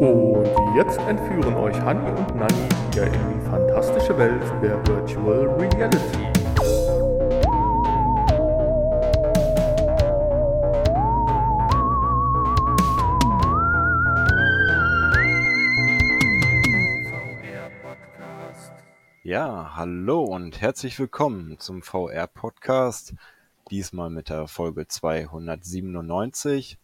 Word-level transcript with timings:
Und 0.00 0.46
jetzt 0.74 0.98
entführen 1.00 1.56
euch 1.56 1.78
Hanni 1.78 2.08
und 2.08 2.34
Nanni 2.34 2.68
wieder 2.90 3.06
in 3.06 3.12
die 3.12 3.50
fantastische 3.50 4.16
Welt 4.16 4.42
der 4.62 4.78
Virtual 4.86 5.46
Reality. 5.58 6.26
Ja, 19.22 19.72
hallo 19.76 20.22
und 20.22 20.62
herzlich 20.62 20.98
willkommen 20.98 21.58
zum 21.58 21.82
VR-Podcast. 21.82 23.12
Diesmal 23.70 24.08
mit 24.08 24.30
der 24.30 24.48
Folge 24.48 24.88
297. 24.88 26.78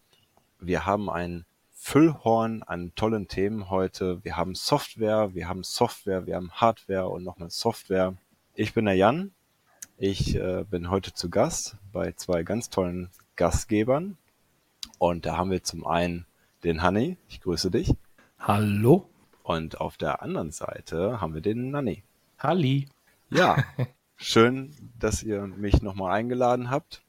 Wir 0.61 0.85
haben 0.85 1.09
ein 1.09 1.47
Füllhorn 1.89 2.65
an 2.65 2.91
tollen 2.97 3.29
Themen 3.29 3.71
heute. 3.71 4.25
Wir 4.25 4.37
haben 4.37 4.57
Software, 4.57 5.37
wir 5.37 5.49
haben 5.49 5.63
Software, 5.63 6.27
wir 6.27 6.35
haben 6.35 6.51
Hardware 6.51 7.09
und 7.09 7.23
nochmal 7.23 7.49
Software. 7.49 8.17
Ich 8.57 8.75
bin 8.75 8.87
der 8.87 8.97
Jan. 8.97 9.31
Ich 9.97 10.35
äh, 10.35 10.65
bin 10.69 10.91
heute 10.91 11.15
zu 11.15 11.31
Gast 11.31 11.77
bei 11.93 12.11
zwei 12.11 12.43
ganz 12.43 12.71
tollen 12.71 13.11
Gastgebern. 13.37 14.19
Und 14.99 15.27
da 15.27 15.37
haben 15.37 15.53
wir 15.53 15.63
zum 15.63 15.87
einen 15.87 16.27
den 16.65 16.83
Hanni. 16.83 17.19
Ich 17.29 17.41
grüße 17.41 17.71
dich. 17.71 17.95
Hallo. 18.41 19.09
Und 19.45 19.81
auf 19.81 19.97
der 19.97 20.23
anderen 20.23 20.51
Seite 20.51 21.21
haben 21.21 21.35
wir 21.35 21.41
den 21.41 21.71
Nanni. 21.71 22.03
Halli. 22.41 22.89
Ja, 23.31 23.63
schön, 24.17 24.75
dass 24.99 25.23
ihr 25.23 25.47
mich 25.47 25.83
nochmal 25.83 26.17
eingeladen 26.19 26.69
habt. 26.69 27.05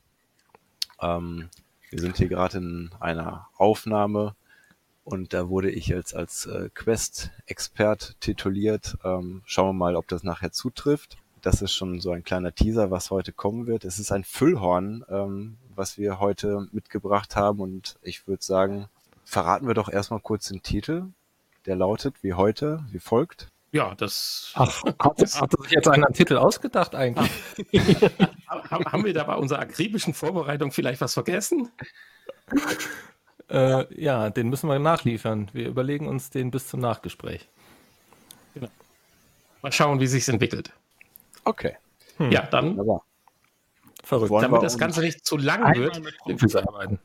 Ähm, 1.01 1.49
wir 1.89 1.99
sind 1.99 2.17
hier 2.17 2.27
gerade 2.27 2.59
in 2.59 2.91
einer 2.99 3.47
Aufnahme 3.57 4.35
und 5.07 5.33
da 5.33 5.47
wurde 5.47 5.71
ich 5.71 5.87
jetzt 5.87 6.13
als 6.13 6.47
äh, 6.47 6.69
Quest-Expert 6.73 8.17
tituliert. 8.19 8.97
Ähm, 9.05 9.41
schauen 9.45 9.69
wir 9.69 9.73
mal, 9.73 9.95
ob 9.95 10.07
das 10.09 10.23
nachher 10.23 10.51
zutrifft. 10.51 11.17
Das 11.41 11.61
ist 11.61 11.71
schon 11.71 12.01
so 12.01 12.11
ein 12.11 12.25
kleiner 12.25 12.53
Teaser, 12.53 12.91
was 12.91 13.09
heute 13.09 13.31
kommen 13.31 13.67
wird. 13.67 13.85
Es 13.85 13.99
ist 13.99 14.11
ein 14.11 14.25
Füllhorn, 14.25 15.05
ähm, 15.09 15.57
was 15.73 15.97
wir 15.97 16.19
heute 16.19 16.67
mitgebracht 16.73 17.37
haben 17.37 17.61
und 17.61 17.95
ich 18.01 18.27
würde 18.27 18.43
sagen, 18.43 18.89
verraten 19.23 19.65
wir 19.65 19.75
doch 19.75 19.87
erstmal 19.87 20.19
kurz 20.19 20.49
den 20.49 20.61
Titel. 20.61 21.05
Der 21.65 21.77
lautet 21.77 22.15
wie 22.21 22.33
heute, 22.33 22.83
wie 22.91 22.99
folgt. 22.99 23.47
Ja, 23.71 23.95
das. 23.95 24.51
Ach, 24.55 24.83
hat, 24.83 25.19
hat 25.19 25.19
sich 25.19 25.71
jetzt 25.71 25.87
einen 25.87 26.11
Titel 26.11 26.35
ausgedacht 26.35 26.95
eigentlich? 26.95 27.31
haben 28.49 29.05
wir 29.05 29.13
da 29.13 29.23
bei 29.23 29.35
unserer 29.35 29.59
akribischen 29.59 30.13
Vorbereitung 30.13 30.71
vielleicht 30.71 30.99
was 30.99 31.13
vergessen? 31.13 31.71
Äh, 33.49 34.01
ja, 34.01 34.29
den 34.29 34.49
müssen 34.49 34.69
wir 34.69 34.77
nachliefern. 34.79 35.49
Wir 35.53 35.67
überlegen 35.67 36.07
uns 36.07 36.29
den 36.29 36.51
bis 36.51 36.67
zum 36.67 36.79
Nachgespräch. 36.81 37.47
Genau. 38.53 38.67
Mal 39.61 39.71
schauen, 39.71 39.99
wie 39.99 40.07
sich 40.07 40.27
entwickelt. 40.27 40.71
Okay. 41.45 41.77
Hm. 42.17 42.31
Ja, 42.31 42.41
dann. 42.41 42.71
Wunderbar. 42.71 43.03
Verrückt. 44.03 44.31
Damit 44.41 44.63
das 44.63 44.77
Ganze 44.77 45.01
nicht 45.01 45.25
zu 45.25 45.37
lang 45.37 45.75
wird. 45.75 46.01
Arbeiten. 46.67 46.99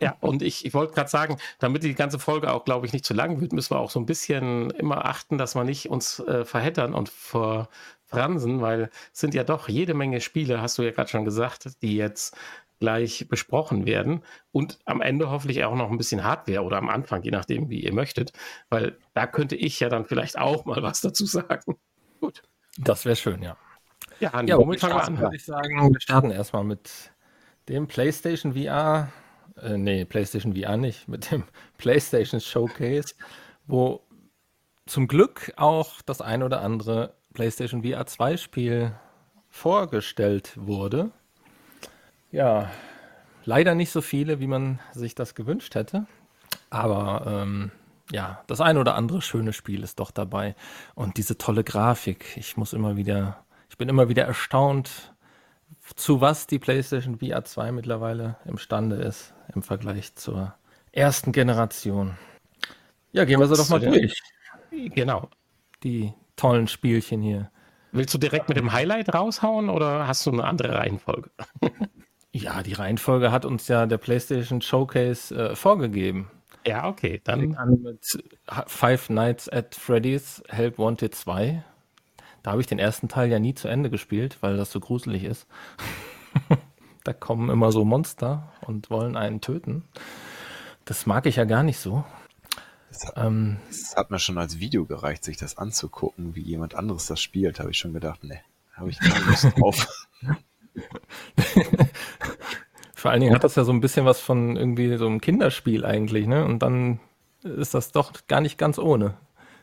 Ja, 0.00 0.16
und 0.20 0.42
ich, 0.42 0.64
ich 0.64 0.72
wollte 0.72 0.94
gerade 0.94 1.10
sagen, 1.10 1.36
damit 1.58 1.82
die 1.82 1.94
ganze 1.94 2.18
Folge 2.18 2.52
auch, 2.52 2.64
glaube 2.64 2.86
ich, 2.86 2.92
nicht 2.94 3.04
zu 3.04 3.12
lang 3.12 3.40
wird, 3.40 3.52
müssen 3.52 3.74
wir 3.74 3.80
auch 3.80 3.90
so 3.90 4.00
ein 4.00 4.06
bisschen 4.06 4.70
immer 4.70 5.04
achten, 5.04 5.36
dass 5.36 5.54
wir 5.54 5.64
nicht 5.64 5.90
uns 5.90 6.20
äh, 6.20 6.46
verheddern 6.46 6.94
und 6.94 7.10
verfransen, 7.10 8.62
weil 8.62 8.90
es 9.12 9.20
sind 9.20 9.34
ja 9.34 9.44
doch 9.44 9.68
jede 9.68 9.92
Menge 9.92 10.22
Spiele, 10.22 10.62
hast 10.62 10.78
du 10.78 10.82
ja 10.82 10.92
gerade 10.92 11.10
schon 11.10 11.26
gesagt, 11.26 11.82
die 11.82 11.96
jetzt 11.96 12.34
gleich 12.80 13.28
besprochen 13.28 13.86
werden 13.86 14.22
und 14.52 14.78
am 14.84 15.00
Ende 15.00 15.30
hoffentlich 15.30 15.64
auch 15.64 15.76
noch 15.76 15.90
ein 15.90 15.98
bisschen 15.98 16.24
Hardware 16.24 16.62
oder 16.62 16.78
am 16.78 16.88
Anfang, 16.88 17.22
je 17.22 17.30
nachdem, 17.30 17.70
wie 17.70 17.80
ihr 17.80 17.92
möchtet, 17.92 18.32
weil 18.68 18.98
da 19.14 19.26
könnte 19.26 19.54
ich 19.54 19.78
ja 19.80 19.88
dann 19.88 20.06
vielleicht 20.06 20.38
auch 20.38 20.64
mal 20.64 20.82
was 20.82 21.00
dazu 21.00 21.26
sagen. 21.26 21.76
Gut. 22.20 22.42
Das 22.78 23.04
wäre 23.04 23.16
schön, 23.16 23.42
ja. 23.42 23.56
Ja, 24.18 24.42
ja 24.42 24.56
womit 24.56 24.80
fangen 24.80 24.94
wir 24.94 25.04
an? 25.04 25.18
Würde 25.18 25.36
ich 25.36 25.44
sagen, 25.44 25.92
wir 25.92 26.00
starten 26.00 26.30
erstmal 26.30 26.64
mit 26.64 27.12
dem 27.68 27.86
PlayStation 27.86 28.54
VR 28.54 29.08
äh, 29.62 29.76
nee, 29.76 30.04
PlayStation 30.04 30.54
VR 30.54 30.76
nicht, 30.76 31.08
mit 31.08 31.30
dem 31.30 31.44
PlayStation 31.78 32.40
Showcase, 32.40 33.14
wo 33.66 34.02
zum 34.86 35.08
Glück 35.08 35.52
auch 35.56 36.02
das 36.02 36.20
ein 36.20 36.42
oder 36.42 36.62
andere 36.62 37.14
PlayStation 37.34 37.84
VR 37.84 38.06
2 38.06 38.36
Spiel 38.36 38.92
vorgestellt 39.48 40.52
wurde. 40.56 41.10
Ja, 42.32 42.70
leider 43.44 43.74
nicht 43.74 43.90
so 43.90 44.00
viele, 44.00 44.40
wie 44.40 44.46
man 44.46 44.78
sich 44.92 45.14
das 45.14 45.34
gewünscht 45.34 45.74
hätte. 45.74 46.06
Aber 46.70 47.24
ähm, 47.26 47.70
ja, 48.12 48.42
das 48.46 48.60
ein 48.60 48.78
oder 48.78 48.94
andere 48.94 49.22
schöne 49.22 49.52
Spiel 49.52 49.82
ist 49.82 50.00
doch 50.00 50.10
dabei. 50.10 50.54
Und 50.94 51.16
diese 51.16 51.38
tolle 51.38 51.64
Grafik. 51.64 52.36
Ich 52.36 52.56
muss 52.56 52.72
immer 52.72 52.96
wieder, 52.96 53.44
ich 53.68 53.78
bin 53.78 53.88
immer 53.88 54.08
wieder 54.08 54.24
erstaunt, 54.24 55.14
zu 55.96 56.20
was 56.20 56.46
die 56.46 56.58
PlayStation 56.58 57.18
VR 57.18 57.44
2 57.44 57.72
mittlerweile 57.72 58.36
imstande 58.44 58.96
ist 58.96 59.34
im 59.54 59.62
Vergleich 59.62 60.14
zur 60.14 60.54
ersten 60.92 61.32
Generation. 61.32 62.16
Ja, 63.12 63.24
gehen 63.24 63.40
wir 63.40 63.48
sie 63.48 63.56
doch 63.56 63.68
mal 63.68 63.80
durch. 63.80 64.20
Genau. 64.70 65.28
Die 65.82 66.12
tollen 66.36 66.68
Spielchen 66.68 67.22
hier. 67.22 67.50
Willst 67.92 68.14
du 68.14 68.18
direkt 68.18 68.48
mit 68.48 68.56
dem 68.56 68.72
Highlight 68.72 69.12
raushauen 69.12 69.68
oder 69.68 70.06
hast 70.06 70.24
du 70.26 70.30
eine 70.30 70.44
andere 70.44 70.74
Reihenfolge? 70.74 71.30
ja, 72.32 72.62
die 72.62 72.74
Reihenfolge 72.74 73.32
hat 73.32 73.44
uns 73.44 73.68
ja 73.68 73.86
der 73.86 73.98
PlayStation 73.98 74.62
Showcase 74.62 75.34
äh, 75.34 75.56
vorgegeben. 75.56 76.30
Ja, 76.66 76.88
okay, 76.88 77.20
dann. 77.24 77.56
Mit 77.82 78.04
Five 78.66 79.10
Nights 79.10 79.48
at 79.48 79.74
Freddy's 79.74 80.42
Help 80.48 80.78
Wanted 80.78 81.14
2. 81.14 81.64
Da 82.42 82.52
habe 82.52 82.60
ich 82.60 82.66
den 82.66 82.78
ersten 82.78 83.08
Teil 83.08 83.30
ja 83.30 83.38
nie 83.38 83.54
zu 83.54 83.68
Ende 83.68 83.90
gespielt, 83.90 84.38
weil 84.40 84.56
das 84.56 84.70
so 84.70 84.80
gruselig 84.80 85.24
ist. 85.24 85.46
da 87.04 87.12
kommen 87.12 87.50
immer 87.50 87.72
so 87.72 87.84
Monster 87.84 88.52
und 88.66 88.90
wollen 88.90 89.16
einen 89.16 89.40
töten. 89.40 89.84
Das 90.84 91.06
mag 91.06 91.26
ich 91.26 91.36
ja 91.36 91.44
gar 91.44 91.62
nicht 91.62 91.78
so. 91.78 92.04
Es 92.90 93.06
hat, 93.06 93.14
ähm, 93.16 93.58
hat, 93.94 94.10
mir 94.10 94.18
schon 94.18 94.38
als 94.38 94.58
Video 94.58 94.84
gereicht, 94.84 95.24
sich 95.24 95.36
das 95.36 95.58
anzugucken, 95.58 96.34
wie 96.34 96.42
jemand 96.42 96.74
anderes 96.74 97.06
das 97.06 97.20
spielt. 97.20 97.60
Habe 97.60 97.70
ich 97.70 97.78
schon 97.78 97.92
gedacht, 97.92 98.24
ne, 98.24 98.40
habe 98.74 98.90
ich 98.90 98.98
keine 98.98 99.24
Lust 99.26 99.46
drauf. 99.56 100.06
Vor 102.94 103.10
allen 103.10 103.20
Dingen 103.20 103.34
hat 103.34 103.44
das 103.44 103.56
ja 103.56 103.64
so 103.64 103.72
ein 103.72 103.80
bisschen 103.80 104.04
was 104.04 104.20
von 104.20 104.56
irgendwie 104.56 104.96
so 104.96 105.06
einem 105.06 105.20
Kinderspiel 105.20 105.84
eigentlich, 105.84 106.26
ne? 106.26 106.44
Und 106.44 106.60
dann 106.60 107.00
ist 107.42 107.72
das 107.74 107.92
doch 107.92 108.12
gar 108.28 108.40
nicht 108.40 108.58
ganz 108.58 108.78
ohne. 108.78 109.16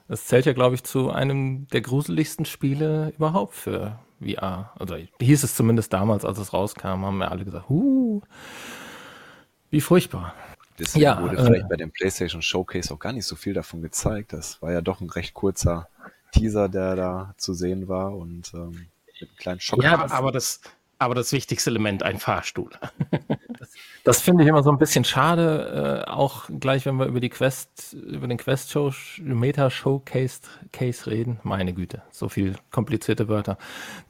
Das 0.08 0.26
zählt 0.26 0.46
ja, 0.46 0.54
glaube 0.54 0.76
ich, 0.76 0.84
zu 0.84 1.12
einem 1.12 1.68
der 1.68 1.82
gruseligsten 1.82 2.46
Spiele 2.46 3.14
überhaupt 3.16 3.54
für 3.54 4.00
VR. 4.22 4.74
Also 4.80 4.96
hieß 5.20 5.44
es 5.44 5.56
zumindest 5.56 5.94
damals, 5.94 6.26
als 6.26 6.40
es 6.40 6.54
rauskam, 6.54 7.06
haben 7.06 7.18
wir 7.18 7.30
alle 7.30 7.46
gesagt, 7.46 7.70
huh, 7.70 8.22
wie 9.70 9.82
furchtbar. 9.82 10.34
Deswegen 10.80 11.04
ja, 11.04 11.22
wurde 11.22 11.38
äh, 11.38 11.46
vielleicht 11.46 11.70
bei 11.70 11.76
dem 11.76 11.92
PlayStation 11.92 12.42
Showcase 12.42 12.94
auch 12.94 13.00
gar 13.00 13.12
nicht 13.12 13.26
so 13.26 13.36
viel 13.36 13.54
davon 13.54 13.82
gezeigt. 13.82 14.34
Das 14.34 14.62
war 14.62 14.72
ja 14.72 14.82
doch 14.82 15.02
ein 15.02 15.10
recht 15.10 15.34
kurzer 15.34 15.90
Teaser, 16.32 16.70
der 16.70 16.96
da 16.96 17.34
zu 17.38 17.54
sehen 17.54 17.88
war 17.88 18.16
und 18.16 18.54
ähm, 18.54 18.88
mit 19.08 19.22
einem 19.22 19.38
kleinen 19.38 19.60
Schock. 19.60 19.84
Ja, 19.84 20.10
aber 20.12 20.32
das, 20.32 20.62
aber 21.00 21.16
das 21.16 21.32
wichtigste 21.32 21.70
Element, 21.70 22.04
ein 22.04 22.18
Fahrstuhl. 22.20 22.72
das, 23.60 23.74
das 24.04 24.22
finde 24.22 24.44
ich 24.44 24.50
immer 24.50 24.64
so 24.64 24.72
ein 24.72 24.78
bisschen 24.78 25.04
schade, 25.04 26.04
äh, 26.08 26.10
auch 26.10 26.46
gleich, 26.60 26.86
wenn 26.86 26.98
wir 26.98 27.06
über 27.06 27.20
die 27.20 27.30
Quest, 27.30 27.94
über 27.94 28.28
den 28.28 28.38
Quest 28.38 28.72
Show, 28.72 28.92
Meta 29.20 29.70
Showcase 29.70 30.42
Case 30.72 31.10
reden. 31.10 31.40
Meine 31.44 31.74
Güte, 31.74 32.02
so 32.12 32.30
viel 32.30 32.56
komplizierte 32.72 33.28
Wörter. 33.28 33.58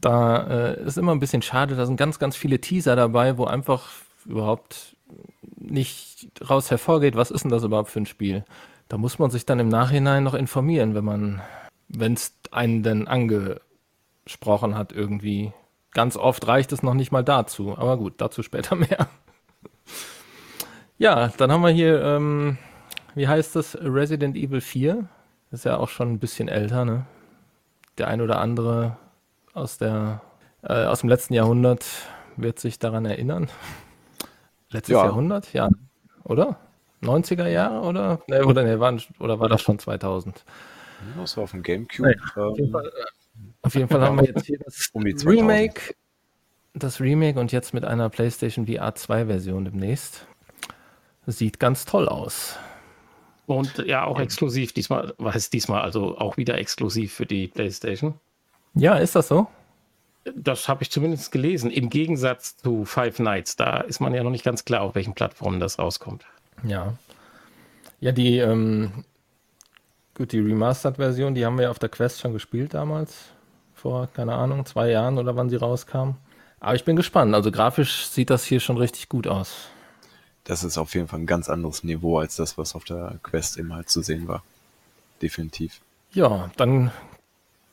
Da 0.02 0.48
äh, 0.48 0.84
ist 0.84 0.98
immer 0.98 1.14
ein 1.14 1.20
bisschen 1.20 1.42
schade, 1.42 1.76
da 1.76 1.86
sind 1.86 1.98
ganz, 1.98 2.20
ganz 2.20 2.36
viele 2.36 2.60
Teaser 2.62 2.96
dabei, 2.96 3.38
wo 3.38 3.46
einfach 3.46 3.90
überhaupt 4.26 4.96
nicht 5.56 6.30
raus 6.50 6.72
hervorgeht, 6.72 7.16
was 7.16 7.32
ist 7.32 7.44
denn 7.44 7.52
das 7.52 7.64
überhaupt 7.64 7.90
für 7.90 8.02
ein 8.02 8.06
Spiel. 8.06 8.46
Da 8.88 8.98
muss 8.98 9.20
man 9.20 9.32
sich 9.32 9.46
dann 9.46 9.60
im 9.60 9.68
Nachhinein 9.68 10.24
noch 10.24 10.34
informieren, 10.34 10.96
wenn 10.96 11.04
man, 11.04 11.42
wenn 11.90 12.14
es 12.14 12.34
einen 12.52 12.84
denn 12.84 13.08
angesprochen 13.08 14.76
hat 14.76 14.94
irgendwie 14.94 15.52
Ganz 15.98 16.16
oft 16.16 16.46
reicht 16.46 16.72
es 16.74 16.84
noch 16.84 16.94
nicht 16.94 17.12
mal 17.12 17.24
dazu. 17.24 17.76
Aber 17.76 17.98
gut, 17.98 18.14
dazu 18.18 18.44
später 18.44 18.76
mehr. 18.76 19.08
ja, 21.00 21.30
dann 21.38 21.52
haben 21.52 21.64
wir 21.64 21.72
hier, 21.72 22.04
ähm, 22.04 22.60
wie 23.16 23.28
heißt 23.28 23.56
das? 23.56 23.76
Resident 23.82 24.38
Evil 24.38 24.62
4. 24.62 25.10
Ist 25.50 25.66
ja 25.66 25.78
auch 25.78 25.90
schon 25.90 26.12
ein 26.12 26.20
bisschen 26.20 26.50
älter, 26.50 26.86
ne? 26.86 27.08
Der 27.98 28.10
ein 28.10 28.22
oder 28.22 28.40
andere 28.40 28.96
aus, 29.56 29.80
der, 29.80 30.22
äh, 30.62 30.86
aus 30.86 31.00
dem 31.00 31.10
letzten 31.10 31.34
Jahrhundert 31.34 31.84
wird 32.36 32.60
sich 32.60 32.78
daran 32.78 33.06
erinnern. 33.06 33.50
Letztes 34.70 34.94
ja. 34.94 35.04
Jahrhundert? 35.04 35.52
Ja. 35.54 35.68
Oder? 36.24 36.58
90er 37.02 37.48
Jahre 37.48 37.82
oder? 37.82 38.22
Ne, 38.28 38.46
oder, 38.46 38.62
ne, 38.62 38.80
war, 38.80 38.96
oder 39.18 39.40
war 39.40 39.50
das 39.50 39.64
schon 39.64 39.80
2000? 39.80 40.46
Das 41.20 41.38
war 41.38 41.46
auf 41.46 41.52
dem 41.52 41.64
Gamecube. 41.64 42.10
Nee, 42.10 42.16
ähm, 42.40 42.76
auf 43.62 43.76
jeden 43.76 43.88
Fall 43.88 44.02
haben 44.02 44.20
wir 44.20 44.26
jetzt 44.26 44.46
hier 44.46 44.60
das 44.60 44.90
um 44.94 45.04
Remake, 45.04 45.96
das 46.74 47.02
Remake 47.02 47.40
und 47.40 47.52
jetzt 47.52 47.74
mit 47.74 47.86
einer 47.86 48.10
PlayStation 48.10 48.68
VR 48.68 48.96
2 48.96 49.26
Version 49.26 49.66
demnächst. 49.66 50.26
Sieht 51.26 51.60
ganz 51.60 51.86
toll 51.86 52.08
aus. 52.08 52.58
Und 53.48 53.78
ja, 53.80 54.06
auch 54.06 54.20
exklusiv. 54.20 54.74
Diesmal, 54.74 55.14
was 55.18 55.36
ist 55.36 55.54
diesmal 55.54 55.82
also 55.82 56.18
auch 56.18 56.38
wieder 56.38 56.58
exklusiv 56.58 57.14
für 57.14 57.26
die 57.26 57.48
PlayStation? 57.48 58.16
Ja, 58.74 58.96
ist 58.96 59.16
das 59.16 59.30
so? 59.30 59.48
Das 60.36 60.68
habe 60.68 60.84
ich 60.84 60.92
zumindest 60.92 61.32
gelesen. 61.32 61.72
Im 61.72 61.90
Gegensatz 61.90 62.58
zu 62.58 62.84
Five 62.86 63.20
Nights, 63.20 63.56
da 63.56 63.80
ist 63.80 64.02
man 64.02 64.14
ja 64.14 64.24
noch 64.24 64.32
nicht 64.32 64.44
ganz 64.44 64.66
klar, 64.66 64.82
auf 64.82 64.96
welchen 64.96 65.14
Plattformen 65.14 65.60
das 65.60 65.80
rauskommt. 65.80 66.26
Ja. 66.64 66.94
Ja, 68.02 68.12
die, 68.12 68.38
ähm, 68.38 69.06
gut, 70.14 70.34
die 70.34 70.40
Remastered-Version, 70.40 71.34
die 71.34 71.46
haben 71.46 71.58
wir 71.58 71.64
ja 71.64 71.72
auf 71.72 71.80
der 71.80 71.90
Quest 71.90 72.20
schon 72.20 72.34
gespielt 72.34 72.74
damals. 72.74 73.32
Vor, 73.78 74.08
keine 74.08 74.34
Ahnung, 74.34 74.66
zwei 74.66 74.90
Jahren 74.90 75.20
oder 75.20 75.36
wann 75.36 75.50
sie 75.50 75.56
rauskam. 75.56 76.16
Aber 76.60 76.76
ich 76.76 76.84
bin 76.84 76.96
gespannt. 76.96 77.36
Also 77.36 77.52
grafisch 77.52 78.08
sieht 78.08 78.32
das 78.32 78.44
hier 78.44 78.60
schon 78.60 78.78
richtig 78.78 79.08
gut 79.08 79.28
aus. 79.28 79.68
Das 80.46 80.64
ist 80.64 80.80
auf 80.80 80.96
jeden 80.96 81.08
Fall 81.08 81.20
ein 81.20 81.28
ganz 81.28 81.48
anderes 81.48 81.84
Niveau 81.84 82.18
als 82.18 82.38
das, 82.38 82.58
was 82.58 82.74
auf 82.74 82.86
der 82.86 83.20
Quest 83.22 83.58
eben 83.58 83.74
halt 83.74 83.90
zu 83.90 84.02
sehen 84.02 84.28
war. 84.28 84.44
Definitiv. 85.22 85.80
Ja, 86.12 86.50
dann 86.58 86.92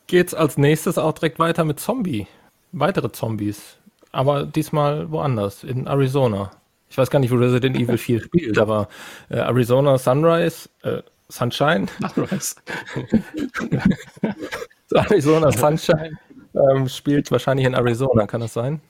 geht's 0.06 0.34
als 0.34 0.58
nächstes 0.58 0.98
auch 0.98 1.12
direkt 1.12 1.38
weiter 1.38 1.64
mit 1.64 1.80
Zombie. 1.80 2.26
Weitere 2.72 3.10
Zombies. 3.10 3.76
Aber 4.12 4.44
diesmal 4.44 5.10
woanders, 5.10 5.64
in 5.64 5.86
Arizona. 5.86 6.50
Ich 6.90 6.98
weiß 6.98 7.10
gar 7.10 7.18
nicht, 7.18 7.30
wo 7.30 7.36
Resident 7.36 7.76
Evil 7.76 7.96
4 7.96 8.20
spielt, 8.24 8.58
aber 8.58 8.88
äh, 9.30 9.36
Arizona 9.36 9.96
Sunrise, 9.96 10.68
äh, 10.82 11.02
Sunshine. 11.28 11.86
Sunrise. 12.14 12.56
Arizona 14.94 15.52
Sunshine 15.52 16.19
ähm, 16.55 16.88
spielt 16.88 17.31
wahrscheinlich 17.31 17.67
in 17.67 17.75
Arizona, 17.75 18.26
kann 18.26 18.41
das 18.41 18.55
sein? 18.55 18.81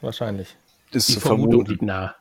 Wahrscheinlich. 0.00 0.56
Das 0.92 1.08
ist 1.08 1.16
Die 1.16 1.20
Vermutung 1.20 1.64
liegt 1.66 1.82
nah. 1.82 2.14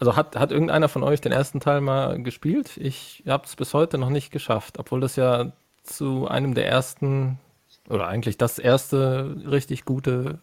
Also 0.00 0.14
hat, 0.14 0.36
hat 0.36 0.52
irgendeiner 0.52 0.88
von 0.88 1.02
euch 1.02 1.20
den 1.20 1.32
ersten 1.32 1.60
Teil 1.60 1.80
mal 1.80 2.22
gespielt? 2.22 2.76
Ich 2.76 3.24
habe 3.26 3.44
es 3.46 3.56
bis 3.56 3.74
heute 3.74 3.98
noch 3.98 4.10
nicht 4.10 4.30
geschafft, 4.30 4.78
obwohl 4.78 5.00
das 5.00 5.16
ja 5.16 5.52
zu 5.82 6.28
einem 6.28 6.54
der 6.54 6.68
ersten 6.68 7.38
oder 7.88 8.06
eigentlich 8.06 8.36
das 8.38 8.58
erste 8.58 9.36
richtig 9.50 9.84
gute, 9.84 10.38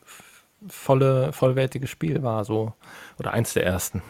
volle, 0.68 1.32
vollwertige 1.32 1.88
Spiel 1.88 2.24
war, 2.24 2.44
so 2.44 2.74
oder 3.20 3.32
eins 3.32 3.54
der 3.54 3.66
ersten. 3.66 4.02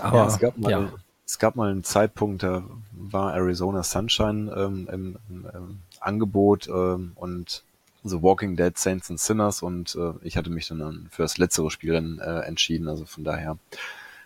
Aber 0.00 0.18
ja, 0.18 0.26
es, 0.26 0.38
gab 0.38 0.58
mal, 0.58 0.70
ja. 0.70 0.88
es 1.26 1.38
gab 1.38 1.56
mal 1.56 1.70
einen 1.70 1.84
Zeitpunkt, 1.84 2.42
da 2.42 2.64
war 2.92 3.34
Arizona 3.34 3.82
Sunshine 3.82 4.52
ähm, 4.56 4.88
im, 4.90 5.18
im, 5.28 5.46
im, 5.54 5.78
Angebot 6.02 6.68
ähm, 6.68 7.12
und 7.16 7.62
The 8.04 8.20
Walking 8.20 8.56
Dead 8.56 8.76
Saints 8.76 9.10
and 9.10 9.20
Sinners 9.20 9.62
und 9.62 9.94
äh, 9.94 10.12
ich 10.22 10.36
hatte 10.36 10.50
mich 10.50 10.66
dann 10.68 11.06
für 11.10 11.22
das 11.22 11.38
letztere 11.38 11.70
Spiel 11.70 11.92
dann, 11.92 12.18
äh, 12.18 12.40
entschieden. 12.40 12.88
Also 12.88 13.06
von 13.06 13.22
daher, 13.22 13.58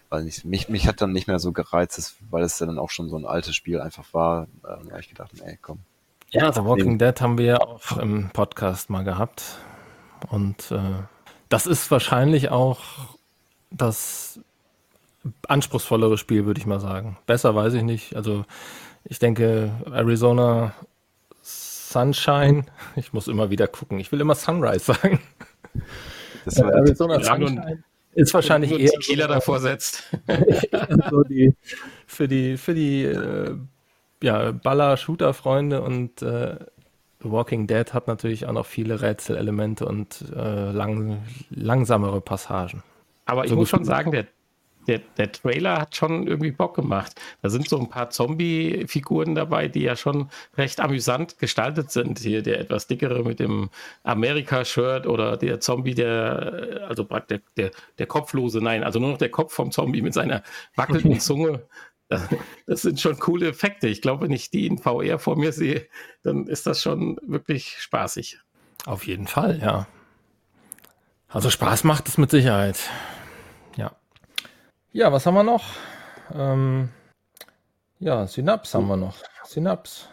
weil 0.08 0.24
nicht, 0.24 0.44
mich, 0.44 0.68
mich 0.68 0.88
hat 0.88 1.00
dann 1.02 1.12
nicht 1.12 1.26
mehr 1.26 1.38
so 1.38 1.52
gereizt, 1.52 2.16
weil 2.30 2.42
es 2.42 2.58
dann 2.58 2.78
auch 2.78 2.90
schon 2.90 3.10
so 3.10 3.16
ein 3.16 3.26
altes 3.26 3.54
Spiel 3.54 3.80
einfach 3.80 4.04
war. 4.12 4.44
Äh, 4.44 4.46
da 4.62 4.90
habe 4.90 5.00
ich 5.00 5.08
gedacht, 5.08 5.30
ey, 5.44 5.58
komm. 5.60 5.80
Ja, 6.30 6.52
The 6.52 6.64
Walking 6.64 6.98
Dead 6.98 7.20
haben 7.20 7.38
wir 7.38 7.44
ja 7.44 7.60
auch 7.60 7.98
im 7.98 8.30
Podcast 8.30 8.90
mal 8.90 9.04
gehabt. 9.04 9.58
Und 10.28 10.70
äh, 10.70 10.80
das 11.48 11.66
ist 11.66 11.90
wahrscheinlich 11.90 12.50
auch 12.50 12.80
das 13.70 14.40
anspruchsvollere 15.48 16.18
Spiel, 16.18 16.46
würde 16.46 16.60
ich 16.60 16.66
mal 16.66 16.80
sagen. 16.80 17.18
Besser 17.26 17.54
weiß 17.54 17.74
ich 17.74 17.82
nicht. 17.82 18.16
Also 18.16 18.44
ich 19.04 19.18
denke, 19.18 19.70
Arizona 19.90 20.72
Sunshine. 21.90 22.66
Ich 22.96 23.12
muss 23.12 23.28
immer 23.28 23.50
wieder 23.50 23.68
gucken. 23.68 23.98
Ich 23.98 24.12
will 24.12 24.20
immer 24.20 24.34
Sunrise 24.34 24.84
sagen. 24.86 25.20
Das 26.44 26.60
war 26.60 26.72
Arizona 26.72 27.22
Sunshine 27.22 27.82
ist 28.16 28.32
wahrscheinlich 28.32 28.72
eher 28.72 28.90
Tequila 28.90 29.26
davor 29.26 29.60
setzt. 29.60 30.10
so 31.10 31.22
die, 31.22 31.54
für 32.06 32.26
die 32.26 32.56
für 32.56 32.74
die 32.74 33.04
äh, 33.04 33.56
ja, 34.22 34.52
Baller-Shooter-Freunde 34.52 35.82
und 35.82 36.22
äh, 36.22 36.56
The 37.22 37.30
Walking 37.30 37.66
Dead 37.66 37.92
hat 37.92 38.08
natürlich 38.08 38.46
auch 38.46 38.52
noch 38.52 38.66
viele 38.66 39.02
Rätselelemente 39.02 39.84
und 39.84 40.24
äh, 40.34 40.70
lang, 40.70 41.22
langsamere 41.50 42.20
Passagen. 42.22 42.82
Aber 43.26 43.44
ich 43.44 43.50
so 43.50 43.56
muss 43.56 43.68
schon 43.68 43.84
sagen, 43.84 44.12
der 44.12 44.26
der, 44.86 45.00
der 45.16 45.32
Trailer 45.32 45.78
hat 45.78 45.96
schon 45.96 46.26
irgendwie 46.26 46.50
Bock 46.50 46.74
gemacht. 46.76 47.20
Da 47.42 47.48
sind 47.48 47.68
so 47.68 47.78
ein 47.78 47.88
paar 47.88 48.10
Zombie-Figuren 48.10 49.34
dabei, 49.34 49.68
die 49.68 49.82
ja 49.82 49.96
schon 49.96 50.30
recht 50.56 50.80
amüsant 50.80 51.38
gestaltet 51.38 51.90
sind. 51.90 52.18
Hier 52.18 52.42
der 52.42 52.60
etwas 52.60 52.86
dickere 52.86 53.24
mit 53.24 53.40
dem 53.40 53.70
Amerika-Shirt 54.04 55.06
oder 55.06 55.36
der 55.36 55.60
Zombie, 55.60 55.94
der, 55.94 56.86
also 56.88 57.04
der, 57.04 57.40
der, 57.56 57.70
der 57.98 58.06
Kopflose, 58.06 58.60
nein, 58.60 58.84
also 58.84 58.98
nur 58.98 59.10
noch 59.10 59.18
der 59.18 59.30
Kopf 59.30 59.52
vom 59.52 59.70
Zombie 59.70 60.02
mit 60.02 60.14
seiner 60.14 60.42
wackelnden 60.74 61.20
Zunge. 61.20 61.62
Das 62.08 62.82
sind 62.82 63.00
schon 63.00 63.18
coole 63.18 63.48
Effekte. 63.48 63.88
Ich 63.88 64.00
glaube, 64.00 64.24
wenn 64.24 64.32
ich 64.32 64.50
die 64.50 64.66
in 64.66 64.78
VR 64.78 65.18
vor 65.18 65.36
mir 65.36 65.52
sehe, 65.52 65.86
dann 66.22 66.46
ist 66.46 66.66
das 66.66 66.80
schon 66.80 67.18
wirklich 67.26 67.78
spaßig. 67.78 68.38
Auf 68.84 69.06
jeden 69.06 69.26
Fall, 69.26 69.60
ja. 69.60 69.88
Also 71.28 71.50
Spaß 71.50 71.82
macht 71.82 72.08
es 72.08 72.18
mit 72.18 72.30
Sicherheit. 72.30 72.78
Ja, 74.96 75.12
was 75.12 75.26
haben 75.26 75.34
wir 75.34 75.42
noch? 75.42 75.62
Ähm, 76.34 76.88
ja, 77.98 78.26
Synapse 78.26 78.78
haben 78.78 78.86
wir 78.86 78.96
noch. 78.96 79.16
Synapse. 79.44 80.06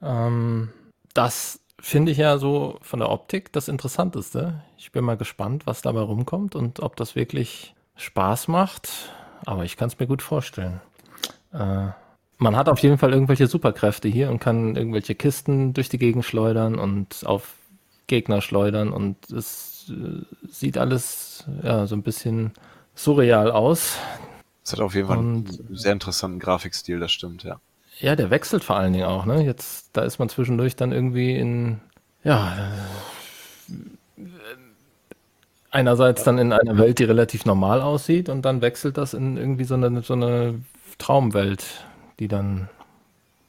Ähm, 0.00 0.68
das 1.14 1.58
finde 1.80 2.12
ich 2.12 2.18
ja 2.18 2.38
so 2.38 2.78
von 2.80 3.00
der 3.00 3.10
Optik 3.10 3.52
das 3.52 3.66
Interessanteste. 3.66 4.62
Ich 4.76 4.92
bin 4.92 5.02
mal 5.02 5.16
gespannt, 5.16 5.66
was 5.66 5.82
dabei 5.82 6.02
rumkommt 6.02 6.54
und 6.54 6.78
ob 6.78 6.94
das 6.94 7.16
wirklich 7.16 7.74
Spaß 7.96 8.46
macht. 8.46 8.88
Aber 9.44 9.64
ich 9.64 9.76
kann 9.76 9.88
es 9.88 9.98
mir 9.98 10.06
gut 10.06 10.22
vorstellen. 10.22 10.80
Äh, 11.52 11.88
man 12.36 12.54
hat 12.54 12.68
auf 12.68 12.78
jeden 12.78 12.98
Fall 12.98 13.12
irgendwelche 13.12 13.48
Superkräfte 13.48 14.06
hier 14.06 14.30
und 14.30 14.38
kann 14.38 14.76
irgendwelche 14.76 15.16
Kisten 15.16 15.74
durch 15.74 15.88
die 15.88 15.98
Gegend 15.98 16.24
schleudern 16.24 16.78
und 16.78 17.26
auf 17.26 17.56
Gegner 18.06 18.42
schleudern 18.42 18.92
und 18.92 19.28
es 19.32 19.90
äh, 19.90 20.24
sieht 20.48 20.78
alles 20.78 21.48
ja 21.64 21.88
so 21.88 21.96
ein 21.96 22.04
bisschen 22.04 22.52
surreal 22.98 23.50
aus. 23.50 23.96
Es 24.64 24.72
hat 24.72 24.80
auf 24.80 24.94
jeden 24.94 25.08
Fall 25.08 25.18
und, 25.18 25.48
einen 25.48 25.76
sehr 25.76 25.92
interessanten 25.92 26.38
Grafikstil, 26.38 27.00
das 27.00 27.12
stimmt, 27.12 27.44
ja. 27.44 27.60
Ja, 28.00 28.16
der 28.16 28.30
wechselt 28.30 28.64
vor 28.64 28.76
allen 28.76 28.92
Dingen 28.92 29.06
auch, 29.06 29.24
ne? 29.24 29.42
Jetzt, 29.42 29.90
da 29.92 30.02
ist 30.02 30.18
man 30.18 30.28
zwischendurch 30.28 30.76
dann 30.76 30.92
irgendwie 30.92 31.36
in, 31.36 31.80
ja, 32.22 32.70
äh, 34.18 34.22
einerseits 35.70 36.24
dann 36.24 36.38
in 36.38 36.52
einer 36.52 36.78
Welt, 36.78 36.98
die 36.98 37.04
relativ 37.04 37.44
normal 37.44 37.80
aussieht 37.80 38.28
und 38.28 38.42
dann 38.42 38.60
wechselt 38.60 38.98
das 38.98 39.14
in 39.14 39.36
irgendwie 39.36 39.64
so 39.64 39.74
eine, 39.74 40.02
so 40.02 40.14
eine 40.14 40.60
Traumwelt, 40.98 41.64
die 42.18 42.28
dann, 42.28 42.68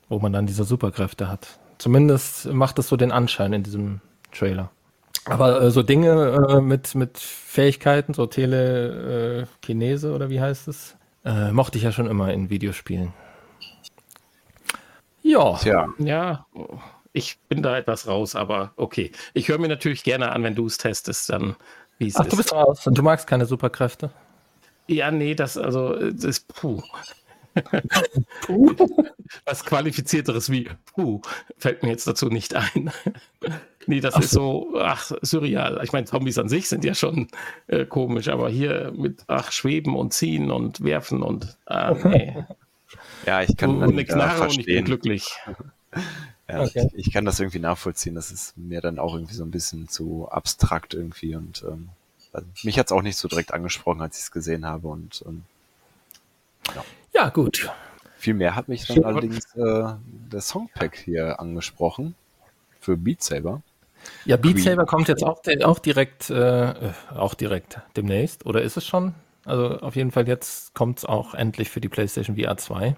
wo 0.09 0.19
man 0.19 0.33
dann 0.33 0.45
diese 0.45 0.63
Superkräfte 0.63 1.27
hat. 1.27 1.59
Zumindest 1.77 2.51
macht 2.51 2.77
es 2.79 2.87
so 2.87 2.97
den 2.97 3.11
Anschein 3.11 3.53
in 3.53 3.63
diesem 3.63 4.01
Trailer. 4.31 4.69
Aber 5.25 5.61
äh, 5.61 5.71
so 5.71 5.83
Dinge 5.83 6.47
äh, 6.49 6.61
mit, 6.61 6.95
mit 6.95 7.17
Fähigkeiten, 7.17 8.13
so 8.13 8.25
Telekinese 8.25 10.09
äh, 10.09 10.11
oder 10.11 10.29
wie 10.29 10.41
heißt 10.41 10.67
es, 10.67 10.95
äh, 11.25 11.51
mochte 11.51 11.77
ich 11.77 11.83
ja 11.83 11.91
schon 11.91 12.07
immer 12.07 12.33
in 12.33 12.49
Videospielen. 12.49 13.13
Ja. 15.21 15.57
Tja. 15.57 15.89
Ja, 15.99 16.45
ich 17.13 17.39
bin 17.49 17.61
da 17.61 17.77
etwas 17.77 18.07
raus, 18.07 18.35
aber 18.35 18.73
okay. 18.75 19.11
Ich 19.33 19.47
höre 19.49 19.59
mir 19.59 19.67
natürlich 19.67 20.03
gerne 20.03 20.31
an, 20.31 20.43
wenn 20.43 20.55
du 20.55 20.65
es 20.65 20.77
testest, 20.77 21.29
dann 21.29 21.55
wie 21.97 22.07
es 22.07 22.15
ist. 22.15 22.21
Ach, 22.21 22.25
du 22.25 22.37
bist 22.37 22.53
raus 22.53 22.87
und 22.87 22.97
du 22.97 23.03
magst 23.03 23.27
keine 23.27 23.45
Superkräfte? 23.45 24.09
Ja, 24.87 25.11
nee, 25.11 25.35
das 25.35 25.57
also 25.57 25.93
das 25.95 26.23
ist 26.23 26.47
puh. 26.47 26.81
Was 29.45 29.65
qualifizierteres 29.65 30.49
wie 30.49 30.69
puh 30.93 31.21
fällt 31.57 31.83
mir 31.83 31.89
jetzt 31.89 32.07
dazu 32.07 32.29
nicht 32.29 32.55
ein. 32.55 32.91
Nee, 33.89 33.99
das 33.99 34.13
ach 34.13 34.21
ist 34.21 34.31
so, 34.31 34.73
ach, 34.77 35.11
surreal. 35.21 35.81
Ich 35.83 35.91
meine, 35.91 36.05
Zombies 36.05 36.37
an 36.37 36.47
sich 36.47 36.69
sind 36.69 36.85
ja 36.85 36.93
schon 36.93 37.27
äh, 37.67 37.85
komisch, 37.85 38.29
aber 38.29 38.49
hier 38.49 38.93
mit 38.95 39.23
ach, 39.27 39.51
Schweben 39.51 39.95
und 39.95 40.13
Ziehen 40.13 40.51
und 40.51 40.83
Werfen 40.83 41.21
und 41.23 41.57
ah, 41.65 41.95
nee. 42.03 42.37
Ja, 43.25 43.41
ich 43.41 43.57
kann 43.57 43.83
und, 43.83 43.95
nichts 43.95 44.15
nachher 44.15 44.43
und 44.43 44.57
ich 44.57 44.65
bin 44.65 44.85
glücklich. 44.85 45.27
Ja, 46.47 46.63
okay. 46.63 46.89
ich, 46.95 47.07
ich, 47.07 47.13
kann 47.13 47.25
das 47.25 47.39
irgendwie 47.39 47.59
nachvollziehen. 47.59 48.15
Das 48.15 48.31
ist 48.31 48.57
mir 48.57 48.81
dann 48.81 48.97
auch 48.97 49.13
irgendwie 49.13 49.35
so 49.35 49.43
ein 49.43 49.51
bisschen 49.51 49.87
zu 49.87 50.27
abstrakt 50.31 50.95
irgendwie 50.95 51.35
und 51.35 51.63
ähm, 51.67 51.89
also 52.33 52.47
mich 52.63 52.79
hat 52.79 52.87
es 52.87 52.91
auch 52.91 53.03
nicht 53.03 53.17
so 53.17 53.27
direkt 53.27 53.53
angesprochen, 53.53 54.01
als 54.01 54.17
ich 54.17 54.23
es 54.23 54.31
gesehen 54.31 54.65
habe 54.65 54.87
und 54.87 55.23
ähm, 55.27 55.43
ja. 56.73 56.83
ja, 57.13 57.29
gut. 57.29 57.71
Viel 58.17 58.33
mehr 58.33 58.55
hat 58.55 58.67
mich 58.67 58.87
dann 58.87 59.03
allerdings 59.03 59.55
äh, 59.55 59.93
der 60.31 60.41
Songpack 60.41 60.97
hier 60.97 61.39
angesprochen 61.39 62.15
für 62.79 62.97
Beat 62.97 63.21
Saber. 63.21 63.61
Ja, 64.25 64.37
Beat. 64.37 64.59
Saber 64.59 64.85
kommt 64.85 65.07
jetzt 65.07 65.23
auch, 65.23 65.41
auch 65.63 65.79
direkt, 65.79 66.29
äh, 66.29 66.73
auch 67.15 67.33
direkt 67.33 67.79
demnächst, 67.95 68.45
oder 68.45 68.61
ist 68.61 68.77
es 68.77 68.85
schon? 68.85 69.15
Also 69.45 69.79
auf 69.79 69.95
jeden 69.95 70.11
Fall 70.11 70.27
jetzt 70.27 70.75
kommt 70.75 70.99
es 70.99 71.05
auch 71.05 71.33
endlich 71.33 71.69
für 71.69 71.81
die 71.81 71.89
PlayStation 71.89 72.37
VR 72.37 72.57
2. 72.57 72.95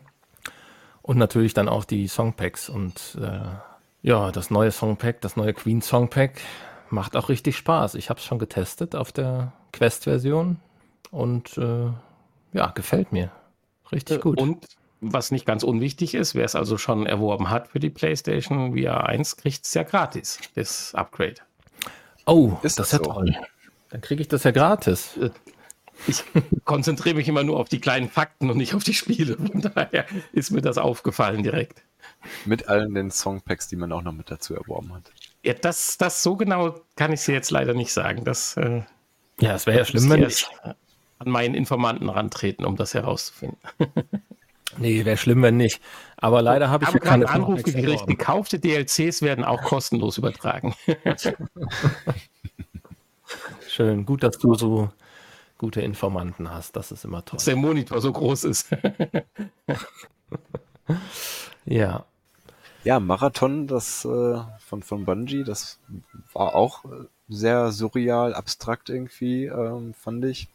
Und 1.02 1.18
natürlich 1.18 1.54
dann 1.54 1.70
auch 1.70 1.86
die 1.86 2.08
Songpacks. 2.08 2.70
Und 2.70 3.18
äh, 3.22 3.40
ja, 4.02 4.32
das 4.32 4.52
neue 4.52 4.72
Songpack, 4.72 5.22
das 5.22 5.36
neue 5.36 5.54
Queen 5.54 5.82
Songpack 5.82 6.42
macht 6.90 7.16
auch 7.16 7.30
richtig 7.30 7.58
Spaß. 7.58 7.96
Ich 7.96 8.10
habe 8.10 8.20
es 8.20 8.26
schon 8.26 8.40
getestet 8.40 8.96
auf 8.96 9.12
der 9.12 9.54
Quest-Version 9.72 10.58
und 11.10 11.58
äh, 11.58 11.92
ja, 12.54 12.68
gefällt 12.72 13.12
mir. 13.12 13.32
Richtig 13.92 14.18
äh, 14.18 14.22
gut. 14.22 14.40
Und 14.40 14.66
was 15.02 15.32
nicht 15.32 15.46
ganz 15.46 15.64
unwichtig 15.64 16.14
ist, 16.14 16.36
wer 16.36 16.46
es 16.46 16.56
also 16.56 16.78
schon 16.78 17.06
erworben 17.06 17.50
hat 17.50 17.68
für 17.68 17.80
die 17.80 17.90
PlayStation 17.90 18.78
VR 18.78 19.08
1, 19.08 19.36
kriegt 19.38 19.66
es 19.66 19.74
ja 19.74 19.84
gratis, 19.84 20.40
das 20.56 20.94
Upgrade. 20.96 21.36
Oh, 22.26 22.58
ist 22.62 22.80
das, 22.80 22.92
ja 22.92 23.00
so? 23.00 23.06
toll. 23.06 23.36
Dann 23.90 24.02
kriege 24.02 24.22
ich 24.22 24.28
das 24.28 24.44
ja 24.44 24.52
gratis. 24.52 25.18
Äh, 25.18 25.32
ich 26.08 26.24
konzentriere 26.66 27.16
mich 27.16 27.28
immer 27.28 27.44
nur 27.44 27.60
auf 27.60 27.68
die 27.68 27.82
kleinen 27.82 28.10
Fakten 28.10 28.50
und 28.50 28.58
nicht 28.58 28.76
auf 28.76 28.84
die 28.84 28.94
Spiele. 28.94 29.38
Von 29.38 29.62
daher 29.62 30.06
ist 30.32 30.52
mir 30.52 30.62
das 30.62 30.78
aufgefallen 30.78 31.44
direkt. 31.44 31.82
Mit 32.46 32.70
allen 32.70 32.94
den 32.94 33.10
Songpacks, 33.10 33.68
die 33.68 33.76
man 33.76 33.92
auch 33.92 34.04
noch 34.04 34.14
mit 34.14 34.30
dazu 34.30 34.54
erworben 34.56 34.94
hat. 34.94 35.12
Ja, 35.44 35.54
das, 35.54 35.98
das 35.98 36.22
so 36.22 36.36
genau 36.36 36.80
kann 36.96 37.12
ich 37.12 37.26
dir 37.26 37.34
jetzt 37.34 37.50
leider 37.50 37.74
nicht 37.74 37.92
sagen. 37.92 38.24
Das, 38.24 38.56
äh, 38.58 38.84
ja, 39.40 39.56
es 39.56 39.66
wäre 39.66 39.80
ja 39.80 39.86
schlimm, 39.86 40.10
wenn 40.10 40.24
ich 40.24 40.48
an 40.64 41.30
meinen 41.30 41.56
Informanten 41.56 42.10
rantreten, 42.10 42.66
um 42.66 42.76
das 42.76 42.94
herauszufinden. 42.94 43.58
nee, 44.78 45.06
wäre 45.06 45.18
schlimm, 45.18 45.42
wenn 45.42 45.58
nicht. 45.58 45.82
Aber 46.18 46.42
leider 46.42 46.70
habe 46.70 46.84
ich 46.84 46.92
ja 46.92 47.00
keine 47.00 47.30
Anrufe 47.30 47.64
gekriegt. 47.64 48.08
Gekaufte 48.08 48.60
DLCs 48.60 49.22
werden 49.22 49.44
auch 49.44 49.62
kostenlos 49.62 50.18
übertragen. 50.18 50.76
Schön, 53.68 54.06
gut, 54.06 54.24
dass 54.24 54.38
du 54.38 54.56
so 54.56 54.90
gute 55.58 55.82
Informanten 55.82 56.52
hast. 56.52 56.76
Das 56.76 56.92
ist 56.92 57.06
immer 57.06 57.24
toll. 57.24 57.38
Dass 57.38 57.46
der 57.46 57.56
Monitor 57.56 58.02
so 58.02 58.12
groß 58.12 58.44
ist. 58.46 58.68
ja. 61.66 62.06
Ja, 62.84 63.00
Marathon, 63.00 63.68
das 63.68 64.04
äh, 64.06 64.40
von, 64.60 64.82
von 64.82 65.06
Bungie, 65.06 65.44
das 65.44 65.80
war 66.34 66.56
auch 66.56 66.84
sehr 67.30 67.72
surreal, 67.72 68.34
abstrakt 68.34 68.90
irgendwie, 68.90 69.46
ähm, 69.46 69.94
fand 69.94 70.26
ich. 70.26 70.48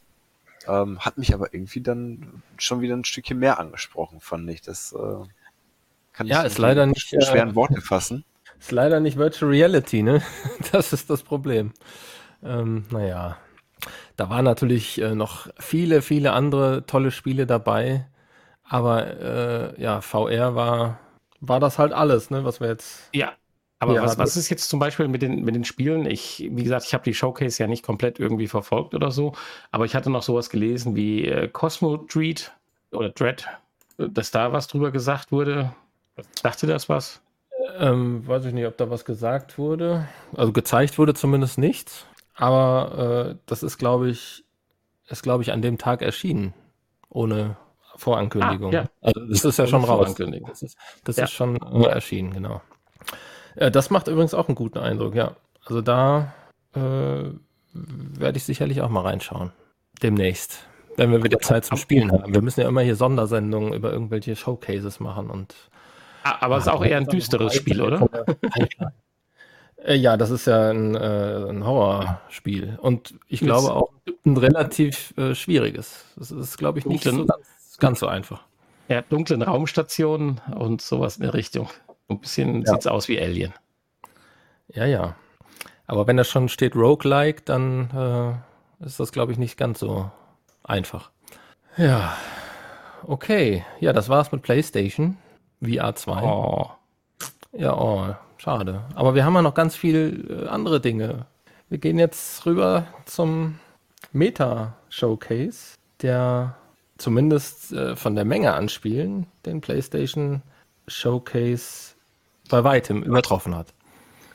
Ähm, 0.68 1.00
hat 1.00 1.18
mich 1.18 1.34
aber 1.34 1.52
irgendwie 1.54 1.80
dann 1.80 2.42
schon 2.58 2.80
wieder 2.80 2.96
ein 2.96 3.04
Stückchen 3.04 3.38
mehr 3.38 3.58
angesprochen, 3.58 4.20
fand 4.20 4.48
ich. 4.50 4.62
Das 4.62 4.92
äh, 4.92 5.26
kann 6.12 6.26
ja, 6.26 6.40
ich 6.40 6.46
ist 6.46 6.58
leider 6.58 6.86
nicht 6.86 7.12
in 7.12 7.22
schweren 7.22 7.50
äh, 7.50 7.54
Worte 7.54 7.80
fassen. 7.80 8.24
Ist 8.58 8.72
leider 8.72 9.00
nicht 9.00 9.18
Virtual 9.18 9.50
Reality, 9.50 10.02
ne? 10.02 10.22
Das 10.72 10.94
ist 10.94 11.10
das 11.10 11.22
Problem. 11.22 11.74
Ähm, 12.42 12.86
naja, 12.90 13.36
da 14.16 14.30
waren 14.30 14.46
natürlich 14.46 14.98
äh, 14.98 15.14
noch 15.14 15.48
viele, 15.58 16.00
viele 16.00 16.32
andere 16.32 16.86
tolle 16.86 17.10
Spiele 17.10 17.46
dabei. 17.46 18.06
Aber 18.64 19.06
äh, 19.76 19.82
ja, 19.82 20.00
VR 20.00 20.54
war, 20.54 20.98
war 21.40 21.60
das 21.60 21.78
halt 21.78 21.92
alles, 21.92 22.30
ne, 22.30 22.44
was 22.44 22.60
wir 22.60 22.68
jetzt. 22.68 23.10
Ja, 23.12 23.34
aber 23.78 23.94
ja, 23.94 24.02
was, 24.02 24.18
was 24.18 24.36
ist 24.36 24.48
jetzt 24.48 24.68
zum 24.68 24.78
Beispiel 24.78 25.06
mit 25.08 25.22
den, 25.22 25.44
mit 25.44 25.54
den 25.54 25.64
Spielen? 25.64 26.06
Ich, 26.06 26.48
wie 26.50 26.62
gesagt, 26.62 26.86
ich 26.86 26.94
habe 26.94 27.04
die 27.04 27.14
Showcase 27.14 27.62
ja 27.62 27.66
nicht 27.66 27.84
komplett 27.84 28.18
irgendwie 28.18 28.48
verfolgt 28.48 28.94
oder 28.94 29.10
so, 29.10 29.34
aber 29.70 29.84
ich 29.84 29.94
hatte 29.94 30.08
noch 30.08 30.22
sowas 30.22 30.48
gelesen 30.48 30.96
wie 30.96 31.26
äh, 31.26 31.48
Cosmo 31.48 31.98
Dread 31.98 32.52
oder 32.90 33.10
Dread, 33.10 33.46
dass 33.98 34.30
da 34.30 34.52
was 34.52 34.68
drüber 34.68 34.90
gesagt 34.90 35.30
wurde. 35.30 35.74
Dachte 36.42 36.66
das 36.66 36.88
was? 36.88 37.20
Ähm, 37.78 38.26
weiß 38.26 38.46
ich 38.46 38.54
nicht, 38.54 38.66
ob 38.66 38.76
da 38.78 38.88
was 38.88 39.04
gesagt 39.04 39.58
wurde. 39.58 40.08
Also 40.34 40.52
gezeigt 40.52 40.98
wurde 40.98 41.12
zumindest 41.12 41.58
nichts. 41.58 42.06
Aber 42.34 43.34
äh, 43.34 43.38
das 43.46 43.62
ist, 43.62 43.76
glaube 43.76 44.08
ich, 44.08 44.44
ist, 45.08 45.22
glaube 45.22 45.42
ich, 45.42 45.52
an 45.52 45.62
dem 45.62 45.76
Tag 45.76 46.02
erschienen. 46.02 46.54
Ohne 47.10 47.56
Vorankündigung. 47.96 48.70
Ah, 48.70 48.74
ja. 48.74 48.84
Also 49.00 49.20
das 49.26 49.44
ist 49.44 49.58
ja 49.58 49.64
ohne 49.64 49.70
schon 49.70 49.84
raus. 49.84 50.14
Das 50.14 50.62
ist, 50.62 50.78
das 51.04 51.16
ja. 51.16 51.24
ist 51.24 51.32
schon 51.32 51.56
äh, 51.56 51.86
erschienen, 51.86 52.32
genau. 52.32 52.62
Äh, 53.56 53.70
das 53.70 53.90
macht 53.90 54.08
übrigens 54.08 54.34
auch 54.34 54.48
einen 54.48 54.54
guten 54.54 54.78
Eindruck, 54.78 55.14
ja. 55.14 55.32
Also 55.64 55.80
da 55.82 56.32
äh, 56.74 56.78
werde 57.72 58.36
ich 58.36 58.44
sicherlich 58.44 58.80
auch 58.80 58.88
mal 58.88 59.02
reinschauen. 59.02 59.52
Demnächst. 60.02 60.66
Wenn 60.96 61.10
wir 61.10 61.22
wieder 61.22 61.40
Zeit 61.40 61.64
zum 61.64 61.76
Spielen 61.76 62.10
haben. 62.12 62.32
Wir 62.32 62.40
müssen 62.40 62.60
ja 62.60 62.68
immer 62.68 62.80
hier 62.80 62.96
Sondersendungen 62.96 63.74
über 63.74 63.92
irgendwelche 63.92 64.36
Showcases 64.36 65.00
machen 65.00 65.28
und. 65.30 65.54
Ah, 66.22 66.36
aber 66.40 66.56
es 66.56 66.64
ist 66.64 66.72
auch 66.72 66.84
eher 66.84 66.96
ein 66.96 67.06
düsteres 67.06 67.54
Spiel, 67.54 67.82
oder? 67.82 68.08
Äh, 69.84 69.94
ja, 69.94 70.16
das 70.16 70.30
ist 70.30 70.46
ja 70.46 70.70
ein, 70.70 70.94
äh, 70.94 71.48
ein 71.48 71.64
Horrorspiel. 71.64 72.78
Und 72.80 73.14
ich 73.28 73.40
glaube 73.40 73.72
auch 73.72 73.90
ein 74.24 74.36
relativ 74.36 75.14
äh, 75.16 75.34
schwieriges. 75.34 76.06
Das 76.16 76.30
ist, 76.30 76.56
glaube 76.56 76.78
ich, 76.78 76.86
nicht 76.86 77.04
so 77.04 77.24
ganz, 77.24 77.76
ganz, 77.78 78.00
so 78.00 78.06
einfach. 78.06 78.42
Ja, 78.88 79.02
dunklen 79.02 79.42
Raumstationen 79.42 80.40
und 80.56 80.80
sowas 80.80 81.18
in 81.18 81.22
der 81.22 81.34
Richtung. 81.34 81.68
Ein 82.08 82.20
bisschen 82.20 82.62
ja. 82.62 82.72
sieht 82.72 82.80
es 82.80 82.86
aus 82.86 83.08
wie 83.08 83.20
Alien. 83.20 83.52
Ja, 84.68 84.84
ja. 84.84 85.16
Aber 85.86 86.06
wenn 86.06 86.16
da 86.16 86.24
schon 86.24 86.48
steht 86.48 86.74
Roguelike, 86.74 87.42
dann 87.44 88.40
äh, 88.80 88.84
ist 88.84 89.00
das, 89.00 89.12
glaube 89.12 89.32
ich, 89.32 89.38
nicht 89.38 89.56
ganz 89.56 89.78
so 89.78 90.10
einfach. 90.64 91.10
Ja. 91.76 92.16
Okay. 93.04 93.64
Ja, 93.80 93.92
das 93.92 94.08
war's 94.08 94.32
mit 94.32 94.42
PlayStation 94.42 95.16
VR 95.62 95.94
2. 95.94 96.22
Oh. 96.22 96.70
Ja, 97.52 97.76
oh. 97.76 98.14
Schade. 98.38 98.84
Aber 98.94 99.14
wir 99.14 99.24
haben 99.24 99.34
ja 99.34 99.42
noch 99.42 99.54
ganz 99.54 99.76
viel 99.76 100.44
äh, 100.44 100.48
andere 100.48 100.80
Dinge. 100.80 101.26
Wir 101.68 101.78
gehen 101.78 101.98
jetzt 101.98 102.44
rüber 102.46 102.86
zum 103.06 103.58
Meta-Showcase, 104.12 105.76
der 106.02 106.54
zumindest 106.98 107.72
äh, 107.72 107.96
von 107.96 108.14
der 108.14 108.24
Menge 108.24 108.54
an 108.54 108.68
Spielen 108.68 109.26
den 109.44 109.60
PlayStation 109.60 110.42
Showcase 110.86 111.95
bei 112.48 112.64
weitem 112.64 113.02
übertroffen 113.02 113.54
hat. 113.54 113.72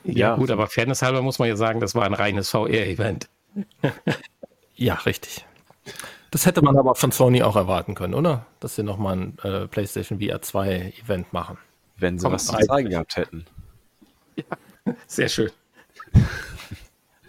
Ja, 0.04 0.12
ja, 0.12 0.36
gut, 0.36 0.50
aber 0.50 0.66
Fairness 0.66 1.02
halber 1.02 1.22
muss 1.22 1.38
man 1.38 1.48
ja 1.48 1.56
sagen, 1.56 1.80
das 1.80 1.94
war 1.94 2.04
ein 2.04 2.14
reines 2.14 2.50
VR-Event. 2.50 3.28
ja, 4.74 4.94
richtig. 4.94 5.44
Das 6.30 6.46
hätte 6.46 6.62
man 6.62 6.76
aber 6.78 6.94
von 6.94 7.12
Sony 7.12 7.42
auch 7.42 7.56
erwarten 7.56 7.94
können, 7.94 8.14
oder? 8.14 8.46
Dass 8.58 8.74
sie 8.74 8.82
nochmal 8.82 9.16
ein 9.16 9.38
äh, 9.42 9.68
PlayStation 9.68 10.20
VR 10.20 10.40
2 10.40 10.94
Event 11.04 11.32
machen. 11.32 11.58
Wenn 11.96 12.18
sie 12.18 12.24
Kommt 12.24 12.34
was 12.34 12.46
zu 12.46 12.56
zeigen 12.56 12.90
gehabt 12.90 13.16
hätten. 13.16 13.44
Ja, 14.36 14.44
sehr 15.06 15.28
schön. 15.28 15.50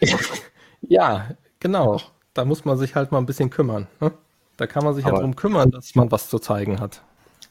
ja, 0.82 1.32
genau. 1.60 2.00
Da 2.34 2.46
muss 2.46 2.66
man 2.66 2.78
sich 2.78 2.96
halt 2.96 3.12
mal 3.12 3.20
ein 3.20 3.26
bisschen 3.26 3.50
kümmern. 3.50 3.88
Ne? 4.00 4.14
Da 4.58 4.68
kann 4.68 4.84
man 4.84 4.96
sich 4.96 5.06
Aber 5.06 5.16
ja 5.16 5.20
darum 5.20 5.36
kümmern, 5.36 5.70
dass 5.70 5.94
man 5.96 6.12
was 6.12 6.30
zu 6.30 6.40
zeigen 6.40 6.80
hat. 6.80 7.04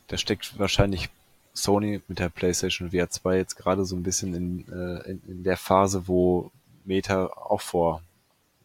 Da 0.09 0.17
steckt 0.17 0.59
wahrscheinlich 0.59 1.11
Sony 1.55 2.01
mit 2.09 2.19
der 2.19 2.29
PlayStation 2.29 2.91
VR 2.91 3.11
2 3.11 3.37
jetzt 3.37 3.57
gerade 3.57 3.85
so 3.85 3.97
ein 3.97 4.03
bisschen 4.03 4.35
in, 4.35 4.69
äh, 4.73 5.11
in, 5.11 5.23
in 5.27 5.43
der 5.45 5.57
Phase, 5.57 6.09
wo 6.09 6.51
Meta 6.85 7.27
auch 7.27 7.61
vor 7.61 8.03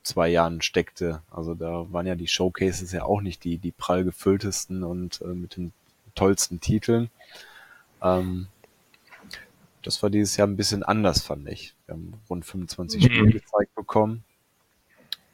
zwei 0.03 0.29
Jahren 0.29 0.61
steckte. 0.61 1.21
Also 1.29 1.53
da 1.53 1.91
waren 1.91 2.07
ja 2.07 2.15
die 2.15 2.27
Showcases 2.27 2.91
ja 2.91 3.03
auch 3.03 3.21
nicht 3.21 3.43
die, 3.43 3.57
die 3.57 3.71
prall 3.71 4.03
gefülltesten 4.03 4.83
und 4.83 5.21
äh, 5.21 5.27
mit 5.27 5.57
den 5.57 5.73
tollsten 6.15 6.59
Titeln. 6.61 7.09
Ähm, 8.01 8.47
das 9.83 10.01
war 10.01 10.09
dieses 10.09 10.37
Jahr 10.37 10.47
ein 10.47 10.57
bisschen 10.57 10.83
anders, 10.83 11.21
fand 11.21 11.47
ich. 11.47 11.73
Wir 11.85 11.93
haben 11.93 12.13
rund 12.29 12.45
25 12.45 13.01
mhm. 13.01 13.05
Spiele 13.05 13.31
gezeigt 13.31 13.75
bekommen 13.75 14.23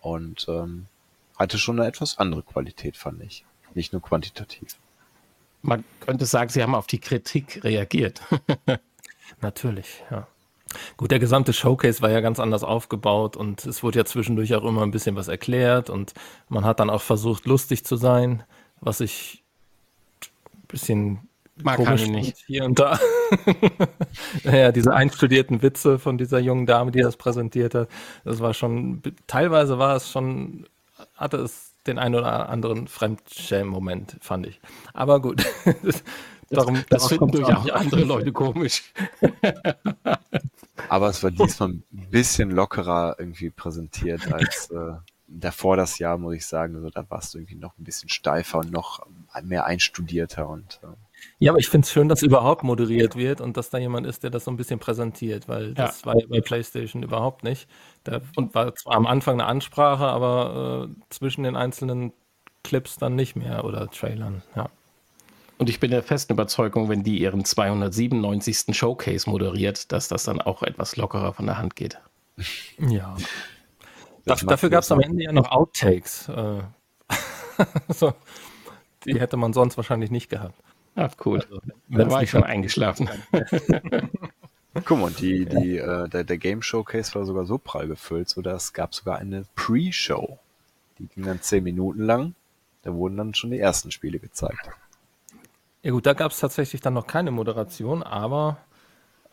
und 0.01 0.45
ähm, 0.49 0.87
hatte 1.37 1.57
schon 1.57 1.79
eine 1.79 1.87
etwas 1.87 2.17
andere 2.17 2.43
Qualität, 2.43 2.97
fand 2.97 3.21
ich. 3.23 3.45
Nicht 3.73 3.93
nur 3.93 4.01
quantitativ. 4.01 4.77
Man 5.63 5.83
könnte 6.01 6.25
sagen, 6.25 6.49
Sie 6.49 6.61
haben 6.61 6.75
auf 6.75 6.87
die 6.87 6.99
Kritik 6.99 7.63
reagiert. 7.63 8.21
Natürlich, 9.41 10.03
ja. 10.11 10.27
Gut, 10.97 11.11
der 11.11 11.19
gesamte 11.19 11.53
Showcase 11.53 12.01
war 12.01 12.09
ja 12.09 12.19
ganz 12.19 12.39
anders 12.39 12.63
aufgebaut 12.63 13.37
und 13.37 13.65
es 13.65 13.83
wurde 13.83 13.99
ja 13.99 14.05
zwischendurch 14.05 14.53
auch 14.55 14.63
immer 14.63 14.81
ein 14.83 14.91
bisschen 14.91 15.15
was 15.15 15.27
erklärt 15.27 15.89
und 15.89 16.13
man 16.49 16.65
hat 16.65 16.79
dann 16.79 16.89
auch 16.89 17.01
versucht, 17.01 17.45
lustig 17.45 17.85
zu 17.85 17.95
sein, 17.95 18.43
was 18.81 18.99
ich 18.99 19.43
ein 20.53 20.67
bisschen 20.67 21.29
Mag 21.61 21.77
Komisch 21.77 22.07
nicht. 22.07 22.37
Hier 22.47 22.65
und 22.65 22.79
da. 22.79 22.99
naja, 24.43 24.71
diese 24.71 24.93
einstudierten 24.93 25.61
Witze 25.61 25.99
von 25.99 26.17
dieser 26.17 26.39
jungen 26.39 26.65
Dame, 26.65 26.91
die 26.91 27.01
das 27.01 27.15
präsentiert 27.15 27.75
hat, 27.75 27.89
das 28.25 28.39
war 28.39 28.55
schon, 28.55 29.03
teilweise 29.27 29.77
war 29.77 29.95
es 29.95 30.09
schon, 30.09 30.65
hatte 31.13 31.37
es 31.37 31.72
den 31.87 31.99
einen 31.99 32.15
oder 32.15 32.49
anderen 32.49 32.87
Fremdschämen-Moment, 32.87 34.17
fand 34.21 34.47
ich. 34.47 34.61
Aber 34.93 35.21
gut. 35.21 35.45
Darum, 36.49 36.75
das, 36.89 37.03
das 37.03 37.07
finden 37.07 37.31
durchaus 37.31 37.69
andere 37.71 38.03
Leute 38.03 38.31
komisch. 38.31 38.93
Aber 40.89 41.09
es 41.09 41.23
war 41.23 41.31
diesmal 41.31 41.69
ein 41.69 41.83
bisschen 42.11 42.51
lockerer 42.51 43.15
irgendwie 43.17 43.49
präsentiert 43.49 44.31
als 44.31 44.69
äh, 44.69 44.93
davor 45.27 45.77
das 45.77 45.97
Jahr, 45.99 46.17
muss 46.17 46.35
ich 46.35 46.45
sagen. 46.45 46.75
Also 46.75 46.89
da 46.89 47.09
warst 47.09 47.33
du 47.33 47.39
irgendwie 47.39 47.55
noch 47.55 47.77
ein 47.77 47.83
bisschen 47.83 48.09
steifer 48.09 48.59
und 48.59 48.71
noch 48.71 49.05
mehr 49.41 49.65
einstudierter 49.65 50.47
und 50.47 50.79
äh, 50.83 50.87
ja, 51.39 51.51
aber 51.51 51.59
ich 51.59 51.69
finde 51.69 51.85
es 51.85 51.91
schön, 51.91 52.09
dass 52.09 52.21
überhaupt 52.21 52.63
moderiert 52.63 53.15
wird 53.15 53.41
und 53.41 53.57
dass 53.57 53.69
da 53.69 53.77
jemand 53.77 54.07
ist, 54.07 54.23
der 54.23 54.29
das 54.29 54.45
so 54.45 54.51
ein 54.51 54.57
bisschen 54.57 54.79
präsentiert, 54.79 55.47
weil 55.47 55.73
das 55.73 56.01
ja. 56.01 56.05
war 56.07 56.19
ja 56.19 56.25
bei 56.27 56.41
PlayStation 56.41 57.03
überhaupt 57.03 57.43
nicht. 57.43 57.67
Da 58.03 58.21
und 58.35 58.55
war 58.55 58.73
zwar 58.75 58.95
am 58.95 59.05
Anfang 59.05 59.41
eine 59.41 59.45
Ansprache, 59.45 60.05
aber 60.05 60.89
äh, 60.89 61.03
zwischen 61.09 61.43
den 61.43 61.55
einzelnen 61.55 62.13
Clips 62.63 62.97
dann 62.97 63.15
nicht 63.15 63.35
mehr 63.35 63.65
oder 63.65 63.89
Trailern, 63.89 64.43
ja. 64.55 64.69
Und 65.57 65.69
ich 65.69 65.79
bin 65.79 65.91
der 65.91 66.03
festen 66.03 66.33
Überzeugung, 66.33 66.89
wenn 66.89 67.03
die 67.03 67.19
ihren 67.19 67.45
297. 67.45 68.75
Showcase 68.75 69.29
moderiert, 69.29 69.91
dass 69.91 70.07
das 70.07 70.23
dann 70.23 70.41
auch 70.41 70.63
etwas 70.63 70.95
lockerer 70.97 71.33
von 71.33 71.45
der 71.45 71.57
Hand 71.57 71.75
geht. 71.75 71.99
Ja. 72.79 73.15
Das 74.25 74.41
dafür 74.41 74.69
gab 74.69 74.83
es 74.83 74.91
am 74.91 74.99
Ende 74.99 75.23
ja 75.23 75.31
noch 75.31 75.51
Outtakes. 75.51 76.29
Äh, 76.29 76.63
so, 77.93 78.13
die 79.05 79.19
hätte 79.19 79.37
man 79.37 79.53
sonst 79.53 79.77
wahrscheinlich 79.77 80.11
nicht 80.11 80.29
gehabt. 80.29 80.55
Ach, 80.95 81.11
cool. 81.25 81.39
Also, 81.39 81.61
da 81.89 82.09
war 82.09 82.23
ich 82.23 82.29
schon 82.29 82.43
eingeschlafen. 82.43 83.09
Guck 84.85 84.99
mal, 84.99 85.11
die, 85.11 85.45
die, 85.45 85.77
äh, 85.77 86.09
der, 86.09 86.23
der 86.23 86.37
Game 86.37 86.61
Showcase 86.61 87.13
war 87.13 87.25
sogar 87.25 87.45
so 87.45 87.57
prall 87.57 87.87
gefüllt, 87.87 88.29
so 88.29 88.41
dass 88.41 88.73
gab 88.73 88.95
sogar 88.95 89.19
eine 89.19 89.45
Pre-Show. 89.55 90.39
Die 90.99 91.07
ging 91.07 91.25
dann 91.25 91.41
zehn 91.41 91.63
Minuten 91.63 92.03
lang. 92.03 92.35
Da 92.81 92.93
wurden 92.93 93.17
dann 93.17 93.33
schon 93.33 93.51
die 93.51 93.59
ersten 93.59 93.91
Spiele 93.91 94.19
gezeigt. 94.19 94.69
Ja 95.83 95.91
gut, 95.91 96.05
da 96.05 96.13
gab 96.13 96.31
es 96.31 96.39
tatsächlich 96.39 96.81
dann 96.81 96.93
noch 96.93 97.07
keine 97.07 97.31
Moderation, 97.31 98.03
aber 98.03 98.57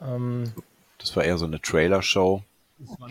ähm, 0.01 0.53
das 0.99 1.17
war 1.17 1.25
eher 1.25 1.39
so 1.39 1.47
eine 1.47 1.61
Trailer-Show. 1.61 2.43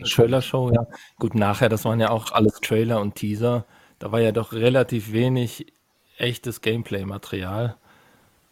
Trailer-Show, 0.04 0.72
ja. 0.72 0.88
Gut, 1.18 1.36
nachher, 1.36 1.70
das 1.70 1.86
waren 1.86 2.00
ja 2.00 2.10
auch 2.10 2.32
alles 2.32 2.60
Trailer 2.62 3.02
und 3.02 3.16
Teaser. 3.16 3.66
Da 3.98 4.12
war 4.12 4.20
ja 4.20 4.32
doch 4.32 4.54
relativ 4.54 5.12
wenig 5.12 5.74
echtes 6.18 6.62
Gameplay-Material. 6.62 7.76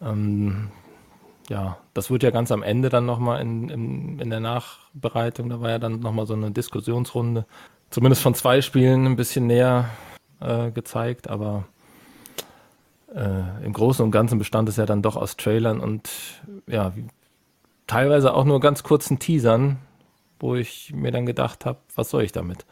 Ähm, 0.00 0.68
ja, 1.48 1.78
das 1.94 2.10
wird 2.10 2.22
ja 2.22 2.30
ganz 2.30 2.52
am 2.52 2.62
Ende 2.62 2.88
dann 2.88 3.06
nochmal 3.06 3.40
in, 3.40 3.68
in, 3.68 4.18
in 4.18 4.30
der 4.30 4.40
Nachbereitung, 4.40 5.48
da 5.48 5.60
war 5.60 5.70
ja 5.70 5.78
dann 5.78 6.00
nochmal 6.00 6.26
so 6.26 6.34
eine 6.34 6.50
Diskussionsrunde, 6.50 7.46
zumindest 7.90 8.22
von 8.22 8.34
zwei 8.34 8.60
Spielen 8.60 9.06
ein 9.06 9.16
bisschen 9.16 9.46
näher 9.46 9.88
äh, 10.40 10.70
gezeigt, 10.70 11.28
aber 11.28 11.64
äh, 13.14 13.64
im 13.64 13.72
Großen 13.72 14.04
und 14.04 14.10
Ganzen 14.10 14.38
bestand 14.38 14.68
es 14.68 14.76
ja 14.76 14.84
dann 14.84 15.02
doch 15.02 15.16
aus 15.16 15.36
Trailern 15.36 15.80
und 15.80 16.10
ja, 16.66 16.92
teilweise 17.86 18.34
auch 18.34 18.44
nur 18.44 18.60
ganz 18.60 18.82
kurzen 18.82 19.18
Teasern, 19.18 19.78
wo 20.38 20.54
ich 20.54 20.92
mir 20.94 21.10
dann 21.10 21.26
gedacht 21.26 21.64
habe, 21.64 21.78
was 21.94 22.10
soll 22.10 22.22
ich 22.22 22.32
damit? 22.32 22.66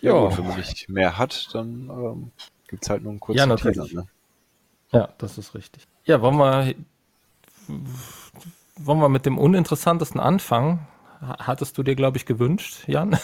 Ja, 0.00 0.12
gut, 0.12 0.38
wenn 0.38 0.48
man 0.48 0.58
nicht 0.58 0.88
mehr 0.88 1.16
hat, 1.16 1.48
dann 1.54 1.88
ähm, 1.88 2.32
gibt 2.68 2.82
es 2.82 2.90
halt 2.90 3.02
nur 3.02 3.12
einen 3.12 3.20
kurzen 3.20 3.48
ja, 3.48 3.56
Teaser. 3.56 3.86
Ne? 3.92 4.06
Ja, 4.92 5.08
das 5.18 5.38
ist 5.38 5.54
richtig. 5.54 5.86
Ja, 6.04 6.20
wollen 6.20 6.36
wir, 6.36 6.74
wollen 8.76 8.98
wir 9.00 9.08
mit 9.08 9.24
dem 9.26 9.38
Uninteressantesten 9.38 10.20
anfangen? 10.20 10.86
Hattest 11.20 11.78
du 11.78 11.82
dir, 11.82 11.94
glaube 11.94 12.18
ich, 12.18 12.26
gewünscht, 12.26 12.84
Jan? 12.88 13.12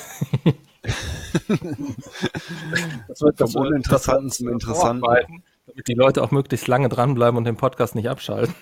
das 3.08 3.20
wird 3.20 3.38
Vom 3.38 3.54
Uninteressanten 3.56 4.30
zum 4.30 4.48
Interessanten. 4.48 5.02
Damit 5.66 5.88
die 5.88 5.94
Leute 5.94 6.22
auch 6.22 6.30
möglichst 6.30 6.68
lange 6.68 6.88
dranbleiben 6.88 7.36
und 7.36 7.44
den 7.44 7.56
Podcast 7.56 7.94
nicht 7.94 8.08
abschalten. 8.08 8.54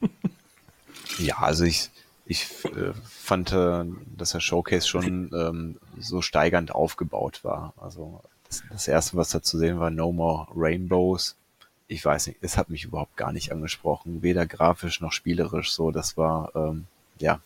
ja, 1.18 1.38
also 1.38 1.64
ich, 1.64 1.90
ich 2.26 2.48
äh, 2.64 2.92
fand, 3.04 3.52
äh, 3.52 3.84
dass 4.16 4.32
der 4.32 4.40
Showcase 4.40 4.86
schon 4.86 5.30
ähm, 5.32 5.78
so 5.98 6.20
steigernd 6.20 6.74
aufgebaut 6.74 7.44
war. 7.44 7.72
Also 7.80 8.20
das, 8.48 8.64
das 8.70 8.88
erste, 8.88 9.16
was 9.16 9.30
da 9.30 9.42
zu 9.42 9.58
sehen 9.58 9.78
war, 9.78 9.90
No 9.90 10.12
More 10.12 10.48
Rainbows 10.54 11.36
ich 11.92 12.04
weiß 12.04 12.28
nicht, 12.28 12.38
es 12.40 12.56
hat 12.56 12.70
mich 12.70 12.84
überhaupt 12.84 13.16
gar 13.16 13.32
nicht 13.32 13.52
angesprochen, 13.52 14.22
weder 14.22 14.46
grafisch 14.46 15.00
noch 15.00 15.12
spielerisch 15.12 15.72
so. 15.72 15.90
Das 15.90 16.16
war, 16.16 16.50
ähm, 16.56 16.86
ja, 17.18 17.40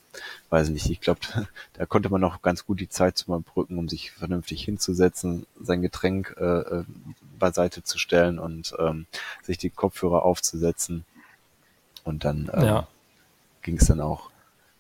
weiß 0.51 0.69
nicht. 0.69 0.89
Ich 0.89 1.01
glaube, 1.01 1.21
da 1.75 1.85
konnte 1.85 2.11
man 2.11 2.21
noch 2.21 2.43
ganz 2.43 2.65
gut 2.65 2.79
die 2.81 2.89
Zeit 2.89 3.19
zu 3.19 3.27
überbrücken, 3.27 3.77
um 3.77 3.89
sich 3.89 4.13
vernünftig 4.13 4.65
hinzusetzen, 4.65 5.47
sein 5.61 5.83
Getränk 5.83 6.37
äh, 6.39 6.45
äh, 6.45 6.85
beiseite 7.39 7.83
zu 7.83 7.99
stellen 7.99 8.39
und 8.39 8.75
ähm, 8.79 9.07
sich 9.43 9.59
die 9.59 9.71
Kopfhörer 9.71 10.23
aufzusetzen. 10.23 11.05
Und 12.05 12.25
dann 12.25 12.49
ähm, 12.55 12.65
ja. 12.65 12.89
ging 13.63 13.79
es 13.79 13.89
dann 13.89 14.01
auch 14.01 14.31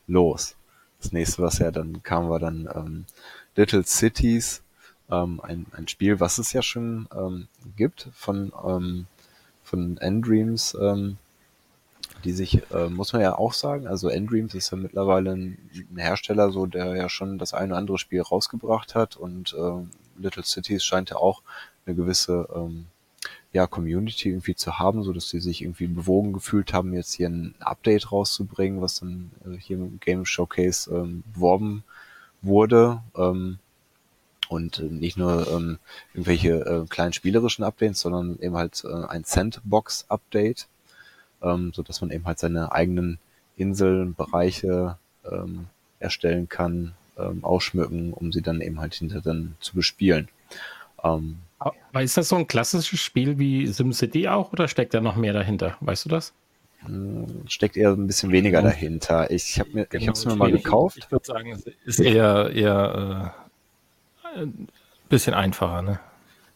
los. 0.06 0.54
Das 1.00 1.10
nächste, 1.10 1.42
was 1.42 1.58
ja 1.58 1.72
dann 1.72 2.04
kam, 2.04 2.30
war 2.30 2.38
dann 2.38 2.68
ähm, 2.72 3.04
Little 3.56 3.84
Cities, 3.84 4.62
ähm, 5.10 5.40
ein, 5.42 5.66
ein 5.72 5.88
Spiel, 5.88 6.20
was 6.20 6.38
es 6.38 6.52
ja 6.52 6.62
schon 6.62 7.08
ähm, 7.14 7.48
gibt 7.76 8.08
von 8.14 8.52
ähm, 8.64 9.06
von 9.66 9.98
Endreams, 9.98 10.76
ähm, 10.80 11.18
die 12.24 12.32
sich, 12.32 12.62
äh, 12.70 12.88
muss 12.88 13.12
man 13.12 13.22
ja 13.22 13.36
auch 13.36 13.52
sagen, 13.52 13.86
also 13.86 14.08
Endreams 14.08 14.54
ist 14.54 14.70
ja 14.70 14.76
mittlerweile 14.76 15.32
ein, 15.32 15.58
Hersteller, 15.96 16.50
so 16.50 16.66
der 16.66 16.94
ja 16.94 17.08
schon 17.08 17.38
das 17.38 17.52
eine 17.52 17.72
oder 17.72 17.78
andere 17.78 17.98
Spiel 17.98 18.20
rausgebracht 18.20 18.94
hat 18.94 19.16
und 19.16 19.54
ähm, 19.58 19.90
Little 20.16 20.44
Cities 20.44 20.84
scheint 20.84 21.10
ja 21.10 21.16
auch 21.16 21.42
eine 21.84 21.96
gewisse 21.96 22.48
ähm, 22.54 22.86
ja, 23.52 23.66
Community 23.66 24.28
irgendwie 24.30 24.54
zu 24.54 24.78
haben, 24.78 25.02
so 25.02 25.12
dass 25.12 25.28
sie 25.28 25.40
sich 25.40 25.62
irgendwie 25.62 25.88
bewogen 25.88 26.32
gefühlt 26.32 26.72
haben, 26.72 26.92
jetzt 26.92 27.14
hier 27.14 27.28
ein 27.28 27.54
Update 27.58 28.12
rauszubringen, 28.12 28.80
was 28.80 29.00
dann 29.00 29.32
äh, 29.44 29.56
hier 29.58 29.78
im 29.78 29.98
Game 29.98 30.24
Showcase 30.24 30.90
ähm, 30.94 31.24
beworben 31.34 31.82
wurde. 32.40 33.02
Ähm, 33.16 33.58
und 34.48 34.78
äh, 34.78 34.82
nicht 34.82 35.16
nur 35.16 35.46
ähm, 35.50 35.78
irgendwelche 36.14 36.50
äh, 36.50 36.86
kleinen 36.88 37.12
spielerischen 37.12 37.64
Updates, 37.64 38.00
sondern 38.00 38.38
eben 38.40 38.56
halt 38.56 38.84
äh, 38.84 39.06
ein 39.06 39.24
Sandbox-Update, 39.24 40.66
ähm, 41.42 41.72
so 41.74 41.82
dass 41.82 42.00
man 42.00 42.10
eben 42.10 42.24
halt 42.24 42.38
seine 42.38 42.72
eigenen 42.72 43.18
Inseln, 43.56 44.14
Bereiche 44.14 44.98
ähm, 45.30 45.66
erstellen 45.98 46.48
kann, 46.48 46.94
ähm, 47.18 47.44
ausschmücken, 47.44 48.12
um 48.12 48.32
sie 48.32 48.42
dann 48.42 48.60
eben 48.60 48.80
halt 48.80 48.94
hinter 48.94 49.20
dann 49.20 49.56
zu 49.60 49.74
bespielen. 49.74 50.28
Ähm, 51.02 51.38
Aber 51.58 52.02
ist 52.02 52.16
das 52.16 52.28
so 52.28 52.36
ein 52.36 52.46
klassisches 52.46 53.00
Spiel 53.00 53.38
wie 53.38 53.66
SimCity 53.66 54.28
auch 54.28 54.52
oder 54.52 54.68
steckt 54.68 54.94
da 54.94 55.00
noch 55.00 55.16
mehr 55.16 55.32
dahinter? 55.32 55.76
Weißt 55.80 56.04
du 56.04 56.08
das? 56.10 56.32
Hm, 56.80 57.26
steckt 57.48 57.76
eher 57.76 57.92
ein 57.92 58.06
bisschen 58.06 58.30
weniger 58.32 58.60
dahinter. 58.60 59.30
Ich 59.30 59.58
habe 59.58 59.70
mir, 59.72 59.86
genau, 59.86 60.02
ich 60.02 60.08
habe 60.08 60.18
es 60.18 60.26
mir 60.26 60.36
mal 60.36 60.52
gekauft. 60.52 60.98
Ich 60.98 61.10
würde 61.10 61.24
sagen, 61.24 61.50
es 61.52 61.66
ist 61.84 62.00
eher, 62.00 62.50
eher 62.50 63.32
äh 63.42 63.45
ein 64.36 64.68
bisschen 65.08 65.34
einfacher, 65.34 65.82
ne? 65.82 66.00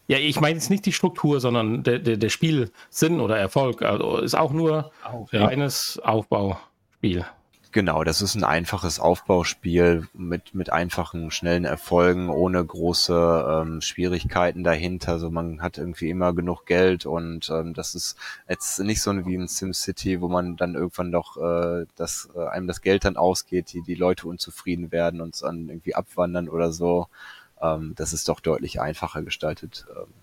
Ja, 0.07 0.17
ich 0.17 0.41
meine 0.41 0.55
jetzt 0.55 0.69
nicht 0.69 0.85
die 0.85 0.91
Struktur, 0.91 1.39
sondern 1.39 1.83
der, 1.83 1.99
der, 1.99 2.17
der 2.17 2.29
Spielsinn 2.29 3.21
oder 3.21 3.37
Erfolg. 3.37 3.81
Also 3.81 4.17
ist 4.17 4.35
auch 4.35 4.51
nur 4.51 4.91
Auf, 5.03 5.31
ja. 5.31 5.45
reines 5.45 5.99
Aufbauspiel. 6.03 7.25
Genau, 7.73 8.03
das 8.03 8.21
ist 8.21 8.35
ein 8.35 8.43
einfaches 8.43 8.99
Aufbauspiel 8.99 10.05
mit, 10.13 10.53
mit 10.53 10.69
einfachen, 10.73 11.31
schnellen 11.31 11.63
Erfolgen, 11.63 12.27
ohne 12.27 12.65
große 12.65 13.63
ähm, 13.63 13.79
Schwierigkeiten 13.79 14.65
dahinter. 14.65 15.13
Also 15.13 15.29
man 15.29 15.61
hat 15.61 15.77
irgendwie 15.77 16.09
immer 16.09 16.33
genug 16.33 16.65
Geld 16.65 17.05
und 17.05 17.49
ähm, 17.49 17.73
das 17.73 17.95
ist 17.95 18.17
jetzt 18.49 18.79
nicht 18.79 19.01
so 19.01 19.25
wie 19.25 19.35
in 19.35 19.47
SimCity, 19.47 20.19
wo 20.19 20.27
man 20.27 20.57
dann 20.57 20.75
irgendwann 20.75 21.13
doch, 21.13 21.37
äh, 21.37 21.85
dass 21.95 22.27
äh, 22.35 22.45
einem 22.47 22.67
das 22.67 22.81
Geld 22.81 23.05
dann 23.05 23.15
ausgeht, 23.15 23.71
die, 23.71 23.81
die 23.81 23.95
Leute 23.95 24.27
unzufrieden 24.27 24.91
werden 24.91 25.21
und 25.21 25.41
dann 25.41 25.69
irgendwie 25.69 25.95
abwandern 25.95 26.49
oder 26.49 26.73
so. 26.73 27.07
Ähm, 27.61 27.93
das 27.95 28.13
ist 28.13 28.27
doch 28.29 28.39
deutlich 28.39 28.81
einfacher 28.81 29.21
gestaltet. 29.21 29.85
Ähm. 29.89 30.13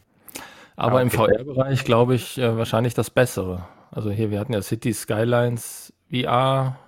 Aber 0.76 1.02
im 1.02 1.10
VR-Bereich 1.10 1.84
glaube 1.84 2.14
ich 2.14 2.38
äh, 2.38 2.56
wahrscheinlich 2.56 2.94
das 2.94 3.10
Bessere. 3.10 3.66
Also 3.90 4.10
hier, 4.10 4.30
wir 4.30 4.38
hatten 4.38 4.52
ja 4.52 4.62
City 4.62 4.92
Skylines 4.92 5.92
VR 6.10 6.78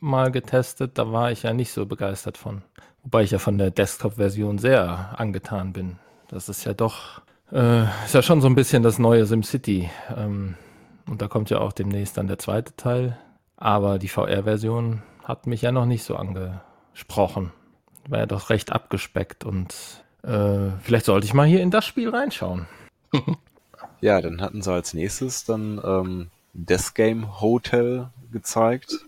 mal 0.00 0.30
getestet, 0.30 0.98
da 0.98 1.10
war 1.10 1.32
ich 1.32 1.42
ja 1.42 1.52
nicht 1.52 1.72
so 1.72 1.86
begeistert 1.86 2.36
von. 2.36 2.62
Wobei 3.02 3.22
ich 3.22 3.30
ja 3.30 3.38
von 3.38 3.56
der 3.56 3.70
Desktop-Version 3.70 4.58
sehr 4.58 5.18
angetan 5.18 5.72
bin. 5.72 5.98
Das 6.28 6.48
ist 6.48 6.64
ja 6.64 6.74
doch, 6.74 7.22
äh, 7.50 7.84
ist 8.04 8.14
ja 8.14 8.22
schon 8.22 8.42
so 8.42 8.46
ein 8.46 8.54
bisschen 8.54 8.82
das 8.82 8.98
neue 8.98 9.24
SimCity. 9.24 9.90
Ähm, 10.16 10.54
und 11.08 11.22
da 11.22 11.28
kommt 11.28 11.50
ja 11.50 11.58
auch 11.58 11.72
demnächst 11.72 12.18
dann 12.18 12.28
der 12.28 12.38
zweite 12.38 12.76
Teil. 12.76 13.18
Aber 13.56 13.98
die 13.98 14.08
VR-Version 14.08 15.02
hat 15.24 15.46
mich 15.46 15.62
ja 15.62 15.72
noch 15.72 15.86
nicht 15.86 16.04
so 16.04 16.14
angesprochen 16.14 17.52
war 18.08 18.20
ja 18.20 18.26
doch 18.26 18.50
recht 18.50 18.72
abgespeckt 18.72 19.44
und 19.44 19.74
äh, 20.22 20.70
vielleicht 20.82 21.06
sollte 21.06 21.26
ich 21.26 21.34
mal 21.34 21.46
hier 21.46 21.60
in 21.60 21.70
das 21.70 21.86
Spiel 21.86 22.10
reinschauen. 22.10 22.66
ja, 24.00 24.20
dann 24.20 24.40
hatten 24.40 24.62
sie 24.62 24.72
als 24.72 24.94
nächstes 24.94 25.44
dann 25.44 25.80
ähm, 25.84 26.30
Death 26.52 26.94
Game 26.94 27.40
Hotel 27.40 28.08
gezeigt. 28.32 29.06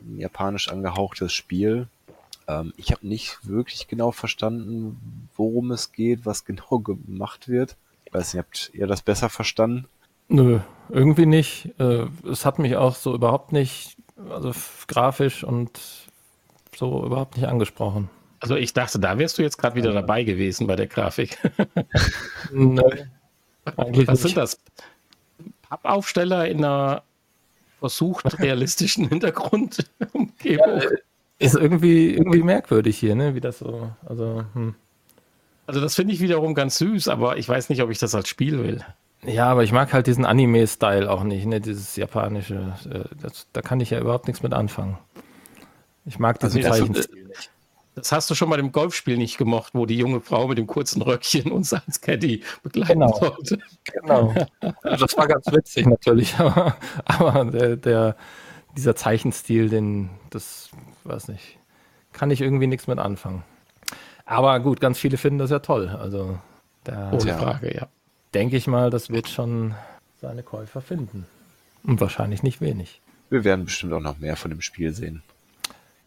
Ein 0.00 0.18
japanisch 0.18 0.68
angehauchtes 0.68 1.32
Spiel. 1.32 1.88
Ähm, 2.46 2.72
ich 2.76 2.92
habe 2.92 3.06
nicht 3.06 3.46
wirklich 3.46 3.88
genau 3.88 4.10
verstanden, 4.10 5.28
worum 5.36 5.70
es 5.70 5.92
geht, 5.92 6.26
was 6.26 6.44
genau 6.44 6.78
gemacht 6.78 7.48
wird. 7.48 7.76
Ich 8.04 8.14
weiß 8.14 8.34
nicht, 8.34 8.44
habt 8.44 8.70
ihr 8.74 8.86
das 8.86 9.02
besser 9.02 9.28
verstanden? 9.28 9.86
Nö, 10.28 10.60
irgendwie 10.88 11.26
nicht. 11.26 11.68
Äh, 11.78 12.06
es 12.30 12.46
hat 12.46 12.58
mich 12.58 12.76
auch 12.76 12.94
so 12.94 13.14
überhaupt 13.14 13.52
nicht, 13.52 13.96
also 14.30 14.52
grafisch 14.86 15.44
und 15.44 15.78
so 16.74 17.04
überhaupt 17.04 17.36
nicht 17.36 17.46
angesprochen. 17.46 18.08
Also 18.44 18.56
ich 18.56 18.74
dachte, 18.74 18.98
da 18.98 19.18
wärst 19.18 19.38
du 19.38 19.42
jetzt 19.42 19.56
gerade 19.56 19.74
wieder 19.74 19.94
dabei 19.94 20.22
gewesen 20.22 20.66
bei 20.66 20.76
der 20.76 20.86
Grafik. 20.86 21.38
Nein. 22.52 23.10
Was 24.04 24.20
sind 24.20 24.36
das? 24.36 24.60
Pappaufsteller 25.62 26.46
in 26.46 26.58
einer 26.58 27.04
versucht 27.78 28.38
realistischen 28.38 29.08
Hintergrundumgebung. 29.08 30.34
Ja, 30.42 30.82
ist 31.38 31.54
irgendwie, 31.54 32.12
irgendwie 32.12 32.42
merkwürdig 32.42 32.98
hier, 32.98 33.14
ne? 33.14 33.34
Wie 33.34 33.40
das 33.40 33.60
so. 33.60 33.90
Also, 34.04 34.44
hm. 34.52 34.74
also 35.66 35.80
das 35.80 35.94
finde 35.94 36.12
ich 36.12 36.20
wiederum 36.20 36.52
ganz 36.52 36.76
süß, 36.76 37.08
aber 37.08 37.38
ich 37.38 37.48
weiß 37.48 37.70
nicht, 37.70 37.82
ob 37.82 37.88
ich 37.88 37.98
das 37.98 38.14
als 38.14 38.28
Spiel 38.28 38.62
will. 38.62 38.84
Ja, 39.22 39.46
aber 39.46 39.64
ich 39.64 39.72
mag 39.72 39.94
halt 39.94 40.06
diesen 40.06 40.26
Anime-Style 40.26 41.10
auch 41.10 41.24
nicht, 41.24 41.46
ne? 41.46 41.62
Dieses 41.62 41.96
japanische. 41.96 42.74
Äh, 42.90 43.04
das, 43.22 43.46
da 43.54 43.62
kann 43.62 43.80
ich 43.80 43.88
ja 43.88 44.00
überhaupt 44.00 44.26
nichts 44.26 44.42
mit 44.42 44.52
anfangen. 44.52 44.98
Ich 46.04 46.18
mag 46.18 46.38
diesen 46.40 46.62
also, 46.62 46.84
Zeichenstil 46.84 47.24
nicht. 47.24 47.50
Das 47.94 48.10
hast 48.10 48.28
du 48.28 48.34
schon 48.34 48.50
bei 48.50 48.56
dem 48.56 48.72
Golfspiel 48.72 49.16
nicht 49.16 49.38
gemocht, 49.38 49.74
wo 49.74 49.86
die 49.86 49.96
junge 49.96 50.20
Frau 50.20 50.48
mit 50.48 50.58
dem 50.58 50.66
kurzen 50.66 51.00
Röckchen 51.02 51.52
uns 51.52 51.72
als 51.72 52.00
Caddy 52.00 52.42
begleiten 52.62 53.00
genau. 53.00 53.16
sollte. 53.18 53.58
Genau. 53.92 54.34
Das 54.82 55.16
war 55.16 55.28
ganz 55.28 55.46
witzig 55.52 55.86
natürlich, 55.86 56.34
aber, 56.38 56.76
aber 57.04 57.44
der, 57.44 57.76
der, 57.76 58.16
dieser 58.76 58.96
Zeichenstil, 58.96 59.68
den, 59.68 60.10
das, 60.30 60.70
weiß 61.04 61.28
nicht, 61.28 61.58
kann 62.12 62.30
ich 62.30 62.40
irgendwie 62.40 62.66
nichts 62.66 62.86
mit 62.86 62.98
anfangen. 62.98 63.44
Aber 64.26 64.58
gut, 64.60 64.80
ganz 64.80 64.98
viele 64.98 65.16
finden 65.16 65.38
das 65.38 65.50
ja 65.50 65.58
toll. 65.60 65.88
Also, 65.88 66.38
da 66.84 67.12
Ohne 67.12 67.34
Frage, 67.34 67.74
ja. 67.74 67.88
Denke 68.32 68.56
ich 68.56 68.66
mal, 68.66 68.90
das 68.90 69.10
wird 69.10 69.28
schon 69.28 69.74
seine 70.20 70.42
Käufer 70.42 70.80
finden. 70.80 71.26
Und 71.84 72.00
wahrscheinlich 72.00 72.42
nicht 72.42 72.60
wenig. 72.60 73.00
Wir 73.30 73.44
werden 73.44 73.66
bestimmt 73.66 73.92
auch 73.92 74.00
noch 74.00 74.18
mehr 74.18 74.36
von 74.36 74.50
dem 74.50 74.60
Spiel 74.60 74.92
sehen. 74.92 75.22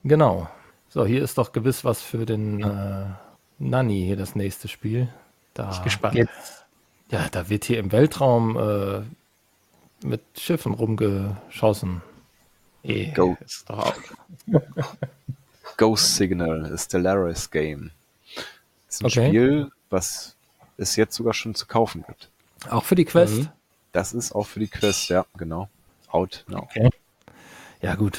Genau. 0.03 0.49
So, 0.89 1.05
hier 1.05 1.21
ist 1.21 1.37
doch 1.37 1.51
gewiss 1.51 1.83
was 1.83 2.01
für 2.01 2.25
den 2.25 2.61
äh, 2.61 3.05
Nanny, 3.59 4.03
hier 4.03 4.15
das 4.15 4.35
nächste 4.35 4.67
Spiel. 4.67 5.09
Da 5.53 5.71
ich 5.71 5.83
gespannt. 5.83 6.15
Geht's, 6.15 6.65
ja, 7.09 7.27
da 7.29 7.49
wird 7.49 7.65
hier 7.65 7.79
im 7.79 7.91
Weltraum 7.91 8.57
äh, 8.57 10.05
mit 10.05 10.21
Schiffen 10.37 10.73
rumgeschossen. 10.73 12.01
E, 12.83 13.11
Go. 13.11 13.37
Ist 13.43 13.69
doch 13.69 13.79
auch. 13.79 13.95
Ghost 15.77 16.15
Signal, 16.15 16.71
a 16.73 16.77
Stellaris 16.77 17.51
Game. 17.51 17.91
Das 18.87 18.95
ist 18.95 19.01
ein 19.01 19.05
okay. 19.07 19.27
Spiel, 19.27 19.71
was 19.89 20.35
es 20.77 20.95
jetzt 20.95 21.15
sogar 21.15 21.33
schon 21.33 21.55
zu 21.55 21.65
kaufen 21.65 22.03
gibt. 22.07 22.29
Auch 22.69 22.83
für 22.83 22.95
die 22.95 23.05
Quest? 23.05 23.33
Mhm. 23.33 23.49
Das 23.91 24.13
ist 24.13 24.33
auch 24.33 24.47
für 24.47 24.59
die 24.59 24.67
Quest, 24.67 25.09
ja, 25.09 25.25
genau. 25.37 25.69
Out 26.09 26.45
now. 26.47 26.59
Okay. 26.59 26.89
Ja, 27.81 27.95
gut. 27.95 28.17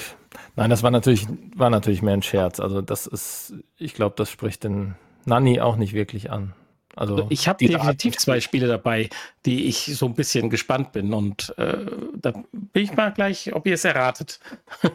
Nein, 0.58 0.70
das 0.70 0.82
war 0.82 0.90
natürlich, 0.90 1.28
war 1.54 1.70
natürlich 1.70 2.02
mehr 2.02 2.14
ein 2.14 2.22
Scherz. 2.22 2.58
Also 2.58 2.82
das 2.82 3.06
ist, 3.06 3.54
ich 3.76 3.94
glaube, 3.94 4.16
das 4.16 4.28
spricht 4.28 4.64
den 4.64 4.96
Nanny 5.24 5.60
auch 5.60 5.76
nicht 5.76 5.92
wirklich 5.92 6.32
an. 6.32 6.52
Also 6.96 7.26
ich 7.28 7.46
habe 7.46 7.64
definitiv 7.64 8.14
Art 8.14 8.20
zwei 8.20 8.40
Spiele 8.40 8.66
dabei, 8.66 9.08
die 9.46 9.66
ich 9.66 9.96
so 9.96 10.06
ein 10.06 10.14
bisschen 10.14 10.50
gespannt 10.50 10.90
bin 10.90 11.14
und 11.14 11.56
äh, 11.58 11.86
da 12.16 12.32
bin 12.32 12.82
ich 12.82 12.92
mal 12.96 13.12
gleich, 13.12 13.54
ob 13.54 13.68
ihr 13.68 13.74
es 13.74 13.84
erratet. 13.84 14.40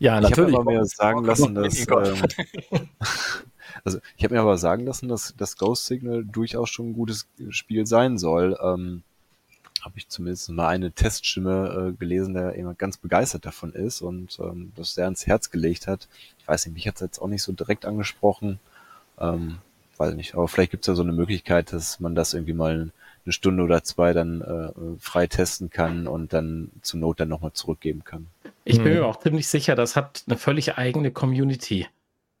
ja, 0.00 0.20
natürlich. 0.20 0.50
Ich 0.50 0.58
habe 0.58 0.64
mir 0.64 0.84
sagen 0.84 1.24
lassen, 1.24 1.54
dass 1.54 1.86
ähm, 1.86 2.24
also 3.84 4.00
ich 4.16 4.24
habe 4.24 4.34
mir 4.34 4.40
aber 4.40 4.58
sagen 4.58 4.84
lassen, 4.84 5.06
dass 5.06 5.32
das 5.36 5.56
Ghost 5.56 5.86
Signal 5.86 6.24
durchaus 6.24 6.70
schon 6.70 6.90
ein 6.90 6.94
gutes 6.94 7.28
Spiel 7.50 7.86
sein 7.86 8.18
soll. 8.18 8.58
Ähm, 8.60 9.04
habe 9.86 9.98
ich 9.98 10.08
zumindest 10.08 10.50
mal 10.50 10.66
eine 10.66 10.90
Teststimme 10.90 11.92
äh, 11.92 11.96
gelesen, 11.96 12.34
der 12.34 12.54
immer 12.54 12.74
ganz 12.74 12.96
begeistert 12.96 13.46
davon 13.46 13.72
ist 13.72 14.02
und 14.02 14.36
ähm, 14.40 14.72
das 14.74 14.94
sehr 14.94 15.04
ans 15.04 15.28
Herz 15.28 15.50
gelegt 15.52 15.86
hat. 15.86 16.08
Ich 16.40 16.48
weiß 16.48 16.66
nicht, 16.66 16.74
mich 16.74 16.88
hat 16.88 16.96
es 16.96 17.02
jetzt 17.02 17.18
auch 17.20 17.28
nicht 17.28 17.44
so 17.44 17.52
direkt 17.52 17.86
angesprochen. 17.86 18.58
Ähm, 19.20 19.58
weiß 19.96 20.14
nicht, 20.14 20.34
aber 20.34 20.48
vielleicht 20.48 20.72
gibt 20.72 20.82
es 20.82 20.88
ja 20.88 20.94
so 20.94 21.04
eine 21.04 21.12
Möglichkeit, 21.12 21.72
dass 21.72 22.00
man 22.00 22.16
das 22.16 22.34
irgendwie 22.34 22.52
mal 22.52 22.90
eine 23.24 23.32
Stunde 23.32 23.62
oder 23.62 23.84
zwei 23.84 24.12
dann 24.12 24.40
äh, 24.40 24.98
frei 24.98 25.28
testen 25.28 25.70
kann 25.70 26.08
und 26.08 26.32
dann 26.32 26.72
zur 26.82 26.98
Not 26.98 27.20
dann 27.20 27.28
nochmal 27.28 27.52
zurückgeben 27.52 28.02
kann. 28.04 28.26
Ich 28.64 28.78
bin 28.78 28.92
mhm. 28.92 28.98
mir 28.98 29.06
auch 29.06 29.20
ziemlich 29.20 29.46
sicher, 29.46 29.76
das 29.76 29.94
hat 29.94 30.24
eine 30.26 30.36
völlig 30.36 30.76
eigene 30.76 31.12
Community. 31.12 31.86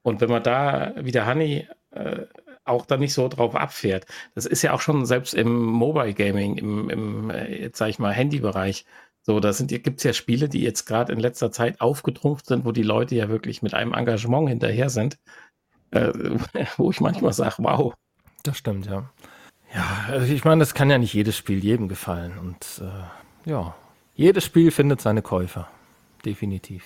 Und 0.02 0.20
wenn 0.20 0.30
man 0.30 0.42
da, 0.42 0.94
wie 0.96 1.12
der 1.12 1.26
Honey, 1.26 1.68
äh, 1.92 2.22
auch 2.66 2.86
da 2.86 2.96
nicht 2.96 3.14
so 3.14 3.28
drauf 3.28 3.54
abfährt. 3.54 4.06
Das 4.34 4.46
ist 4.46 4.62
ja 4.62 4.72
auch 4.72 4.80
schon 4.80 5.06
selbst 5.06 5.34
im 5.34 5.64
Mobile 5.64 6.14
Gaming, 6.14 6.56
im, 6.56 6.90
im 6.90 7.30
äh, 7.30 7.62
jetzt 7.62 7.78
sage 7.78 7.90
ich 7.90 7.98
mal, 7.98 8.12
Handybereich. 8.12 8.84
So, 9.22 9.40
da 9.40 9.50
gibt 9.52 9.98
es 9.98 10.04
ja 10.04 10.12
Spiele, 10.12 10.48
die 10.48 10.62
jetzt 10.62 10.86
gerade 10.86 11.12
in 11.12 11.18
letzter 11.18 11.50
Zeit 11.50 11.80
aufgetrumpft 11.80 12.46
sind, 12.46 12.64
wo 12.64 12.70
die 12.70 12.84
Leute 12.84 13.16
ja 13.16 13.28
wirklich 13.28 13.60
mit 13.60 13.74
einem 13.74 13.92
Engagement 13.92 14.48
hinterher 14.48 14.88
sind, 14.88 15.18
äh, 15.90 16.12
wo 16.76 16.90
ich 16.90 17.00
manchmal 17.00 17.32
sage, 17.32 17.56
wow. 17.58 17.94
Das 18.44 18.56
stimmt, 18.56 18.86
ja. 18.86 19.10
Ja, 19.74 20.06
also 20.08 20.32
ich 20.32 20.44
meine, 20.44 20.60
das 20.60 20.74
kann 20.74 20.90
ja 20.90 20.98
nicht 20.98 21.12
jedes 21.12 21.36
Spiel 21.36 21.62
jedem 21.62 21.88
gefallen. 21.88 22.38
Und 22.38 22.80
äh, 22.80 23.50
ja, 23.50 23.74
jedes 24.14 24.44
Spiel 24.44 24.70
findet 24.70 25.00
seine 25.00 25.22
Käufer. 25.22 25.68
Definitiv. 26.24 26.84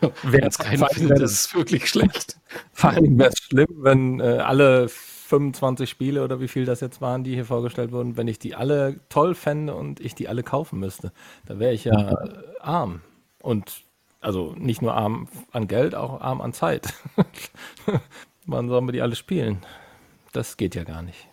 Wer 0.22 0.46
es 0.46 0.58
keinen 0.58 0.86
findet, 0.90 1.20
ist 1.20 1.54
wirklich 1.54 1.88
schlecht. 1.88 2.38
Vor 2.72 2.90
allem 2.90 3.18
wäre 3.18 3.30
es 3.30 3.38
schlimm, 3.38 3.68
wenn 3.78 4.20
äh, 4.20 4.38
alle 4.38 4.88
25 5.30 5.88
Spiele 5.88 6.24
oder 6.24 6.40
wie 6.40 6.48
viel 6.48 6.64
das 6.64 6.80
jetzt 6.80 7.00
waren, 7.00 7.22
die 7.22 7.34
hier 7.34 7.44
vorgestellt 7.44 7.92
wurden, 7.92 8.16
wenn 8.16 8.26
ich 8.28 8.38
die 8.38 8.56
alle 8.56 8.98
toll 9.08 9.34
fände 9.34 9.74
und 9.74 10.00
ich 10.00 10.14
die 10.14 10.28
alle 10.28 10.42
kaufen 10.42 10.80
müsste, 10.80 11.12
da 11.46 11.58
wäre 11.58 11.72
ich 11.72 11.84
ja 11.84 12.16
arm. 12.60 13.00
Und 13.40 13.82
also 14.20 14.54
nicht 14.58 14.82
nur 14.82 14.94
arm 14.94 15.28
an 15.52 15.68
Geld, 15.68 15.94
auch 15.94 16.20
arm 16.20 16.40
an 16.40 16.52
Zeit. 16.52 16.92
Wann 18.46 18.68
sollen 18.68 18.86
wir 18.86 18.92
die 18.92 19.02
alle 19.02 19.14
spielen? 19.14 19.64
Das 20.32 20.56
geht 20.56 20.74
ja 20.74 20.84
gar 20.84 21.02
nicht. 21.02 21.28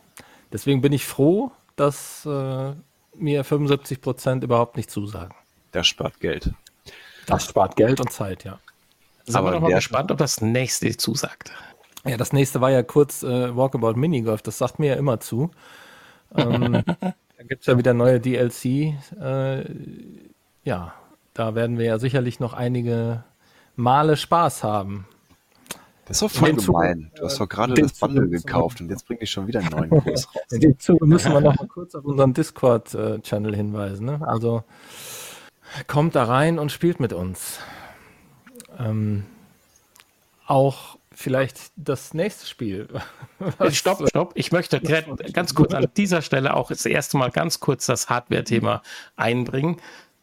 Deswegen 0.53 0.81
bin 0.81 0.93
ich 0.93 1.05
froh, 1.05 1.51
dass 1.75 2.25
äh, 2.25 2.73
mir 3.15 3.43
75 3.43 3.99
Prozent 3.99 4.43
überhaupt 4.43 4.77
nicht 4.77 4.91
zusagen. 4.91 5.35
Das 5.71 5.87
spart 5.87 6.19
Geld. 6.19 6.53
Das 7.25 7.45
spart 7.45 7.75
Geld 7.75 7.99
und 7.99 8.11
Zeit, 8.11 8.43
ja. 8.43 8.59
Sind 9.25 9.35
Aber 9.35 9.47
wir 9.47 9.51
doch 9.53 9.61
mal 9.61 9.73
gespannt, 9.73 10.11
ob 10.11 10.17
das 10.19 10.39
nächste 10.39 10.95
zusagt. 10.95 11.51
Ja, 12.07 12.17
das 12.17 12.33
nächste 12.33 12.61
war 12.61 12.71
ja 12.71 12.83
kurz 12.83 13.23
äh, 13.23 13.55
Walkabout 13.55 13.93
Minigolf, 13.93 14.41
das 14.41 14.57
sagt 14.57 14.79
mir 14.79 14.87
ja 14.87 14.95
immer 14.95 15.19
zu. 15.19 15.51
Ähm, 16.35 16.83
da 16.99 17.43
gibt 17.47 17.61
es 17.61 17.67
ja 17.67 17.77
wieder 17.77 17.93
neue 17.93 18.19
DLC. 18.19 18.95
Äh, 19.19 19.65
ja, 20.63 20.93
da 21.33 21.55
werden 21.55 21.77
wir 21.77 21.85
ja 21.85 21.99
sicherlich 21.99 22.39
noch 22.39 22.53
einige 22.53 23.23
Male 23.75 24.17
Spaß 24.17 24.63
haben. 24.63 25.05
Das 26.05 26.17
ist 26.17 26.21
doch 26.21 26.39
voll 26.39 26.53
gemein. 26.53 27.11
Du 27.15 27.25
hast 27.25 27.39
doch 27.39 27.49
gerade 27.49 27.73
das 27.73 27.93
Bundle 27.93 28.29
gekauft 28.29 28.79
und 28.79 28.89
jetzt 28.89 29.05
bringe 29.05 29.21
ich 29.21 29.29
schon 29.29 29.45
wieder 29.45 29.59
einen 29.59 29.69
neuen 29.69 29.89
Kurs 30.03 30.27
raus. 30.27 30.43
In 30.51 30.61
dem 30.61 30.79
Zuge 30.79 31.05
müssen 31.05 31.33
wir 31.33 31.41
noch 31.41 31.59
mal 31.59 31.67
kurz 31.67 31.95
auf 31.95 32.05
unseren 32.05 32.33
Discord-Channel 32.33 33.53
hinweisen. 33.53 34.05
Ne? 34.05 34.25
Also 34.25 34.63
kommt 35.87 36.15
da 36.15 36.23
rein 36.23 36.59
und 36.59 36.71
spielt 36.71 37.01
mit 37.01 37.11
uns. 37.11 37.59
Ähm, 38.79 39.25
auch 40.45 40.96
vielleicht 41.17 41.71
das 41.75 42.13
nächste 42.13 42.45
Spiel. 42.45 42.87
stopp, 43.71 44.07
stopp. 44.07 44.31
Ich 44.35 44.51
möchte 44.51 44.79
ganz 44.79 45.55
kurz 45.55 45.73
an 45.73 45.87
dieser 45.97 46.21
Stelle 46.21 46.55
auch 46.55 46.69
das 46.69 46.85
erste 46.85 47.17
Mal 47.17 47.31
ganz 47.31 47.59
kurz 47.59 47.87
das 47.87 48.07
Hardware-Thema 48.07 48.83
einbringen, 49.15 49.77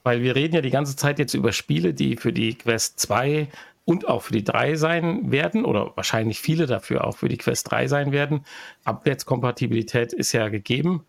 weil 0.04 0.22
wir 0.22 0.36
reden 0.36 0.54
ja 0.54 0.60
die 0.60 0.70
ganze 0.70 0.94
Zeit 0.94 1.18
jetzt 1.18 1.34
über 1.34 1.52
Spiele, 1.52 1.94
die 1.94 2.16
für 2.16 2.32
die 2.32 2.56
Quest 2.56 3.00
2 3.00 3.48
und 3.84 4.06
auch 4.06 4.22
für 4.22 4.34
die 4.34 4.44
3 4.44 4.76
sein 4.76 5.32
werden 5.32 5.64
oder 5.64 5.92
wahrscheinlich 5.96 6.38
viele 6.38 6.66
dafür 6.66 7.04
auch 7.04 7.16
für 7.16 7.28
die 7.28 7.38
Quest 7.38 7.72
3 7.72 7.88
sein 7.88 8.12
werden. 8.12 8.44
Abwärtskompatibilität 8.84 10.12
ist 10.12 10.30
ja 10.32 10.48
gegeben. 10.48 11.04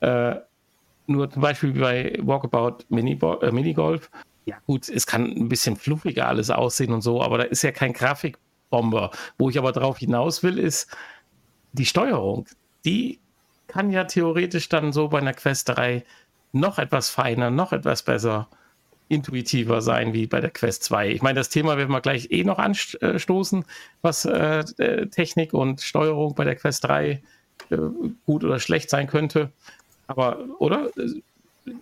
Äh, 0.00 0.36
nur 1.06 1.30
zum 1.30 1.40
Beispiel 1.40 1.72
bei 1.72 2.18
Walkabout 2.20 2.84
Mini 2.88 3.16
äh, 3.42 3.52
Minigolf. 3.52 4.10
Ja 4.44 4.56
gut, 4.66 4.88
es 4.88 5.06
kann 5.06 5.26
ein 5.26 5.48
bisschen 5.48 5.76
fluffiger 5.76 6.26
alles 6.26 6.50
aussehen 6.50 6.92
und 6.92 7.02
so, 7.02 7.22
aber 7.22 7.38
da 7.38 7.44
ist 7.44 7.62
ja 7.62 7.70
kein 7.70 7.92
Grafik 7.92 8.36
Bomber. 8.70 9.10
Wo 9.38 9.50
ich 9.50 9.58
aber 9.58 9.72
darauf 9.72 9.98
hinaus 9.98 10.42
will, 10.42 10.58
ist 10.58 10.88
die 11.72 11.86
Steuerung. 11.86 12.46
Die 12.84 13.18
kann 13.68 13.90
ja 13.90 14.04
theoretisch 14.04 14.68
dann 14.68 14.92
so 14.92 15.08
bei 15.08 15.18
einer 15.18 15.34
Quest 15.34 15.68
3 15.68 16.04
noch 16.52 16.78
etwas 16.78 17.10
feiner, 17.10 17.50
noch 17.50 17.72
etwas 17.72 18.02
besser, 18.02 18.48
intuitiver 19.08 19.82
sein 19.82 20.12
wie 20.12 20.26
bei 20.26 20.40
der 20.40 20.50
Quest 20.50 20.84
2. 20.84 21.10
Ich 21.10 21.22
meine, 21.22 21.40
das 21.40 21.48
Thema 21.48 21.76
werden 21.76 21.90
wir 21.90 22.00
gleich 22.00 22.30
eh 22.30 22.44
noch 22.44 22.58
anstoßen, 22.58 23.64
was 24.02 24.24
äh, 24.24 24.60
äh, 24.78 25.06
Technik 25.08 25.52
und 25.52 25.80
Steuerung 25.80 26.34
bei 26.34 26.44
der 26.44 26.56
Quest 26.56 26.84
3 26.84 27.22
äh, 27.70 27.76
gut 28.26 28.44
oder 28.44 28.60
schlecht 28.60 28.88
sein 28.88 29.08
könnte. 29.08 29.50
Aber, 30.06 30.38
oder? 30.58 30.90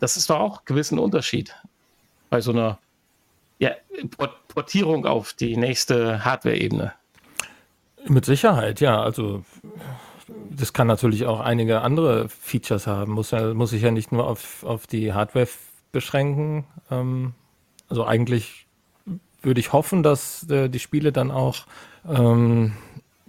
Das 0.01 0.17
ist 0.17 0.29
doch 0.31 0.41
auch 0.41 0.65
gewissen 0.65 0.99
Unterschied 0.99 1.55
bei 2.31 2.41
so 2.41 2.51
einer 2.51 2.79
ja, 3.59 3.71
Portierung 4.49 5.07
auf 5.07 5.33
die 5.33 5.57
nächste 5.57 6.25
Hardware-Ebene. 6.25 6.93
Mit 8.07 8.25
Sicherheit, 8.25 8.81
ja. 8.81 9.03
Also 9.03 9.45
das 10.51 10.73
kann 10.73 10.87
natürlich 10.87 11.27
auch 11.27 11.41
einige 11.41 11.81
andere 11.81 12.29
Features 12.29 12.87
haben. 12.87 13.13
Muss, 13.13 13.33
muss 13.33 13.71
sich 13.71 13.83
ja 13.83 13.91
nicht 13.91 14.13
nur 14.13 14.27
auf, 14.27 14.65
auf 14.65 14.87
die 14.87 15.13
Hardware 15.13 15.49
beschränken. 15.93 16.65
Ähm, 16.91 17.35
also 17.89 18.05
eigentlich 18.05 18.67
würde 19.43 19.61
ich 19.61 19.73
hoffen, 19.73 20.03
dass 20.03 20.49
äh, 20.51 20.69
die 20.69 20.79
Spiele 20.79 21.13
dann 21.13 21.31
auch 21.31 21.67
ähm, 22.09 22.75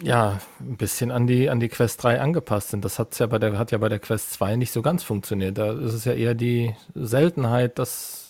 ja, 0.02 0.40
ein 0.60 0.78
bisschen 0.78 1.12
an 1.12 1.28
die, 1.28 1.50
an 1.50 1.60
die 1.60 1.70
Quest 1.70 2.04
3 2.04 2.22
angepasst 2.22 2.70
sind. 2.70 2.86
Das 2.86 3.00
hat's 3.00 3.20
ja 3.20 3.28
bei 3.28 3.38
der, 3.38 3.58
hat 3.58 3.72
ja 3.72 3.78
bei 3.78 3.90
der 3.90 4.00
Quest 4.00 4.34
2 4.34 4.56
nicht 4.56 4.72
so 4.72 4.82
ganz 4.82 5.04
funktioniert. 5.04 5.58
Da 5.58 5.74
ist 5.74 5.94
es 5.94 6.06
ja 6.06 6.14
eher 6.14 6.36
die 6.36 6.76
Seltenheit, 6.96 7.80
dass 7.80 8.29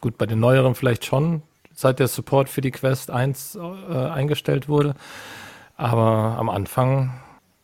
gut, 0.00 0.18
bei 0.18 0.26
den 0.26 0.40
neueren 0.40 0.74
vielleicht 0.74 1.04
schon, 1.04 1.42
seit 1.72 1.98
der 1.98 2.08
Support 2.08 2.48
für 2.48 2.60
die 2.60 2.70
Quest 2.70 3.10
1 3.10 3.56
äh, 3.56 3.94
eingestellt 3.94 4.68
wurde. 4.68 4.94
Aber 5.76 6.36
am 6.38 6.48
Anfang 6.48 7.12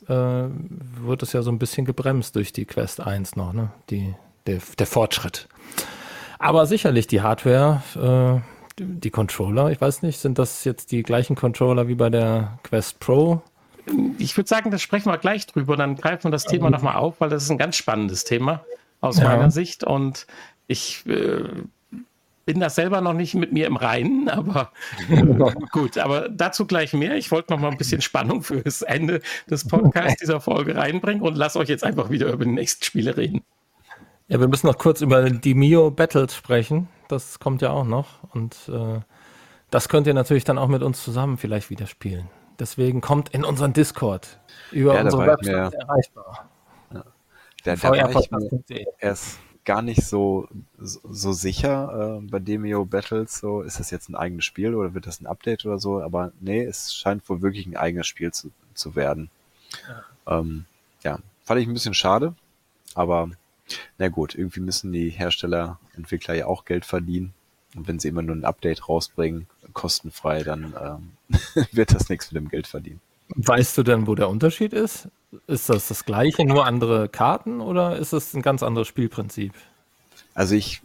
äh, 0.09 0.15
wird 0.15 1.23
es 1.23 1.33
ja 1.33 1.43
so 1.43 1.51
ein 1.51 1.59
bisschen 1.59 1.85
gebremst 1.85 2.35
durch 2.37 2.53
die 2.53 2.65
Quest 2.65 3.01
1 3.01 3.37
noch, 3.37 3.53
ne? 3.53 3.71
Die, 3.91 4.15
der, 4.47 4.59
der 4.79 4.87
Fortschritt. 4.87 5.49
Aber 6.39 6.67
sicherlich 6.67 7.07
die 7.07 7.21
Hardware, 7.21 7.83
äh, 7.97 8.83
die 8.83 9.11
Controller, 9.11 9.71
ich 9.71 9.81
weiß 9.81 10.03
nicht, 10.03 10.19
sind 10.19 10.39
das 10.39 10.65
jetzt 10.65 10.93
die 10.93 11.03
gleichen 11.03 11.37
Controller 11.37 11.89
wie 11.89 11.97
bei 11.97 12.11
der 12.11 12.59
Quest 12.63 13.01
Pro? 13.01 13.43
Ich 14.19 14.37
würde 14.37 14.49
sagen, 14.49 14.71
das 14.71 14.83
sprechen 14.83 15.11
wir 15.11 15.19
gleich 15.19 15.47
drüber, 15.47 15.77
dann 15.77 15.97
greifen 15.97 16.25
wir 16.25 16.31
das 16.31 16.45
Thema 16.45 16.71
nochmal 16.71 16.97
auf, 16.97 17.21
weil 17.21 17.29
das 17.29 17.43
ist 17.45 17.51
ein 17.51 17.59
ganz 17.59 17.77
spannendes 17.77 18.25
Thema 18.25 18.65
aus 19.01 19.19
ja. 19.19 19.25
meiner 19.25 19.51
Sicht 19.51 19.85
und 19.85 20.27
ich 20.67 21.07
äh, 21.07 21.45
bin 22.49 22.61
da 22.61 22.71
selber 22.71 23.03
noch 23.03 23.13
nicht 23.13 23.35
mit 23.35 23.53
mir 23.53 23.67
im 23.67 23.77
Reinen, 23.77 24.27
aber 24.31 24.73
äh, 25.11 25.23
gut, 25.71 25.99
aber 25.99 26.31
dazu 26.31 26.67
gleich 26.67 26.95
mehr. 26.95 27.15
Ich 27.15 27.31
wollte 27.31 27.53
noch 27.53 27.61
mal 27.61 27.71
ein 27.71 27.77
bisschen 27.77 28.01
Spannung 28.01 28.43
für 28.43 28.63
das 28.63 28.81
Ende 28.81 29.21
des 29.51 29.69
Podcasts 29.69 30.17
dieser 30.21 30.41
Folge 30.41 30.75
reinbringen 30.75 31.23
und 31.23 31.37
lass 31.37 31.57
euch 31.57 31.69
jetzt 31.69 31.85
einfach 31.85 32.09
wieder 32.09 32.33
über 32.33 32.47
die 32.47 32.53
nächsten 32.53 32.83
Spiele 32.83 33.19
reden. 33.19 33.43
Ja, 34.29 34.41
wir 34.41 34.49
müssen 34.49 34.67
noch 34.67 34.79
kurz 34.79 35.03
über 35.03 35.29
die 35.29 35.53
Mio 35.53 35.91
Battles 35.91 36.35
sprechen. 36.35 36.89
Das 37.09 37.39
kommt 37.39 37.61
ja 37.61 37.69
auch 37.69 37.85
noch 37.85 38.23
und 38.33 38.57
äh, 38.73 39.01
das 39.69 39.91
könnt 39.91 40.07
ihr 40.07 40.15
natürlich 40.15 40.45
dann 40.45 40.57
auch 40.57 40.69
mit 40.69 40.83
uns 40.83 41.05
zusammen 41.05 41.37
vielleicht 41.37 41.69
wieder 41.69 41.87
spielen. 41.87 42.31
Deswegen 42.59 43.03
kommt 43.03 43.29
in 43.29 43.45
unseren 43.45 43.75
Discord 43.75 44.41
über 44.73 44.95
ja, 44.95 45.03
unsere 45.03 45.27
Website 45.27 45.75
erreichbar. 45.75 46.49
Ja. 46.95 47.05
Der, 47.67 47.75
ich 47.75 48.31
mir 48.31 48.87
erst 49.01 49.39
gar 49.69 49.83
nicht 49.83 50.03
so, 50.03 50.49
so, 50.79 51.33
sicher 51.33 52.21
äh, 52.23 52.27
bei 52.27 52.39
Demio 52.39 52.87
Battles. 52.87 53.39
So, 53.39 53.61
ist 53.61 53.79
das 53.79 53.91
jetzt 53.91 54.09
ein 54.09 54.15
eigenes 54.15 54.47
Spiel 54.47 54.75
oder 54.75 54.95
wird 54.95 55.07
das 55.07 55.21
ein 55.21 55.27
Update 55.27 55.67
oder 55.67 55.79
so? 55.79 56.01
Aber 56.01 56.33
nee, 56.41 56.65
es 56.65 56.95
scheint 56.95 57.29
wohl 57.29 57.43
wirklich 57.43 57.67
ein 57.67 57.77
eigenes 57.77 58.07
Spiel 58.07 58.33
zu, 58.33 58.51
zu 58.73 58.97
werden. 58.97 59.29
Ja. 60.27 60.39
Ähm, 60.39 60.65
ja, 61.05 61.19
fand 61.45 61.61
ich 61.61 61.67
ein 61.67 61.75
bisschen 61.75 61.93
schade, 61.93 62.35
aber 62.95 63.29
na 63.99 64.09
gut, 64.09 64.35
irgendwie 64.35 64.61
müssen 64.61 64.91
die 64.91 65.11
Hersteller, 65.11 65.79
Entwickler 65.95 66.33
ja 66.33 66.47
auch 66.47 66.65
Geld 66.65 66.87
verdienen. 66.87 67.35
Und 67.77 67.87
wenn 67.89 67.99
sie 67.99 68.09
immer 68.09 68.23
nur 68.23 68.37
ein 68.37 68.47
Update 68.47 68.89
rausbringen, 68.89 69.49
kostenfrei, 69.75 70.45
dann 70.45 70.75
ähm, 70.83 71.39
wird 71.73 71.95
das 71.95 72.09
nichts 72.09 72.33
mit 72.33 72.41
dem 72.41 72.49
Geld 72.49 72.67
verdienen. 72.67 73.03
Weißt 73.37 73.77
du 73.77 73.83
denn, 73.83 74.07
wo 74.07 74.15
der 74.15 74.29
Unterschied 74.29 74.73
ist? 74.73 75.09
Ist 75.47 75.69
das 75.69 75.89
das 75.89 76.05
gleiche, 76.05 76.45
nur 76.47 76.67
andere 76.67 77.09
Karten 77.09 77.61
oder 77.61 77.97
ist 77.97 78.13
das 78.13 78.33
ein 78.35 78.43
ganz 78.43 78.63
anderes 78.63 78.89
Spielprinzip? 78.89 79.53
Also 80.35 80.55
ich, 80.55 80.81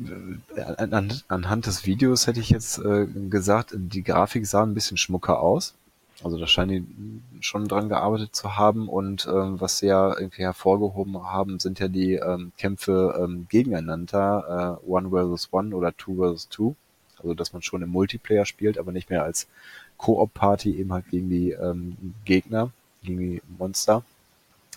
äh, 0.56 0.62
an, 0.62 1.13
anhand 1.27 1.67
des 1.67 1.86
Videos 1.86 2.27
hätte 2.27 2.39
ich 2.39 2.49
jetzt 2.49 2.79
äh, 2.79 3.06
gesagt, 3.29 3.73
die 3.73 4.03
Grafik 4.03 4.45
sah 4.47 4.63
ein 4.63 4.73
bisschen 4.73 4.97
schmucker 4.97 5.39
aus. 5.39 5.75
Also 6.23 6.38
da 6.38 6.47
scheinen 6.47 7.21
die 7.38 7.43
schon 7.43 7.67
dran 7.67 7.89
gearbeitet 7.89 8.36
zu 8.36 8.58
haben 8.58 8.88
und 8.88 9.27
ähm, 9.27 9.60
was 9.60 9.79
sie 9.79 9.88
ja 9.88 10.17
irgendwie 10.17 10.43
hervorgehoben 10.43 11.21
haben, 11.23 11.60
sind 11.60 11.79
ja 11.79 11.88
die 11.88 12.15
ähm, 12.15 12.51
Kämpfe 12.58 13.19
ähm, 13.21 13.47
gegeneinander, 13.49 14.79
äh, 14.86 14.89
One 14.89 15.10
versus 15.10 15.49
One 15.51 15.75
oder 15.75 15.95
Two 15.95 16.15
versus 16.15 16.49
Two. 16.49 16.75
Also 17.17 17.34
dass 17.34 17.53
man 17.53 17.62
schon 17.62 17.82
im 17.82 17.89
Multiplayer 17.89 18.45
spielt, 18.45 18.77
aber 18.77 18.91
nicht 18.91 19.10
mehr 19.10 19.23
als 19.23 19.47
Koop-Party 20.03 20.77
eben 20.77 20.91
halt 20.91 21.09
gegen 21.09 21.29
die 21.29 21.51
ähm, 21.51 21.95
Gegner, 22.25 22.71
gegen 23.03 23.19
die 23.19 23.41
Monster, 23.57 24.03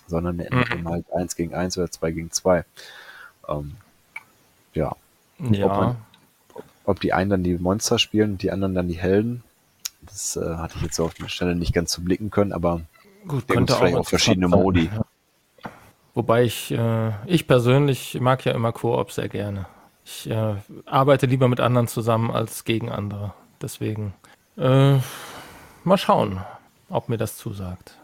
sondern 0.07 0.37
mhm. 0.37 0.41
eben 0.41 0.87
halt 0.87 1.11
eins 1.11 1.35
gegen 1.35 1.53
eins 1.53 1.77
oder 1.77 1.91
zwei 1.91 2.11
gegen 2.11 2.31
zwei. 2.31 2.63
Ähm, 3.49 3.75
ja. 4.73 4.95
ja. 5.51 5.65
Ob, 5.65 5.71
man, 5.71 5.95
ob, 6.85 6.99
die 7.01 7.11
einen 7.11 7.29
dann 7.29 7.43
die 7.43 7.57
Monster 7.57 7.99
spielen 7.99 8.31
und 8.31 8.41
die 8.41 8.51
anderen 8.51 8.73
dann 8.73 8.87
die 8.87 8.97
Helden, 8.97 9.43
das 10.03 10.37
äh, 10.37 10.55
hatte 10.55 10.75
ich 10.77 10.83
jetzt 10.83 10.95
so 10.95 11.03
auf 11.03 11.13
der 11.13 11.27
Stelle 11.27 11.55
nicht 11.55 11.73
ganz 11.73 11.91
zu 11.91 12.05
blicken 12.05 12.31
können, 12.31 12.53
aber 12.53 12.79
Gut, 13.27 13.49
könnte 13.49 13.77
auch, 13.77 13.93
auch 13.95 14.07
verschiedene 14.07 14.47
Modi. 14.47 14.89
Ja. 14.93 15.01
Wobei 16.13 16.45
ich, 16.45 16.71
äh, 16.71 17.11
ich 17.25 17.47
persönlich 17.47 18.17
mag 18.21 18.45
ja 18.45 18.53
immer 18.53 18.71
Koop 18.71 19.11
sehr 19.11 19.27
gerne. 19.27 19.65
Ich 20.05 20.29
äh, 20.29 20.55
arbeite 20.85 21.25
lieber 21.25 21.49
mit 21.49 21.59
anderen 21.59 21.89
zusammen 21.89 22.31
als 22.31 22.63
gegen 22.63 22.89
andere. 22.89 23.33
Deswegen 23.61 24.13
äh, 24.57 24.97
mal 25.83 25.97
schauen, 25.97 26.41
ob 26.89 27.09
mir 27.09 27.17
das 27.17 27.37
zusagt. 27.37 27.95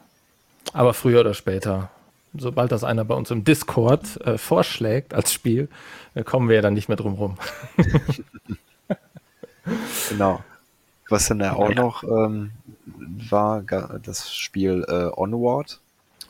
Aber 0.74 0.94
früher 0.94 1.22
oder 1.22 1.34
später, 1.34 1.90
sobald 2.34 2.72
das 2.72 2.84
einer 2.84 3.06
bei 3.06 3.16
uns 3.16 3.32
im 3.32 3.44
Discord 3.44 4.20
äh, 4.22 4.38
vorschlägt 4.38 5.14
als 5.14 5.34
Spiel, 5.34 5.70
äh, 6.16 6.24
kommen 6.24 6.50
wir 6.50 6.56
ja 6.58 6.62
dann 6.62 6.74
nicht 6.74 6.88
mehr 6.88 6.98
drum 6.98 7.14
rum. 7.14 7.38
genau. 10.10 10.44
Was 11.10 11.28
dann 11.28 11.42
ja 11.42 11.54
auch 11.54 11.70
ja. 11.70 11.76
noch 11.76 12.04
ähm, 12.04 12.52
war, 13.30 13.62
das 13.62 14.34
Spiel 14.34 14.86
äh, 14.88 15.12
Onward, 15.16 15.80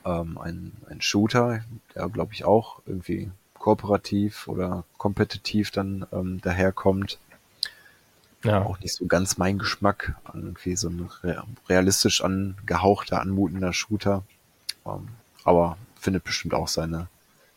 ähm, 0.06 0.38
ein, 0.38 0.74
ein 0.90 1.02
Shooter, 1.02 1.64
der 1.96 2.10
glaube 2.10 2.34
ich 2.34 2.44
auch 2.44 2.82
irgendwie 2.86 3.32
kooperativ 3.54 4.48
oder 4.50 4.84
kompetitiv 4.98 5.72
dann 5.72 6.06
ähm, 6.12 6.42
daherkommt. 6.42 7.18
Ja. 8.44 8.64
Auch 8.64 8.80
nicht 8.80 8.94
so 8.94 9.06
ganz 9.06 9.38
mein 9.38 9.58
Geschmack. 9.58 10.16
Irgendwie 10.34 10.76
so 10.76 10.90
ein 10.90 11.10
realistisch 11.70 12.24
angehauchter, 12.24 13.22
anmutender 13.22 13.74
Shooter. 13.74 14.24
Ähm, 14.86 15.08
aber 15.44 15.78
findet 16.00 16.24
bestimmt 16.24 16.54
auch 16.54 16.68
seine 16.68 17.08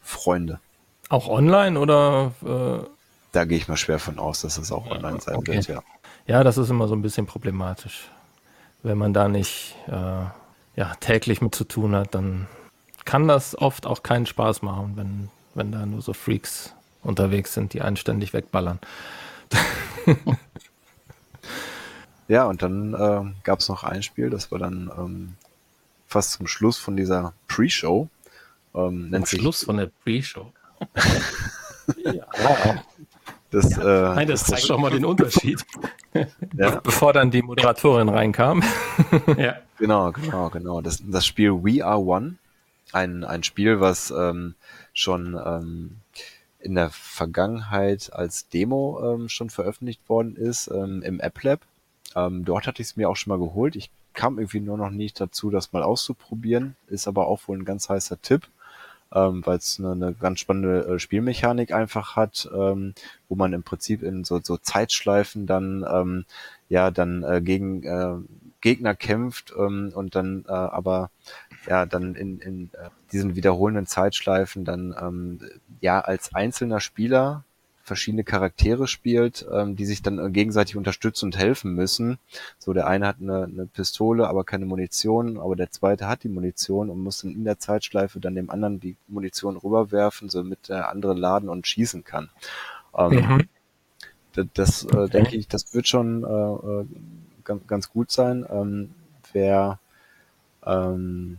Freunde. 0.03 0.61
Auch 1.09 1.29
online 1.29 1.79
oder? 1.79 2.33
Äh... 2.44 2.87
Da 3.33 3.44
gehe 3.44 3.59
ich 3.59 3.68
mal 3.68 3.77
schwer 3.77 3.99
von 3.99 4.18
aus, 4.18 4.40
dass 4.40 4.57
es 4.57 4.72
auch 4.72 4.90
online 4.90 5.20
sein 5.20 5.37
okay. 5.37 5.55
wird, 5.55 5.68
ja. 5.68 5.83
Ja, 6.27 6.42
das 6.42 6.59
ist 6.59 6.70
immer 6.70 6.88
so 6.88 6.94
ein 6.94 7.03
bisschen 7.03 7.27
problematisch. 7.27 8.11
Wenn 8.83 8.99
man 8.99 9.12
da 9.12 9.29
nicht 9.29 9.77
äh, 9.87 9.92
ja, 10.77 10.94
täglich 11.01 11.40
mit 11.40 11.55
zu 11.55 11.64
tun 11.64 11.94
hat, 11.94 12.14
dann 12.14 12.46
kann 13.05 13.29
das 13.29 13.57
oft 13.57 13.87
auch 13.87 14.03
keinen 14.03 14.27
Spaß 14.27 14.62
machen, 14.62 14.92
wenn, 14.96 15.29
wenn 15.55 15.72
da 15.72 15.87
nur 15.87 16.03
so 16.03 16.12
Freaks 16.12 16.75
unterwegs 17.03 17.55
sind, 17.55 17.72
die 17.72 17.83
einen 17.83 17.96
ständig 17.96 18.33
wegballern. 18.33 18.81
Ja, 22.29 22.45
und 22.45 22.62
dann 22.62 22.95
äh, 22.95 23.43
gab 23.45 23.61
es 23.61 23.69
noch 23.69 23.85
ein 23.85 24.03
Spiel, 24.03 24.31
das 24.31 24.51
war 24.51 24.59
dann 24.59 24.91
ähm, 24.99 25.35
fast 26.07 26.33
zum 26.33 26.47
Schluss 26.47 26.79
von 26.79 26.97
dieser 26.97 27.35
Pre-Show. 27.49 28.09
Ähm, 28.75 29.11
nennt 29.11 29.29
sich 29.29 29.41
Schluss 29.41 29.65
von 29.65 29.77
der 29.77 29.91
Pre-Show. 30.05 30.53
ja. 32.05 32.27
Das, 33.51 33.77
ja. 33.77 34.12
Äh, 34.12 34.15
Nein, 34.17 34.29
das, 34.29 34.45
zeigt 34.45 34.69
doch 34.69 34.79
mal 34.79 34.91
den 34.91 35.05
Unterschied. 35.05 35.65
ja. 36.57 36.81
Bevor 36.81 37.12
dann 37.12 37.31
die 37.31 37.43
Moderatorin 37.43 38.09
reinkam. 38.09 38.62
ja. 39.37 39.57
Genau, 39.79 40.11
genau, 40.12 40.51
genau. 40.51 40.81
Das, 40.81 41.03
das 41.07 41.25
Spiel 41.25 41.53
We 41.53 41.85
Are 41.85 42.01
One. 42.01 42.37
Ein, 42.93 43.25
ein 43.25 43.43
Spiel, 43.43 43.81
was 43.81 44.11
ähm, 44.11 44.55
schon 44.93 45.39
ähm, 45.45 45.97
in 46.61 46.75
der 46.75 46.91
Vergangenheit 46.91 48.12
als 48.12 48.49
Demo 48.49 49.15
ähm, 49.15 49.29
schon 49.29 49.51
veröffentlicht 49.51 50.09
worden 50.09 50.37
ist 50.37 50.69
ähm, 50.69 51.03
im 51.03 51.21
App 51.21 51.43
Lab. 51.43 51.61
Ähm, 52.14 52.45
dort 52.45 52.66
hatte 52.66 52.83
ich 52.83 52.88
es 52.88 52.97
mir 52.97 53.09
auch 53.09 53.16
schon 53.16 53.31
mal 53.31 53.45
geholt. 53.45 53.77
Ich 53.77 53.90
kam 54.12 54.38
irgendwie 54.38 54.61
nur 54.61 54.79
noch 54.79 54.90
nicht 54.90 55.21
dazu, 55.21 55.51
das 55.51 55.73
mal 55.73 55.83
auszuprobieren. 55.83 56.77
Ist 56.88 57.09
aber 57.09 57.27
auch 57.27 57.47
wohl 57.49 57.59
ein 57.59 57.64
ganz 57.64 57.88
heißer 57.88 58.21
Tipp, 58.23 58.49
ähm, 59.14 59.45
weil 59.45 59.59
es 59.59 59.79
eine, 59.79 59.92
eine 59.92 60.14
ganz 60.14 60.40
spannende 60.40 60.87
äh, 60.87 60.99
Spielmechanik 60.99 61.73
einfach 61.73 62.16
hat, 62.16 62.49
ähm, 62.55 62.95
wo 63.29 63.35
man 63.35 63.53
im 63.53 63.62
Prinzip 63.62 64.03
in 64.03 64.25
so, 64.25 64.40
so 64.42 64.57
Zeitschleifen 64.57 65.47
dann 65.47 65.85
ähm, 65.88 66.25
ja 66.69 66.90
dann 66.90 67.23
äh, 67.23 67.40
gegen 67.42 67.83
äh, 67.83 68.16
Gegner 68.61 68.95
kämpft 68.95 69.53
ähm, 69.57 69.92
und 69.95 70.14
dann 70.16 70.45
äh, 70.49 70.53
aber 70.53 71.11
ja 71.69 71.87
dann 71.87 72.14
in, 72.14 72.40
in 72.40 72.71
äh, 72.73 72.88
diesen 73.12 73.37
wiederholenden 73.37 73.87
Zeitschleifen 73.87 74.64
dann 74.64 74.95
ähm, 75.01 75.40
ja 75.81 76.01
als 76.01 76.35
einzelner 76.35 76.81
Spieler 76.81 77.45
verschiedene 77.87 78.25
Charaktere 78.25 78.88
spielt, 78.88 79.46
ähm, 79.51 79.77
die 79.77 79.87
sich 79.87 80.03
dann 80.03 80.33
gegenseitig 80.33 80.77
unterstützen 80.77 81.27
und 81.27 81.38
helfen 81.38 81.72
müssen. 81.72 82.18
So, 82.59 82.72
der 82.72 82.88
eine 82.88 83.07
hat 83.07 83.16
eine, 83.20 83.44
eine 83.44 83.66
Pistole, 83.66 84.29
aber 84.29 84.42
keine 84.42 84.66
Munition, 84.66 85.38
aber 85.38 85.55
der 85.55 85.70
zweite 85.70 86.09
hat 86.09 86.25
die 86.25 86.29
Munition 86.29 86.90
und 86.90 87.01
muss 87.01 87.22
dann 87.22 87.31
in 87.31 87.44
der 87.44 87.61
Zeitschleife 87.61 88.18
dann 88.18 88.35
dem 88.35 88.51
anderen 88.51 88.81
die 88.81 88.96
Munition 89.07 89.57
rüberwerfen, 89.57 90.29
damit 90.29 90.68
der 90.68 90.90
andere 90.90 91.14
laden 91.14 91.49
und 91.49 91.66
schießen 91.66 92.03
kann. 92.03 92.29
Ähm, 92.99 93.11
mhm. 93.11 93.49
Das, 94.33 94.46
das 94.55 94.85
äh, 94.85 94.96
okay. 94.96 95.11
denke 95.11 95.37
ich, 95.37 95.46
das 95.46 95.72
wird 95.72 95.87
schon 95.87 96.25
äh, 96.25 96.27
äh, 96.27 96.87
ganz, 97.44 97.66
ganz 97.68 97.88
gut 97.88 98.11
sein. 98.11 98.44
Ähm, 98.51 98.90
wer 99.33 99.79
ähm, 100.66 101.38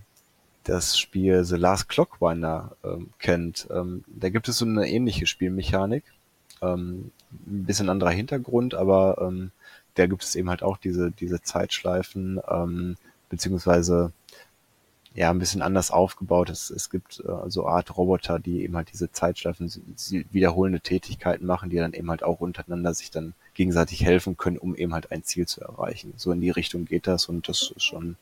das 0.64 0.98
Spiel 0.98 1.44
The 1.44 1.58
Last 1.58 1.90
Clockwinder 1.90 2.78
ähm, 2.86 3.10
kennt, 3.20 3.68
ähm, 3.70 4.06
da 4.08 4.30
gibt 4.30 4.48
es 4.48 4.60
so 4.60 4.66
eine 4.66 4.90
ähnliche 4.90 5.28
Spielmechanik. 5.28 6.06
Ähm, 6.62 7.12
ein 7.32 7.66
bisschen 7.66 7.90
anderer 7.90 8.12
Hintergrund, 8.12 8.74
aber 8.74 9.18
ähm, 9.22 9.52
da 9.96 10.06
gibt 10.08 10.24
es 10.24 10.36
eben 10.36 10.50
halt 10.50 10.64
auch 10.64 10.78
diese, 10.78 11.12
diese 11.12 11.42
Zeitschleifen, 11.42 12.40
ähm, 12.50 12.96
beziehungsweise 13.30 14.12
ja, 15.18 15.32
ein 15.32 15.40
bisschen 15.40 15.64
anders 15.64 15.90
aufgebaut. 15.90 16.52
Es, 16.52 16.70
es 16.70 16.92
gibt 16.92 17.22
äh, 17.22 17.50
so 17.50 17.68
Art 17.68 17.98
Roboter, 17.98 18.38
die 18.38 18.62
eben 18.62 18.76
halt 18.76 18.92
diese 18.94 19.12
Zeitschleifen, 19.12 19.72
wiederholende 20.32 20.80
Tätigkeiten 20.80 21.48
machen, 21.48 21.72
die 21.72 21.78
dann 21.78 21.94
eben 21.94 22.12
halt 22.12 22.22
auch 22.22 22.40
untereinander 22.40 22.94
sich 22.94 23.10
dann 23.10 23.34
gegenseitig 23.56 24.06
helfen 24.06 24.38
können, 24.38 24.60
um 24.60 24.76
eben 24.76 24.94
halt 24.94 25.12
ein 25.12 25.24
Ziel 25.24 25.48
zu 25.48 25.62
erreichen. 25.62 26.14
So 26.18 26.32
in 26.32 26.40
die 26.40 26.52
Richtung 26.52 26.86
geht 26.86 27.08
das 27.08 27.26
und 27.26 27.50
das 27.50 27.74
ist 27.76 27.84
schon 27.84 28.16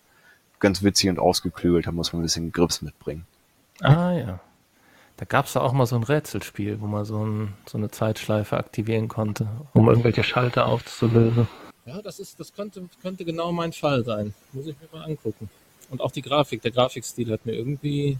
ganz 0.59 0.83
witzig 0.83 1.09
und 1.09 1.19
ausgeklügelt. 1.19 1.85
Da 1.85 1.91
muss 1.91 2.13
man 2.13 2.21
ein 2.21 2.23
bisschen 2.23 2.53
Grips 2.53 2.81
mitbringen. 2.81 3.25
Ah 3.81 4.13
ja. 4.13 4.39
Da 5.17 5.25
gab 5.25 5.45
es 5.45 5.53
ja 5.53 5.61
auch 5.61 5.71
mal 5.71 5.85
so 5.85 5.95
ein 5.95 6.03
Rätselspiel, 6.03 6.81
wo 6.81 6.87
man 6.87 7.05
so, 7.05 7.25
ein, 7.25 7.53
so, 7.65 7.77
eine 7.77 7.89
Zeitschleife 7.89 8.57
aktivieren 8.57 9.07
konnte, 9.07 9.47
um 9.73 9.87
irgendwelche 9.87 10.23
Schalter 10.23 10.65
aufzulösen. 10.67 11.47
Ja, 11.85 12.01
das, 12.01 12.19
ist, 12.19 12.39
das 12.39 12.53
könnte, 12.53 12.83
könnte 13.01 13.23
genau 13.23 13.51
mein 13.51 13.71
Fall 13.71 14.03
sein. 14.03 14.33
Muss 14.51 14.67
ich 14.67 14.75
mir 14.81 14.97
mal 14.97 15.05
angucken. 15.05 15.49
Und 15.89 16.01
auch 16.01 16.11
die 16.11 16.21
Grafik, 16.21 16.61
der 16.63 16.71
Grafikstil 16.71 17.31
hat 17.31 17.45
mir 17.45 17.53
irgendwie 17.53 18.17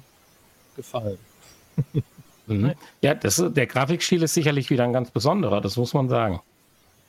gefallen. 0.76 1.18
mhm. 2.48 2.74
Ja, 3.02 3.16
das, 3.16 3.44
der 3.46 3.66
Grafikstil 3.66 4.24
ist 4.24 4.34
sicherlich 4.36 4.70
wieder 4.70 4.84
ein 4.84 4.94
ganz 4.94 5.12
besonderer, 5.12 5.62
das 5.62 5.76
muss 5.78 5.94
man 5.94 6.08
sagen. 6.08 6.42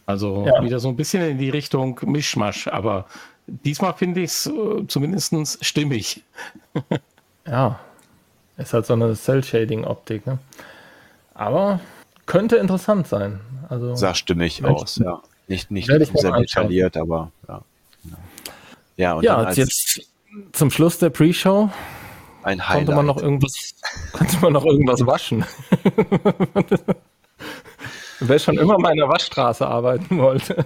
Also 0.06 0.46
ja. 0.46 0.62
wieder 0.62 0.80
so 0.80 0.88
ein 0.88 0.96
bisschen 0.96 1.22
in 1.22 1.38
die 1.38 1.50
Richtung 1.50 2.00
Mischmasch, 2.04 2.68
aber 2.68 3.06
diesmal 3.46 3.92
finde 3.94 4.22
ich 4.22 4.30
es 4.30 4.46
äh, 4.46 4.86
zumindest 4.86 5.64
stimmig. 5.64 6.22
ja, 7.46 7.80
ist 8.56 8.72
halt 8.72 8.86
so 8.86 8.94
eine 8.94 9.14
Cell-Shading-Optik, 9.14 10.26
ne? 10.26 10.38
Aber 11.34 11.80
könnte 12.24 12.56
interessant 12.56 13.06
sein. 13.06 13.40
Also, 13.68 13.94
Sah 13.94 14.14
stimmig 14.14 14.64
aus, 14.64 14.96
ja. 14.96 15.20
Nicht, 15.48 15.70
nicht 15.70 15.86
sehr 15.86 16.32
detailliert, 16.32 16.96
aber 16.96 17.30
ja. 17.48 17.62
Ja, 18.96 19.12
und 19.12 19.24
ja 19.24 19.50
jetzt 19.50 20.00
zum 20.52 20.70
Schluss 20.70 20.98
der 20.98 21.10
Pre-Show 21.10 21.70
ein 22.42 22.66
Highlight. 22.66 22.86
Konnte 22.86 22.94
man 22.94 23.06
noch 23.06 23.18
irgendwas, 23.18 23.74
konnte 24.12 24.38
man 24.40 24.52
noch 24.52 24.64
irgendwas 24.64 25.04
waschen. 25.06 25.44
Wer 28.20 28.38
schon 28.38 28.56
immer 28.56 28.78
mal 28.78 28.92
in 28.92 28.98
der 28.98 29.08
Waschstraße 29.08 29.66
arbeiten 29.66 30.18
wollte, 30.18 30.64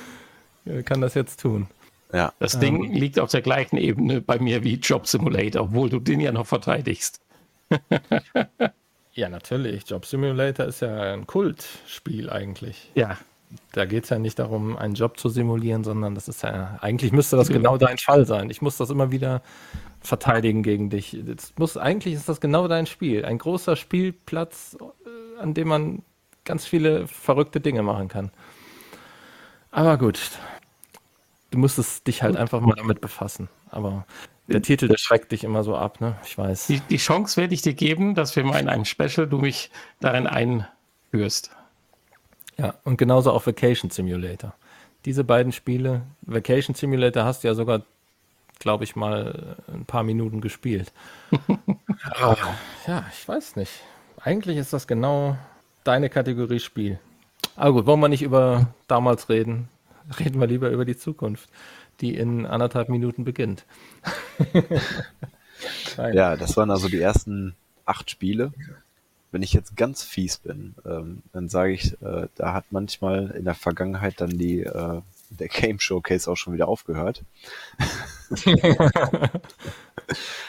kann 0.84 1.00
das 1.00 1.14
jetzt 1.14 1.40
tun. 1.40 1.66
Ja. 2.14 2.32
Das 2.38 2.58
Ding 2.60 2.84
ähm. 2.84 2.92
liegt 2.92 3.18
auf 3.18 3.30
der 3.30 3.42
gleichen 3.42 3.76
Ebene 3.76 4.20
bei 4.20 4.38
mir 4.38 4.62
wie 4.62 4.74
Job 4.74 5.06
Simulator, 5.06 5.62
obwohl 5.62 5.90
du 5.90 5.98
den 5.98 6.20
ja 6.20 6.30
noch 6.30 6.46
verteidigst. 6.46 7.20
ja, 9.14 9.28
natürlich. 9.28 9.88
Job 9.88 10.06
Simulator 10.06 10.66
ist 10.66 10.80
ja 10.80 11.12
ein 11.12 11.26
Kultspiel 11.26 12.30
eigentlich. 12.30 12.92
Ja. 12.94 13.18
Da 13.72 13.84
geht 13.84 14.04
es 14.04 14.10
ja 14.10 14.18
nicht 14.18 14.38
darum, 14.38 14.76
einen 14.76 14.94
Job 14.94 15.18
zu 15.18 15.28
simulieren, 15.28 15.84
sondern 15.84 16.14
das 16.14 16.28
ist 16.28 16.42
ja, 16.42 16.78
eigentlich 16.80 17.12
müsste 17.12 17.36
das 17.36 17.48
genau 17.48 17.78
dein 17.78 17.98
Fall 17.98 18.26
sein. 18.26 18.50
Ich 18.50 18.62
muss 18.62 18.76
das 18.76 18.90
immer 18.90 19.12
wieder 19.12 19.42
verteidigen 20.00 20.62
gegen 20.62 20.90
dich. 20.90 21.16
Das 21.24 21.52
muss, 21.56 21.76
eigentlich 21.76 22.14
ist 22.14 22.28
das 22.28 22.40
genau 22.40 22.68
dein 22.68 22.86
Spiel. 22.86 23.24
Ein 23.24 23.38
großer 23.38 23.76
Spielplatz, 23.76 24.76
äh, 24.80 25.40
an 25.40 25.54
dem 25.54 25.68
man 25.68 26.02
ganz 26.44 26.66
viele 26.66 27.06
verrückte 27.06 27.60
Dinge 27.60 27.82
machen 27.82 28.08
kann. 28.08 28.30
Aber 29.70 29.98
gut, 29.98 30.20
du 31.54 31.60
musstest 31.60 32.06
dich 32.08 32.22
halt 32.22 32.36
einfach 32.36 32.60
mal 32.60 32.74
damit 32.74 33.00
befassen. 33.00 33.48
Aber 33.70 34.04
der 34.48 34.60
Titel, 34.60 34.88
der 34.88 34.98
schreckt 34.98 35.30
dich 35.30 35.44
immer 35.44 35.62
so 35.62 35.76
ab, 35.76 36.00
ne? 36.00 36.16
Ich 36.24 36.36
weiß. 36.36 36.66
Die, 36.66 36.80
die 36.80 36.96
Chance 36.96 37.40
werde 37.40 37.54
ich 37.54 37.62
dir 37.62 37.74
geben, 37.74 38.14
dass 38.14 38.34
wir 38.34 38.44
mal 38.44 38.58
in 38.58 38.68
einem 38.68 38.84
Special 38.84 39.26
du 39.26 39.38
mich 39.38 39.70
darin 40.00 40.26
einführst. 40.26 41.50
Ja, 42.58 42.74
und 42.82 42.98
genauso 42.98 43.30
auch 43.30 43.46
Vacation 43.46 43.90
Simulator. 43.90 44.54
Diese 45.04 45.22
beiden 45.22 45.52
Spiele, 45.52 46.02
Vacation 46.22 46.74
Simulator 46.74 47.24
hast 47.24 47.44
du 47.44 47.48
ja 47.48 47.54
sogar, 47.54 47.82
glaube 48.58 48.84
ich, 48.84 48.96
mal 48.96 49.56
ein 49.72 49.84
paar 49.84 50.02
Minuten 50.02 50.40
gespielt. 50.40 50.92
ja, 52.86 53.04
ich 53.12 53.28
weiß 53.28 53.56
nicht. 53.56 53.72
Eigentlich 54.20 54.56
ist 54.56 54.72
das 54.72 54.86
genau 54.86 55.36
deine 55.84 56.10
Kategorie 56.10 56.60
Spiel. 56.60 56.98
Aber 57.54 57.74
gut, 57.74 57.86
wollen 57.86 58.00
wir 58.00 58.08
nicht 58.08 58.22
über 58.22 58.68
damals 58.88 59.28
reden? 59.28 59.68
Reden 60.18 60.40
wir 60.40 60.46
lieber 60.46 60.70
über 60.70 60.84
die 60.84 60.96
Zukunft, 60.96 61.48
die 62.00 62.16
in 62.16 62.46
anderthalb 62.46 62.88
Minuten 62.88 63.24
beginnt. 63.24 63.64
ja, 65.96 66.36
das 66.36 66.56
waren 66.56 66.70
also 66.70 66.88
die 66.88 67.00
ersten 67.00 67.54
acht 67.84 68.10
Spiele. 68.10 68.52
Wenn 69.30 69.42
ich 69.42 69.52
jetzt 69.52 69.76
ganz 69.76 70.02
fies 70.04 70.36
bin, 70.38 70.74
ähm, 70.86 71.22
dann 71.32 71.48
sage 71.48 71.72
ich, 71.72 72.00
äh, 72.02 72.28
da 72.36 72.52
hat 72.52 72.66
manchmal 72.70 73.30
in 73.30 73.44
der 73.44 73.54
Vergangenheit 73.54 74.20
dann 74.20 74.38
die 74.38 74.60
äh, 74.60 75.00
der 75.30 75.48
Game 75.48 75.80
Showcase 75.80 76.30
auch 76.30 76.36
schon 76.36 76.52
wieder 76.52 76.68
aufgehört. 76.68 77.24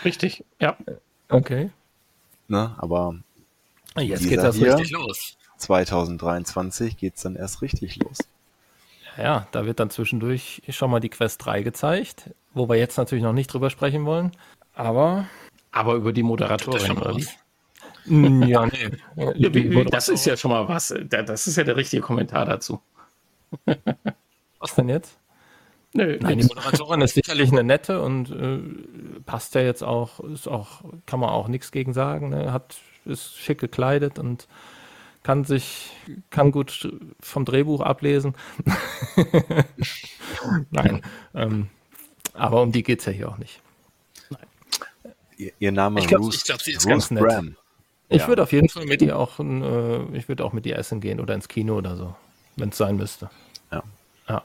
Richtig, 0.03 0.43
ja. 0.59 0.77
Okay. 1.29 1.71
Ne, 2.47 2.75
aber 2.77 3.15
Jetzt 3.97 4.27
geht 4.27 4.39
das 4.39 4.59
richtig 4.59 4.91
los. 4.91 5.37
2023 5.57 6.97
geht 6.97 7.15
es 7.15 7.21
dann 7.23 7.35
erst 7.35 7.61
richtig 7.61 7.95
los. 7.97 8.17
Ja, 9.17 9.47
da 9.51 9.65
wird 9.65 9.79
dann 9.79 9.89
zwischendurch 9.89 10.61
schon 10.69 10.91
mal 10.91 10.99
die 10.99 11.09
Quest 11.09 11.45
3 11.45 11.61
gezeigt, 11.61 12.31
wo 12.53 12.67
wir 12.67 12.75
jetzt 12.75 12.97
natürlich 12.97 13.23
noch 13.23 13.33
nicht 13.33 13.47
drüber 13.47 13.69
sprechen 13.69 14.05
wollen. 14.05 14.31
Aber. 14.73 15.27
Aber 15.71 15.95
über 15.95 16.13
die 16.13 16.23
Moderatorin, 16.23 16.97
oder 16.97 17.15
wie? 17.15 17.27
Ja, 18.47 18.65
nee. 18.65 19.85
Das 19.89 20.09
ist 20.09 20.25
ja 20.25 20.37
schon 20.37 20.51
mal 20.51 20.67
was. 20.67 20.93
Das 21.09 21.47
ist 21.47 21.55
ja 21.55 21.63
der 21.63 21.75
richtige 21.75 22.01
Kommentar 22.01 22.45
dazu. 22.45 22.81
Was 24.59 24.75
denn 24.75 24.89
jetzt? 24.89 25.17
Nö, 25.93 26.17
Nein, 26.21 26.39
die 26.39 26.45
Moderatorin 26.45 27.01
ist 27.01 27.13
sicherlich 27.13 27.51
eine 27.51 27.63
nette 27.63 28.01
und 28.01 28.29
äh, 28.29 28.59
passt 29.25 29.55
ja 29.55 29.61
jetzt 29.61 29.83
auch, 29.83 30.19
ist 30.19 30.47
auch, 30.47 30.83
kann 31.05 31.19
man 31.19 31.29
auch 31.29 31.47
nichts 31.47 31.71
gegen 31.71 31.93
sagen. 31.93 32.29
Ne? 32.29 32.51
Hat 32.51 32.75
ist 33.05 33.37
schick 33.37 33.59
gekleidet 33.59 34.19
und 34.19 34.47
kann 35.25 35.43
sich, 35.43 35.89
kann 36.29 36.51
gut 36.51 36.87
vom 37.19 37.45
Drehbuch 37.45 37.81
ablesen. 37.81 38.35
Nein, 40.69 41.01
ähm, 41.33 41.69
aber 42.35 42.61
um 42.61 42.71
die 42.71 42.83
geht 42.83 42.99
es 42.99 43.07
ja 43.07 43.11
hier 43.11 43.29
auch 43.29 43.39
nicht. 43.39 43.59
Ihr, 45.37 45.51
ihr, 45.57 45.71
Name 45.71 45.99
ich 45.99 46.07
glaube, 46.07 46.29
glaub, 46.29 46.61
sie 46.61 46.73
ist 46.73 46.87
ganz 46.87 47.09
nett. 47.09 47.23
Bram. 47.23 47.55
Ich 48.07 48.21
ja. 48.21 48.27
würde 48.27 48.43
auf 48.43 48.51
jeden 48.51 48.69
Fall 48.69 48.85
mit 48.85 49.01
ihr 49.01 49.17
auch, 49.17 49.39
äh, 49.39 50.15
ich 50.15 50.29
würde 50.29 50.45
auch 50.45 50.53
mit 50.53 50.67
ihr 50.67 50.77
essen 50.77 51.01
gehen 51.01 51.19
oder 51.19 51.33
ins 51.33 51.47
Kino 51.47 51.75
oder 51.75 51.97
so, 51.97 52.15
wenn 52.55 52.69
es 52.69 52.77
sein 52.77 52.95
müsste. 52.95 53.31
Ja. 53.71 53.81
ja. 54.29 54.43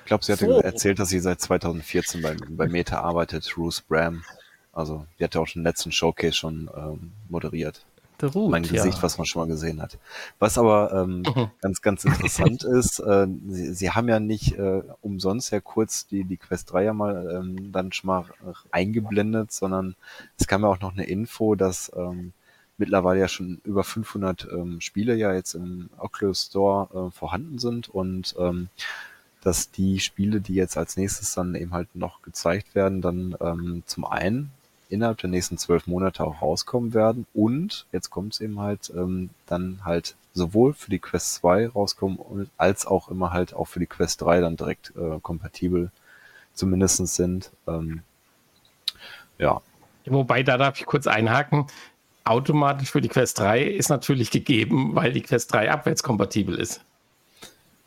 Ich 0.00 0.04
glaube, 0.04 0.22
sie 0.22 0.32
hatte 0.32 0.44
so. 0.44 0.60
erzählt, 0.60 0.98
dass 0.98 1.08
sie 1.08 1.20
seit 1.20 1.40
2014 1.40 2.20
bei, 2.20 2.36
bei 2.46 2.68
Meta 2.68 3.00
arbeitet, 3.00 3.56
Ruth 3.56 3.82
Bram. 3.88 4.22
Also, 4.74 5.06
die 5.18 5.24
hatte 5.24 5.40
auch 5.40 5.46
schon 5.46 5.62
den 5.62 5.66
letzten 5.66 5.92
Showcase 5.92 6.34
schon 6.34 6.70
ähm, 6.76 7.12
moderiert. 7.30 7.86
Ruth, 8.28 8.50
mein 8.50 8.62
Gesicht, 8.62 8.98
ja. 8.98 9.02
was 9.02 9.18
man 9.18 9.26
schon 9.26 9.42
mal 9.42 9.48
gesehen 9.48 9.80
hat. 9.80 9.98
Was 10.38 10.58
aber 10.58 10.92
ähm, 10.92 11.22
mhm. 11.22 11.50
ganz, 11.60 11.82
ganz 11.82 12.04
interessant 12.04 12.64
ist, 12.78 13.00
äh, 13.00 13.26
sie, 13.48 13.74
sie 13.74 13.90
haben 13.90 14.08
ja 14.08 14.20
nicht 14.20 14.58
äh, 14.58 14.82
umsonst 15.02 15.50
ja 15.50 15.60
kurz 15.60 16.06
die, 16.06 16.24
die 16.24 16.36
Quest 16.36 16.72
3 16.72 16.84
ja 16.84 16.92
mal 16.92 17.40
ähm, 17.40 17.72
dann 17.72 17.92
schon 17.92 18.08
mal 18.08 18.24
eingeblendet, 18.70 19.52
sondern 19.52 19.96
es 20.38 20.46
kam 20.46 20.62
ja 20.62 20.68
auch 20.68 20.80
noch 20.80 20.92
eine 20.92 21.04
Info, 21.04 21.54
dass 21.54 21.92
ähm, 21.96 22.32
mittlerweile 22.78 23.20
ja 23.20 23.28
schon 23.28 23.60
über 23.64 23.84
500 23.84 24.48
ähm, 24.52 24.80
Spiele 24.80 25.14
ja 25.14 25.32
jetzt 25.32 25.54
im 25.54 25.90
Oculus 25.98 26.46
Store 26.46 27.08
äh, 27.08 27.10
vorhanden 27.10 27.58
sind 27.58 27.88
und 27.88 28.34
ähm, 28.38 28.68
dass 29.42 29.70
die 29.70 30.00
Spiele, 30.00 30.40
die 30.40 30.54
jetzt 30.54 30.76
als 30.76 30.96
nächstes 30.96 31.34
dann 31.34 31.54
eben 31.54 31.72
halt 31.72 31.94
noch 31.94 32.22
gezeigt 32.22 32.74
werden, 32.74 33.00
dann 33.00 33.36
ähm, 33.40 33.82
zum 33.86 34.04
einen 34.04 34.50
innerhalb 34.90 35.18
der 35.18 35.30
nächsten 35.30 35.56
zwölf 35.58 35.86
Monate 35.86 36.24
auch 36.24 36.42
rauskommen 36.42 36.94
werden 36.94 37.26
und 37.32 37.86
jetzt 37.92 38.10
kommt 38.10 38.34
es 38.34 38.40
eben 38.40 38.60
halt 38.60 38.92
ähm, 38.94 39.30
dann 39.46 39.80
halt 39.84 40.16
sowohl 40.34 40.74
für 40.74 40.90
die 40.90 40.98
Quest 40.98 41.34
2 41.34 41.68
rauskommen 41.68 42.50
als 42.56 42.86
auch 42.86 43.08
immer 43.08 43.32
halt 43.32 43.54
auch 43.54 43.66
für 43.66 43.80
die 43.80 43.86
Quest 43.86 44.22
3 44.22 44.40
dann 44.40 44.56
direkt 44.56 44.92
äh, 44.96 45.18
kompatibel 45.20 45.90
zumindestens 46.54 47.14
sind. 47.16 47.50
Ähm, 47.66 48.02
ja. 49.38 49.60
Wobei, 50.06 50.42
da 50.42 50.56
darf 50.56 50.78
ich 50.78 50.86
kurz 50.86 51.06
einhaken. 51.06 51.66
Automatisch 52.24 52.90
für 52.90 53.00
die 53.00 53.08
Quest 53.08 53.38
3 53.38 53.62
ist 53.62 53.88
natürlich 53.88 54.30
gegeben, 54.30 54.94
weil 54.94 55.12
die 55.12 55.22
Quest 55.22 55.52
3 55.52 55.70
abwärtskompatibel 55.70 56.54
ist. 56.54 56.82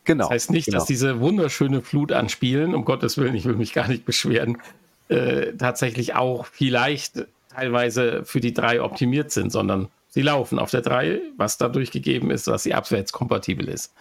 Genau. 0.05 0.25
Das 0.25 0.31
heißt 0.31 0.51
nicht, 0.51 0.65
genau. 0.65 0.79
dass 0.79 0.85
diese 0.85 1.19
wunderschöne 1.19 1.81
Flut 1.81 2.11
an 2.11 2.29
Spielen, 2.29 2.75
um 2.75 2.83
Gottes 2.83 3.17
Willen, 3.17 3.35
ich 3.35 3.45
will 3.45 3.55
mich 3.55 3.73
gar 3.73 3.87
nicht 3.87 4.05
beschweren, 4.05 4.57
äh, 5.09 5.53
tatsächlich 5.53 6.15
auch 6.15 6.45
vielleicht 6.45 7.25
teilweise 7.49 8.23
für 8.25 8.39
die 8.39 8.53
3 8.53 8.81
optimiert 8.81 9.31
sind, 9.31 9.51
sondern 9.51 9.89
sie 10.09 10.21
laufen 10.21 10.59
auf 10.59 10.71
der 10.71 10.81
3, 10.81 11.21
was 11.37 11.57
dadurch 11.57 11.91
gegeben 11.91 12.31
ist, 12.31 12.47
dass 12.47 12.63
sie 12.63 12.73
abwärtskompatibel 12.73 13.67
ist. 13.67 13.93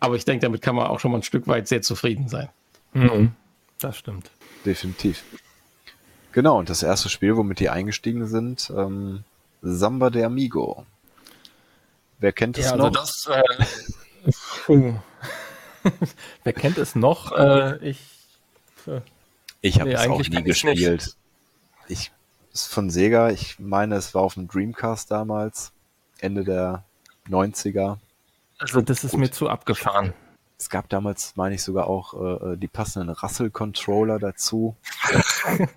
Aber 0.00 0.16
ich 0.16 0.24
denke, 0.24 0.46
damit 0.46 0.62
kann 0.62 0.76
man 0.76 0.86
auch 0.86 1.00
schon 1.00 1.10
mal 1.10 1.18
ein 1.18 1.22
Stück 1.22 1.46
weit 1.48 1.68
sehr 1.68 1.82
zufrieden 1.82 2.28
sein. 2.28 2.48
Mhm. 2.92 3.32
Das 3.80 3.96
stimmt. 3.96 4.30
Definitiv. 4.64 5.24
Genau, 6.32 6.58
und 6.58 6.70
das 6.70 6.82
erste 6.82 7.08
Spiel, 7.08 7.36
womit 7.36 7.60
die 7.60 7.70
eingestiegen 7.70 8.26
sind, 8.26 8.70
ähm, 8.76 9.24
Samba 9.62 10.10
de 10.10 10.24
Amigo. 10.24 10.86
Wer 12.20 12.32
kennt 12.32 12.58
es 12.58 12.66
ja, 12.66 12.72
also 12.72 12.88
noch? 12.88 12.96
Also 12.96 13.32
das, 13.32 14.36
äh, 14.68 14.92
Wer 16.44 16.52
kennt 16.52 16.78
es 16.78 16.94
noch? 16.94 17.32
Äh, 17.32 17.78
ich 17.90 17.98
äh, 18.86 19.00
ich 19.60 19.80
habe 19.80 19.90
nee, 19.90 19.96
es 19.96 20.08
auch 20.08 20.18
nie 20.20 20.42
gespielt. 20.42 21.16
Ich 21.88 22.12
ist 22.52 22.72
von 22.72 22.90
Sega. 22.90 23.30
Ich 23.30 23.58
meine, 23.58 23.96
es 23.96 24.14
war 24.14 24.22
auf 24.22 24.34
dem 24.34 24.48
Dreamcast 24.48 25.10
damals, 25.10 25.72
Ende 26.18 26.44
der 26.44 26.84
90er. 27.28 27.98
Also 28.58 28.80
das 28.80 29.04
ist 29.04 29.12
Gut. 29.12 29.20
mir 29.20 29.30
zu 29.30 29.48
abgefahren. 29.48 30.12
Es 30.58 30.68
gab 30.68 30.88
damals, 30.88 31.36
meine 31.36 31.54
ich, 31.54 31.62
sogar 31.62 31.86
auch 31.86 32.14
äh, 32.42 32.56
die 32.56 32.66
passenden 32.66 33.10
Russell-Controller 33.10 34.18
dazu. 34.18 34.76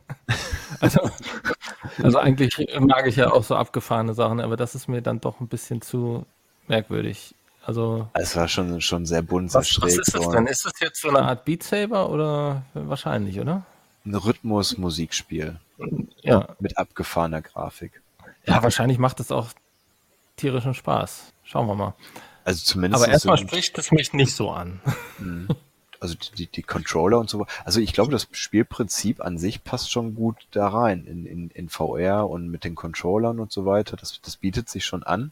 Also, 0.80 1.12
also 2.02 2.18
eigentlich 2.18 2.68
mag 2.80 3.06
ich 3.06 3.18
ja 3.18 3.32
auch 3.32 3.44
so 3.44 3.56
abgefahrene 3.56 4.16
Sachen, 4.16 4.40
aber 4.40 4.58
das 4.58 4.74
ist 4.74 4.88
mir 4.88 5.04
dann 5.04 5.20
doch 5.22 5.40
ein 5.40 5.48
bisschen 5.48 5.82
zu 5.82 6.26
merkwürdig. 6.68 7.36
Also 7.64 8.08
es 8.14 8.36
war 8.36 8.48
schon, 8.48 8.82
schon 8.82 9.06
sehr 9.06 9.22
bunt, 9.22 9.54
was, 9.54 9.70
schräg. 9.70 9.84
Was 9.84 9.98
ist 9.98 10.16
das 10.16 10.30
denn? 10.30 10.48
Ist 10.48 10.66
das 10.66 10.80
jetzt 10.80 11.02
so 11.02 11.10
eine 11.10 11.22
Art 11.22 11.46
Beat 11.46 11.62
Saber 11.62 12.10
oder 12.10 12.64
wahrscheinlich, 12.74 13.40
oder? 13.40 13.64
Ein 14.06 14.16
Rhythmus-Musikspiel. 14.16 15.60
Ja. 16.22 16.56
Mit 16.60 16.78
abgefahrener 16.78 17.42
Grafik. 17.42 18.02
Ja, 18.46 18.64
wahrscheinlich 18.64 18.98
macht 18.98 19.20
es 19.20 19.32
auch 19.32 19.50
tierischen 20.38 20.74
Spaß. 20.74 21.34
Schauen 21.44 21.68
wir 21.68 21.76
mal. 21.76 21.94
Also 22.44 22.64
zumindest. 22.64 23.04
Aber 23.04 23.12
erstmal 23.12 23.38
so 23.38 23.44
spricht 23.44 23.78
es 23.78 23.92
mich 23.92 24.14
nicht 24.14 24.36
so 24.36 24.50
an. 24.52 24.82
Mhm. 25.20 25.48
Also 26.00 26.16
die, 26.16 26.32
die, 26.36 26.48
die 26.48 26.64
Controller 26.64 27.20
und 27.20 27.30
so. 27.30 27.46
Also 27.64 27.80
ich 27.80 27.94
glaube, 27.94 28.12
das 28.12 28.28
Spielprinzip 28.32 29.22
an 29.22 29.38
sich 29.38 29.64
passt 29.64 29.92
schon 29.92 30.16
gut 30.16 30.48
da 30.50 30.68
rein 30.68 31.06
in, 31.06 31.28
in, 31.28 31.50
in 31.52 31.70
VR 31.70 32.28
und 32.28 32.50
mit 32.50 32.64
den 32.64 32.74
Controllern 32.74 33.40
und 33.40 33.52
so 33.52 33.68
weiter. 33.68 33.98
Das, 33.98 34.20
das 34.20 34.38
bietet 34.38 34.68
sich 34.68 34.84
schon 34.84 35.04
an. 35.04 35.32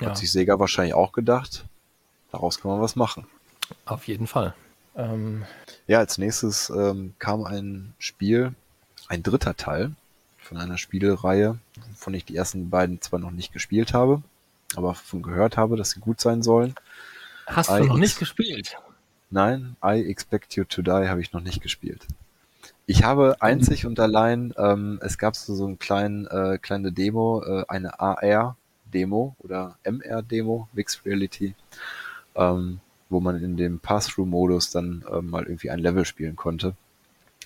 Ja. 0.00 0.08
Hat 0.08 0.16
sich 0.16 0.32
Sega 0.32 0.58
wahrscheinlich 0.58 0.94
auch 0.94 1.12
gedacht. 1.12 1.66
Daraus 2.32 2.58
kann 2.60 2.70
man 2.70 2.80
was 2.80 2.96
machen. 2.96 3.26
Auf 3.84 4.08
jeden 4.08 4.26
Fall. 4.26 4.54
Ähm, 4.98 5.44
ja, 5.86 5.98
als 5.98 6.18
nächstes 6.18 6.70
ähm, 6.70 7.14
kam 7.20 7.44
ein 7.44 7.94
Spiel, 7.98 8.52
ein 9.06 9.22
dritter 9.22 9.56
Teil 9.56 9.92
von 10.38 10.58
einer 10.58 10.76
Spielreihe, 10.76 11.58
wovon 11.90 12.14
ich 12.14 12.24
die 12.24 12.36
ersten 12.36 12.68
beiden 12.68 13.00
zwar 13.00 13.20
noch 13.20 13.30
nicht 13.30 13.52
gespielt 13.52 13.94
habe, 13.94 14.22
aber 14.74 14.94
von 14.94 15.22
gehört 15.22 15.56
habe, 15.56 15.76
dass 15.76 15.90
sie 15.90 16.00
gut 16.00 16.20
sein 16.20 16.42
sollen. 16.42 16.74
Hast 17.46 17.70
I 17.70 17.78
du 17.78 17.84
noch 17.84 17.96
nicht 17.96 18.18
gespielt? 18.18 18.76
Nein, 19.30 19.76
I 19.84 20.04
Expect 20.04 20.56
You 20.56 20.64
to 20.64 20.82
Die 20.82 20.90
habe 20.90 21.20
ich 21.20 21.32
noch 21.32 21.42
nicht 21.42 21.62
gespielt. 21.62 22.04
Ich 22.86 23.04
habe 23.04 23.36
einzig 23.40 23.86
und 23.86 24.00
allein, 24.00 24.52
ähm, 24.56 24.98
es 25.02 25.16
gab 25.16 25.36
so, 25.36 25.54
so 25.54 25.66
einen 25.66 25.78
kleinen, 25.78 26.26
äh, 26.26 26.58
kleine 26.60 26.90
Demo, 26.90 27.42
äh, 27.44 27.64
eine 27.68 28.00
AR-Demo 28.00 29.36
oder 29.38 29.78
MR-Demo, 29.84 30.68
Mixed 30.72 31.04
Reality, 31.04 31.54
ähm, 32.34 32.80
wo 33.10 33.20
man 33.20 33.42
in 33.42 33.56
dem 33.56 33.78
Pass-Through-Modus 33.80 34.70
dann 34.70 35.04
äh, 35.10 35.20
mal 35.20 35.44
irgendwie 35.44 35.70
ein 35.70 35.78
Level 35.78 36.04
spielen 36.04 36.36
konnte. 36.36 36.74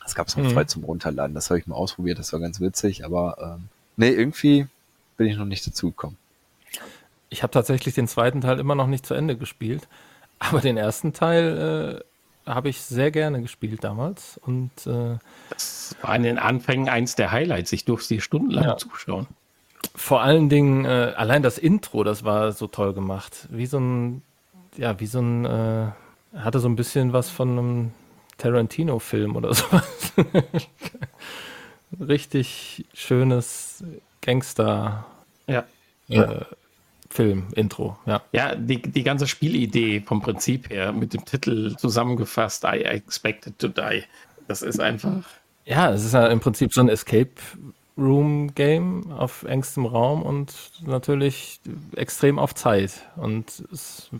Das 0.03 0.15
gab 0.15 0.29
es 0.29 0.37
noch 0.37 0.45
mhm. 0.45 0.51
frei 0.51 0.65
zum 0.65 0.85
Runterladen. 0.85 1.35
Das 1.35 1.51
habe 1.51 1.59
ich 1.61 1.67
mal 1.67 1.77
ausprobiert, 1.77 2.19
das 2.19 2.33
war 2.33 2.41
ganz 2.41 2.61
witzig, 2.61 3.05
aber 3.05 3.37
ähm, 3.41 3.69
nee, 3.97 4.11
irgendwie 4.11 4.67
bin 5.17 5.27
ich 5.27 5.37
noch 5.37 5.45
nicht 5.45 5.67
dazu 5.67 5.91
gekommen. 5.91 6.17
Ich 7.29 7.43
habe 7.43 7.53
tatsächlich 7.53 7.95
den 7.95 8.09
zweiten 8.09 8.41
Teil 8.41 8.59
immer 8.59 8.75
noch 8.75 8.87
nicht 8.87 9.07
zu 9.07 9.15
Ende 9.15 9.37
gespielt, 9.37 9.89
aber 10.39 10.61
den 10.61 10.77
ersten 10.77 11.13
Teil 11.13 12.03
äh, 12.47 12.51
habe 12.51 12.69
ich 12.69 12.81
sehr 12.81 13.11
gerne 13.11 13.41
gespielt 13.41 13.85
damals. 13.85 14.39
Und 14.39 14.71
äh, 14.87 15.19
das 15.51 15.97
war 16.03 16.17
in 16.17 16.25
den 16.25 16.39
Anfängen 16.39 16.89
eins 16.89 17.15
der 17.15 17.31
Highlights. 17.31 17.73
Ich 17.73 17.85
durfte 17.85 18.09
sie 18.09 18.21
stundenlang 18.21 18.65
ja. 18.65 18.77
zuschauen. 18.77 19.29
Vor 19.95 20.23
allen 20.23 20.49
Dingen, 20.49 20.85
äh, 20.85 21.13
allein 21.17 21.43
das 21.43 21.59
Intro, 21.59 22.05
das 22.05 22.25
war 22.25 22.53
so 22.53 22.67
toll 22.67 22.95
gemacht. 22.95 23.49
Wie 23.51 23.67
so 23.67 23.79
ein, 23.79 24.23
ja, 24.77 24.99
wie 25.01 25.07
so 25.07 25.21
ein, 25.21 25.45
äh, 25.45 25.89
hatte 26.37 26.61
so 26.61 26.69
ein 26.69 26.77
bisschen 26.77 27.13
was 27.13 27.31
von 27.31 27.51
einem 27.51 27.91
Tarantino-Film 28.39 29.37
oder 29.37 29.55
sowas. 29.55 30.13
Richtig 32.01 32.87
schönes 32.95 33.85
Gangster. 34.21 35.07
Ja. 35.47 35.65
Äh, 36.09 36.45
Film-Intro, 37.13 37.99
ja. 38.07 38.23
Ja, 38.33 38.55
die, 38.55 38.81
die 38.81 39.03
ganze 39.03 39.27
Spielidee 39.27 40.01
vom 40.01 40.23
Prinzip 40.23 40.71
her 40.71 40.93
mit 40.93 41.13
dem 41.13 41.25
Titel 41.27 41.77
zusammengefasst, 41.77 42.65
I 42.65 42.83
expected 42.85 43.59
to 43.59 43.69
die. 43.69 44.05
Das 44.49 44.63
ist 44.63 44.81
einfach. 44.81 45.23
Ja, 45.67 45.93
es 45.93 46.05
ist 46.05 46.15
ja 46.15 46.27
im 46.29 46.41
Prinzip 46.41 46.73
so 46.73 46.81
ein 46.81 46.89
Escape 46.89 47.31
Room 47.99 48.55
Game 48.55 49.13
auf 49.13 49.43
engstem 49.43 49.85
Raum 49.85 50.23
und 50.23 50.55
natürlich 50.87 51.61
extrem 51.95 52.39
auf 52.39 52.55
Zeit. 52.55 53.07
Und 53.17 53.63
es, 53.71 54.11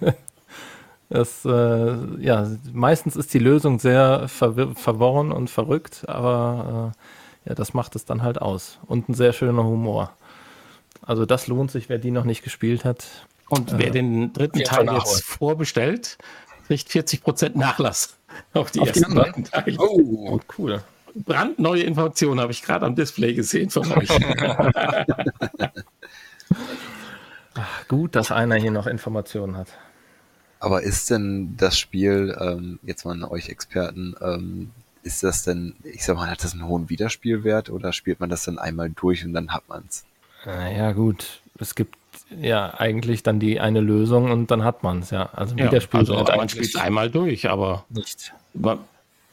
es 1.08 1.44
äh, 1.44 1.96
ja, 2.20 2.48
meistens 2.72 3.16
ist 3.16 3.32
die 3.34 3.38
Lösung 3.38 3.78
sehr 3.78 4.28
verworren 4.28 5.32
und 5.32 5.50
verrückt, 5.50 6.08
aber 6.08 6.92
äh, 7.44 7.48
ja, 7.48 7.54
das 7.54 7.74
macht 7.74 7.96
es 7.96 8.04
dann 8.04 8.22
halt 8.22 8.40
aus. 8.40 8.78
Und 8.86 9.08
ein 9.08 9.14
sehr 9.14 9.32
schöner 9.32 9.64
Humor. 9.64 10.12
Also 11.02 11.24
das 11.24 11.46
lohnt 11.46 11.70
sich, 11.70 11.88
wer 11.88 11.98
die 11.98 12.10
noch 12.10 12.24
nicht 12.24 12.42
gespielt 12.42 12.84
hat. 12.84 13.06
Und 13.48 13.78
wer 13.78 13.88
äh, 13.88 13.90
den 13.92 14.32
dritten 14.32 14.62
Teil 14.64 14.92
jetzt 14.92 15.24
vorbestellt, 15.24 16.18
kriegt 16.66 16.88
40% 16.88 17.56
Nachlass 17.56 18.18
auf 18.52 18.70
die 18.70 18.80
auf 18.80 18.88
ersten 18.88 19.14
beiden 19.14 19.44
Teile. 19.44 19.78
Oh, 19.78 20.38
cool. 20.58 20.82
Brandneue 21.14 21.82
Informationen 21.82 22.40
habe 22.40 22.52
ich 22.52 22.62
gerade 22.62 22.84
am 22.84 22.94
Display 22.94 23.32
gesehen 23.32 23.70
von 23.70 23.90
euch. 23.92 24.08
Ach, 27.60 27.88
gut, 27.88 28.14
dass 28.14 28.30
einer 28.30 28.54
hier 28.54 28.70
noch 28.70 28.86
Informationen 28.86 29.56
hat. 29.56 29.68
Aber 30.60 30.82
ist 30.82 31.10
denn 31.10 31.56
das 31.56 31.78
Spiel, 31.78 32.36
ähm, 32.40 32.78
jetzt 32.82 33.04
mal 33.04 33.12
an 33.12 33.24
euch 33.24 33.48
Experten, 33.48 34.14
ähm, 34.20 34.70
ist 35.02 35.22
das 35.22 35.42
denn, 35.42 35.74
ich 35.82 36.04
sag 36.04 36.16
mal, 36.16 36.30
hat 36.30 36.44
das 36.44 36.52
einen 36.52 36.66
hohen 36.66 36.88
Wiederspielwert 36.88 37.70
oder 37.70 37.92
spielt 37.92 38.20
man 38.20 38.28
das 38.28 38.44
dann 38.44 38.58
einmal 38.58 38.90
durch 38.90 39.24
und 39.24 39.32
dann 39.32 39.52
hat 39.52 39.68
man 39.68 39.84
es? 39.88 40.04
Naja, 40.44 40.92
gut. 40.92 41.40
Es 41.58 41.74
gibt 41.74 41.96
ja 42.30 42.74
eigentlich 42.78 43.22
dann 43.22 43.40
die 43.40 43.58
eine 43.58 43.80
Lösung 43.80 44.30
und 44.30 44.50
dann 44.50 44.62
hat 44.62 44.82
man 44.82 45.00
es, 45.00 45.10
ja. 45.10 45.30
Also, 45.32 45.56
ja, 45.56 45.68
also 45.68 46.14
man 46.14 46.48
spielt 46.48 46.66
es 46.66 46.76
einmal 46.76 47.10
durch, 47.10 47.48
aber 47.48 47.84
nicht. 47.88 48.32
Man, 48.54 48.78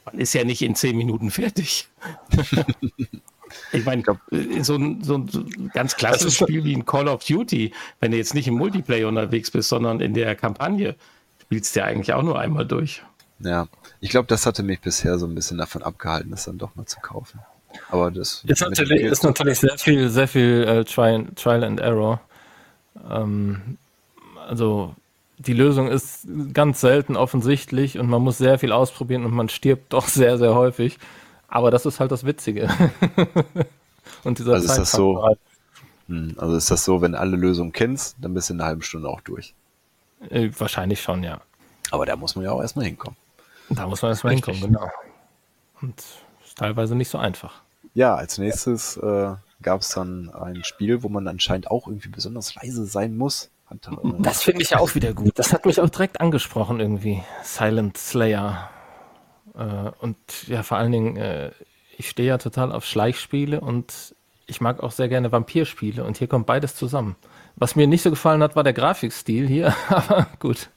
man, 0.06 0.18
ist 0.18 0.34
ja 0.34 0.44
nicht 0.44 0.62
in 0.62 0.76
zehn 0.76 0.98
Minuten 0.98 1.30
fertig. 1.30 1.90
ich 3.72 3.86
meine, 3.86 4.04
so 4.62 4.76
ein, 4.76 5.04
so 5.04 5.16
ein 5.16 5.72
ganz 5.74 5.96
klassisches 5.96 6.36
Spiel 6.36 6.64
wie 6.64 6.76
ein 6.76 6.86
Call 6.86 7.08
of 7.08 7.24
Duty, 7.24 7.74
wenn 8.00 8.12
du 8.12 8.18
jetzt 8.18 8.34
nicht 8.34 8.48
im 8.48 8.56
Multiplayer 8.56 9.08
unterwegs 9.08 9.52
bist, 9.52 9.70
sondern 9.70 10.00
in 10.00 10.14
der 10.14 10.36
Kampagne, 10.36 10.96
spielst 11.42 11.76
du 11.76 11.80
ja 11.82 11.86
eigentlich 11.86 12.14
auch 12.14 12.24
nur 12.24 12.40
einmal 12.40 12.66
durch. 12.66 13.04
Ja, 13.40 13.68
ich 14.00 14.10
glaube, 14.10 14.28
das 14.28 14.46
hatte 14.46 14.64
mich 14.64 14.80
bisher 14.80 15.20
so 15.20 15.26
ein 15.26 15.36
bisschen 15.36 15.58
davon 15.58 15.84
abgehalten, 15.84 16.32
das 16.32 16.46
dann 16.46 16.58
doch 16.58 16.76
mal 16.76 16.86
zu 16.86 17.00
kaufen. 17.00 17.40
Aber 17.90 18.10
das 18.10 18.44
ist 18.46 18.62
natürlich, 18.62 19.02
ist 19.02 19.24
natürlich 19.24 19.60
sehr 19.60 19.78
viel, 19.78 20.10
sehr 20.10 20.28
viel 20.28 20.64
äh, 20.64 20.84
Trial, 20.86 21.26
Trial 21.36 21.64
and 21.64 21.80
Error. 21.80 22.22
Ähm, 23.10 23.78
also 24.48 24.96
die 25.38 25.54
Lösung 25.54 25.90
ist 25.90 26.28
ganz 26.54 26.80
selten 26.82 27.18
offensichtlich 27.18 28.00
und 28.00 28.08
man 28.10 28.22
muss 28.22 28.38
sehr 28.38 28.58
viel 28.60 28.72
ausprobieren 28.72 29.26
und 29.26 29.34
man 29.34 29.50
stirbt 29.50 29.94
doch 29.94 30.08
sehr, 30.08 30.38
sehr 30.38 30.56
häufig. 30.56 30.98
Aber 31.56 31.72
das 31.72 31.86
ist 31.86 32.02
halt 32.02 32.12
das 32.12 32.26
Witzige. 32.26 32.68
und 34.26 34.40
dieser 34.40 34.56
also 34.56 34.68
ist 34.68 34.78
das 34.78 34.92
so, 34.92 35.38
hm, 36.10 36.36
also 36.38 36.58
ist 36.58 36.70
das 36.70 36.84
so, 36.84 37.02
wenn 37.02 37.16
alle 37.16 37.38
Lösungen 37.38 37.72
kennst, 37.72 38.18
dann 38.20 38.34
bist 38.34 38.50
du 38.50 38.56
in 38.56 38.60
einer 38.60 38.68
halben 38.68 38.82
Stunde 38.82 39.08
auch 39.08 39.22
durch. 39.22 39.54
Äh, 40.30 40.50
wahrscheinlich 40.58 41.02
schon, 41.02 41.24
ja. 41.24 41.40
Aber 41.92 42.06
da 42.06 42.18
muss 42.18 42.36
man 42.36 42.44
ja 42.44 42.52
auch 42.52 42.60
erstmal 42.60 42.88
hinkommen. 42.88 43.16
Da 43.70 43.88
muss 43.88 44.02
man 44.02 44.12
erstmal 44.12 44.34
hinkommen, 44.34 44.60
genau. 44.60 44.90
Und 45.82 45.98
ist 46.46 46.58
teilweise 46.58 46.94
nicht 46.94 47.08
so 47.08 47.20
einfach. 47.20 47.62
Ja, 47.94 48.16
als 48.16 48.38
nächstes 48.38 48.98
äh, 48.98 49.36
gab 49.62 49.80
es 49.80 49.92
dann 49.92 50.32
ein 50.32 50.66
Spiel, 50.66 51.04
wo 51.04 51.08
man 51.08 51.26
anscheinend 51.26 51.72
auch 51.72 51.88
irgendwie 51.88 52.10
besonders 52.10 52.54
leise 52.56 52.86
sein 52.86 53.16
muss. 53.16 53.50
Hat, 53.68 53.78
äh, 53.88 54.12
das 54.20 54.44
finde 54.44 54.62
ich 54.62 54.72
ja 54.72 54.80
auch 54.80 54.94
wieder 54.94 55.14
gut. 55.14 55.40
Das 55.40 55.54
hat 55.54 55.66
mich 55.66 55.80
auch 55.80 55.90
direkt 55.90 56.20
angesprochen 56.20 56.82
irgendwie. 56.82 57.24
Silent 57.44 57.98
Slayer. 57.98 58.72
Äh, 59.58 59.92
und 60.00 60.18
ja, 60.48 60.64
vor 60.64 60.78
allen 60.78 60.92
Dingen, 60.92 61.18
äh, 61.18 61.52
ich 61.98 62.10
stehe 62.10 62.28
ja 62.28 62.38
total 62.38 62.72
auf 62.72 62.86
Schleichspiele 62.86 63.62
und 63.62 64.16
ich 64.48 64.62
mag 64.62 64.84
auch 64.84 64.92
sehr 64.92 65.10
gerne 65.10 65.32
Vampirspiele 65.32 66.04
und 66.04 66.18
hier 66.18 66.28
kommt 66.28 66.46
beides 66.46 66.76
zusammen. 66.76 67.16
Was 67.56 67.76
mir 67.76 67.88
nicht 67.88 68.02
so 68.02 68.10
gefallen 68.10 68.44
hat, 68.44 68.56
war 68.56 68.64
der 68.64 68.74
Grafikstil 68.74 69.48
hier, 69.48 69.74
aber 69.90 70.28
gut. 70.40 70.70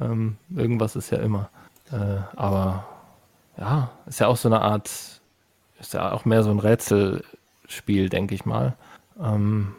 Ähm, 0.00 0.36
irgendwas 0.54 0.96
ist 0.96 1.10
ja 1.10 1.18
immer. 1.18 1.50
Äh, 1.92 2.22
aber 2.36 2.86
ja, 3.58 3.90
ist 4.06 4.20
ja 4.20 4.28
auch 4.28 4.36
so 4.36 4.48
eine 4.48 4.60
Art 4.62 4.90
ist 5.80 5.94
ja 5.94 6.12
auch 6.12 6.24
mehr 6.24 6.42
so 6.42 6.50
ein 6.50 6.58
Rätselspiel, 6.58 8.08
denke 8.08 8.34
ich 8.34 8.44
mal. 8.44 8.76
Ähm, 9.20 9.74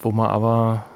wo 0.00 0.10
man 0.10 0.30
aber, 0.30 0.86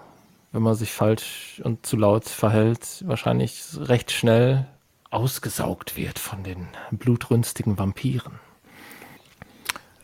wenn 0.52 0.62
man 0.62 0.74
sich 0.74 0.92
falsch 0.92 1.60
und 1.62 1.86
zu 1.86 1.96
laut 1.96 2.24
verhält, 2.24 3.04
wahrscheinlich 3.06 3.62
recht 3.78 4.10
schnell 4.10 4.66
ausgesaugt 5.16 5.96
wird 5.96 6.18
von 6.18 6.44
den 6.44 6.68
blutrünstigen 6.90 7.78
Vampiren. 7.78 8.34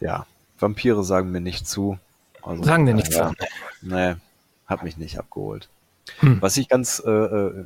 Ja, 0.01 0.27
Vampire 0.59 1.05
sagen 1.05 1.31
mir 1.31 1.43
nicht 1.43 1.69
zu. 1.69 1.99
Also, 2.41 2.65
sagen 2.65 2.87
dir 2.87 2.95
nichts 2.95 3.15
ja, 3.15 3.29
zu. 3.29 3.35
Nee, 3.83 4.15
hat 4.67 4.83
mich 4.83 4.97
nicht 4.97 5.19
abgeholt. 5.19 5.69
Hm. 6.21 6.41
Was 6.41 6.57
ich 6.57 6.69
ganz, 6.69 7.01
äh, 7.05 7.11
äh, 7.11 7.65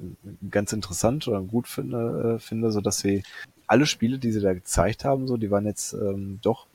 ganz 0.50 0.72
interessant 0.72 1.28
oder 1.28 1.40
gut 1.40 1.68
finde, 1.68 2.34
äh, 2.36 2.38
finde, 2.40 2.72
so 2.72 2.80
dass 2.80 2.98
sie 2.98 3.22
alle 3.68 3.86
Spiele, 3.86 4.18
die 4.18 4.32
sie 4.32 4.40
da 4.40 4.52
gezeigt 4.52 5.04
haben, 5.04 5.28
so, 5.28 5.36
die 5.36 5.50
waren 5.50 5.66
jetzt 5.66 5.92
ähm, 5.92 6.40
doch 6.42 6.66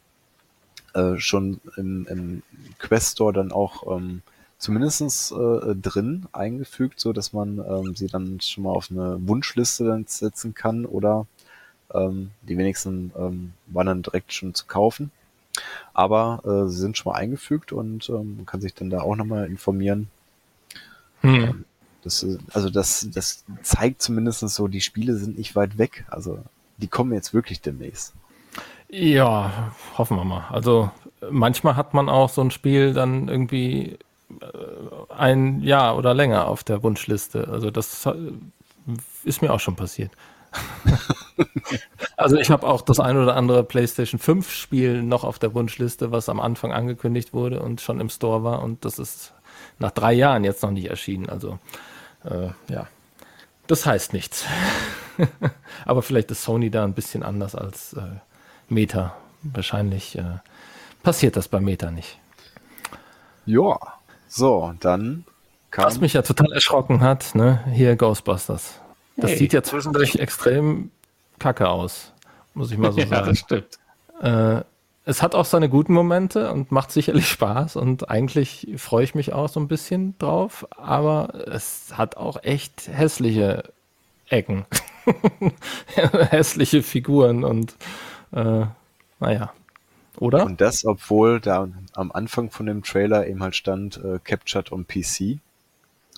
äh, 0.93 1.17
schon 1.17 1.59
im, 1.75 2.07
im 2.07 2.43
Quest 2.79 3.13
Store 3.13 3.33
dann 3.33 3.51
auch 3.51 3.97
ähm, 3.97 4.21
zumindest 4.61 5.31
äh, 5.31 5.75
drin 5.75 6.27
eingefügt, 6.31 6.99
so 6.99 7.11
dass 7.11 7.33
man 7.33 7.57
ähm, 7.59 7.95
sie 7.95 8.07
dann 8.07 8.39
schon 8.39 8.63
mal 8.63 8.71
auf 8.71 8.89
eine 8.89 9.19
Wunschliste 9.27 9.83
dann 9.83 10.05
setzen 10.07 10.53
kann 10.53 10.85
oder 10.85 11.27
Ähm, 11.93 12.31
die 12.47 12.57
wenigsten 12.57 13.11
ähm, 13.17 13.51
waren 13.67 13.87
dann 13.87 14.01
direkt 14.01 14.31
schon 14.31 14.53
zu 14.53 14.65
kaufen. 14.65 15.11
Aber 15.93 16.39
äh, 16.45 16.69
sie 16.69 16.79
sind 16.79 16.95
schon 16.95 17.11
mal 17.11 17.19
eingefügt 17.19 17.73
und 17.73 18.07
ähm, 18.07 18.37
man 18.37 18.45
kann 18.45 18.61
sich 18.61 18.73
dann 18.73 18.89
da 18.89 19.01
auch 19.01 19.17
nochmal 19.17 19.47
informieren. 19.47 20.07
Hm. 21.19 21.43
Ähm, 21.43 21.65
das, 22.03 22.25
also 22.53 22.69
das, 22.69 23.09
das 23.11 23.43
zeigt 23.61 24.01
zumindest 24.01 24.39
so, 24.39 24.69
die 24.69 24.79
Spiele 24.79 25.17
sind 25.17 25.37
nicht 25.37 25.57
weit 25.57 25.77
weg. 25.77 26.05
Also 26.07 26.39
die 26.77 26.87
kommen 26.87 27.11
jetzt 27.11 27.33
wirklich 27.33 27.59
demnächst. 27.59 28.13
Ja, 28.87 29.73
hoffen 29.97 30.15
wir 30.15 30.23
mal. 30.23 30.45
Also 30.49 30.91
manchmal 31.29 31.75
hat 31.75 31.93
man 31.93 32.07
auch 32.07 32.29
so 32.29 32.41
ein 32.41 32.51
Spiel 32.51 32.93
dann 32.93 33.27
irgendwie 33.27 33.97
äh, 33.97 34.10
ein 35.09 35.61
Jahr 35.61 35.97
oder 35.97 36.13
länger 36.13 36.47
auf 36.47 36.63
der 36.63 36.83
Wunschliste. 36.83 37.47
Also 37.49 37.71
das 37.71 38.07
ist 39.23 39.41
mir 39.41 39.53
auch 39.53 39.59
schon 39.59 39.75
passiert. 39.75 40.11
also 42.17 42.35
ich 42.37 42.51
habe 42.51 42.67
auch 42.67 42.81
das 42.81 42.99
ein 42.99 43.17
oder 43.17 43.35
andere 43.35 43.63
PlayStation 43.63 44.19
5 44.19 44.51
Spiel 44.51 45.01
noch 45.01 45.23
auf 45.23 45.39
der 45.39 45.53
Wunschliste, 45.53 46.11
was 46.11 46.29
am 46.29 46.39
Anfang 46.39 46.73
angekündigt 46.73 47.33
wurde 47.33 47.61
und 47.61 47.81
schon 47.81 47.99
im 47.99 48.09
Store 48.09 48.43
war 48.43 48.61
und 48.61 48.83
das 48.83 48.99
ist 48.99 49.33
nach 49.79 49.91
drei 49.91 50.13
Jahren 50.13 50.43
jetzt 50.43 50.63
noch 50.63 50.71
nicht 50.71 50.89
erschienen. 50.89 51.29
Also 51.29 51.59
äh, 52.25 52.49
ja, 52.71 52.87
das 53.67 53.85
heißt 53.85 54.13
nichts. 54.13 54.45
Aber 55.85 56.01
vielleicht 56.01 56.31
ist 56.31 56.43
Sony 56.43 56.69
da 56.69 56.83
ein 56.83 56.93
bisschen 56.93 57.23
anders 57.23 57.55
als 57.55 57.93
äh, 57.93 58.01
Meta. 58.69 59.15
Wahrscheinlich 59.43 60.17
äh, 60.17 60.39
passiert 61.03 61.35
das 61.35 61.47
bei 61.47 61.59
Meta 61.59 61.91
nicht. 61.91 62.19
Ja, 63.45 63.79
so, 64.33 64.73
dann 64.79 65.25
kam. 65.71 65.85
Was 65.85 65.99
mich 65.99 66.13
ja 66.13 66.21
total 66.21 66.51
erschrocken 66.53 67.01
hat, 67.01 67.35
ne? 67.35 67.63
Hier 67.73 67.95
Ghostbusters. 67.97 68.79
Das 69.17 69.31
hey. 69.31 69.37
sieht 69.37 69.53
ja 69.53 69.61
zwischendurch 69.61 70.15
extrem 70.15 70.89
kacke 71.37 71.67
aus, 71.67 72.13
muss 72.53 72.71
ich 72.71 72.77
mal 72.77 72.93
so 72.93 72.99
sagen. 72.99 73.11
ja, 73.11 73.21
das 73.23 73.39
stimmt. 73.39 73.79
Äh, 74.21 74.61
es 75.03 75.21
hat 75.21 75.35
auch 75.35 75.45
seine 75.45 75.67
guten 75.67 75.93
Momente 75.93 76.51
und 76.53 76.71
macht 76.71 76.91
sicherlich 76.91 77.27
Spaß 77.27 77.75
und 77.75 78.09
eigentlich 78.09 78.69
freue 78.77 79.03
ich 79.03 79.15
mich 79.15 79.33
auch 79.33 79.49
so 79.49 79.59
ein 79.59 79.67
bisschen 79.67 80.17
drauf, 80.17 80.65
aber 80.77 81.47
es 81.47 81.97
hat 81.97 82.15
auch 82.15 82.41
echt 82.43 82.87
hässliche 82.87 83.63
Ecken. 84.29 84.65
hässliche 85.95 86.83
Figuren 86.83 87.43
und 87.43 87.75
äh, 88.31 88.65
naja. 89.19 89.51
Oder? 90.21 90.45
Und 90.45 90.61
das, 90.61 90.85
obwohl 90.85 91.39
da 91.39 91.67
am 91.93 92.11
Anfang 92.11 92.51
von 92.51 92.67
dem 92.67 92.83
Trailer 92.83 93.25
eben 93.25 93.41
halt 93.41 93.55
stand, 93.55 93.97
äh, 94.03 94.19
Captured 94.23 94.71
on 94.71 94.85
PC. 94.85 95.39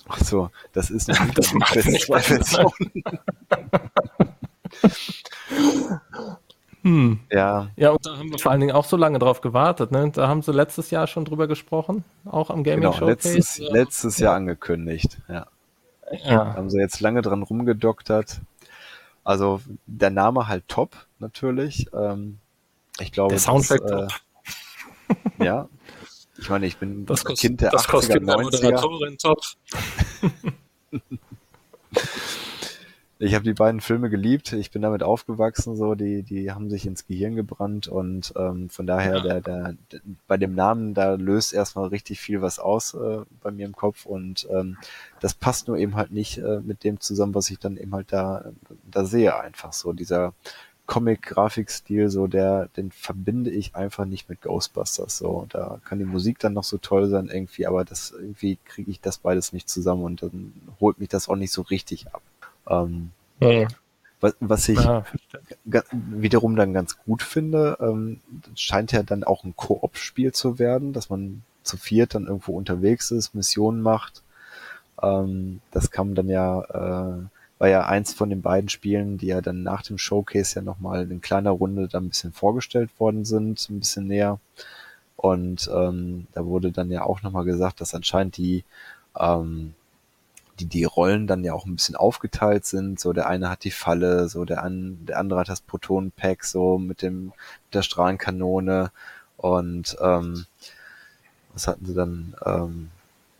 Ach 0.06 0.18
so, 0.18 0.50
das 0.74 0.90
ist 0.90 1.08
noch 1.08 1.18
nicht 1.86 2.06
die 2.06 2.12
Version. 2.12 2.70
Hm. 6.82 7.20
Ja. 7.32 7.70
Ja, 7.76 7.92
und 7.92 8.04
da 8.04 8.18
haben 8.18 8.30
wir 8.30 8.38
vor 8.38 8.52
allen 8.52 8.60
Dingen 8.60 8.74
auch 8.74 8.84
so 8.84 8.98
lange 8.98 9.18
drauf 9.18 9.40
gewartet. 9.40 9.90
Ne? 9.90 10.10
Da 10.10 10.28
haben 10.28 10.42
sie 10.42 10.52
letztes 10.52 10.90
Jahr 10.90 11.06
schon 11.06 11.24
drüber 11.24 11.46
gesprochen, 11.48 12.04
auch 12.26 12.50
am 12.50 12.62
Gaming 12.62 12.82
genau, 12.82 12.92
Showcase. 12.92 13.36
Letztes, 13.36 13.56
ja. 13.56 13.72
letztes 13.72 14.18
Jahr 14.18 14.34
angekündigt, 14.34 15.16
ja. 15.28 15.46
ja. 16.12 16.44
Da 16.44 16.54
haben 16.56 16.68
sie 16.68 16.78
jetzt 16.78 17.00
lange 17.00 17.22
dran 17.22 17.42
rumgedoktert. 17.42 18.42
Also 19.22 19.62
der 19.86 20.10
Name 20.10 20.46
halt 20.46 20.68
top, 20.68 21.06
natürlich. 21.20 21.86
Ähm, 21.94 22.38
ich 23.00 23.12
glaube, 23.12 23.30
der 23.30 23.40
Soundtrack 23.40 23.86
das, 23.86 24.12
äh, 25.38 25.44
ja. 25.44 25.68
Ich 26.36 26.50
meine, 26.50 26.66
ich 26.66 26.78
bin 26.78 27.06
das 27.06 27.24
Kind 27.24 27.60
der 27.60 27.70
das 27.70 27.88
80er, 27.88 28.18
90er. 28.18 28.42
Moderatorin 28.42 29.18
top. 29.18 29.40
ich 33.20 33.34
habe 33.34 33.44
die 33.44 33.52
beiden 33.52 33.80
Filme 33.80 34.10
geliebt. 34.10 34.52
Ich 34.52 34.72
bin 34.72 34.82
damit 34.82 35.04
aufgewachsen, 35.04 35.76
so 35.76 35.94
die 35.94 36.24
die 36.24 36.50
haben 36.50 36.70
sich 36.70 36.86
ins 36.86 37.06
Gehirn 37.06 37.36
gebrannt 37.36 37.86
und 37.86 38.32
ähm, 38.36 38.68
von 38.68 38.86
daher 38.86 39.16
ja. 39.18 39.22
der, 39.22 39.40
der, 39.40 39.76
der 39.92 40.00
bei 40.26 40.36
dem 40.36 40.56
Namen 40.56 40.92
da 40.94 41.14
löst 41.14 41.54
erstmal 41.54 41.88
richtig 41.88 42.20
viel 42.20 42.42
was 42.42 42.58
aus 42.58 42.94
äh, 42.94 43.20
bei 43.40 43.52
mir 43.52 43.66
im 43.66 43.76
Kopf 43.76 44.04
und 44.04 44.48
ähm, 44.50 44.76
das 45.20 45.34
passt 45.34 45.68
nur 45.68 45.78
eben 45.78 45.94
halt 45.94 46.10
nicht 46.10 46.38
äh, 46.38 46.60
mit 46.60 46.82
dem 46.82 46.98
zusammen, 46.98 47.34
was 47.36 47.48
ich 47.50 47.60
dann 47.60 47.76
eben 47.76 47.94
halt 47.94 48.12
da 48.12 48.50
da 48.90 49.04
sehe 49.04 49.38
einfach 49.38 49.72
so 49.72 49.92
dieser 49.92 50.34
Comic-Grafikstil, 50.86 52.10
so 52.10 52.26
der, 52.26 52.68
den 52.76 52.90
verbinde 52.90 53.50
ich 53.50 53.74
einfach 53.74 54.04
nicht 54.04 54.28
mit 54.28 54.42
Ghostbusters. 54.42 55.16
So, 55.16 55.46
da 55.48 55.80
kann 55.84 55.98
die 55.98 56.04
Musik 56.04 56.38
dann 56.38 56.52
noch 56.52 56.64
so 56.64 56.76
toll 56.76 57.08
sein 57.08 57.28
irgendwie, 57.28 57.66
aber 57.66 57.84
das 57.84 58.10
irgendwie 58.10 58.58
kriege 58.64 58.90
ich 58.90 59.00
das 59.00 59.18
beides 59.18 59.52
nicht 59.52 59.68
zusammen 59.68 60.04
und 60.04 60.22
dann 60.22 60.52
holt 60.80 60.98
mich 60.98 61.08
das 61.08 61.28
auch 61.28 61.36
nicht 61.36 61.52
so 61.52 61.62
richtig 61.62 62.12
ab. 62.12 62.22
Ähm, 62.68 63.10
ja. 63.40 63.66
was, 64.20 64.36
was 64.40 64.68
ich 64.68 64.78
ja, 64.78 65.04
wiederum 65.92 66.54
dann 66.56 66.74
ganz 66.74 66.98
gut 66.98 67.22
finde, 67.22 67.78
ähm, 67.80 68.20
scheint 68.54 68.92
ja 68.92 69.02
dann 69.02 69.24
auch 69.24 69.44
ein 69.44 69.56
Koop-Spiel 69.56 70.32
zu 70.32 70.58
werden, 70.58 70.92
dass 70.92 71.08
man 71.08 71.42
zu 71.62 71.78
viert 71.78 72.14
dann 72.14 72.26
irgendwo 72.26 72.52
unterwegs 72.52 73.10
ist, 73.10 73.34
Missionen 73.34 73.80
macht. 73.80 74.22
Ähm, 75.02 75.60
das 75.70 75.90
kam 75.90 76.14
dann 76.14 76.28
ja, 76.28 76.60
äh, 76.60 77.24
war 77.58 77.68
ja 77.68 77.86
eins 77.86 78.12
von 78.12 78.30
den 78.30 78.42
beiden 78.42 78.68
Spielen, 78.68 79.18
die 79.18 79.26
ja 79.26 79.40
dann 79.40 79.62
nach 79.62 79.82
dem 79.82 79.98
Showcase 79.98 80.56
ja 80.56 80.62
nochmal 80.62 81.10
in 81.10 81.20
kleiner 81.20 81.50
Runde 81.50 81.88
da 81.88 81.98
ein 81.98 82.08
bisschen 82.08 82.32
vorgestellt 82.32 82.90
worden 82.98 83.24
sind, 83.24 83.68
ein 83.70 83.80
bisschen 83.80 84.06
näher. 84.06 84.40
Und 85.16 85.70
ähm, 85.72 86.26
da 86.32 86.44
wurde 86.44 86.72
dann 86.72 86.90
ja 86.90 87.04
auch 87.04 87.22
nochmal 87.22 87.44
gesagt, 87.44 87.80
dass 87.80 87.94
anscheinend 87.94 88.36
die 88.36 88.64
ähm, 89.18 89.74
die, 90.60 90.66
die 90.66 90.84
Rollen 90.84 91.26
dann 91.26 91.44
ja 91.44 91.52
auch 91.52 91.66
ein 91.66 91.76
bisschen 91.76 91.96
aufgeteilt 91.96 92.64
sind. 92.64 93.00
So 93.00 93.12
der 93.12 93.28
eine 93.28 93.50
hat 93.50 93.64
die 93.64 93.70
Falle, 93.70 94.28
so 94.28 94.44
der, 94.44 94.62
an, 94.62 94.98
der 95.06 95.18
andere 95.18 95.40
hat 95.40 95.48
das 95.48 95.60
Protonenpack 95.60 96.44
so 96.44 96.78
mit 96.78 97.02
dem 97.02 97.26
mit 97.26 97.74
der 97.74 97.82
Strahlenkanone 97.82 98.90
und 99.36 99.96
ähm, 100.00 100.46
was 101.52 101.66
hatten 101.68 101.86
sie 101.86 101.94
dann 101.94 102.34
ähm, 102.44 102.90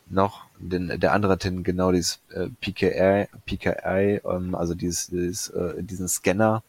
noch? 0.09 0.44
Den, 0.59 1.01
der 1.01 1.13
andere 1.13 1.33
hat 1.33 1.47
genau 1.65 1.93
dieses 1.93 2.21
äh, 2.31 2.49
PKI, 2.61 3.29
PKI 3.45 4.21
ähm, 4.25 4.55
also 4.55 4.75
dieses, 4.75 5.09
dieses 5.09 5.51
äh, 5.51 5.83
diesen 5.83 6.09
Scanner, 6.09 6.63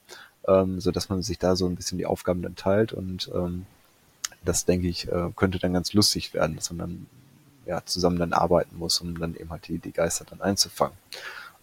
ähm, 0.47 0.79
so 0.79 0.91
dass 0.91 1.09
man 1.09 1.21
sich 1.21 1.37
da 1.37 1.55
so 1.55 1.67
ein 1.67 1.75
bisschen 1.75 1.97
die 1.97 2.05
Aufgaben 2.05 2.41
dann 2.41 2.55
teilt 2.55 2.93
und 2.93 3.29
ähm, 3.33 3.65
das 4.43 4.65
denke 4.65 4.87
ich 4.87 5.07
äh, 5.07 5.29
könnte 5.35 5.59
dann 5.59 5.73
ganz 5.73 5.93
lustig 5.93 6.33
werden, 6.33 6.55
dass 6.55 6.71
man 6.71 6.77
dann 6.79 7.07
ja, 7.65 7.83
zusammen 7.85 8.19
dann 8.19 8.33
arbeiten 8.33 8.77
muss, 8.77 9.01
um 9.01 9.17
dann 9.19 9.35
eben 9.35 9.49
halt 9.49 9.67
die, 9.67 9.79
die 9.79 9.91
Geister 9.91 10.25
dann 10.25 10.41
einzufangen. 10.41 10.97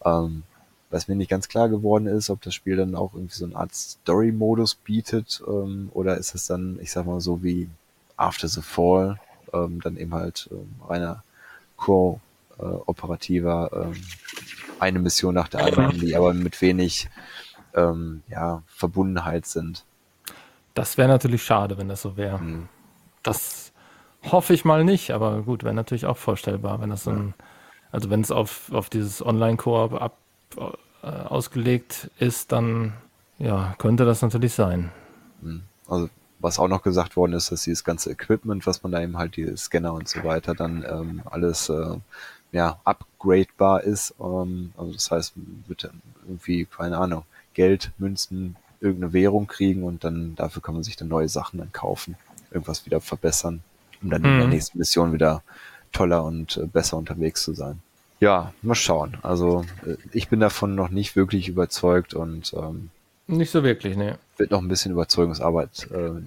Ähm, 0.05 0.43
was 0.91 1.09
mir 1.09 1.15
nicht 1.15 1.31
ganz 1.31 1.49
klar 1.49 1.69
geworden 1.69 2.07
ist, 2.07 2.29
ob 2.29 2.43
das 2.43 2.55
Spiel 2.55 2.77
dann 2.77 2.95
auch 2.95 3.15
irgendwie 3.15 3.35
so 3.35 3.47
eine 3.47 3.57
Art 3.57 3.75
Story-Modus 3.75 4.75
bietet 4.75 5.43
ähm, 5.47 5.91
oder 5.95 6.19
ist 6.19 6.35
es 6.35 6.47
dann, 6.47 6.79
ich 6.83 6.93
sag 6.93 7.07
mal 7.07 7.21
so 7.21 7.43
wie 7.43 7.69
After 8.17 8.49
the 8.49 8.61
Fall, 8.61 9.19
ähm, 9.55 9.81
dann 9.81 9.97
eben 9.97 10.13
halt 10.13 10.51
ähm, 10.53 10.75
reiner 10.87 11.23
Core-operativer, 11.83 13.71
äh, 13.73 13.77
ähm, 13.87 13.95
eine 14.79 14.99
Mission 14.99 15.35
nach 15.35 15.49
der 15.49 15.65
anderen, 15.65 15.99
die 15.99 16.17
aber 16.17 16.33
mit 16.35 16.61
wenig 16.61 17.09
ähm, 17.75 18.23
ja, 18.29 18.63
Verbundenheit 18.67 19.47
sind. 19.47 19.85
Das 20.75 20.97
wäre 20.97 21.09
natürlich 21.09 21.43
schade, 21.43 21.79
wenn 21.79 21.89
das 21.89 22.03
so 22.03 22.17
wäre. 22.17 22.39
Hm. 22.41 22.69
Das 23.23 23.73
Hoffe 24.31 24.55
ich 24.55 24.65
mal 24.65 24.85
nicht, 24.85 25.11
aber 25.11 25.43
gut, 25.43 25.65
wäre 25.65 25.75
natürlich 25.75 26.07
auch 26.07 26.17
vorstellbar, 26.17 26.81
wenn 26.81 26.91
das 26.91 27.05
so 27.05 27.11
ein, 27.11 27.35
also 27.91 28.09
wenn 28.09 28.21
es 28.21 28.31
auf, 28.31 28.71
auf 28.73 28.89
dieses 28.89 29.25
Online-Koop 29.25 30.01
ab, 30.01 30.17
äh, 31.03 31.07
ausgelegt 31.07 32.11
ist, 32.19 32.53
dann 32.53 32.93
ja, 33.39 33.75
könnte 33.79 34.05
das 34.05 34.23
natürlich 34.23 34.55
sein. 34.55 34.93
Hm. 35.43 35.63
Also 35.89 36.09
was 36.43 36.59
auch 36.59 36.69
noch 36.69 36.83
gesagt 36.83 37.17
worden 37.17 37.33
ist, 37.33 37.51
dass 37.51 37.63
dieses 37.63 37.85
ganze 37.85 38.11
Equipment, 38.11 38.67
was 38.67 38.83
man 38.83 38.93
da 38.93 39.01
eben 39.01 39.17
halt, 39.17 39.37
die 39.37 39.57
Scanner 39.57 39.95
und 39.95 40.09
so 40.09 40.23
weiter, 40.25 40.55
dann 40.55 40.85
ähm, 40.89 41.23
alles 41.25 41.69
äh, 41.69 41.97
ja, 42.53 42.79
upgradebar 42.85 43.83
ist. 43.83 44.15
Ähm, 44.21 44.73
also 44.77 44.93
das 44.93 45.11
heißt, 45.11 45.35
wird 45.67 45.91
irgendwie, 46.27 46.67
keine 46.67 46.99
Ahnung, 46.99 47.25
Geld, 47.55 47.93
Münzen, 47.99 48.57
irgendeine 48.81 49.13
Währung 49.13 49.47
kriegen 49.47 49.85
und 49.85 50.05
dann 50.05 50.35
dafür 50.35 50.61
kann 50.61 50.75
man 50.75 50.83
sich 50.83 50.97
dann 50.97 51.09
neue 51.09 51.29
Sachen 51.29 51.59
dann 51.59 51.73
kaufen, 51.73 52.17
irgendwas 52.51 52.85
wieder 52.85 53.01
verbessern 53.01 53.63
um 54.03 54.11
dann 54.11 54.23
mhm. 54.23 54.29
in 54.29 54.37
der 54.37 54.47
mhm. 54.47 54.53
nächsten 54.53 54.79
Mission 54.79 55.13
wieder 55.13 55.43
toller 55.93 56.25
und 56.25 56.57
äh, 56.57 56.67
besser 56.67 56.97
unterwegs 56.97 57.43
zu 57.43 57.55
sein. 57.55 57.81
Ja, 58.21 58.53
mal 58.63 58.75
schauen. 58.75 59.17
Also 59.23 59.65
äh, 59.85 59.97
ich 60.13 60.29
bin 60.29 60.41
davon 60.41 60.75
noch 60.75 60.91
nicht 60.91 61.17
wirklich 61.17 61.49
überzeugt 61.49 62.15
und 62.15 62.53
ähm, 62.55 62.91
nicht 63.37 63.51
so 63.51 63.63
wirklich, 63.63 63.97
ne. 63.97 64.19
Wird 64.37 64.51
noch 64.51 64.61
ein 64.61 64.69
bisschen 64.69 64.93
Überzeugungsarbeit 64.93 65.89
äh, 65.91 66.21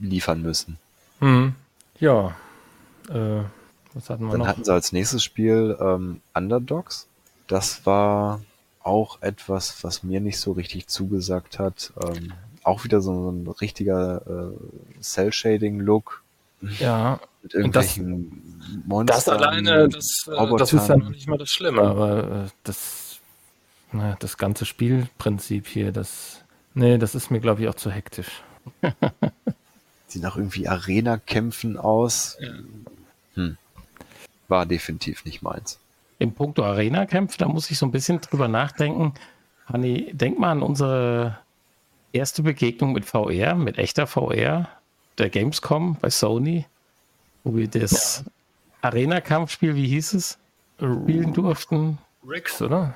liefern 0.00 0.42
müssen. 0.42 0.78
Mhm. 1.20 1.54
Ja. 1.98 2.36
Äh, 3.08 3.42
was 3.94 4.08
hatten 4.10 4.24
wir 4.24 4.32
Dann 4.32 4.40
noch? 4.40 4.46
hatten 4.46 4.64
sie 4.64 4.72
als 4.72 4.92
nächstes 4.92 5.22
Spiel 5.22 5.76
ähm, 5.80 6.20
Underdogs. 6.34 7.06
Das 7.46 7.84
war 7.86 8.40
auch 8.82 9.20
etwas, 9.22 9.84
was 9.84 10.02
mir 10.02 10.20
nicht 10.20 10.38
so 10.38 10.52
richtig 10.52 10.88
zugesagt 10.88 11.58
hat. 11.58 11.92
Ähm, 12.02 12.32
auch 12.64 12.84
wieder 12.84 13.00
so, 13.00 13.12
so 13.14 13.30
ein 13.30 13.46
richtiger 13.46 14.22
äh, 14.26 15.02
Cell-Shading-Look 15.02 16.22
ja. 16.78 17.20
Mit 17.42 17.54
irgendwelchen 17.54 18.58
das, 18.60 18.68
Monstern. 18.86 19.06
Das 19.06 19.28
alleine, 19.28 19.88
das, 19.88 20.28
äh, 20.28 20.56
das 20.56 20.72
ist 20.72 20.88
ja 20.88 20.96
noch 20.96 21.10
nicht 21.10 21.28
mal 21.28 21.38
das 21.38 21.50
Schlimme, 21.50 21.82
aber 21.82 22.44
äh, 22.44 22.48
das, 22.62 23.01
naja, 23.92 24.16
das 24.18 24.36
ganze 24.38 24.64
Spielprinzip 24.64 25.66
hier, 25.66 25.92
das 25.92 26.42
Nee, 26.74 26.98
das 26.98 27.14
ist 27.14 27.30
mir, 27.30 27.40
glaube 27.40 27.62
ich, 27.62 27.68
auch 27.68 27.74
zu 27.74 27.90
hektisch. 27.90 28.42
Sieht 30.06 30.22
nach 30.22 30.36
irgendwie 30.36 30.68
Arena-Kämpfen 30.68 31.76
aus. 31.76 32.38
Hm. 33.34 33.56
War 34.48 34.66
definitiv 34.66 35.24
nicht 35.24 35.42
meins. 35.42 35.78
Im 36.18 36.32
Punkto 36.32 36.64
Arena-Kämpfe, 36.64 37.38
da 37.38 37.48
muss 37.48 37.70
ich 37.70 37.78
so 37.78 37.86
ein 37.86 37.92
bisschen 37.92 38.20
drüber 38.20 38.48
nachdenken. 38.48 39.14
Hanni, 39.66 40.10
denk 40.12 40.38
mal 40.38 40.52
an 40.52 40.62
unsere 40.62 41.38
erste 42.12 42.42
Begegnung 42.42 42.92
mit 42.92 43.04
VR, 43.04 43.54
mit 43.54 43.78
echter 43.78 44.06
VR, 44.06 44.68
der 45.18 45.30
Gamescom 45.30 45.96
bei 46.00 46.10
Sony, 46.10 46.66
wo 47.44 47.56
wir 47.56 47.68
das 47.68 48.24
ja. 48.24 48.32
Arena-Kampfspiel, 48.82 49.74
wie 49.74 49.88
hieß 49.88 50.14
es, 50.14 50.38
spielen 50.76 51.32
durften. 51.32 51.98
Rix, 52.26 52.62
oder? 52.62 52.94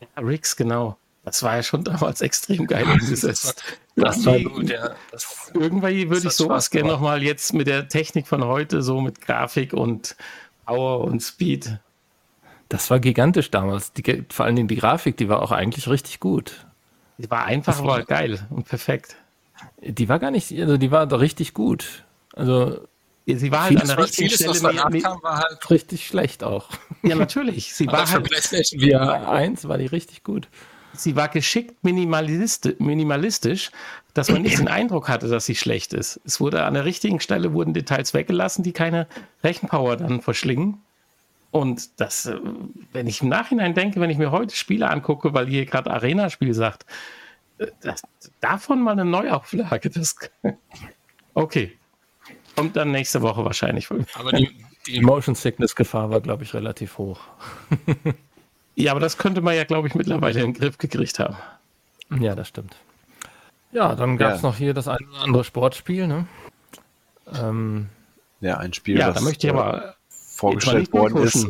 Ja, 0.00 0.22
Rix, 0.22 0.56
genau. 0.56 0.96
Das 1.24 1.42
war 1.42 1.56
ja 1.56 1.62
schon 1.62 1.84
damals 1.84 2.20
extrem 2.20 2.66
geil 2.66 2.84
umgesetzt. 2.84 3.62
das, 3.96 4.24
war, 4.24 4.38
gut, 4.38 4.70
ja. 4.70 4.94
Das, 5.10 5.50
Irgendwie 5.54 6.08
würde 6.08 6.28
ich 6.28 6.32
sowas 6.32 6.70
gerne 6.70 6.90
nochmal 6.90 7.22
jetzt 7.22 7.52
mit 7.52 7.66
der 7.66 7.88
Technik 7.88 8.26
von 8.26 8.44
heute, 8.44 8.82
so 8.82 9.00
mit 9.00 9.20
Grafik 9.20 9.72
und 9.72 10.16
Power 10.64 11.00
und 11.04 11.20
Speed. 11.20 11.78
Das 12.68 12.90
war 12.90 13.00
gigantisch 13.00 13.50
damals. 13.50 13.92
Die, 13.92 14.24
vor 14.28 14.46
allem 14.46 14.68
die 14.68 14.76
Grafik, 14.76 15.16
die 15.16 15.28
war 15.28 15.42
auch 15.42 15.52
eigentlich 15.52 15.88
richtig 15.88 16.20
gut. 16.20 16.66
Die 17.18 17.30
war 17.30 17.44
einfach, 17.44 17.78
aber 17.78 18.02
geil 18.04 18.46
und 18.50 18.68
perfekt. 18.68 19.16
Die 19.80 20.08
war 20.08 20.18
gar 20.18 20.30
nicht, 20.30 20.52
also 20.52 20.76
die 20.76 20.90
war 20.90 21.06
doch 21.06 21.20
richtig 21.20 21.54
gut. 21.54 22.04
Also 22.34 22.86
sie 23.26 23.50
war 23.50 23.64
halt 23.64 23.80
an 23.80 23.88
der 23.88 23.98
richtigen 23.98 24.28
vieles, 24.28 24.56
Stelle. 24.56 24.74
Was 24.74 25.02
kam, 25.02 25.22
war 25.22 25.38
halt 25.38 25.70
richtig 25.70 26.06
schlecht 26.06 26.44
auch. 26.44 26.70
Ja, 27.02 27.16
natürlich. 27.16 27.74
Sie 27.74 27.86
war 27.88 28.08
halt. 28.08 28.24
PlayStation 28.24 28.80
VR 28.80 29.28
1 29.28 29.68
war 29.68 29.78
die 29.78 29.86
richtig 29.86 30.22
gut. 30.22 30.48
Sie 30.92 31.16
war 31.16 31.28
geschickt 31.28 31.82
minimalistisch, 31.82 33.70
dass 34.14 34.30
man 34.30 34.42
nicht 34.42 34.58
den 34.58 34.68
Eindruck 34.68 35.08
hatte, 35.08 35.28
dass 35.28 35.44
sie 35.44 35.56
schlecht 35.56 35.92
ist. 35.92 36.20
Es 36.24 36.40
wurde 36.40 36.64
an 36.64 36.74
der 36.74 36.84
richtigen 36.84 37.20
Stelle 37.20 37.52
wurden 37.52 37.74
Details 37.74 38.14
weggelassen, 38.14 38.62
die 38.62 38.72
keine 38.72 39.06
Rechenpower 39.42 39.96
dann 39.96 40.22
verschlingen. 40.22 40.80
Und 41.50 42.00
das, 42.00 42.26
äh, 42.26 42.38
wenn 42.92 43.06
ich 43.06 43.22
im 43.22 43.28
Nachhinein 43.28 43.74
denke, 43.74 44.00
wenn 44.00 44.10
ich 44.10 44.18
mir 44.18 44.30
heute 44.30 44.54
Spiele 44.54 44.88
angucke, 44.88 45.34
weil 45.34 45.48
ihr 45.52 45.66
gerade 45.66 45.90
Arena-Spiel 45.90 46.54
sagt, 46.54 46.86
äh, 47.58 47.68
das, 47.80 48.02
davon 48.40 48.82
mal 48.82 48.92
eine 48.92 49.04
Neuauflage, 49.04 49.90
das. 49.90 50.16
Okay. 51.34 51.76
Kommt 52.56 52.76
dann 52.76 52.90
nächste 52.90 53.22
Woche 53.22 53.44
wahrscheinlich. 53.44 53.88
Aber 54.14 54.32
die, 54.32 54.50
die 54.86 55.00
Motion 55.00 55.34
Sickness-Gefahr 55.34 56.10
war, 56.10 56.20
glaube 56.20 56.42
ich, 56.44 56.54
relativ 56.54 56.98
hoch. 56.98 57.20
ja, 58.74 58.90
aber 58.92 59.00
das 59.00 59.18
könnte 59.18 59.42
man 59.42 59.54
ja, 59.54 59.64
glaube 59.64 59.88
ich, 59.88 59.94
mittlerweile 59.94 60.40
in 60.40 60.52
den 60.52 60.54
Griff 60.54 60.78
gekriegt 60.78 61.18
haben. 61.18 61.36
Ja, 62.18 62.34
das 62.34 62.48
stimmt. 62.48 62.76
Ja, 63.72 63.94
dann 63.94 64.16
gab 64.16 64.34
es 64.34 64.42
ja. 64.42 64.48
noch 64.48 64.56
hier 64.56 64.74
das 64.74 64.88
ein 64.88 65.06
oder 65.10 65.22
andere 65.22 65.44
Sportspiel, 65.44 66.06
ne? 66.06 66.26
Ähm, 67.34 67.88
ja, 68.40 68.56
ein 68.58 68.72
Spiel. 68.72 68.98
Ja, 68.98 69.12
da 69.12 69.20
möchte 69.20 69.46
ich 69.46 69.52
aber 69.52 69.96
vorgestellt 70.08 70.92
worden 70.92 71.18
ist. 71.18 71.48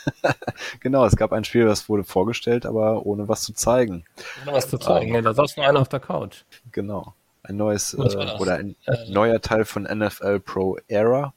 genau, 0.80 1.04
es 1.06 1.16
gab 1.16 1.32
ein 1.32 1.44
Spiel, 1.44 1.64
das 1.64 1.88
wurde 1.88 2.04
vorgestellt, 2.04 2.66
aber 2.66 3.06
ohne 3.06 3.28
was 3.28 3.42
zu 3.42 3.54
zeigen. 3.54 4.04
Ohne 4.42 4.56
was 4.56 4.68
zu 4.68 4.78
zeigen, 4.78 5.14
ähm, 5.14 5.24
da 5.24 5.34
saß 5.34 5.56
nur 5.56 5.66
einer 5.66 5.80
auf 5.80 5.88
der 5.88 6.00
Couch. 6.00 6.42
Genau. 6.72 7.14
Ein 7.44 7.56
neues 7.56 7.94
äh, 7.94 7.98
oder 7.98 8.56
ein 8.56 8.76
äh, 8.86 9.10
neuer 9.10 9.40
Teil 9.40 9.64
von 9.64 9.82
NFL 9.84 10.40
Pro 10.40 10.78
Era. 10.88 11.32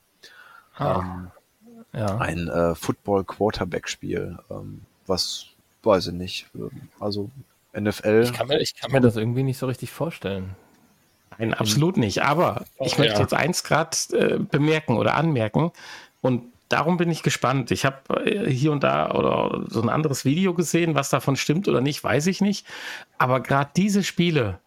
Ah, 0.78 1.00
ähm, 1.00 1.32
ja. 1.94 2.18
Ein 2.18 2.48
äh, 2.48 2.76
Football 2.76 3.24
Quarterback 3.24 3.88
Spiel, 3.88 4.38
ähm, 4.52 4.82
was 5.08 5.48
weiß 5.84 6.08
ich 6.08 6.14
nicht. 6.14 6.48
Ähm, 6.56 6.90
also 7.00 7.32
NFL. 7.74 8.22
Ich 8.24 8.34
kann, 8.34 8.48
mir, 8.48 8.60
ich 8.60 8.76
kann 8.76 8.92
mir 8.92 9.02
das 9.02 9.16
irgendwie 9.16 9.44
nicht 9.44 9.58
so 9.58 9.68
richtig 9.68 9.92
vorstellen. 9.92 10.56
Nein, 11.38 11.54
absolut 11.54 11.98
nicht. 11.98 12.24
Aber 12.24 12.66
ich 12.80 12.94
ja. 12.94 13.00
möchte 13.00 13.22
jetzt 13.22 13.34
eins 13.34 13.64
gerade 13.64 13.98
äh, 14.14 14.38
bemerken 14.40 14.98
oder 14.98 15.16
anmerken. 15.16 15.72
Und 16.22 16.44
darum 16.70 16.98
bin 16.98 17.10
ich 17.10 17.24
gespannt. 17.24 17.72
Ich 17.72 17.86
habe 17.86 18.26
äh, 18.26 18.50
hier 18.50 18.72
und 18.72 18.84
da 18.84 19.12
oder 19.12 19.66
so 19.70 19.82
ein 19.82 19.90
anderes 19.90 20.26
Video 20.26 20.54
gesehen, 20.54 20.96
was 20.96 21.10
davon 21.10 21.36
stimmt 21.36 21.68
oder 21.68 21.82
nicht, 21.82 22.04
weiß 22.04 22.28
ich 22.28 22.42
nicht. 22.42 22.66
Aber 23.18 23.42
gerade 23.42 23.72
diese 23.76 24.04
Spiele, 24.04 24.60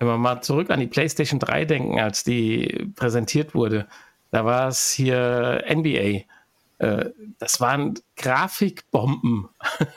wenn 0.00 0.08
wir 0.08 0.16
mal 0.16 0.40
zurück 0.40 0.70
an 0.70 0.80
die 0.80 0.86
PlayStation 0.86 1.38
3 1.38 1.66
denken, 1.66 2.00
als 2.00 2.24
die 2.24 2.90
präsentiert 2.96 3.54
wurde, 3.54 3.86
da 4.30 4.46
war 4.46 4.68
es 4.68 4.90
hier 4.90 5.62
NBA. 5.70 6.22
Äh, 6.78 7.10
das 7.38 7.60
waren 7.60 7.94
Grafikbomben. 8.16 9.50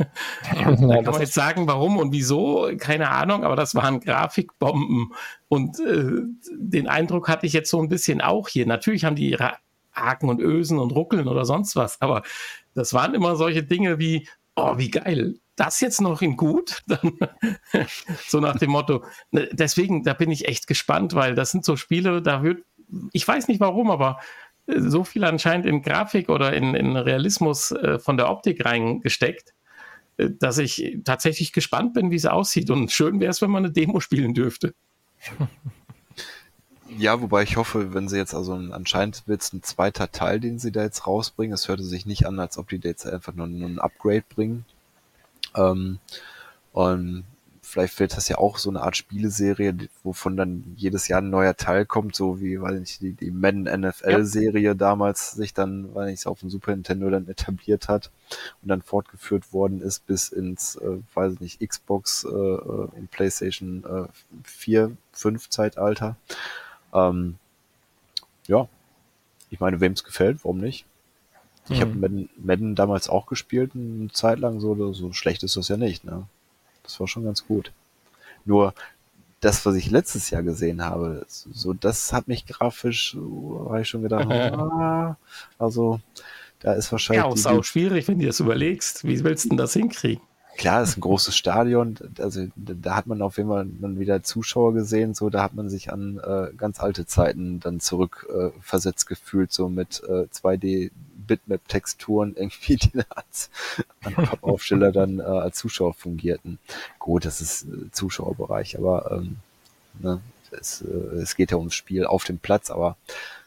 da 0.43 0.63
kann 0.63 1.05
man 1.05 1.21
jetzt 1.21 1.33
sagen, 1.33 1.67
warum 1.67 1.97
und 1.97 2.11
wieso, 2.11 2.69
keine 2.77 3.09
Ahnung, 3.09 3.45
aber 3.45 3.55
das 3.55 3.75
waren 3.75 4.01
Grafikbomben. 4.01 5.13
Und 5.47 5.79
äh, 5.79 6.21
den 6.51 6.89
Eindruck 6.89 7.29
hatte 7.29 7.45
ich 7.45 7.53
jetzt 7.53 7.69
so 7.69 7.81
ein 7.81 7.87
bisschen 7.87 8.19
auch 8.19 8.49
hier. 8.49 8.65
Natürlich 8.65 9.05
haben 9.05 9.15
die 9.15 9.29
ihre 9.29 9.53
Haken 9.93 10.27
und 10.27 10.41
Ösen 10.41 10.79
und 10.79 10.91
Ruckeln 10.91 11.29
oder 11.29 11.45
sonst 11.45 11.77
was. 11.77 12.01
Aber 12.01 12.23
das 12.73 12.93
waren 12.93 13.13
immer 13.13 13.37
solche 13.37 13.63
Dinge 13.63 13.99
wie, 13.99 14.27
oh, 14.57 14.77
wie 14.77 14.91
geil, 14.91 15.35
das 15.55 15.79
jetzt 15.81 16.01
noch 16.01 16.21
in 16.21 16.35
gut, 16.35 16.81
dann 16.87 17.17
so 18.27 18.39
nach 18.39 18.57
dem 18.57 18.71
Motto. 18.71 19.03
Ne, 19.31 19.49
deswegen, 19.51 20.03
da 20.03 20.13
bin 20.13 20.31
ich 20.31 20.47
echt 20.47 20.67
gespannt, 20.67 21.13
weil 21.13 21.35
das 21.35 21.51
sind 21.51 21.65
so 21.65 21.75
Spiele, 21.75 22.21
da 22.21 22.43
wird, 22.43 22.63
ich 23.11 23.27
weiß 23.27 23.47
nicht 23.47 23.59
warum, 23.59 23.91
aber 23.91 24.19
äh, 24.67 24.79
so 24.79 25.03
viel 25.03 25.23
anscheinend 25.23 25.65
in 25.65 25.81
Grafik 25.81 26.29
oder 26.29 26.53
in, 26.53 26.75
in 26.75 26.95
Realismus 26.95 27.71
äh, 27.71 27.99
von 27.99 28.17
der 28.17 28.29
Optik 28.29 28.65
reingesteckt, 28.65 29.53
äh, 30.17 30.29
dass 30.31 30.57
ich 30.57 30.99
tatsächlich 31.03 31.53
gespannt 31.53 31.93
bin, 31.93 32.11
wie 32.11 32.15
es 32.15 32.25
aussieht. 32.25 32.69
Und 32.69 32.91
schön 32.91 33.19
wäre 33.19 33.31
es, 33.31 33.41
wenn 33.41 33.51
man 33.51 33.65
eine 33.65 33.73
Demo 33.73 33.99
spielen 33.99 34.33
dürfte. 34.33 34.73
Ja, 36.97 37.21
wobei 37.21 37.43
ich 37.43 37.57
hoffe, 37.57 37.93
wenn 37.93 38.07
sie 38.07 38.17
jetzt 38.17 38.35
also 38.35 38.53
anscheinend 38.53 39.27
wird 39.27 39.41
es 39.41 39.53
ein 39.53 39.63
zweiter 39.63 40.11
Teil, 40.11 40.39
den 40.39 40.59
sie 40.59 40.71
da 40.71 40.83
jetzt 40.83 41.07
rausbringen. 41.07 41.53
Es 41.53 41.67
hörte 41.67 41.83
sich 41.83 42.05
nicht 42.05 42.27
an, 42.27 42.39
als 42.39 42.57
ob 42.57 42.69
die 42.69 42.79
jetzt 42.83 43.07
einfach 43.07 43.33
nur, 43.33 43.47
nur 43.47 43.67
ein 43.67 43.79
Upgrade 43.79 44.23
bringen. 44.27 44.65
Ähm, 45.55 45.99
und 46.71 47.25
vielleicht 47.73 47.99
wird 47.99 48.15
das 48.15 48.27
ja 48.27 48.37
auch 48.37 48.57
so 48.57 48.69
eine 48.69 48.81
Art 48.81 48.95
Spieleserie, 48.95 49.75
wovon 50.03 50.37
dann 50.37 50.73
jedes 50.75 51.07
Jahr 51.07 51.21
ein 51.21 51.31
neuer 51.31 51.55
Teil 51.55 51.85
kommt, 51.85 52.15
so 52.15 52.39
wie, 52.39 52.61
weil 52.61 52.79
nicht 52.79 53.01
die, 53.01 53.13
die 53.13 53.31
Madden 53.31 53.63
NFL-Serie 53.63 54.61
ja. 54.61 54.73
damals 54.75 55.31
sich 55.31 55.53
dann, 55.55 55.93
weil 55.95 56.11
nicht 56.11 56.27
auf 56.27 56.41
dem 56.41 56.51
Super 56.51 56.71
Nintendo 56.71 57.09
dann 57.09 57.27
etabliert 57.27 57.87
hat 57.87 58.11
und 58.61 58.69
dann 58.69 58.83
fortgeführt 58.83 59.53
worden 59.53 59.81
ist 59.81 60.05
bis 60.05 60.29
ins, 60.29 60.75
äh, 60.75 60.99
weiß 61.15 61.39
nicht, 61.39 61.67
Xbox 61.67 62.25
äh, 62.25 62.29
äh 62.29 62.31
und 62.31 63.09
PlayStation 63.09 63.83
äh, 63.85 64.07
4, 64.43 64.95
5 65.13 65.49
Zeitalter. 65.49 66.15
Ähm, 66.93 67.37
ja, 68.45 68.67
ich 69.49 69.59
meine, 69.59 69.79
wem 69.81 69.93
es 69.93 70.03
gefällt, 70.03 70.43
warum 70.43 70.59
nicht? 70.59 70.85
Ich 71.69 71.77
mhm. 71.77 71.81
habe 71.81 71.95
Madden, 71.95 72.29
Madden 72.37 72.75
damals 72.75 73.09
auch 73.09 73.25
gespielt, 73.25 73.71
eine 73.75 74.11
Zeit 74.11 74.39
lang, 74.39 74.59
so, 74.59 74.93
so 74.93 75.13
schlecht 75.13 75.43
ist 75.43 75.57
das 75.57 75.67
ja 75.67 75.77
nicht, 75.77 76.03
ne? 76.03 76.23
Das 76.83 76.99
war 76.99 77.07
schon 77.07 77.23
ganz 77.23 77.47
gut. 77.47 77.71
Nur 78.43 78.73
das, 79.39 79.65
was 79.65 79.75
ich 79.75 79.89
letztes 79.89 80.29
Jahr 80.29 80.43
gesehen 80.43 80.83
habe, 80.83 81.25
so 81.27 81.73
das 81.73 82.11
hat 82.11 82.27
mich 82.27 82.45
grafisch, 82.45 83.13
so, 83.13 83.67
habe 83.69 83.81
ich 83.81 83.87
schon 83.87 84.03
gedacht, 84.03 84.27
ah, 84.29 85.17
also 85.57 85.99
da 86.59 86.73
ist 86.73 86.91
wahrscheinlich. 86.91 87.25
Ja, 87.25 87.33
ist 87.33 87.47
auch 87.47 87.63
schwierig, 87.63 88.07
wenn 88.07 88.19
du 88.19 88.25
das 88.25 88.39
überlegst. 88.39 89.05
Wie 89.05 89.23
willst 89.23 89.45
du 89.45 89.49
denn 89.49 89.57
das 89.57 89.73
hinkriegen? 89.73 90.21
klar, 90.57 90.81
es 90.81 90.89
ist 90.89 90.97
ein 90.97 91.01
großes 91.01 91.35
Stadion, 91.35 91.95
also 92.19 92.47
da 92.55 92.95
hat 92.95 93.07
man 93.07 93.21
auf 93.21 93.37
jeden 93.37 93.49
Fall 93.49 93.67
dann 93.81 93.99
wieder 93.99 94.23
Zuschauer 94.23 94.73
gesehen, 94.73 95.13
so 95.13 95.29
da 95.29 95.43
hat 95.43 95.53
man 95.53 95.69
sich 95.69 95.91
an 95.91 96.19
äh, 96.19 96.53
ganz 96.55 96.79
alte 96.79 97.05
Zeiten 97.05 97.59
dann 97.59 97.79
zurück 97.79 98.27
äh, 98.33 98.51
gefühlt, 99.05 99.51
so 99.51 99.69
mit 99.69 100.01
äh, 100.07 100.27
2D 100.33 100.91
Bitmap-Texturen 101.27 102.35
irgendwie, 102.35 102.75
die 102.77 103.01
als 103.09 103.49
an 104.03 104.13
Pappaufsteller 104.13 104.91
dann 104.91 105.19
äh, 105.19 105.23
als 105.23 105.57
Zuschauer 105.57 105.93
fungierten. 105.93 106.59
Gut, 106.99 107.25
das 107.25 107.41
ist 107.41 107.63
äh, 107.63 107.91
Zuschauerbereich, 107.91 108.77
aber 108.77 109.11
ähm, 109.11 109.37
ne, 109.99 110.21
es, 110.51 110.81
äh, 110.81 111.17
es 111.17 111.35
geht 111.35 111.51
ja 111.51 111.57
ums 111.57 111.75
Spiel 111.75 112.05
auf 112.05 112.23
dem 112.23 112.39
Platz, 112.39 112.69
aber 112.69 112.97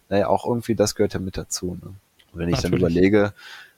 naja, 0.09 0.29
auch 0.29 0.47
irgendwie 0.47 0.75
das 0.75 0.95
gehört 0.95 1.15
ja 1.15 1.21
mit 1.21 1.37
dazu. 1.37 1.79
Ne? 1.83 1.95
Wenn 2.33 2.49
ich 2.49 2.57
Natürlich. 2.57 2.63
dann 2.63 2.79
überlege, 2.79 3.33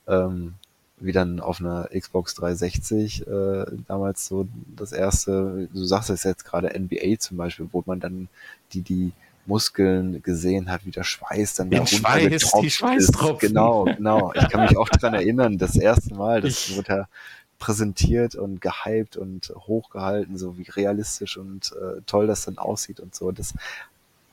ähm, 0.06 0.54
wie 1.00 1.12
dann 1.12 1.40
auf 1.40 1.60
einer 1.60 1.88
Xbox 1.96 2.34
360 2.34 3.26
äh, 3.26 3.64
damals 3.86 4.26
so 4.26 4.48
das 4.76 4.92
erste, 4.92 5.68
du 5.72 5.84
sagst 5.84 6.10
es 6.10 6.24
jetzt 6.24 6.44
gerade 6.44 6.78
NBA 6.78 7.18
zum 7.18 7.36
Beispiel, 7.36 7.68
wo 7.72 7.82
man 7.86 8.00
dann 8.00 8.28
die, 8.72 8.82
die 8.82 9.12
Muskeln 9.48 10.22
gesehen 10.22 10.70
hat, 10.70 10.84
wie 10.84 10.90
der 10.90 11.04
Schweiß 11.04 11.54
dann 11.54 11.70
Den 11.70 11.80
da 11.80 11.86
Schweiß, 11.86 12.52
die 12.60 12.70
Schweißtropfen. 12.70 13.48
Genau, 13.48 13.84
genau. 13.84 14.32
Ich 14.34 14.48
kann 14.48 14.62
mich 14.62 14.76
auch 14.76 14.88
dran 14.88 15.14
erinnern, 15.14 15.58
das 15.58 15.76
erste 15.76 16.14
Mal, 16.14 16.42
das 16.42 16.68
ich, 16.68 16.76
wurde 16.76 16.88
ja 16.88 17.08
präsentiert 17.58 18.36
und 18.36 18.60
gehypt 18.60 19.16
und 19.16 19.52
hochgehalten, 19.56 20.38
so 20.38 20.58
wie 20.58 20.70
realistisch 20.70 21.36
und 21.36 21.72
äh, 21.72 22.00
toll 22.06 22.26
das 22.26 22.44
dann 22.44 22.58
aussieht 22.58 23.00
und 23.00 23.14
so. 23.14 23.32
Das 23.32 23.54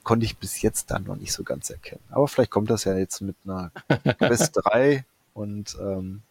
konnte 0.03 0.25
ich 0.25 0.37
bis 0.37 0.61
jetzt 0.61 0.91
dann 0.91 1.05
noch 1.05 1.15
nicht 1.15 1.33
so 1.33 1.43
ganz 1.43 1.69
erkennen. 1.69 2.03
Aber 2.11 2.27
vielleicht 2.27 2.51
kommt 2.51 2.69
das 2.69 2.83
ja 2.83 2.95
jetzt 2.95 3.21
mit 3.21 3.35
einer 3.45 3.71
Quest 4.19 4.51
3 4.63 5.03
und 5.33 5.75
ähm, 5.81 6.21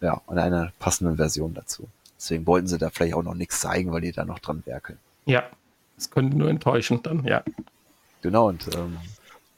ja, 0.00 0.22
und 0.26 0.38
einer 0.38 0.72
passenden 0.78 1.16
Version 1.16 1.52
dazu. 1.52 1.88
Deswegen 2.16 2.46
wollten 2.46 2.66
sie 2.66 2.78
da 2.78 2.90
vielleicht 2.90 3.14
auch 3.14 3.22
noch 3.22 3.34
nichts 3.34 3.60
zeigen, 3.60 3.92
weil 3.92 4.00
die 4.00 4.12
da 4.12 4.24
noch 4.24 4.38
dran 4.38 4.62
werkeln. 4.64 4.98
Ja, 5.26 5.44
es 5.96 6.10
könnte 6.10 6.36
nur 6.36 6.48
enttäuschen 6.48 7.02
dann, 7.02 7.24
ja. 7.24 7.42
Genau, 8.22 8.48
und 8.48 8.74
ähm, 8.76 8.98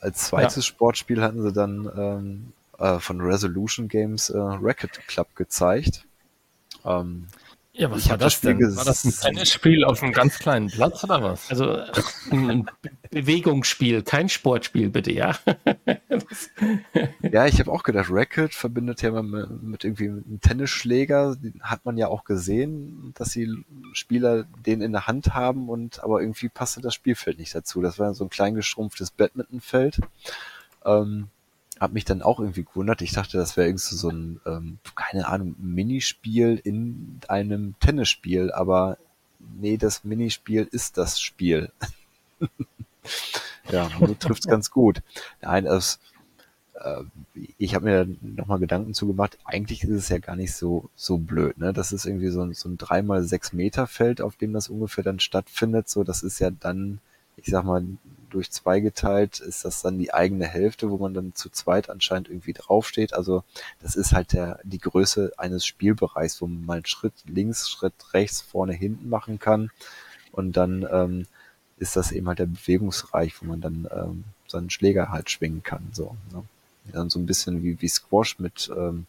als 0.00 0.26
zweites 0.26 0.56
ja. 0.56 0.62
Sportspiel 0.62 1.22
hatten 1.22 1.42
sie 1.42 1.52
dann 1.52 1.90
ähm, 1.96 2.52
äh, 2.78 2.98
von 2.98 3.20
Resolution 3.20 3.88
Games 3.88 4.30
äh, 4.30 4.38
Racket 4.38 5.06
Club 5.06 5.34
gezeigt. 5.36 6.06
Ähm, 6.84 7.26
ja, 7.80 7.90
was 7.90 8.04
ich 8.04 8.10
war 8.10 8.18
das 8.18 8.40
denn? 8.42 8.60
War 8.76 8.84
das 8.84 9.04
ein 9.04 9.12
Tennisspiel 9.12 9.84
auf 9.84 10.02
einem 10.02 10.12
ganz 10.12 10.38
kleinen 10.38 10.68
Platz 10.68 11.02
oder 11.02 11.22
was? 11.22 11.48
Also 11.48 11.78
ein 12.30 12.68
Bewegungsspiel, 13.10 14.02
kein 14.02 14.28
Sportspiel, 14.28 14.90
bitte, 14.90 15.12
ja. 15.12 15.38
ja, 17.22 17.46
ich 17.46 17.58
habe 17.58 17.72
auch 17.72 17.82
gedacht, 17.82 18.08
Racket 18.10 18.54
verbindet 18.54 19.00
ja 19.00 19.22
mit, 19.22 19.62
mit 19.62 19.84
irgendwie 19.84 20.08
einem 20.08 20.40
Tennisschläger. 20.42 21.36
Den 21.36 21.62
hat 21.62 21.86
man 21.86 21.96
ja 21.96 22.08
auch 22.08 22.24
gesehen, 22.24 23.14
dass 23.16 23.30
die 23.30 23.50
Spieler 23.94 24.44
den 24.44 24.82
in 24.82 24.92
der 24.92 25.06
Hand 25.06 25.32
haben 25.32 25.70
und 25.70 26.04
aber 26.04 26.20
irgendwie 26.20 26.50
passte 26.50 26.82
das 26.82 26.94
Spielfeld 26.94 27.38
nicht 27.38 27.54
dazu. 27.54 27.80
Das 27.80 27.98
war 27.98 28.12
so 28.12 28.24
ein 28.24 28.30
klein 28.30 28.54
geschrumpftes 28.54 29.10
Badmintonfeld. 29.10 30.00
Ähm, 30.84 31.28
habe 31.80 31.94
mich 31.94 32.04
dann 32.04 32.22
auch 32.22 32.38
irgendwie 32.38 32.64
gewundert. 32.64 33.00
Ich 33.00 33.12
dachte, 33.12 33.38
das 33.38 33.56
wäre 33.56 33.68
irgendwie 33.68 33.94
so 33.94 34.10
ein, 34.10 34.40
ähm, 34.44 34.78
keine 34.94 35.26
Ahnung, 35.26 35.56
Minispiel 35.58 36.60
in 36.62 37.20
einem 37.26 37.74
Tennisspiel, 37.80 38.52
aber 38.52 38.98
nee, 39.38 39.78
das 39.78 40.04
Minispiel 40.04 40.68
ist 40.70 40.98
das 40.98 41.20
Spiel. 41.20 41.72
ja, 43.72 43.88
du 43.98 44.14
trifft 44.14 44.46
ganz 44.46 44.70
gut. 44.70 45.02
Nein, 45.40 45.64
es, 45.64 45.98
äh, 46.74 47.02
ich 47.56 47.74
habe 47.74 47.86
mir 47.86 48.16
nochmal 48.20 48.58
Gedanken 48.58 48.92
zugemacht, 48.92 49.38
eigentlich 49.44 49.82
ist 49.82 49.90
es 49.90 50.08
ja 50.10 50.18
gar 50.18 50.36
nicht 50.36 50.52
so, 50.52 50.90
so 50.96 51.16
blöd, 51.16 51.56
ne? 51.56 51.72
Das 51.72 51.92
ist 51.92 52.04
irgendwie 52.04 52.28
so, 52.28 52.52
so 52.52 52.68
ein 52.68 52.76
3x6 52.76 53.56
Meter 53.56 53.86
Feld, 53.86 54.20
auf 54.20 54.36
dem 54.36 54.52
das 54.52 54.68
ungefähr 54.68 55.04
dann 55.04 55.18
stattfindet. 55.18 55.88
So, 55.88 56.04
das 56.04 56.22
ist 56.22 56.40
ja 56.40 56.50
dann, 56.50 57.00
ich 57.36 57.46
sag 57.46 57.64
mal, 57.64 57.84
durch 58.30 58.50
zwei 58.50 58.80
geteilt 58.80 59.40
ist 59.40 59.64
das 59.64 59.82
dann 59.82 59.98
die 59.98 60.14
eigene 60.14 60.46
Hälfte, 60.46 60.90
wo 60.90 60.98
man 60.98 61.14
dann 61.14 61.34
zu 61.34 61.50
zweit 61.50 61.90
anscheinend 61.90 62.28
irgendwie 62.28 62.52
draufsteht. 62.52 63.14
Also 63.14 63.44
das 63.80 63.96
ist 63.96 64.12
halt 64.12 64.32
der, 64.32 64.60
die 64.64 64.78
Größe 64.78 65.32
eines 65.36 65.66
Spielbereichs, 65.66 66.40
wo 66.40 66.46
man 66.46 66.64
mal 66.64 66.74
einen 66.74 66.86
Schritt 66.86 67.14
links, 67.26 67.68
Schritt 67.68 67.94
rechts, 68.12 68.40
vorne, 68.40 68.72
hinten 68.72 69.08
machen 69.08 69.38
kann. 69.38 69.70
Und 70.32 70.56
dann 70.56 70.86
ähm, 70.90 71.26
ist 71.78 71.96
das 71.96 72.12
eben 72.12 72.28
halt 72.28 72.38
der 72.38 72.46
Bewegungsreich, 72.46 73.40
wo 73.40 73.46
man 73.46 73.60
dann 73.60 73.88
ähm, 73.90 74.24
seinen 74.46 74.70
Schläger 74.70 75.10
halt 75.10 75.30
schwingen 75.30 75.62
kann. 75.62 75.88
So, 75.92 76.16
ne? 76.32 76.44
Dann 76.92 77.10
so 77.10 77.18
ein 77.18 77.26
bisschen 77.26 77.62
wie, 77.62 77.80
wie 77.80 77.88
Squash 77.88 78.38
mit 78.38 78.70
ähm, 78.76 79.06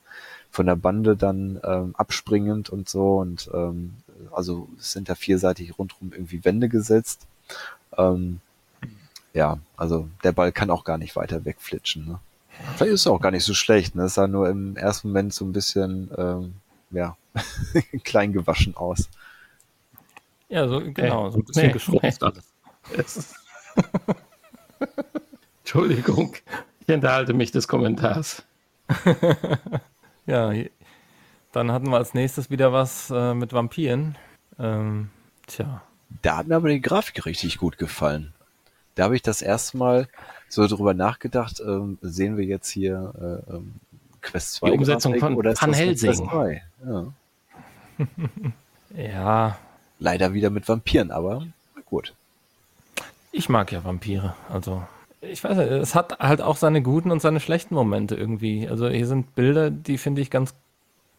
von 0.51 0.65
der 0.65 0.76
Bande 0.76 1.15
dann 1.15 1.59
ähm, 1.63 1.95
abspringend 1.95 2.69
und 2.69 2.89
so. 2.89 3.19
Und 3.19 3.49
ähm, 3.53 3.95
also 4.32 4.67
es 4.78 4.91
sind 4.91 5.07
ja 5.07 5.15
vierseitig 5.15 5.78
rundherum 5.80 6.11
irgendwie 6.11 6.43
Wände 6.45 6.69
gesetzt. 6.69 7.26
Ähm, 7.97 8.39
ja, 9.34 9.59
also 9.77 10.09
der 10.23 10.32
Ball 10.32 10.51
kann 10.51 10.69
auch 10.69 10.84
gar 10.84 10.97
nicht 10.97 11.15
weiter 11.15 11.45
wegflitschen. 11.45 12.05
Ne? 12.05 12.19
Vielleicht 12.75 12.93
ist 12.93 13.01
es 13.01 13.07
auch 13.07 13.21
gar 13.21 13.32
nicht 13.32 13.45
so 13.45 13.53
schlecht. 13.53 13.95
Ne? 13.95 14.03
Es 14.03 14.15
sah 14.15 14.27
nur 14.27 14.49
im 14.49 14.75
ersten 14.75 15.09
Moment 15.09 15.34
so 15.34 15.45
ein 15.45 15.53
bisschen, 15.53 16.11
ähm, 16.17 16.55
ja, 16.91 17.15
klein 18.03 18.34
gewaschen 18.34 18.75
aus. 18.75 19.09
Ja, 20.49 20.67
so, 20.67 20.82
genau, 20.82 21.29
so 21.29 21.38
ein 21.38 21.45
bisschen 21.45 21.67
nee, 21.67 21.73
geschrumpft 21.73 22.21
alles. 22.23 22.43
Entschuldigung, 25.59 26.36
ich 26.82 26.89
enthalte 26.89 27.34
mich 27.34 27.51
des 27.51 27.69
Kommentars. 27.69 28.43
ja, 30.25 30.51
dann 31.53 31.71
hatten 31.71 31.89
wir 31.89 31.95
als 31.95 32.13
nächstes 32.13 32.49
wieder 32.49 32.73
was 32.73 33.09
äh, 33.11 33.34
mit 33.34 33.53
Vampiren. 33.53 34.17
Ähm, 34.59 35.09
tja. 35.47 35.82
Da 36.21 36.38
hat 36.38 36.47
mir 36.47 36.57
aber 36.57 36.67
die 36.67 36.82
Grafik 36.82 37.25
richtig 37.25 37.57
gut 37.57 37.77
gefallen 37.77 38.34
da 38.95 39.03
habe 39.03 39.15
ich 39.15 39.21
das 39.21 39.41
erste 39.41 39.77
Mal 39.77 40.07
so 40.49 40.67
drüber 40.67 40.93
nachgedacht, 40.93 41.61
ähm, 41.65 41.97
sehen 42.01 42.37
wir 42.37 42.45
jetzt 42.45 42.69
hier 42.69 43.13
äh, 43.49 43.53
ähm, 43.53 43.73
Quest 44.21 44.55
2 44.55 44.69
Die 44.69 44.77
Umsetzung 44.77 45.13
Grafik, 45.13 45.27
von 45.27 45.35
oder 45.35 45.53
Van 45.59 45.73
Helsing. 45.73 46.29
Ja. 46.85 47.05
ja. 48.97 49.57
Leider 49.99 50.33
wieder 50.33 50.49
mit 50.49 50.67
Vampiren, 50.67 51.11
aber 51.11 51.45
gut. 51.85 52.13
Ich 53.31 53.47
mag 53.49 53.71
ja 53.71 53.83
Vampire, 53.83 54.35
also 54.49 54.83
ich 55.21 55.43
weiß 55.43 55.55
nicht, 55.55 55.71
es 55.71 55.93
hat 55.93 56.19
halt 56.19 56.41
auch 56.41 56.57
seine 56.57 56.81
guten 56.81 57.11
und 57.11 57.21
seine 57.21 57.39
schlechten 57.39 57.75
Momente 57.75 58.15
irgendwie. 58.15 58.67
Also 58.67 58.89
hier 58.89 59.05
sind 59.07 59.35
Bilder, 59.35 59.69
die 59.69 59.97
finde 59.97 60.21
ich 60.21 60.31
ganz 60.31 60.55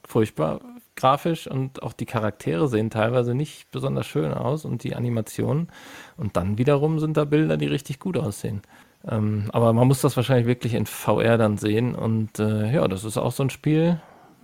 furchtbar 0.04 0.60
grafisch 0.97 1.47
und 1.47 1.82
auch 1.82 1.93
die 1.93 2.07
Charaktere 2.07 2.68
sehen 2.68 2.90
teilweise 2.90 3.34
nicht 3.34 3.70
besonders 3.70 4.07
schön 4.07 4.32
aus 4.32 4.64
und 4.64 4.84
die 4.84 4.95
Animationen. 4.95 5.68
Und 6.16 6.36
dann 6.36 6.59
wiederum 6.59 6.99
sind 6.99 7.16
da 7.16 7.24
Bilder, 7.24 7.57
die 7.57 7.66
richtig 7.66 7.99
gut 7.99 8.16
aussehen. 8.16 8.62
Ähm, 9.09 9.51
aber 9.53 9.72
man 9.72 9.88
muss 9.88 10.01
das 10.01 10.16
wahrscheinlich 10.16 10.47
wirklich 10.47 10.74
in 10.74 10.86
VR 10.86 11.38
dann 11.38 11.59
sehen. 11.59 11.95
Und 11.95 12.38
äh, 12.38 12.72
ja, 12.72 12.86
das 12.88 13.05
ist 13.05 13.16
auch 13.16 13.32
so 13.32 13.43
ein 13.43 13.51
Spiel. 13.51 14.01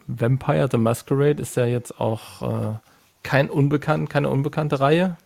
Vampire 0.06 0.68
the 0.70 0.78
Masquerade 0.78 1.40
ist 1.40 1.56
ja 1.56 1.66
jetzt 1.66 2.00
auch 2.00 2.42
äh, 2.42 2.78
kein 3.22 3.50
unbekannt, 3.50 4.10
keine 4.10 4.30
unbekannte 4.30 4.80
Reihe. 4.80 5.16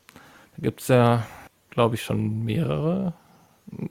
Da 0.57 0.62
gibt 0.62 0.81
es 0.81 0.89
ja, 0.89 1.27
glaube 1.70 1.95
ich, 1.95 2.03
schon 2.03 2.45
mehrere. 2.45 3.14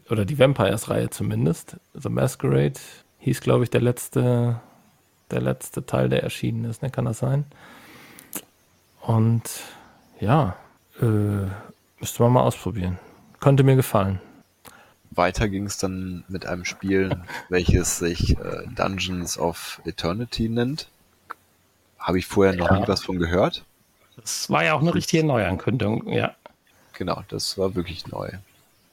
Oder 0.10 0.26
die 0.26 0.38
Vampires-Reihe 0.38 1.10
zumindest. 1.10 1.78
The 1.94 2.10
Masquerade 2.10 2.80
hieß, 3.20 3.42
glaube 3.42 3.64
ich, 3.64 3.70
der 3.70 3.82
letzte 3.82 4.60
der 5.32 5.42
letzte 5.42 5.86
Teil, 5.86 6.10
der 6.10 6.24
erschienen 6.24 6.66
ist, 6.66 6.82
ne? 6.82 6.90
Kann 6.90 7.06
das 7.06 7.20
sein? 7.20 7.46
Und 9.02 9.44
ja, 10.20 10.56
äh, 11.02 11.48
müsste 12.00 12.24
man 12.24 12.34
mal 12.34 12.44
ausprobieren. 12.44 13.00
Könnte 13.40 13.64
mir 13.64 13.76
gefallen. 13.76 14.20
Weiter 15.12 15.50
ging 15.50 15.66
es 15.66 15.78
dann 15.78 16.24
mit 16.28 16.46
einem 16.46 16.64
Spiel, 16.64 17.22
welches 17.50 18.00
sich 18.00 18.38
äh, 18.38 18.66
Dungeons 18.76 19.38
of 19.38 19.82
Eternity 19.86 20.48
nennt. 20.48 20.88
Habe 22.00 22.20
ich 22.20 22.26
vorher 22.26 22.56
noch 22.56 22.72
ja. 22.72 22.80
nie 22.80 22.88
was 22.88 23.04
von 23.04 23.20
gehört. 23.20 23.66
Das 24.16 24.50
war 24.50 24.64
ja 24.64 24.74
auch 24.74 24.82
eine 24.82 24.94
richtige 24.94 25.24
Neuankündigung, 25.26 26.08
ja. 26.08 26.36
Genau, 26.94 27.24
das 27.30 27.58
war 27.58 27.76
wirklich 27.76 28.08
neu. 28.08 28.30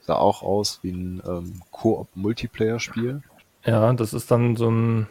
Sah 0.00 0.14
auch 0.14 0.42
aus 0.42 0.80
wie 0.82 0.92
ein 0.92 1.22
ähm, 1.26 1.60
Koop-Multiplayer-Spiel. 1.70 3.22
Ja, 3.64 3.92
das 3.92 4.14
ist 4.14 4.30
dann 4.30 4.56
so 4.56 4.70
ein 4.70 5.06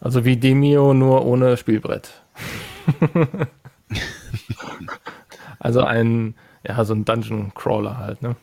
also 0.00 0.24
wie 0.24 0.36
Demio, 0.36 0.94
nur 0.94 1.24
ohne 1.24 1.56
Spielbrett. 1.56 2.10
also 5.58 5.82
ein, 5.82 6.34
ja, 6.66 6.84
so 6.84 6.94
ein 6.94 7.04
Dungeon 7.04 7.52
Crawler 7.54 7.98
halt, 7.98 8.22
ne? 8.22 8.36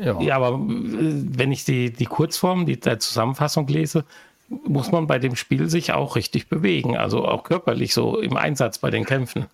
Ja. 0.00 0.20
ja, 0.20 0.36
aber 0.36 0.54
äh, 0.54 0.58
wenn 0.58 1.50
ich 1.50 1.64
die, 1.64 1.92
die 1.92 2.06
Kurzform, 2.06 2.66
die 2.66 2.78
der 2.78 3.00
Zusammenfassung 3.00 3.66
lese, 3.66 4.04
muss 4.48 4.92
man 4.92 5.06
bei 5.06 5.18
dem 5.18 5.36
Spiel 5.36 5.68
sich 5.68 5.92
auch 5.92 6.16
richtig 6.16 6.48
bewegen, 6.48 6.96
also 6.96 7.26
auch 7.26 7.42
körperlich 7.42 7.92
so 7.92 8.18
im 8.18 8.36
Einsatz 8.36 8.78
bei 8.78 8.90
den 8.90 9.04
Kämpfen. 9.04 9.46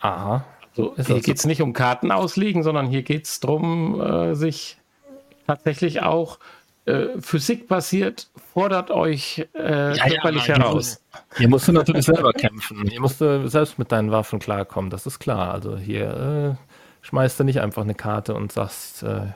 Aha. 0.00 0.44
So, 0.74 0.94
hier 0.96 1.20
geht 1.20 1.38
es 1.38 1.46
nicht 1.46 1.62
um 1.62 1.72
Karten 1.72 2.12
auslegen, 2.12 2.62
sondern 2.62 2.86
hier 2.86 3.02
geht 3.02 3.24
es 3.24 3.40
darum, 3.40 4.00
äh, 4.00 4.34
sich 4.34 4.76
tatsächlich 5.46 6.02
auch 6.02 6.38
äh, 6.86 7.20
Physik 7.20 7.68
basiert, 7.68 8.28
fordert 8.52 8.90
euch 8.90 9.46
äh, 9.54 9.96
ja, 9.96 10.08
körperlich 10.08 10.46
ja, 10.46 10.56
heraus. 10.56 11.02
Hier 11.36 11.48
musst 11.48 11.68
du 11.68 11.72
natürlich 11.72 12.06
selber 12.06 12.32
kämpfen. 12.32 12.86
Hier 12.88 13.00
musst 13.00 13.20
du 13.20 13.48
selbst 13.48 13.78
mit 13.78 13.92
deinen 13.92 14.12
Waffen 14.12 14.38
klarkommen, 14.38 14.90
das 14.90 15.06
ist 15.06 15.18
klar. 15.18 15.52
Also 15.52 15.76
hier 15.76 16.56
äh, 16.56 17.06
schmeißt 17.06 17.40
du 17.40 17.44
nicht 17.44 17.60
einfach 17.60 17.82
eine 17.82 17.94
Karte 17.94 18.34
und 18.34 18.52
sagst, 18.52 19.02
äh, 19.02 19.32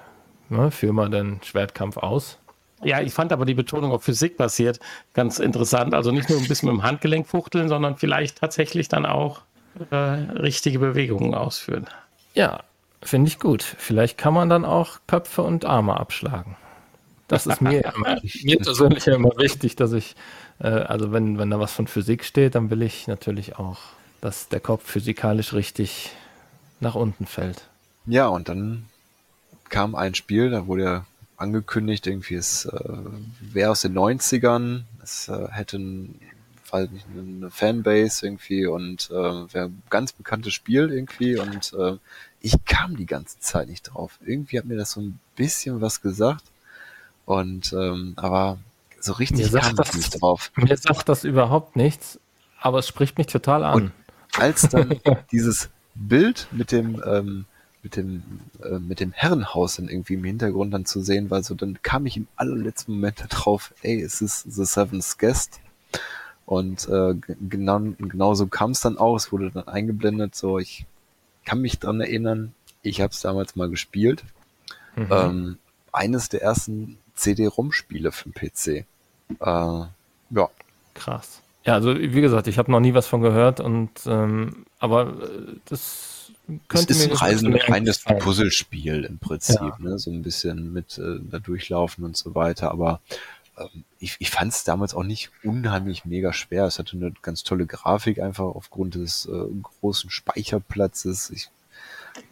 ne, 0.49 0.71
führ 0.71 0.93
mal 0.93 1.11
den 1.11 1.41
Schwertkampf 1.43 1.97
aus. 1.97 2.39
Ja, 2.83 3.01
ich 3.01 3.13
fand 3.13 3.33
aber 3.33 3.45
die 3.45 3.55
Betonung 3.55 3.93
auf 3.93 4.05
Physik 4.05 4.37
basiert 4.37 4.81
ganz 5.13 5.39
interessant. 5.39 5.93
Also 5.93 6.13
nicht 6.13 6.31
nur 6.31 6.39
ein 6.39 6.49
bisschen 6.49 6.71
mit 6.71 6.79
dem 6.79 6.83
Handgelenk 6.83 7.27
fuchteln, 7.27 7.69
sondern 7.69 7.97
vielleicht 7.97 8.39
tatsächlich 8.39 8.89
dann 8.89 9.05
auch 9.05 9.43
äh, 9.91 9.97
richtige 9.97 10.79
Bewegungen 10.79 11.35
ausführen. 11.35 11.87
Ja, 12.35 12.61
finde 13.03 13.29
ich 13.29 13.39
gut. 13.39 13.63
Vielleicht 13.63 14.17
kann 14.19 14.35
man 14.35 14.49
dann 14.49 14.65
auch 14.65 15.01
Köpfe 15.07 15.43
und 15.43 15.65
Arme 15.65 15.99
abschlagen. 15.99 16.57
Das 17.31 17.47
ist 17.47 17.61
mir, 17.61 17.93
mir 18.43 18.59
persönlich 18.59 19.07
ja 19.07 19.15
immer 19.15 19.31
wichtig, 19.39 19.77
dass 19.77 19.93
ich, 19.93 20.17
äh, 20.59 20.67
also 20.67 21.13
wenn, 21.13 21.39
wenn 21.39 21.49
da 21.49 21.61
was 21.61 21.73
von 21.73 21.87
Physik 21.87 22.25
steht, 22.25 22.57
dann 22.57 22.71
will 22.71 22.83
ich 22.83 23.07
natürlich 23.07 23.57
auch, 23.57 23.79
dass 24.21 24.49
der 24.49 24.59
Kopf 24.59 24.85
physikalisch 24.85 25.53
richtig 25.53 26.11
nach 26.81 26.97
unten 26.97 27.27
fällt. 27.27 27.69
Ja, 28.07 28.27
und 28.27 28.49
dann 28.49 28.87
kam 29.69 29.95
ein 29.95 30.17
Spiel, 30.17 30.51
da 30.51 30.67
wurde 30.67 30.83
ja 30.83 31.07
angekündigt, 31.37 32.09
irgendwie 32.09 32.35
es 32.35 32.65
äh, 32.65 32.99
wäre 33.41 33.71
aus 33.71 33.83
den 33.83 33.97
90ern, 33.97 34.83
es 35.01 35.29
äh, 35.29 35.47
hätte 35.53 35.79
ein, 35.79 36.21
eine 36.73 37.51
Fanbase 37.51 38.27
irgendwie 38.27 38.67
und 38.67 39.09
äh, 39.11 39.15
wäre 39.15 39.67
ein 39.67 39.83
ganz 39.89 40.13
bekanntes 40.13 40.53
Spiel 40.53 40.91
irgendwie 40.91 41.39
und 41.39 41.73
äh, 41.79 41.97
ich 42.41 42.57
kam 42.65 42.97
die 42.97 43.07
ganze 43.07 43.39
Zeit 43.39 43.69
nicht 43.69 43.83
drauf. 43.83 44.19
Irgendwie 44.25 44.59
hat 44.59 44.65
mir 44.65 44.77
das 44.77 44.93
so 44.93 45.01
ein 45.01 45.21
bisschen 45.37 45.81
was 45.81 46.03
gesagt 46.03 46.43
und 47.31 47.73
ähm, 47.73 48.15
aber 48.17 48.59
so 48.99 49.13
richtig 49.13 49.53
mir 49.53 49.61
kam 49.61 49.77
das, 49.77 49.95
nicht 49.95 50.21
drauf. 50.21 50.51
Mir 50.57 50.77
sagt 50.77 51.09
das 51.09 51.23
überhaupt 51.23 51.77
nichts, 51.77 52.19
aber 52.61 52.81
es 52.81 52.89
spricht 52.89 53.19
mich 53.19 53.29
total 53.29 53.63
an. 53.63 53.75
Und 53.75 53.93
als 54.37 54.63
dann 54.63 54.99
dieses 55.31 55.71
Bild 55.95 56.49
mit 56.51 56.73
dem 56.73 57.01
ähm, 57.07 57.45
mit 57.85 57.95
dem 57.95 58.25
äh, 58.65 58.81
mit 58.81 58.99
dem 58.99 59.13
Herrenhaus 59.13 59.77
dann 59.77 59.89
irgendwie 59.89 60.15
im 60.15 60.25
Hintergrund 60.25 60.75
dann 60.75 60.87
zu 60.87 61.03
sehen 61.03 61.31
war, 61.31 61.45
so 61.45 61.55
dann 61.55 61.79
kam 61.83 62.05
ich 62.05 62.17
im 62.17 62.27
allerletzten 62.35 62.95
Moment 62.95 63.25
darauf, 63.29 63.73
ey, 63.83 64.03
es 64.03 64.21
ist 64.21 64.53
The 64.53 64.65
Seventh 64.65 65.17
Guest. 65.19 65.61
Und 66.47 66.89
äh, 66.89 67.15
genau, 67.49 67.79
genau 67.97 68.35
so 68.35 68.49
kam 68.49 68.73
es 68.73 68.81
dann 68.81 68.99
auch, 68.99 69.15
es 69.15 69.31
wurde 69.31 69.53
dann 69.53 69.69
eingeblendet, 69.69 70.35
so 70.35 70.59
ich 70.59 70.85
kann 71.45 71.61
mich 71.61 71.79
dran 71.79 72.01
erinnern, 72.01 72.55
ich 72.83 73.01
habe 73.01 73.13
es 73.13 73.21
damals 73.21 73.55
mal 73.55 73.71
gespielt. 73.71 74.25
Mhm. 74.97 75.09
Ähm, 75.11 75.59
eines 75.93 76.29
der 76.29 76.43
ersten 76.43 76.99
CD-ROM-Spiele 77.21 78.13
für 78.13 78.31
den 78.31 78.35
PC. 78.35 78.67
Äh, 78.69 78.85
ja. 79.41 80.49
Krass. 80.95 81.41
Ja, 81.65 81.75
also 81.75 81.95
wie 81.97 82.21
gesagt, 82.21 82.47
ich 82.47 82.59
habe 82.59 82.71
noch 82.71 82.81
nie 82.81 82.95
was 82.95 83.07
von 83.07 83.21
gehört 83.21 83.61
und 83.61 83.91
ähm, 84.07 84.65
aber 84.79 85.09
äh, 85.09 85.57
das 85.67 86.33
könnte 86.69 86.93
es 86.93 87.01
ist 87.01 87.11
ein 87.11 87.17
Reisen, 87.17 87.55
reines 87.55 88.01
Puzzlespiel 88.01 89.05
im 89.05 89.19
Prinzip, 89.19 89.61
ja. 89.61 89.77
ne? 89.79 89.99
so 89.99 90.11
ein 90.11 90.23
bisschen 90.23 90.73
mit 90.73 90.99
äh, 90.99 91.19
da 91.31 91.39
durchlaufen 91.39 92.05
und 92.05 92.17
so 92.17 92.35
weiter, 92.35 92.71
aber 92.71 93.01
ähm, 93.59 93.85
ich, 93.99 94.17
ich 94.19 94.31
fand 94.31 94.53
es 94.53 94.65
damals 94.65 94.95
auch 94.95 95.03
nicht 95.03 95.31
unheimlich 95.45 96.05
mega 96.05 96.33
schwer. 96.33 96.65
Es 96.65 96.79
hatte 96.79 96.97
eine 96.97 97.13
ganz 97.23 97.45
tolle 97.45 97.67
Grafik 97.67 98.19
einfach 98.21 98.47
aufgrund 98.47 98.95
des 98.95 99.27
äh, 99.27 99.45
großen 99.63 100.11
Speicherplatzes. 100.11 101.31
Ich, 101.31 101.51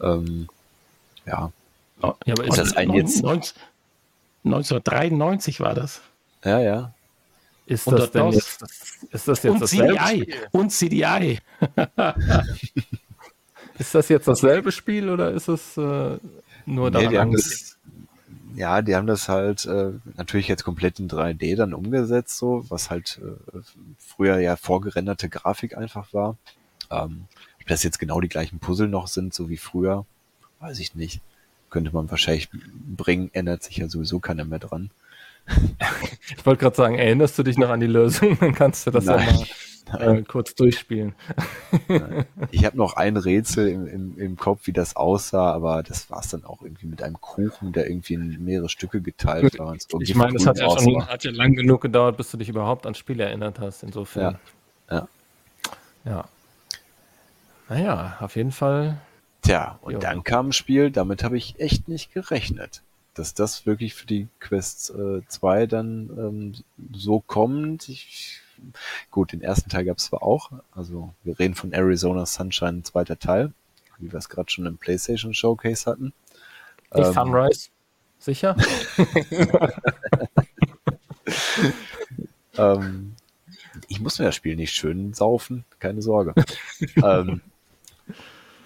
ähm, 0.03 0.49
ja. 1.26 1.53
Ja, 2.03 2.14
aber 2.28 2.45
ist 2.45 2.59
das 2.59 2.76
ein 2.76 2.93
jetzt 2.93 3.22
1993 4.49 5.61
war 5.61 5.74
das. 5.74 6.01
Ja, 6.44 6.61
ja. 6.61 6.94
Ist 7.66 7.86
das 7.86 8.11
denn 8.11 8.32
jetzt, 8.32 8.64
ist 9.11 9.28
das 9.28 9.42
jetzt 9.42 9.61
und 9.61 9.66
CDI 9.66 10.22
Spiel? 10.22 10.34
und 10.53 10.70
CDI. 10.70 11.38
ist 13.78 13.94
das 13.94 14.09
jetzt 14.09 14.26
dasselbe 14.26 14.72
Spiel 14.72 15.11
oder 15.11 15.32
ist 15.32 15.49
es 15.49 15.76
äh, 15.76 16.16
nur 16.64 16.90
nee, 16.90 17.09
daran 17.09 17.32
das, 17.32 17.76
Ja, 18.55 18.80
die 18.80 18.96
haben 18.96 19.07
das 19.07 19.28
halt 19.28 19.66
äh, 19.66 19.92
natürlich 20.16 20.49
jetzt 20.49 20.64
komplett 20.64 20.99
in 20.99 21.11
3D 21.11 21.57
dann 21.57 21.74
umgesetzt, 21.74 22.38
so 22.38 22.64
was 22.70 22.88
halt 22.88 23.20
äh, 23.22 23.59
früher 23.99 24.38
ja 24.38 24.57
vorgerenderte 24.57 25.28
Grafik 25.28 25.76
einfach 25.76 26.14
war. 26.14 26.38
Ähm, 26.90 27.26
ob 27.61 27.66
das 27.66 27.82
jetzt 27.82 27.99
genau 27.99 28.22
die 28.22 28.30
gleichen 28.30 28.61
Puzzle 28.61 28.88
noch 28.88 29.09
sind, 29.09 29.34
so 29.34 29.51
wie 29.51 29.59
früher, 29.59 30.07
weiß 30.61 30.78
ich 30.78 30.94
nicht. 30.94 31.20
Könnte 31.71 31.93
man 31.93 32.11
wahrscheinlich 32.11 32.49
bringen, 32.51 33.31
ändert 33.33 33.62
sich 33.62 33.77
ja 33.77 33.89
sowieso 33.89 34.21
keiner 34.21 34.45
mehr 34.45 34.59
dran. 34.59 34.91
Ich 36.37 36.45
wollte 36.45 36.61
gerade 36.61 36.77
sagen, 36.77 36.97
erinnerst 36.97 37.39
du 37.39 37.43
dich 37.43 37.57
noch 37.57 37.71
an 37.71 37.81
die 37.81 37.87
Lösung? 37.87 38.37
Dann 38.39 38.55
kannst 38.55 38.87
du 38.87 38.91
das 38.91 39.07
Nein. 39.07 39.27
ja 39.27 39.33
mal 39.35 40.19
äh, 40.19 40.23
kurz 40.23 40.55
durchspielen. 40.55 41.14
Nein. 41.89 42.27
Ich 42.51 42.64
habe 42.64 42.77
noch 42.77 42.95
ein 42.95 43.16
Rätsel 43.16 43.69
im, 43.69 43.87
im, 43.87 44.19
im, 44.19 44.37
Kopf, 44.37 44.66
wie 44.66 44.73
das 44.73 44.97
aussah, 44.97 45.53
aber 45.53 45.83
das 45.83 46.11
war 46.11 46.21
es 46.21 46.29
dann 46.29 46.45
auch 46.45 46.62
irgendwie 46.62 46.87
mit 46.87 47.03
einem 47.03 47.21
Kuchen, 47.21 47.73
der 47.73 47.89
irgendwie 47.89 48.14
in 48.14 48.45
mehrere 48.45 48.69
Stücke 48.69 49.01
geteilt 49.01 49.59
war. 49.59 49.75
ich 49.75 50.14
meine, 50.14 50.37
es 50.37 50.47
hat 50.47 50.59
ja 50.59 50.69
schon 50.71 51.07
hat 51.07 51.25
ja 51.25 51.31
lang 51.31 51.55
genug 51.55 51.81
gedauert, 51.81 52.16
bis 52.16 52.31
du 52.31 52.37
dich 52.37 52.49
überhaupt 52.49 52.87
ans 52.87 52.99
Spiel 52.99 53.21
erinnert 53.21 53.59
hast, 53.59 53.83
insofern. 53.83 54.39
Ja. 54.91 54.97
Ja. 54.97 55.09
ja. 56.05 56.25
Naja, 57.69 58.16
auf 58.21 58.37
jeden 58.37 58.53
Fall. 58.53 58.99
Tja, 59.43 59.78
und 59.82 59.95
jo. 59.95 59.99
dann 59.99 60.24
kam 60.24 60.49
ein 60.49 60.53
Spiel, 60.53 60.91
damit 60.91 61.22
habe 61.22 61.36
ich 61.36 61.59
echt 61.59 61.89
nicht 61.89 62.12
gerechnet 62.12 62.82
dass 63.18 63.34
das 63.34 63.66
wirklich 63.66 63.95
für 63.95 64.07
die 64.07 64.28
Quest 64.39 64.93
2 65.28 65.62
äh, 65.62 65.66
dann 65.66 66.11
ähm, 66.16 66.55
so 66.93 67.20
kommt. 67.20 67.89
Ich, 67.89 68.41
gut, 69.11 69.32
den 69.32 69.43
ersten 69.43 69.70
Teil 69.70 69.84
gab 69.84 69.99
es 69.99 70.05
zwar 70.05 70.22
auch, 70.22 70.53
also 70.72 71.12
wir 71.24 71.39
reden 71.39 71.55
von 71.55 71.72
Arizona 71.72 72.26
Sunshine, 72.26 72.84
zweiter 72.84 73.18
Teil, 73.18 73.53
wie 73.99 74.12
wir 74.12 74.18
es 74.18 74.28
gerade 74.28 74.51
schon 74.51 74.66
im 74.66 74.78
PlayStation 74.78 75.34
Showcase 75.34 75.91
hatten. 75.91 76.12
Nicht 76.95 77.09
ähm, 77.09 77.12
Sunrise, 77.12 77.70
sicher? 78.18 78.57
ähm, 82.57 83.16
ich 83.89 84.01
muss 84.01 84.18
mir 84.18 84.26
das 84.26 84.36
Spiel 84.36 84.55
nicht 84.55 84.74
schön 84.74 85.12
saufen, 85.12 85.64
keine 85.80 86.03
Sorge. 86.03 86.34
ähm, 87.03 87.41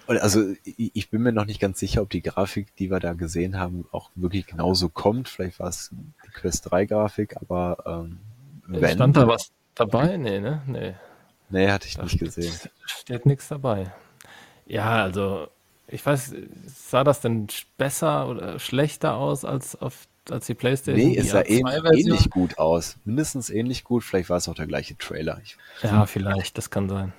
also 0.07 0.53
ich 0.63 1.09
bin 1.09 1.21
mir 1.21 1.31
noch 1.31 1.45
nicht 1.45 1.59
ganz 1.59 1.79
sicher, 1.79 2.01
ob 2.01 2.09
die 2.09 2.21
Grafik, 2.21 2.75
die 2.75 2.91
wir 2.91 2.99
da 2.99 3.13
gesehen 3.13 3.57
haben, 3.57 3.85
auch 3.91 4.09
wirklich 4.15 4.47
genauso 4.47 4.89
kommt. 4.89 5.29
Vielleicht 5.29 5.59
war 5.59 5.69
es 5.69 5.91
die 6.25 6.31
Quest 6.31 6.69
3 6.71 6.85
Grafik, 6.85 7.37
aber 7.37 7.83
ähm, 7.85 8.19
wenn. 8.67 8.95
Stand 8.95 9.17
da 9.17 9.27
was 9.27 9.51
dabei? 9.75 10.17
Nee, 10.17 10.39
ne? 10.39 10.61
Nee. 10.67 10.93
Nee, 11.49 11.69
hatte 11.69 11.87
ich 11.87 11.95
da 11.95 12.03
nicht 12.03 12.19
gesehen. 12.19 12.53
Steht 12.85 13.25
nichts 13.25 13.47
dabei. 13.47 13.91
Ja, 14.65 15.03
also 15.03 15.47
ich 15.87 16.05
weiß, 16.05 16.33
sah 16.65 17.03
das 17.03 17.21
denn 17.21 17.47
besser 17.77 18.27
oder 18.27 18.59
schlechter 18.59 19.15
aus 19.15 19.45
als 19.45 19.75
auf 19.75 20.07
als 20.29 20.45
die 20.45 20.53
PlayStation? 20.53 21.09
Nee, 21.09 21.17
es 21.17 21.31
sah 21.31 21.43
ähnlich 21.45 22.29
gut 22.29 22.57
aus. 22.57 22.97
Mindestens 23.03 23.49
ähnlich 23.49 23.83
gut. 23.83 24.03
Vielleicht 24.03 24.29
war 24.29 24.37
es 24.37 24.47
auch 24.47 24.55
der 24.55 24.67
gleiche 24.67 24.97
Trailer. 24.97 25.39
Ich 25.43 25.57
ja, 25.81 26.05
vielleicht, 26.05 26.57
das 26.57 26.69
kann 26.69 26.87
sein. 26.89 27.13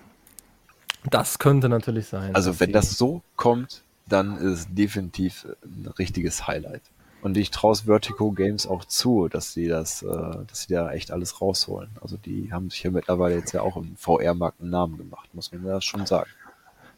Das 1.11 1.39
könnte 1.39 1.69
natürlich 1.69 2.07
sein. 2.07 2.35
Also 2.35 2.59
wenn 2.61 2.73
das 2.73 2.97
so 2.97 3.23
kommt, 3.37 3.83
dann 4.09 4.37
ist 4.37 4.45
es 4.61 4.75
definitiv 4.75 5.47
ein 5.63 5.93
richtiges 5.99 6.47
Highlight. 6.47 6.83
Und 7.23 7.39
ich 7.39 7.51
traue 7.51 7.75
Vertigo 7.75 8.33
Games 8.33 8.67
auch 8.67 8.85
zu, 8.85 9.29
dass 9.29 9.55
sie 9.55 9.67
das, 9.67 10.03
äh, 10.03 10.07
dass 10.07 10.63
sie 10.63 10.75
da 10.75 10.93
echt 10.93 11.11
alles 11.11 11.41
rausholen. 11.41 11.89
Also 12.03 12.19
die 12.19 12.53
haben 12.53 12.69
sich 12.69 12.83
ja 12.83 12.91
mittlerweile 12.91 13.37
jetzt 13.37 13.53
ja 13.53 13.63
auch 13.63 13.79
im 13.79 13.97
VR-Markt 13.97 14.61
einen 14.61 14.71
Namen 14.71 14.99
gemacht, 14.99 15.31
muss 15.33 15.51
man 15.51 15.65
ja 15.65 15.81
schon 15.81 16.05
sagen. 16.05 16.29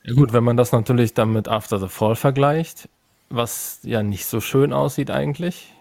Ja 0.02 0.14
gut, 0.14 0.32
wenn 0.32 0.42
man 0.42 0.57
das 0.57 0.72
natürlich 0.72 1.14
dann 1.14 1.32
mit 1.32 1.46
After 1.46 1.78
the 1.78 1.88
Fall 1.88 2.16
vergleicht, 2.16 2.88
was 3.28 3.78
ja 3.82 4.02
nicht 4.02 4.26
so 4.26 4.40
schön 4.40 4.72
aussieht 4.72 5.12
eigentlich 5.12 5.72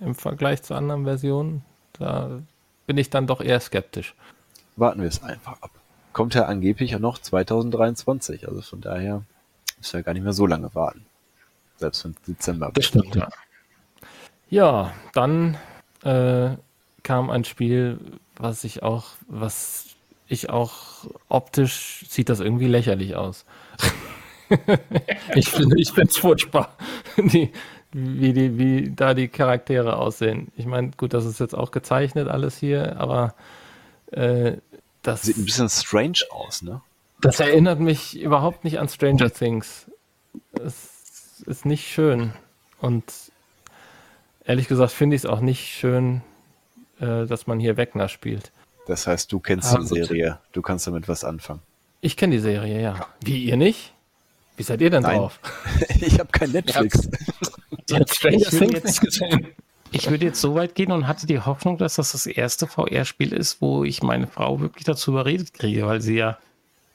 im 0.00 0.14
Vergleich 0.14 0.62
zu 0.62 0.74
anderen 0.74 1.04
Versionen, 1.04 1.62
da 1.94 2.40
bin 2.86 2.96
ich 2.96 3.10
dann 3.10 3.26
doch 3.26 3.42
eher 3.42 3.60
skeptisch. 3.60 4.14
Warten 4.76 5.02
wir 5.02 5.08
es 5.08 5.22
einfach 5.22 5.60
ab 5.60 5.79
kommt 6.12 6.34
ja 6.34 6.46
angeblich 6.46 6.98
noch 6.98 7.18
2023. 7.18 8.48
Also 8.48 8.62
von 8.62 8.80
daher 8.80 9.22
ist 9.80 9.92
ja 9.92 10.02
gar 10.02 10.12
nicht 10.12 10.22
mehr 10.22 10.32
so 10.32 10.46
lange 10.46 10.74
warten. 10.74 11.04
Selbst 11.76 12.04
wenn 12.04 12.14
Dezember. 12.26 12.70
Das 12.74 12.84
stimmt, 12.84 13.14
ja. 13.14 13.28
Ja, 14.50 14.92
dann 15.14 15.56
äh, 16.02 16.50
kam 17.02 17.30
ein 17.30 17.44
Spiel, 17.44 17.98
was 18.36 18.64
ich 18.64 18.82
auch, 18.82 19.06
was 19.28 19.86
ich 20.26 20.50
auch 20.50 21.06
optisch 21.28 22.04
sieht 22.08 22.28
das 22.28 22.40
irgendwie 22.40 22.66
lächerlich 22.66 23.16
aus. 23.16 23.44
ich 25.34 25.48
finde 25.48 25.80
ich 25.80 25.92
finde 25.92 26.10
es 26.10 26.16
furchtbar, 26.16 26.74
die, 27.16 27.52
wie, 27.92 28.32
die, 28.32 28.58
wie 28.58 28.90
da 28.90 29.14
die 29.14 29.28
Charaktere 29.28 29.96
aussehen. 29.96 30.52
Ich 30.56 30.66
meine, 30.66 30.90
gut, 30.96 31.14
das 31.14 31.24
ist 31.24 31.40
jetzt 31.40 31.54
auch 31.54 31.70
gezeichnet 31.70 32.28
alles 32.28 32.58
hier, 32.58 32.98
aber 33.00 33.34
äh, 34.12 34.58
das 35.02 35.22
sieht 35.22 35.38
ein 35.38 35.44
bisschen 35.44 35.68
strange 35.68 36.20
aus, 36.30 36.62
ne? 36.62 36.80
Das 37.20 37.40
erinnert 37.40 37.80
mich 37.80 38.18
überhaupt 38.18 38.64
nicht 38.64 38.78
an 38.78 38.88
Stranger 38.88 39.30
Things. 39.30 39.90
Es 40.54 41.42
ist 41.46 41.66
nicht 41.66 41.86
schön. 41.86 42.32
Und 42.80 43.04
ehrlich 44.44 44.68
gesagt 44.68 44.92
finde 44.92 45.16
ich 45.16 45.22
es 45.22 45.26
auch 45.26 45.40
nicht 45.40 45.68
schön, 45.68 46.22
äh, 46.98 47.26
dass 47.26 47.46
man 47.46 47.60
hier 47.60 47.76
Wegner 47.76 48.08
spielt. 48.08 48.52
Das 48.86 49.06
heißt, 49.06 49.30
du 49.32 49.38
kennst 49.38 49.72
Aber 49.72 49.82
die 49.82 49.88
Serie. 49.88 50.38
Du 50.52 50.62
kannst 50.62 50.86
damit 50.86 51.08
was 51.08 51.24
anfangen. 51.24 51.60
Ich 52.00 52.16
kenne 52.16 52.34
die 52.34 52.40
Serie, 52.40 52.80
ja. 52.80 53.06
Wie 53.22 53.44
ihr 53.44 53.56
nicht? 53.56 53.92
Wie 54.56 54.62
seid 54.62 54.80
ihr 54.80 54.90
denn 54.90 55.02
Nein. 55.02 55.18
drauf? 55.18 55.38
ich 56.00 56.18
habe 56.18 56.30
kein 56.32 56.50
Netflix. 56.50 57.08
Ich 57.88 57.96
habe 57.96 58.06
Stranger 58.08 58.50
Things 58.50 58.84
nicht 58.84 59.00
gesehen. 59.00 59.48
Ich 59.92 60.10
würde 60.10 60.26
jetzt 60.26 60.40
so 60.40 60.54
weit 60.54 60.74
gehen 60.74 60.92
und 60.92 61.06
hatte 61.06 61.26
die 61.26 61.40
Hoffnung, 61.40 61.78
dass 61.78 61.96
das 61.96 62.12
das 62.12 62.26
erste 62.26 62.66
VR-Spiel 62.66 63.32
ist, 63.32 63.60
wo 63.60 63.84
ich 63.84 64.02
meine 64.02 64.26
Frau 64.26 64.60
wirklich 64.60 64.84
dazu 64.84 65.10
überredet 65.10 65.52
kriege, 65.52 65.86
weil 65.86 66.00
sie 66.00 66.16
ja 66.16 66.38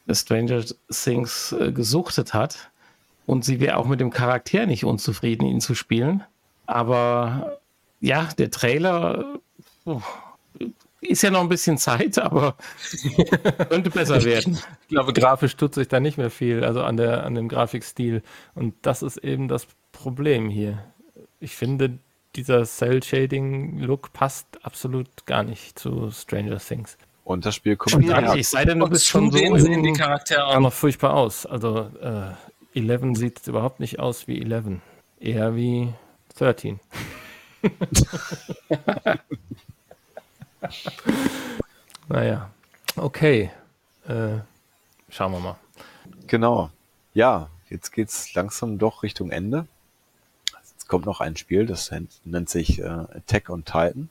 Stranger 0.09 0.63
Things 0.89 1.51
äh, 1.53 1.71
gesuchtet 1.71 2.33
hat. 2.33 2.71
Und 3.25 3.43
sie 3.43 3.59
wäre 3.59 3.77
auch 3.77 3.87
mit 3.87 3.99
dem 3.99 4.11
Charakter 4.11 4.65
nicht 4.65 4.85
unzufrieden, 4.85 5.45
ihn 5.45 5.61
zu 5.61 5.73
spielen. 5.73 6.23
Aber 6.67 7.59
ja, 7.99 8.29
der 8.37 8.51
Trailer 8.51 9.39
oh, 9.85 10.01
ist 11.01 11.23
ja 11.23 11.31
noch 11.31 11.41
ein 11.41 11.49
bisschen 11.49 11.77
Zeit, 11.77 12.19
aber 12.19 12.55
könnte 13.69 13.89
besser 13.89 14.23
werden. 14.23 14.59
Ich 14.81 14.87
glaube, 14.89 15.13
grafisch 15.13 15.55
tut 15.55 15.73
sich 15.73 15.87
da 15.87 15.99
nicht 15.99 16.17
mehr 16.17 16.31
viel, 16.31 16.63
also 16.63 16.83
an, 16.83 16.97
der, 16.97 17.25
an 17.25 17.35
dem 17.35 17.47
Grafikstil. 17.47 18.21
Und 18.53 18.75
das 18.83 19.01
ist 19.01 19.17
eben 19.17 19.47
das 19.47 19.67
Problem 19.91 20.49
hier. 20.49 20.83
Ich 21.39 21.55
finde, 21.55 21.99
dieser 22.36 22.65
Cell-Shading-Look 22.65 24.13
passt 24.13 24.47
absolut 24.63 25.25
gar 25.25 25.43
nicht 25.43 25.79
zu 25.79 26.11
Stranger 26.11 26.59
Things. 26.59 26.97
Und 27.23 27.45
das 27.45 27.55
Spiel 27.55 27.75
kommt 27.75 28.05
ja, 28.05 28.36
Ich 28.36 28.47
sei 28.49 28.65
denn, 28.65 28.79
du 28.79 28.88
bist 28.88 29.07
schon 29.07 29.31
so 29.31 29.38
sehen 29.57 29.81
die 29.83 29.93
Charaktere 29.93 30.45
auch 30.45 30.59
noch 30.59 30.73
furchtbar 30.73 31.15
aus. 31.15 31.47
Also 31.47 31.89
äh, 32.01 32.33
11 32.75 33.17
sieht 33.17 33.47
überhaupt 33.47 33.79
nicht 33.79 33.99
aus 33.99 34.27
wie 34.27 34.41
11. 34.41 34.81
Eher 35.19 35.55
wie 35.55 35.93
13. 36.38 36.79
naja, 42.07 42.51
okay. 42.95 43.49
Äh, 44.07 44.38
schauen 45.09 45.31
wir 45.31 45.39
mal. 45.39 45.55
Genau. 46.27 46.69
Ja, 47.15 47.49
jetzt 47.69 47.91
geht's 47.91 48.36
langsam 48.36 48.77
doch 48.77 49.01
Richtung 49.01 49.31
Ende. 49.31 49.65
Kommt 50.88 51.05
noch 51.05 51.19
ein 51.19 51.36
Spiel, 51.36 51.65
das 51.65 51.91
nennt 52.23 52.49
sich 52.49 52.79
äh, 52.79 52.83
Attack 52.83 53.49
on 53.49 53.65
Titan. 53.65 54.09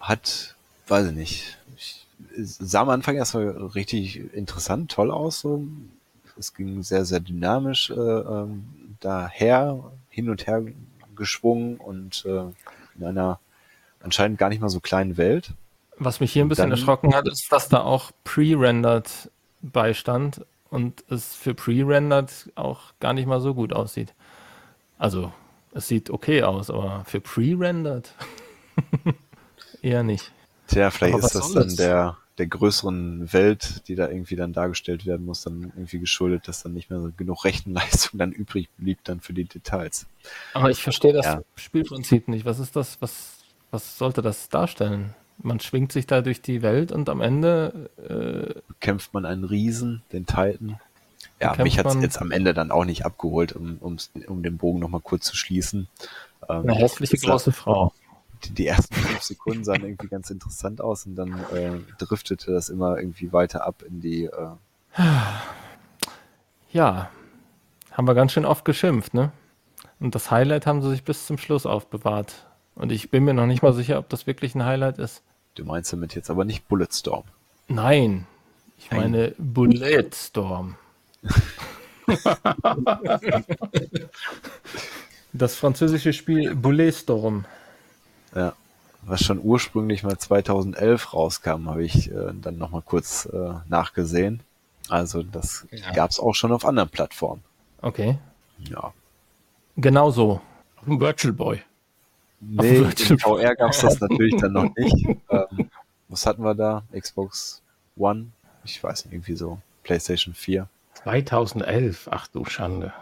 Hat, 0.00 0.54
weiß 0.86 1.08
ich 1.08 1.14
nicht, 1.14 1.58
ich, 1.76 2.06
sah 2.36 2.82
am 2.82 2.90
Anfang 2.90 3.16
erstmal 3.16 3.48
richtig 3.48 4.34
interessant, 4.34 4.90
toll 4.90 5.10
aus. 5.10 5.40
So. 5.40 5.66
Es 6.38 6.54
ging 6.54 6.82
sehr, 6.82 7.04
sehr 7.04 7.20
dynamisch 7.20 7.90
äh, 7.90 7.94
ähm, 7.94 8.64
daher, 9.00 9.82
hin 10.10 10.30
und 10.30 10.46
her 10.46 10.62
geschwungen 11.16 11.76
und 11.76 12.24
äh, 12.26 12.44
in 12.96 13.04
einer 13.04 13.40
anscheinend 14.00 14.38
gar 14.38 14.48
nicht 14.48 14.60
mal 14.60 14.68
so 14.68 14.80
kleinen 14.80 15.16
Welt. 15.16 15.52
Was 15.98 16.20
mich 16.20 16.32
hier 16.32 16.44
ein 16.44 16.48
bisschen 16.48 16.70
dann, 16.70 16.70
erschrocken 16.70 17.14
hat, 17.14 17.26
ist, 17.26 17.50
dass 17.50 17.68
da 17.68 17.80
auch 17.80 18.12
pre-rendered 18.24 19.30
beistand 19.62 20.44
und 20.70 21.02
es 21.10 21.34
für 21.34 21.54
pre-rendered 21.54 22.50
auch 22.54 22.92
gar 23.00 23.12
nicht 23.12 23.26
mal 23.26 23.40
so 23.40 23.54
gut 23.54 23.72
aussieht. 23.72 24.14
Also, 24.98 25.32
es 25.72 25.88
sieht 25.88 26.10
okay 26.10 26.42
aus, 26.42 26.70
aber 26.70 27.04
für 27.06 27.20
pre-rendered 27.20 28.12
eher 29.82 30.02
nicht. 30.02 30.32
Tja, 30.68 30.90
vielleicht 30.90 31.14
aber 31.14 31.24
ist 31.24 31.34
das 31.34 31.52
dann 31.52 31.76
der, 31.76 32.16
der 32.36 32.46
größeren 32.46 33.32
Welt, 33.32 33.88
die 33.88 33.94
da 33.94 34.08
irgendwie 34.08 34.36
dann 34.36 34.52
dargestellt 34.52 35.06
werden 35.06 35.26
muss, 35.26 35.42
dann 35.42 35.72
irgendwie 35.74 35.98
geschuldet, 35.98 36.46
dass 36.46 36.62
dann 36.62 36.74
nicht 36.74 36.90
mehr 36.90 37.00
so 37.00 37.10
genug 37.16 37.44
Rechenleistung 37.44 38.18
dann 38.18 38.32
übrig 38.32 38.68
blieb 38.76 38.98
dann 39.04 39.20
für 39.20 39.32
die 39.32 39.44
Details. 39.44 40.06
Aber 40.54 40.70
ich 40.70 40.82
verstehe 40.82 41.12
das 41.12 41.26
ja. 41.26 41.42
Spielprinzip 41.56 42.28
nicht. 42.28 42.44
Was 42.44 42.58
ist 42.58 42.76
das? 42.76 43.00
Was, 43.00 43.38
was 43.70 43.98
sollte 43.98 44.22
das 44.22 44.48
darstellen? 44.48 45.14
Man 45.40 45.60
schwingt 45.60 45.92
sich 45.92 46.06
da 46.06 46.20
durch 46.20 46.42
die 46.42 46.62
Welt 46.62 46.90
und 46.90 47.08
am 47.08 47.20
Ende 47.20 47.90
äh, 47.96 48.60
kämpft 48.80 49.14
man 49.14 49.24
einen 49.24 49.44
Riesen, 49.44 50.02
den 50.12 50.26
Titan. 50.26 50.80
Ja, 51.40 51.54
mich 51.62 51.78
hat 51.78 51.86
es 51.86 51.94
jetzt 52.02 52.20
am 52.20 52.30
Ende 52.30 52.52
dann 52.52 52.70
auch 52.70 52.84
nicht 52.84 53.06
abgeholt, 53.06 53.52
um, 53.52 53.78
um 53.80 54.42
den 54.42 54.58
Bogen 54.58 54.80
nochmal 54.80 55.00
kurz 55.00 55.26
zu 55.26 55.36
schließen. 55.36 55.88
Ähm, 56.48 56.62
eine 56.62 56.74
hässliche 56.74 57.16
große 57.16 57.52
Frau 57.52 57.92
die, 58.44 58.54
die 58.54 58.66
ersten 58.66 58.94
fünf 58.94 59.22
Sekunden 59.22 59.64
sahen 59.64 59.82
irgendwie 59.82 60.08
ganz 60.08 60.30
interessant 60.30 60.80
aus 60.80 61.06
und 61.06 61.16
dann 61.16 61.32
äh, 61.52 61.78
driftete 61.98 62.52
das 62.52 62.68
immer 62.68 62.98
irgendwie 62.98 63.32
weiter 63.32 63.66
ab 63.66 63.82
in 63.86 64.00
die. 64.00 64.24
Äh 64.24 64.50
ja, 66.72 67.10
haben 67.92 68.06
wir 68.06 68.14
ganz 68.14 68.32
schön 68.32 68.44
oft 68.44 68.64
geschimpft, 68.64 69.14
ne? 69.14 69.32
Und 70.00 70.14
das 70.14 70.30
Highlight 70.30 70.66
haben 70.66 70.82
sie 70.82 70.90
sich 70.90 71.02
bis 71.02 71.26
zum 71.26 71.38
Schluss 71.38 71.66
aufbewahrt. 71.66 72.46
Und 72.74 72.92
ich 72.92 73.10
bin 73.10 73.24
mir 73.24 73.34
noch 73.34 73.46
nicht 73.46 73.62
mal 73.62 73.72
sicher, 73.72 73.98
ob 73.98 74.08
das 74.08 74.28
wirklich 74.28 74.54
ein 74.54 74.64
Highlight 74.64 74.98
ist. 74.98 75.22
Du 75.56 75.64
meinst 75.64 75.92
damit 75.92 76.14
jetzt 76.14 76.30
aber 76.30 76.44
nicht 76.44 76.68
Bulletstorm? 76.68 77.24
Nein, 77.66 78.26
ich 78.76 78.90
Nein. 78.90 79.00
meine 79.00 79.34
Bulletstorm. 79.38 80.76
das 85.32 85.56
französische 85.56 86.12
Spiel 86.12 86.54
Bulletstorm. 86.54 87.44
Ja. 88.34 88.54
Was 89.02 89.22
schon 89.22 89.40
ursprünglich 89.42 90.02
mal 90.02 90.18
2011 90.18 91.14
rauskam, 91.14 91.68
habe 91.68 91.84
ich 91.84 92.10
äh, 92.10 92.32
dann 92.34 92.58
nochmal 92.58 92.82
kurz 92.82 93.26
äh, 93.26 93.54
nachgesehen. 93.68 94.40
Also 94.88 95.22
das 95.22 95.66
ja. 95.70 95.92
gab 95.92 96.10
es 96.10 96.18
auch 96.18 96.34
schon 96.34 96.52
auf 96.52 96.64
anderen 96.64 96.88
Plattformen. 96.88 97.42
Okay. 97.80 98.18
Ja. 98.58 98.92
Genau 99.76 100.10
so. 100.10 100.40
Virtual 100.84 101.32
Boy. 101.32 101.62
Nee, 102.40 102.80
Virtual 102.80 103.10
in 103.10 103.18
VR 103.18 103.54
gab 103.56 103.70
es 103.70 103.80
das 103.80 104.00
natürlich 104.00 104.36
dann 104.36 104.52
noch 104.52 104.74
nicht. 104.76 105.06
Ähm, 105.30 105.70
was 106.08 106.26
hatten 106.26 106.42
wir 106.42 106.54
da? 106.54 106.82
Xbox 106.92 107.62
One? 107.96 108.28
Ich 108.64 108.82
weiß 108.82 109.04
nicht, 109.04 109.14
irgendwie 109.14 109.36
so. 109.36 109.58
PlayStation 109.84 110.34
4. 110.34 110.68
2011, 111.02 112.08
ach 112.10 112.26
du 112.28 112.44
Schande. 112.44 112.92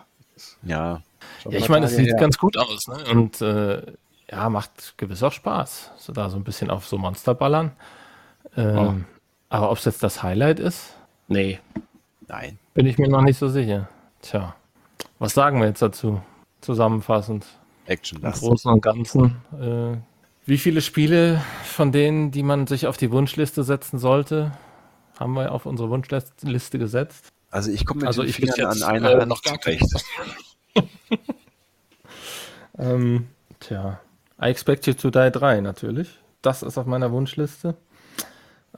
Ja. 0.62 1.03
Ja, 1.44 1.59
ich 1.59 1.68
meine, 1.68 1.86
es 1.86 1.97
sieht 1.97 2.09
her. 2.09 2.16
ganz 2.16 2.38
gut 2.38 2.57
aus. 2.57 2.88
Ne? 2.88 2.97
Und 3.11 3.40
äh, 3.40 3.82
ja, 4.30 4.49
macht 4.49 4.94
gewiss 4.97 5.22
auch 5.22 5.32
Spaß. 5.32 5.92
So 5.97 6.12
da 6.12 6.28
so 6.30 6.36
ein 6.36 6.44
bisschen 6.44 6.70
auf 6.70 6.86
so 6.86 6.99
Monster 6.99 7.34
ballern. 7.34 7.72
Ähm, 8.57 8.78
oh. 8.78 8.94
Aber 9.49 9.70
ob 9.70 9.78
es 9.78 9.84
jetzt 9.84 10.03
das 10.03 10.22
Highlight 10.22 10.61
ist? 10.61 10.94
Nee. 11.28 11.61
Nein. 12.28 12.59
Bin 12.74 12.86
ich 12.86 12.99
mir 12.99 13.09
noch 13.09 13.22
nicht 13.22 13.38
so 13.38 13.49
sicher. 13.49 13.88
Tja. 14.22 14.55
Was 15.18 15.34
sagen 15.34 15.61
wir 15.61 15.68
jetzt 15.68 15.82
dazu? 15.82 16.20
Zusammenfassend. 16.61 17.47
Action 17.86 18.22
Im 18.22 18.32
Großen 18.32 18.70
und 18.70 18.82
Ganzen. 18.82 19.36
Äh, 19.61 19.97
wie 20.44 20.59
viele 20.59 20.80
Spiele 20.80 21.42
von 21.64 21.92
denen, 21.92 22.30
die 22.30 22.42
man 22.42 22.66
sich 22.66 22.86
auf 22.86 22.97
die 22.97 23.11
Wunschliste 23.11 23.62
setzen 23.62 23.99
sollte, 23.99 24.53
haben 25.18 25.34
wir 25.34 25.53
auf 25.53 25.66
unsere 25.66 25.88
Wunschliste 25.90 26.78
gesetzt? 26.78 27.32
Also 27.51 27.70
ich 27.70 27.86
komme 27.86 28.01
mit 28.01 28.09
also 28.09 28.22
den 28.22 28.30
ich 28.30 28.36
Fingern 28.36 28.57
jetzt, 28.57 28.82
an 28.82 28.97
einer 28.97 29.22
äh, 29.22 29.26
noch 29.26 29.42
gar 29.42 29.59
nicht. 29.66 29.84
ähm, 32.78 33.28
tja. 33.61 34.01
I 34.40 34.47
Expect 34.47 34.86
You 34.86 34.92
to 34.92 35.11
Die 35.11 35.30
3 35.30 35.61
natürlich. 35.61 36.18
Das 36.42 36.62
ist 36.62 36.76
auf 36.76 36.86
meiner 36.86 37.11
Wunschliste. 37.12 37.76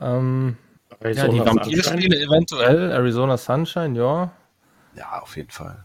Ähm, 0.01 0.57
ja, 1.03 1.29
die 1.29 1.41
Vampir-Spiele 1.41 2.21
eventuell, 2.21 2.91
Arizona 2.93 3.37
Sunshine, 3.37 3.99
ja. 3.99 4.33
Ja, 4.95 5.21
auf 5.21 5.37
jeden 5.37 5.51
Fall. 5.51 5.85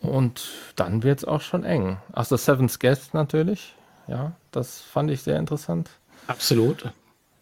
Und 0.00 0.48
dann 0.76 1.02
wird 1.02 1.20
es 1.20 1.24
auch 1.24 1.40
schon 1.40 1.64
eng. 1.64 1.98
Ach, 2.12 2.24
The 2.24 2.36
Seventh 2.36 2.78
Guest 2.80 3.14
natürlich. 3.14 3.74
Ja, 4.06 4.32
das 4.52 4.80
fand 4.80 5.10
ich 5.10 5.22
sehr 5.22 5.38
interessant. 5.38 5.90
Absolut. 6.26 6.90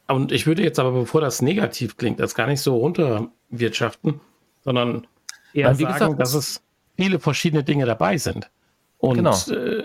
Und 0.06 0.32
ich 0.32 0.46
würde 0.46 0.62
jetzt 0.62 0.78
aber, 0.78 0.92
bevor 0.92 1.20
das 1.20 1.42
negativ 1.42 1.96
klingt, 1.96 2.20
das 2.20 2.34
gar 2.34 2.46
nicht 2.46 2.60
so 2.60 2.76
runterwirtschaften, 2.76 4.20
sondern 4.64 5.06
eher 5.52 5.68
Nein, 5.68 5.76
sagen, 5.76 5.92
gesagt, 5.94 6.20
dass 6.20 6.34
es 6.34 6.62
viele 6.96 7.20
verschiedene 7.20 7.64
Dinge 7.64 7.86
dabei 7.86 8.18
sind. 8.18 8.50
Und 8.98 9.16
genau. 9.16 9.36
äh, 9.50 9.82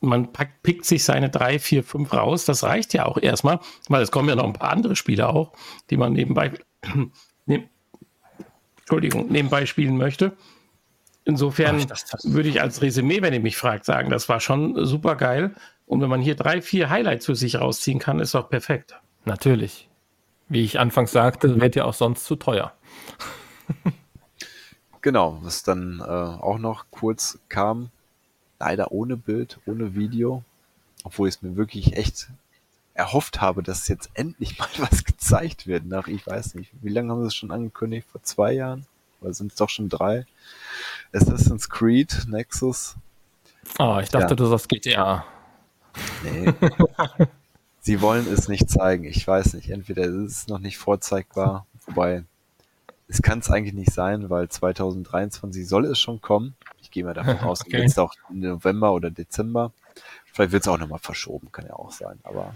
man 0.00 0.32
packt, 0.32 0.62
pickt 0.62 0.86
sich 0.86 1.04
seine 1.04 1.30
drei, 1.30 1.58
vier, 1.58 1.84
fünf 1.84 2.12
raus. 2.12 2.44
Das 2.44 2.62
reicht 2.62 2.94
ja 2.94 3.06
auch 3.06 3.18
erstmal, 3.18 3.60
weil 3.88 4.02
es 4.02 4.10
kommen 4.10 4.28
ja 4.28 4.36
noch 4.36 4.44
ein 4.44 4.52
paar 4.52 4.70
andere 4.70 4.96
Spiele 4.96 5.28
auch, 5.28 5.52
die 5.90 5.96
man 5.96 6.12
nebenbei, 6.12 6.52
ne, 7.46 7.68
Entschuldigung, 8.78 9.28
nebenbei 9.30 9.66
spielen 9.66 9.96
möchte. 9.96 10.32
Insofern 11.24 11.86
würde 12.24 12.48
ich 12.48 12.60
als 12.60 12.82
Resümee, 12.82 13.22
wenn 13.22 13.34
ihr 13.34 13.40
mich 13.40 13.56
fragt, 13.56 13.84
sagen, 13.84 14.10
das 14.10 14.28
war 14.28 14.40
schon 14.40 14.84
super 14.86 15.16
geil. 15.16 15.54
Und 15.86 16.00
wenn 16.00 16.08
man 16.08 16.20
hier 16.20 16.34
drei, 16.34 16.62
vier 16.62 16.88
Highlights 16.88 17.26
für 17.26 17.36
sich 17.36 17.60
rausziehen 17.60 17.98
kann, 17.98 18.20
ist 18.20 18.34
auch 18.34 18.48
perfekt. 18.48 18.98
Natürlich. 19.24 19.88
Wie 20.48 20.64
ich 20.64 20.80
anfangs 20.80 21.12
sagte, 21.12 21.60
wird 21.60 21.76
ja 21.76 21.84
auch 21.84 21.94
sonst 21.94 22.24
zu 22.24 22.36
teuer. 22.36 22.72
genau, 25.00 25.38
was 25.42 25.62
dann 25.62 26.00
äh, 26.00 26.02
auch 26.02 26.58
noch 26.58 26.86
kurz 26.90 27.38
kam, 27.48 27.90
leider 28.58 28.92
ohne 28.92 29.16
Bild, 29.16 29.58
ohne 29.66 29.94
Video, 29.94 30.44
obwohl 31.04 31.28
ich 31.28 31.36
es 31.36 31.42
mir 31.42 31.56
wirklich 31.56 31.96
echt 31.96 32.28
erhofft 32.94 33.40
habe, 33.40 33.62
dass 33.62 33.88
jetzt 33.88 34.10
endlich 34.14 34.58
mal 34.58 34.68
was 34.78 35.04
gezeigt 35.04 35.66
wird 35.66 35.86
nach, 35.86 36.06
ich 36.06 36.26
weiß 36.26 36.54
nicht, 36.54 36.70
wie 36.82 36.90
lange 36.90 37.12
haben 37.12 37.22
sie 37.22 37.28
es 37.28 37.34
schon 37.34 37.50
angekündigt? 37.50 38.06
Vor 38.10 38.22
zwei 38.22 38.52
Jahren? 38.52 38.86
Oder 39.20 39.34
sind 39.34 39.52
es 39.52 39.58
doch 39.58 39.68
schon 39.68 39.88
drei? 39.88 40.24
Assassin's 41.12 41.68
Creed, 41.68 42.26
Nexus. 42.28 42.96
Oh, 43.78 43.98
ich 44.02 44.08
dachte, 44.08 44.30
ja. 44.30 44.34
du 44.34 44.46
sagst 44.46 44.68
GTA. 44.68 45.24
Nee. 46.22 46.52
sie 47.80 48.00
wollen 48.00 48.26
es 48.32 48.48
nicht 48.48 48.70
zeigen. 48.70 49.04
Ich 49.04 49.26
weiß 49.26 49.54
nicht. 49.54 49.70
Entweder 49.70 50.04
ist 50.04 50.32
es 50.32 50.48
noch 50.48 50.58
nicht 50.58 50.78
vorzeigbar, 50.78 51.66
wobei 51.86 52.24
es 53.10 53.22
kann 53.22 53.40
es 53.40 53.50
eigentlich 53.50 53.74
nicht 53.74 53.92
sein, 53.92 54.30
weil 54.30 54.48
2023 54.48 55.66
soll 55.66 55.84
es 55.86 55.98
schon 55.98 56.20
kommen. 56.20 56.54
Ich 56.80 56.90
gehe 56.90 57.04
mal 57.04 57.14
davon 57.14 57.38
aus, 57.40 57.62
okay. 57.62 57.82
jetzt 57.82 57.98
auch 57.98 58.14
November 58.30 58.92
oder 58.92 59.10
Dezember. 59.10 59.72
Vielleicht 60.32 60.52
wird 60.52 60.62
es 60.62 60.68
auch 60.68 60.78
nochmal 60.78 61.00
verschoben, 61.00 61.50
kann 61.50 61.66
ja 61.66 61.74
auch 61.74 61.90
sein. 61.90 62.20
Aber 62.22 62.54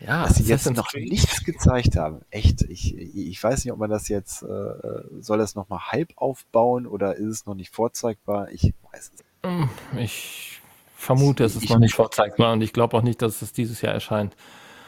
ja, 0.00 0.26
dass 0.26 0.36
sie 0.36 0.44
jetzt 0.44 0.70
noch 0.70 0.88
Creed. 0.88 1.10
nichts 1.10 1.44
gezeigt 1.44 1.96
haben, 1.96 2.20
echt. 2.30 2.62
Ich, 2.62 2.96
ich 2.96 3.42
weiß 3.42 3.64
nicht, 3.64 3.72
ob 3.72 3.78
man 3.78 3.90
das 3.90 4.08
jetzt, 4.08 4.42
äh, 4.42 5.02
soll 5.20 5.38
das 5.38 5.54
nochmal 5.54 5.92
Hype 5.92 6.12
aufbauen 6.16 6.86
oder 6.86 7.16
ist 7.16 7.26
es 7.26 7.46
noch 7.46 7.54
nicht 7.54 7.74
vorzeigbar? 7.74 8.50
Ich 8.50 8.74
weiß 8.92 9.12
es 9.14 9.24
hm, 9.42 9.68
Ich 9.98 10.60
vermute, 10.96 11.44
es 11.44 11.54
ist 11.54 11.64
ich, 11.64 11.70
noch 11.70 11.78
nicht 11.78 11.94
vorzeigbar 11.94 12.54
und 12.54 12.62
ich 12.62 12.72
glaube 12.72 12.96
auch 12.96 13.02
nicht, 13.02 13.20
dass 13.20 13.42
es 13.42 13.52
dieses 13.52 13.82
Jahr 13.82 13.92
erscheint. 13.92 14.36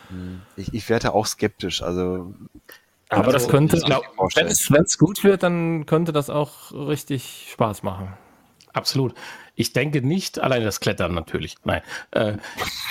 Hm, 0.08 0.40
ich, 0.56 0.72
ich 0.72 0.88
werde 0.88 1.12
auch 1.12 1.26
skeptisch. 1.26 1.82
Also 1.82 2.34
aber 3.08 3.26
also, 3.26 3.32
das 3.32 3.48
könnte, 3.48 3.76
wenn 3.78 4.82
es 4.82 4.98
gut 4.98 5.24
wird, 5.24 5.42
dann 5.42 5.86
könnte 5.86 6.12
das 6.12 6.30
auch 6.30 6.72
richtig 6.72 7.48
Spaß 7.52 7.82
machen. 7.82 8.14
Absolut. 8.72 9.14
Ich 9.54 9.72
denke 9.72 10.02
nicht, 10.02 10.38
allein 10.38 10.62
das 10.62 10.80
Klettern 10.80 11.14
natürlich, 11.14 11.56
nein. 11.64 11.82
Äh, 12.12 12.34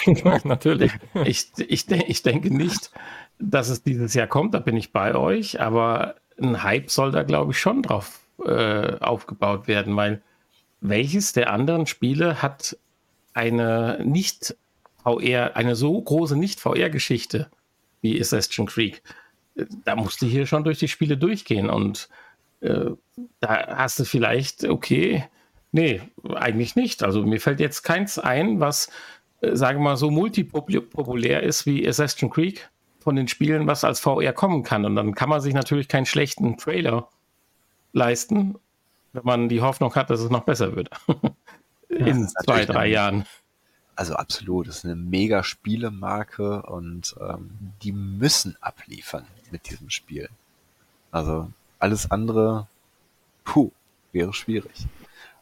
natürlich. 0.43 0.91
Ich, 1.24 1.51
ich, 1.57 1.89
ich 1.89 2.24
denke 2.24 2.53
nicht, 2.53 2.91
dass 3.39 3.70
es 3.70 3.84
dieses 3.84 4.13
Jahr 4.13 4.28
kommt, 4.28 4.53
da 4.53 4.59
bin 4.59 4.76
ich 4.76 4.91
bei 4.91 5.15
euch, 5.15 5.61
aber 5.61 6.15
ein 6.41 6.63
Hype 6.63 6.89
soll 6.89 7.11
da, 7.11 7.24
glaube 7.24 7.51
ich, 7.51 7.59
schon 7.59 7.84
drauf 7.84 8.20
äh, 8.43 8.97
aufgebaut 8.99 9.68
werden, 9.68 9.95
weil 9.95 10.22
welches 10.82 11.34
der 11.34 11.51
anderen 11.51 11.86
Spiele 11.86 12.41
hat 12.41 12.78
eine 13.34 13.99
nicht 14.03 14.55
VR, 15.03 15.55
eine 15.55 15.76
so 15.76 16.01
große 16.01 16.36
Nicht-VR-Geschichte 16.36 17.49
wie 18.01 18.20
Assassin's 18.20 18.72
Creed? 18.72 19.01
Da 19.84 19.95
musste 19.95 20.26
hier 20.26 20.45
schon 20.45 20.64
durch 20.64 20.80
die 20.80 20.88
Spiele 20.88 21.18
durchgehen 21.18 21.70
und 21.70 22.10
äh, 22.62 22.91
da 23.39 23.78
hast 23.78 23.99
du 23.99 24.05
vielleicht, 24.05 24.64
okay, 24.64 25.26
nee, 25.72 26.01
eigentlich 26.36 26.76
nicht. 26.76 27.03
Also 27.03 27.24
mir 27.24 27.39
fällt 27.39 27.60
jetzt 27.60 27.84
keins 27.84 28.20
ein, 28.20 28.60
was, 28.60 28.89
äh, 29.41 29.55
sagen 29.55 29.80
wir 29.80 29.84
mal, 29.84 29.97
so 29.97 30.12
multipopulär 30.12 31.43
ist 31.43 31.66
wie 31.66 31.88
Assassin's 31.88 32.34
Creed 32.34 32.70
von 32.99 33.16
den 33.16 33.28
Spielen, 33.28 33.68
was 33.68 33.84
als 33.84 33.99
VR 33.99 34.34
kommen 34.34 34.64
kann. 34.64 34.86
Und 34.86 34.95
dann 34.95 35.16
kann 35.16 35.30
man 35.30 35.41
sich 35.41 35.53
natürlich 35.53 35.88
keinen 35.88 36.05
schlechten 36.05 36.58
Trailer 36.58 37.10
leisten, 37.93 38.55
wenn 39.14 39.24
man 39.24 39.49
die 39.49 39.62
Hoffnung 39.62 39.95
hat, 39.95 40.10
dass 40.10 40.20
es 40.20 40.30
noch 40.30 40.43
besser 40.43 40.76
wird. 40.76 40.89
In 41.89 42.28
zwei, 42.28 42.66
drei 42.66 42.88
Jahren. 42.88 43.26
Also 43.98 44.14
absolut, 44.14 44.68
das 44.68 44.78
ist 44.78 44.86
eine 44.86 44.95
mega 44.95 45.43
Spielemarke 45.43 46.62
und 46.62 47.16
ähm, 47.20 47.50
die 47.82 47.91
müssen 47.91 48.56
abliefern 48.62 49.26
mit 49.50 49.72
diesem 49.72 49.89
Spiel. 49.89 50.30
Also 51.10 51.52
alles 51.80 52.12
andere, 52.12 52.68
puh, 53.43 53.72
wäre 54.12 54.34
schwierig. 54.34 54.86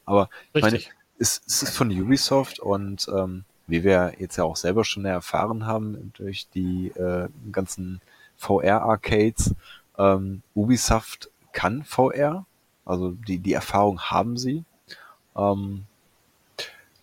Aber 0.05 0.29
ich 0.53 0.61
meine, 0.61 0.79
es, 1.19 1.41
es 1.45 1.63
ist 1.63 1.75
von 1.75 1.91
Ubisoft 1.91 2.59
und 2.59 3.09
ähm, 3.13 3.43
wie 3.67 3.83
wir 3.83 4.13
jetzt 4.19 4.37
ja 4.37 4.45
auch 4.45 4.55
selber 4.55 4.85
schon 4.85 5.03
erfahren 5.03 5.65
haben 5.65 6.13
durch 6.15 6.47
die 6.55 6.87
äh, 6.95 7.27
ganzen 7.51 7.99
VR-Arcades, 8.37 9.53
ähm, 9.97 10.43
Ubisoft 10.53 11.29
kann 11.51 11.83
VR, 11.83 12.45
also 12.85 13.11
die, 13.11 13.39
die 13.39 13.53
Erfahrung 13.53 13.99
haben 13.99 14.37
sie. 14.37 14.63
Ähm, 15.35 15.87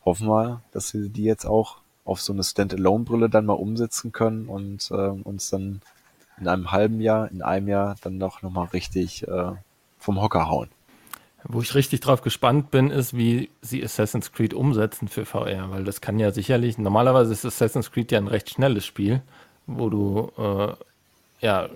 hoffen 0.04 0.28
wir, 0.28 0.62
dass 0.72 0.88
sie 0.88 1.08
die 1.08 1.24
jetzt 1.24 1.44
auch 1.44 1.76
auf 2.04 2.20
so 2.20 2.32
eine 2.32 2.42
Standalone-Brille 2.42 3.28
dann 3.28 3.46
mal 3.46 3.52
umsetzen 3.54 4.12
können 4.12 4.48
und 4.48 4.90
äh, 4.90 4.94
uns 4.94 5.50
dann 5.50 5.80
in 6.40 6.48
einem 6.48 6.72
halben 6.72 7.00
Jahr, 7.00 7.30
in 7.30 7.42
einem 7.42 7.68
Jahr 7.68 7.96
dann 8.02 8.18
doch 8.18 8.42
nochmal 8.42 8.66
richtig 8.66 9.26
äh, 9.28 9.52
vom 9.98 10.20
Hocker 10.20 10.48
hauen. 10.48 10.68
Wo 11.44 11.60
ich 11.60 11.74
richtig 11.74 12.00
drauf 12.00 12.22
gespannt 12.22 12.70
bin, 12.70 12.90
ist, 12.90 13.16
wie 13.16 13.50
sie 13.62 13.82
Assassin's 13.82 14.32
Creed 14.32 14.54
umsetzen 14.54 15.08
für 15.08 15.24
VR, 15.24 15.70
weil 15.70 15.84
das 15.84 16.00
kann 16.00 16.18
ja 16.18 16.30
sicherlich, 16.30 16.78
normalerweise 16.78 17.32
ist 17.32 17.44
Assassin's 17.44 17.90
Creed 17.90 18.12
ja 18.12 18.18
ein 18.18 18.28
recht 18.28 18.50
schnelles 18.50 18.86
Spiel, 18.86 19.22
wo 19.66 19.90
du 19.90 20.30
äh, 20.38 20.74
ja 21.40 21.68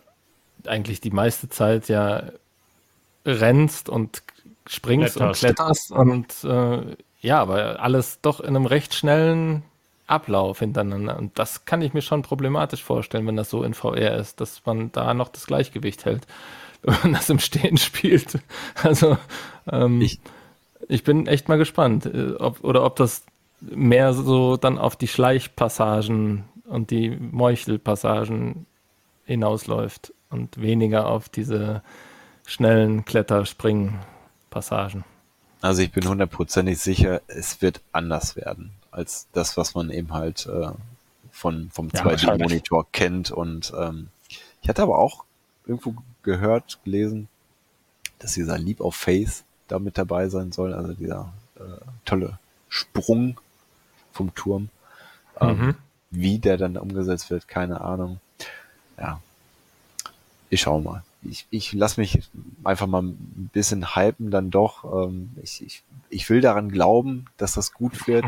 eigentlich 0.67 1.01
die 1.01 1.11
meiste 1.11 1.49
Zeit 1.49 1.89
ja 1.89 2.25
rennst 3.25 3.89
und 3.89 4.23
springst 4.67 5.17
kletterst. 5.17 5.21
und 5.21 5.35
kletterst 5.35 5.93
und 5.93 6.45
äh, 6.45 6.97
ja, 7.27 7.41
aber 7.41 7.81
alles 7.81 8.21
doch 8.21 8.39
in 8.39 8.55
einem 8.55 8.67
recht 8.67 8.95
schnellen 8.95 9.65
Ablauf 10.07 10.61
hintereinander. 10.61 11.19
Und 11.19 11.41
das 11.41 11.65
kann 11.65 11.83
ich 11.83 11.93
mir 11.93 12.03
schon 12.03 12.23
problematisch 12.23 12.85
vorstellen, 12.85 13.27
wenn 13.27 13.35
das 13.35 13.51
so 13.51 13.65
in 13.65 13.75
VR 13.75 14.15
ist, 14.15 14.41
dass 14.41 14.65
man 14.65 14.93
da 14.93 15.13
noch 15.13 15.27
das 15.29 15.49
Gleichgewicht 15.49 16.05
hält, 16.05 16.25
wenn 16.83 16.95
man 17.03 17.15
das 17.15 17.29
im 17.29 17.41
Stehen 17.41 17.79
spielt. 17.79 18.39
Also 18.83 19.19
ähm, 19.69 20.01
ich. 20.01 20.21
ich 20.89 21.03
bin 21.03 21.27
echt 21.27 21.49
mal 21.49 21.59
gespannt, 21.59 22.07
äh, 22.07 22.35
ob, 22.39 22.63
oder 22.63 22.85
ob 22.85 22.95
das 22.95 23.25
mehr 23.61 24.13
so 24.13 24.57
dann 24.57 24.79
auf 24.79 24.95
die 24.95 25.09
Schleichpassagen 25.09 26.45
und 26.69 26.93
die 26.93 27.11
Meuchelpassagen 27.11 28.67
hinausläuft 29.25 30.13
und 30.31 30.61
weniger 30.61 31.09
auf 31.09 31.29
diese 31.29 31.83
schnellen 32.47 33.05
Kletterspringen-Passagen. 33.05 35.05
Also 35.61 35.83
ich 35.83 35.91
bin 35.91 36.07
hundertprozentig 36.09 36.79
sicher, 36.79 37.23
es 37.29 37.63
wird 37.63 37.81
anders 37.93 38.37
werden 38.37 38.73
als 38.91 39.27
das, 39.33 39.57
was 39.57 39.75
man 39.75 39.91
eben 39.91 40.13
halt 40.13 40.47
äh, 40.47 40.71
von, 41.31 41.71
vom 41.71 41.91
ja, 41.93 42.03
2D-Monitor 42.03 42.87
kennt. 42.93 43.31
Und 43.31 43.73
ähm, 43.79 44.09
ich 44.63 44.69
hatte 44.69 44.83
aber 44.83 44.99
auch 44.99 45.25
irgendwo 45.67 45.95
gehört, 46.23 46.79
gelesen, 46.85 47.29
dass 48.19 48.35
dieser 48.35 48.59
Leap 48.59 48.81
of 48.81 48.97
Faith 48.97 49.45
da 49.69 49.79
mit 49.79 49.99
dabei 49.99 50.29
sein 50.29 50.53
soll, 50.53 50.73
also 50.73 50.95
dieser 50.95 51.33
äh, 51.57 51.85
tolle 52.05 52.39
Sprung 52.69 53.39
vom 54.13 54.35
Turm. 54.35 54.71
Ähm, 55.41 55.59
mhm. 55.59 55.75
Wie 56.11 56.39
der 56.39 56.57
dann 56.57 56.79
umgesetzt 56.79 57.31
wird, 57.31 57.49
keine 57.49 57.83
Ahnung. 57.83 58.21
Ja, 58.99 59.21
ich 60.49 60.63
schau 60.63 60.81
mal 60.81 61.03
ich, 61.29 61.47
ich 61.51 61.73
lasse 61.73 62.01
mich 62.01 62.23
einfach 62.65 62.87
mal 62.87 63.03
ein 63.03 63.51
bisschen 63.53 63.95
hypen 63.95 64.31
dann 64.31 64.51
doch. 64.51 64.85
Ähm, 64.85 65.31
ich, 65.43 65.65
ich, 65.65 65.83
ich 66.09 66.29
will 66.31 66.41
daran 66.41 66.71
glauben, 66.71 67.27
dass 67.37 67.55
das 67.55 67.73
gut 67.73 68.07
wird. 68.07 68.25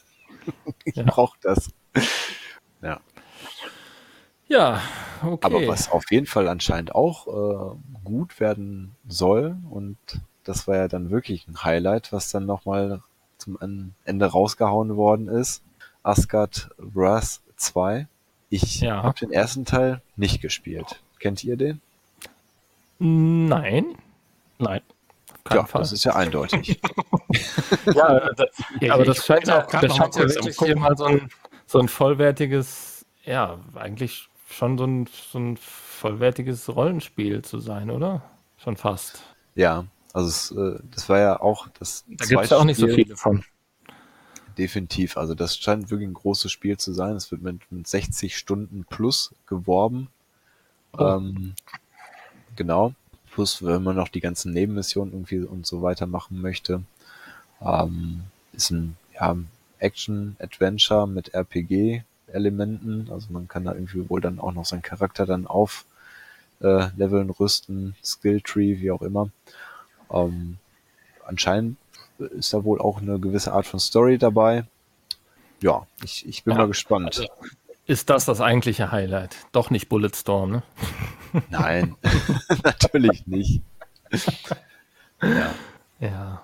ich 0.84 0.96
ja. 0.96 1.04
brauche 1.04 1.36
das. 1.42 1.70
Ja. 2.80 3.00
Ja, 4.48 4.82
okay. 5.22 5.46
Aber 5.46 5.66
was 5.66 5.90
auf 5.90 6.10
jeden 6.10 6.26
Fall 6.26 6.48
anscheinend 6.48 6.94
auch 6.94 7.26
äh, 7.26 7.76
gut 8.04 8.38
werden 8.38 8.94
soll, 9.08 9.56
und 9.70 9.96
das 10.44 10.66
war 10.68 10.76
ja 10.76 10.88
dann 10.88 11.10
wirklich 11.10 11.48
ein 11.48 11.64
Highlight, 11.64 12.12
was 12.12 12.30
dann 12.30 12.44
nochmal 12.44 13.02
zum 13.38 13.58
Ende 14.04 14.26
rausgehauen 14.26 14.96
worden 14.96 15.28
ist. 15.28 15.62
Asgard 16.02 16.70
Wrath 16.76 17.40
2. 17.56 18.06
Ich 18.50 18.80
ja. 18.80 19.02
habe 19.02 19.18
den 19.18 19.32
ersten 19.32 19.64
Teil 19.64 20.02
nicht 20.16 20.42
gespielt. 20.42 21.02
Kennt 21.18 21.42
ihr 21.44 21.56
den? 21.56 21.80
Nein. 23.02 23.96
Nein. 24.58 24.80
Ja, 25.50 25.64
Fall. 25.64 25.80
das 25.80 25.90
ist 25.90 26.04
ja 26.04 26.14
eindeutig. 26.14 26.80
ja, 27.94 28.32
das, 28.34 28.48
ja, 28.80 28.94
aber 28.94 29.04
das 29.04 29.26
scheint 29.26 29.48
ja, 29.48 29.62
das 29.62 29.96
scheint 29.96 30.14
ja 30.14 30.22
wirklich 30.22 30.56
hier 30.56 30.78
mal 30.78 30.96
so 30.96 31.04
ein, 31.06 31.28
so 31.66 31.80
ein 31.80 31.88
vollwertiges, 31.88 33.04
ja, 33.24 33.58
eigentlich 33.74 34.28
schon 34.48 34.78
so 34.78 34.84
ein, 34.84 35.08
so 35.08 35.40
ein 35.40 35.56
vollwertiges 35.56 36.68
Rollenspiel 36.68 37.42
zu 37.42 37.58
sein, 37.58 37.90
oder? 37.90 38.22
Schon 38.58 38.76
fast. 38.76 39.24
Ja, 39.56 39.84
also 40.12 40.28
es, 40.28 40.50
äh, 40.52 40.78
das 40.94 41.08
war 41.08 41.18
ja 41.18 41.40
auch 41.40 41.66
das 41.80 42.04
Da 42.06 42.24
gibt 42.24 42.44
es 42.44 42.50
ja 42.50 42.58
auch 42.58 42.64
nicht 42.64 42.78
so 42.78 42.86
viele 42.86 43.16
von. 43.16 43.44
Definitiv, 44.58 45.16
also 45.16 45.34
das 45.34 45.56
scheint 45.56 45.90
wirklich 45.90 46.08
ein 46.08 46.14
großes 46.14 46.52
Spiel 46.52 46.76
zu 46.76 46.92
sein. 46.92 47.16
Es 47.16 47.32
wird 47.32 47.42
mit, 47.42 47.72
mit 47.72 47.88
60 47.88 48.36
Stunden 48.36 48.84
plus 48.88 49.34
geworben. 49.46 50.08
Oh. 50.92 51.04
Ähm, 51.04 51.54
genau. 52.56 52.94
Plus, 53.30 53.64
wenn 53.64 53.82
man 53.82 53.96
noch 53.96 54.08
die 54.08 54.20
ganzen 54.20 54.52
Nebenmissionen 54.52 55.12
irgendwie 55.12 55.40
und 55.40 55.66
so 55.66 55.82
weiter 55.82 56.06
machen 56.06 56.40
möchte. 56.40 56.82
Ähm, 57.60 58.24
ist 58.52 58.70
ein 58.70 58.96
ja, 59.14 59.36
Action-Adventure 59.78 61.06
mit 61.06 61.34
RPG-Elementen. 61.34 63.08
Also 63.10 63.32
man 63.32 63.48
kann 63.48 63.64
da 63.64 63.72
irgendwie 63.72 64.08
wohl 64.08 64.20
dann 64.20 64.38
auch 64.38 64.52
noch 64.52 64.66
seinen 64.66 64.82
Charakter 64.82 65.26
dann 65.26 65.46
auf 65.46 65.86
äh, 66.60 66.88
leveln, 66.96 67.30
rüsten, 67.30 67.96
Skilltree, 68.02 68.80
wie 68.80 68.90
auch 68.90 69.02
immer. 69.02 69.30
Ähm, 70.10 70.58
anscheinend 71.26 71.76
ist 72.18 72.52
da 72.52 72.64
wohl 72.64 72.80
auch 72.80 73.00
eine 73.00 73.18
gewisse 73.18 73.52
Art 73.52 73.66
von 73.66 73.80
Story 73.80 74.18
dabei. 74.18 74.64
Ja, 75.60 75.86
ich, 76.02 76.26
ich 76.26 76.44
bin 76.44 76.52
ja, 76.52 76.60
mal 76.60 76.68
gespannt. 76.68 77.18
Also 77.18 77.28
ist 77.86 78.10
das 78.10 78.24
das 78.24 78.40
eigentliche 78.40 78.92
Highlight? 78.92 79.36
Doch 79.52 79.70
nicht 79.70 79.88
Bulletstorm, 79.88 80.50
ne? 80.50 80.62
Nein, 81.50 81.96
natürlich 82.64 83.26
nicht. 83.26 83.62
ja. 85.22 85.54
ja. 86.00 86.42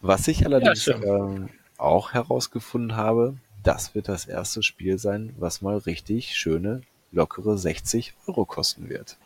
Was 0.00 0.28
ich 0.28 0.44
allerdings 0.44 0.86
ja, 0.86 0.96
ähm, 1.02 1.50
auch 1.78 2.12
herausgefunden 2.12 2.96
habe, 2.96 3.36
das 3.62 3.94
wird 3.94 4.08
das 4.08 4.26
erste 4.26 4.62
Spiel 4.62 4.98
sein, 4.98 5.34
was 5.38 5.62
mal 5.62 5.78
richtig 5.78 6.36
schöne, 6.36 6.82
lockere 7.12 7.56
60 7.56 8.14
Euro 8.26 8.44
kosten 8.44 8.88
wird. 8.88 9.16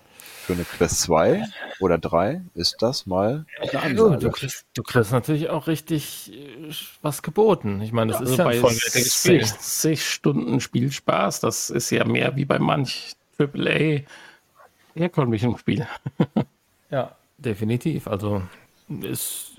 Für 0.44 0.54
eine 0.54 0.64
Quest 0.64 1.00
2 1.02 1.44
oder 1.80 1.98
3 1.98 2.40
ist 2.54 2.76
das 2.80 3.06
mal 3.06 3.44
eine 3.60 3.82
Ansage. 3.82 4.18
Du 4.18 4.30
kriegst, 4.30 4.66
du 4.74 4.82
kriegst 4.82 5.12
natürlich 5.12 5.50
auch 5.50 5.66
richtig 5.66 6.32
äh, 6.32 6.72
was 7.02 7.22
geboten. 7.22 7.82
Ich 7.82 7.92
meine, 7.92 8.12
das 8.12 8.20
ja, 8.20 8.26
ist 8.26 8.40
also 8.40 8.68
ja 8.68 9.04
Spiel. 9.04 9.44
60 9.44 10.08
Stunden 10.08 10.60
Spielspaß, 10.60 11.40
das 11.40 11.70
ist 11.70 11.90
ja 11.90 12.04
mehr 12.04 12.36
wie 12.36 12.46
bei 12.46 12.58
manch 12.58 13.14
AAA 13.38 14.00
herkömmlichen 14.94 15.56
Spiel. 15.58 15.86
ja, 16.90 17.14
definitiv. 17.38 18.08
Also 18.08 18.42
ist 19.02 19.52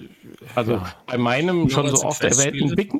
also 0.55 0.73
ja, 0.73 0.95
bei 1.05 1.17
meinem 1.17 1.69
schon 1.69 1.95
so 1.95 2.03
oft 2.03 2.23
erwähnten 2.23 2.75
Big, 2.75 2.93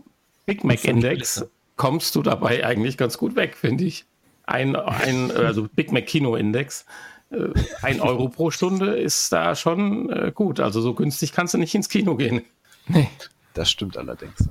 Big 0.46 0.64
Mac 0.64 0.84
Index 0.86 1.46
kommst 1.76 2.16
du 2.16 2.22
dabei 2.22 2.66
eigentlich 2.66 2.98
ganz 2.98 3.18
gut 3.18 3.36
weg, 3.36 3.56
finde 3.56 3.86
ich. 3.86 4.06
Ein, 4.46 4.76
ein 4.76 5.32
also 5.32 5.68
Big 5.76 5.91
Mac 5.91 6.08
Kino 6.08 6.36
Index. 6.36 6.86
Äh, 7.31 7.49
ein 7.81 8.01
Euro 8.01 8.30
pro 8.30 8.51
Stunde 8.51 8.97
ist 8.97 9.31
da 9.31 9.56
schon 9.56 10.10
äh, 10.10 10.31
gut. 10.34 10.60
Also 10.60 10.81
so 10.81 10.93
günstig 10.93 11.31
kannst 11.31 11.53
du 11.53 11.57
nicht 11.57 11.76
ins 11.76 11.89
Kino 11.89 12.15
gehen. 12.15 12.43
Nee. 12.88 13.10
Das 13.53 13.69
stimmt 13.69 13.97
allerdings. 13.97 14.49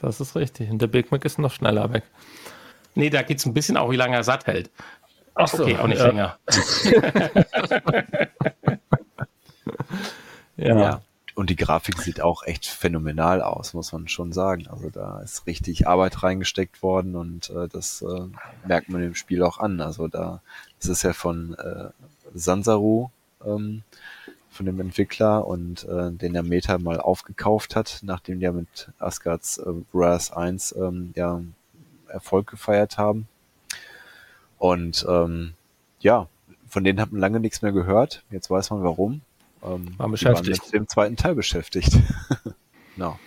Das 0.00 0.20
ist 0.20 0.36
richtig. 0.36 0.70
Und 0.70 0.82
der 0.82 0.86
Big 0.86 1.10
Mac 1.10 1.24
ist 1.24 1.38
noch 1.38 1.52
schneller 1.52 1.92
weg. 1.92 2.04
Nee, 2.94 3.10
da 3.10 3.22
geht 3.22 3.38
es 3.38 3.46
ein 3.46 3.54
bisschen 3.54 3.76
auch, 3.76 3.90
wie 3.90 3.96
lange 3.96 4.16
er 4.16 4.24
satt 4.24 4.46
hält. 4.46 4.70
Ach 5.34 5.48
so, 5.48 5.64
okay, 5.64 5.76
auch 5.78 5.88
nicht 5.88 5.98
ja. 5.98 6.06
länger. 6.06 6.38
ja. 10.56 10.78
ja. 10.78 11.00
Und 11.34 11.50
die 11.50 11.56
Grafik 11.56 11.98
sieht 11.98 12.20
auch 12.20 12.44
echt 12.44 12.66
phänomenal 12.66 13.42
aus, 13.42 13.74
muss 13.74 13.92
man 13.92 14.06
schon 14.06 14.32
sagen. 14.32 14.68
Also 14.68 14.88
da 14.88 15.20
ist 15.20 15.46
richtig 15.46 15.88
Arbeit 15.88 16.22
reingesteckt 16.22 16.80
worden 16.82 17.16
und 17.16 17.50
äh, 17.50 17.66
das 17.68 18.02
äh, 18.02 18.26
merkt 18.66 18.88
man 18.88 19.02
im 19.02 19.16
Spiel 19.16 19.42
auch 19.42 19.58
an. 19.58 19.80
Also 19.80 20.06
da 20.06 20.40
ist 20.78 20.88
es 20.88 21.02
ja 21.02 21.12
von 21.12 21.54
äh, 21.54 21.88
Sansaru 22.34 23.08
ähm, 23.44 23.82
von 24.48 24.66
dem 24.66 24.78
Entwickler 24.78 25.44
und 25.46 25.82
äh, 25.88 26.12
den 26.12 26.34
der 26.34 26.44
Meta 26.44 26.78
mal 26.78 27.00
aufgekauft 27.00 27.74
hat, 27.74 27.98
nachdem 28.02 28.38
die 28.38 28.44
ja 28.44 28.52
mit 28.52 28.90
Asgards 29.00 29.58
äh, 29.58 29.72
Brass 29.92 30.30
1 30.32 30.76
ähm, 30.78 31.12
ja 31.16 31.40
Erfolg 32.06 32.46
gefeiert 32.48 32.96
haben. 32.96 33.26
Und 34.58 35.04
ähm, 35.08 35.54
ja, 35.98 36.28
von 36.68 36.84
denen 36.84 37.00
hat 37.00 37.10
man 37.10 37.20
lange 37.20 37.40
nichts 37.40 37.62
mehr 37.62 37.72
gehört. 37.72 38.22
Jetzt 38.30 38.50
weiß 38.50 38.70
man 38.70 38.84
warum. 38.84 39.22
Ähm, 39.64 39.94
war 39.98 40.08
beschäftigt. 40.08 40.62
mit 40.64 40.72
dem 40.72 40.88
zweiten 40.88 41.16
Teil 41.16 41.34
beschäftigt. 41.34 41.92
no. 42.96 43.18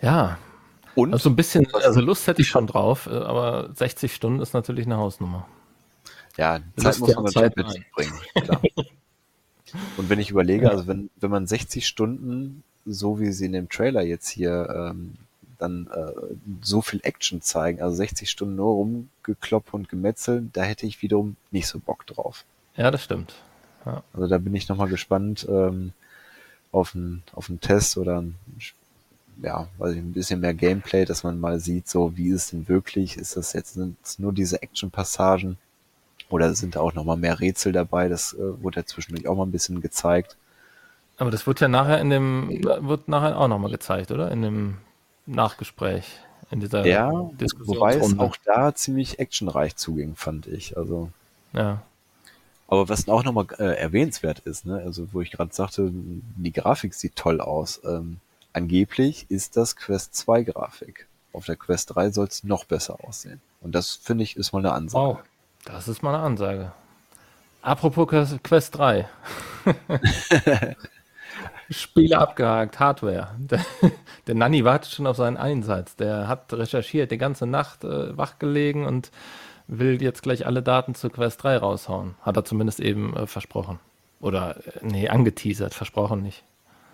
Ja. 0.00 0.38
Und? 0.94 1.12
Also 1.12 1.30
ein 1.30 1.36
bisschen, 1.36 1.66
also 1.74 2.00
Lust 2.00 2.26
hätte 2.26 2.42
ich 2.42 2.48
schon 2.48 2.66
drauf, 2.66 3.06
äh, 3.06 3.10
aber 3.10 3.70
60 3.74 4.14
Stunden 4.14 4.40
ist 4.40 4.54
natürlich 4.54 4.86
eine 4.86 4.96
Hausnummer. 4.96 5.46
Ja, 6.36 6.60
Zeit 6.76 6.98
muss 6.98 7.14
man 7.14 7.24
natürlich 7.24 7.56
mitbringen. 7.56 8.20
Und 9.96 10.08
wenn 10.08 10.18
ich 10.18 10.30
überlege, 10.30 10.70
also 10.70 10.86
wenn, 10.86 11.10
wenn 11.16 11.30
man 11.30 11.46
60 11.46 11.86
Stunden, 11.86 12.62
so 12.84 13.20
wie 13.20 13.32
sie 13.32 13.46
in 13.46 13.52
dem 13.52 13.68
Trailer 13.68 14.02
jetzt 14.02 14.28
hier 14.28 14.68
ähm, 14.74 15.14
dann 15.58 15.88
äh, 15.92 16.12
so 16.62 16.82
viel 16.82 17.00
Action 17.02 17.42
zeigen, 17.42 17.82
also 17.82 17.96
60 17.96 18.30
Stunden 18.30 18.56
nur 18.56 18.72
rumgekloppt 18.74 19.74
und 19.74 19.88
gemetzelt, 19.88 20.50
da 20.52 20.62
hätte 20.62 20.86
ich 20.86 21.02
wiederum 21.02 21.36
nicht 21.50 21.66
so 21.66 21.78
Bock 21.78 22.06
drauf. 22.06 22.44
Ja, 22.76 22.90
das 22.90 23.02
stimmt. 23.02 23.34
Ja. 23.86 24.02
Also 24.12 24.26
da 24.26 24.38
bin 24.38 24.54
ich 24.54 24.68
nochmal 24.68 24.88
gespannt 24.88 25.46
ähm, 25.48 25.92
auf 26.72 26.94
einen 26.94 27.22
auf 27.32 27.48
einen 27.48 27.60
Test 27.60 27.96
oder 27.96 28.20
ein, 28.20 28.34
ja, 29.42 29.68
weiß 29.78 29.92
ich, 29.92 29.98
ein 29.98 30.12
bisschen 30.12 30.40
mehr 30.40 30.54
Gameplay, 30.54 31.04
dass 31.04 31.22
man 31.22 31.40
mal 31.40 31.60
sieht, 31.60 31.88
so 31.88 32.16
wie 32.16 32.28
ist 32.28 32.34
es 32.34 32.50
denn 32.50 32.68
wirklich? 32.68 33.16
Ist 33.16 33.36
das 33.36 33.52
jetzt 33.52 33.78
nur 34.18 34.32
diese 34.32 34.60
Action-Passagen? 34.60 35.56
Oder 36.28 36.54
sind 36.54 36.74
da 36.74 36.80
auch 36.80 36.94
nochmal 36.94 37.16
mehr 37.16 37.38
Rätsel 37.38 37.72
dabei? 37.72 38.08
Das 38.08 38.32
äh, 38.32 38.62
wurde 38.62 38.80
ja 38.80 38.86
zwischendurch 38.86 39.28
auch 39.28 39.36
mal 39.36 39.46
ein 39.46 39.52
bisschen 39.52 39.80
gezeigt. 39.80 40.36
Aber 41.18 41.30
das 41.30 41.46
wird 41.46 41.60
ja 41.60 41.68
nachher 41.68 42.00
in 42.00 42.10
dem, 42.10 42.48
wird 42.62 43.08
nachher 43.08 43.38
auch 43.38 43.48
nochmal 43.48 43.70
gezeigt, 43.70 44.10
oder? 44.10 44.30
In 44.32 44.42
dem 44.42 44.78
Nachgespräch, 45.24 46.18
in 46.50 46.60
dieser 46.60 46.84
ja, 46.84 47.10
Diskussion. 47.40 47.76
Wobei 47.76 47.94
es 47.94 48.18
auch 48.18 48.36
da 48.44 48.74
ziemlich 48.74 49.18
actionreich 49.18 49.76
zuging, 49.76 50.16
fand 50.16 50.46
ich. 50.46 50.76
Also. 50.76 51.10
Ja. 51.52 51.82
Aber 52.68 52.88
was 52.88 53.08
auch 53.08 53.22
nochmal 53.22 53.46
äh, 53.58 53.76
erwähnenswert 53.76 54.40
ist, 54.40 54.66
ne, 54.66 54.82
also 54.84 55.12
wo 55.12 55.20
ich 55.20 55.30
gerade 55.30 55.54
sagte, 55.54 55.90
die 55.92 56.52
Grafik 56.52 56.94
sieht 56.94 57.16
toll 57.16 57.40
aus. 57.40 57.80
Ähm, 57.84 58.18
angeblich 58.52 59.26
ist 59.28 59.56
das 59.56 59.76
Quest 59.76 60.14
2 60.16 60.42
Grafik. 60.44 61.06
Auf 61.32 61.46
der 61.46 61.56
Quest 61.56 61.94
3 61.94 62.10
soll 62.10 62.26
es 62.26 62.42
noch 62.42 62.64
besser 62.64 63.04
aussehen. 63.04 63.40
Und 63.60 63.74
das 63.74 63.92
finde 63.92 64.24
ich 64.24 64.36
ist 64.36 64.52
mal 64.52 64.58
eine 64.60 64.72
Ansage. 64.72 65.18
Wow. 65.18 65.18
Das 65.64 65.88
ist 65.88 66.02
mal 66.02 66.14
eine 66.14 66.22
Ansage. 66.24 66.72
Apropos 67.62 68.08
Quest 68.42 68.78
3. 68.78 69.08
Spiele 71.70 72.18
abgehakt, 72.18 72.78
Hardware. 72.78 73.34
Der, 73.38 73.64
der 74.26 74.34
Nanny 74.34 74.64
wartet 74.64 74.92
schon 74.92 75.06
auf 75.06 75.16
seinen 75.16 75.36
Einsatz. 75.36 75.96
Der 75.96 76.28
hat 76.28 76.52
recherchiert, 76.52 77.10
die 77.10 77.18
ganze 77.18 77.46
Nacht 77.46 77.82
äh, 77.82 78.16
wachgelegen 78.16 78.86
und 78.86 79.10
will 79.68 80.00
jetzt 80.02 80.22
gleich 80.22 80.46
alle 80.46 80.62
Daten 80.62 80.94
zu 80.94 81.10
Quest 81.10 81.42
3 81.42 81.58
raushauen. 81.58 82.14
Hat 82.22 82.36
er 82.36 82.44
zumindest 82.44 82.80
eben 82.80 83.16
äh, 83.16 83.26
versprochen. 83.26 83.78
Oder, 84.20 84.56
äh, 84.56 84.70
nee, 84.82 85.08
angeteasert, 85.08 85.74
versprochen 85.74 86.22
nicht. 86.22 86.44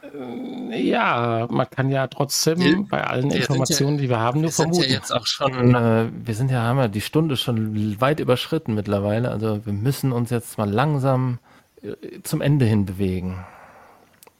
Äh, 0.03 0.81
ja, 0.81 1.47
man 1.51 1.69
kann 1.69 1.91
ja 1.91 2.07
trotzdem 2.07 2.59
die, 2.59 2.75
bei 2.89 3.05
allen 3.05 3.31
Informationen, 3.31 3.97
ja, 3.97 4.03
die 4.03 4.09
wir 4.11 4.19
haben, 4.19 4.41
nur 4.41 4.51
wir 4.51 4.55
vermuten. 4.55 4.83
Sind 4.83 4.91
ja 4.91 4.97
jetzt 4.97 5.13
auch 5.13 5.27
schon, 5.27 5.75
äh, 5.75 6.09
wir 6.13 6.35
sind 6.35 6.51
ja, 6.51 6.63
haben 6.63 6.79
ja 6.79 6.89
die 6.89 7.01
Stunde 7.01 7.37
schon 7.37 8.01
weit 8.01 8.21
überschritten 8.21 8.75
mittlerweile. 8.75 9.31
Also 9.31 9.65
wir 9.65 9.73
müssen 9.73 10.13
uns 10.13 10.31
jetzt 10.31 10.59
mal 10.59 10.71
langsam 10.71 11.39
äh, 11.83 11.95
zum 12.23 12.41
Ende 12.41 12.65
hin 12.65 12.87
bewegen. 12.87 13.45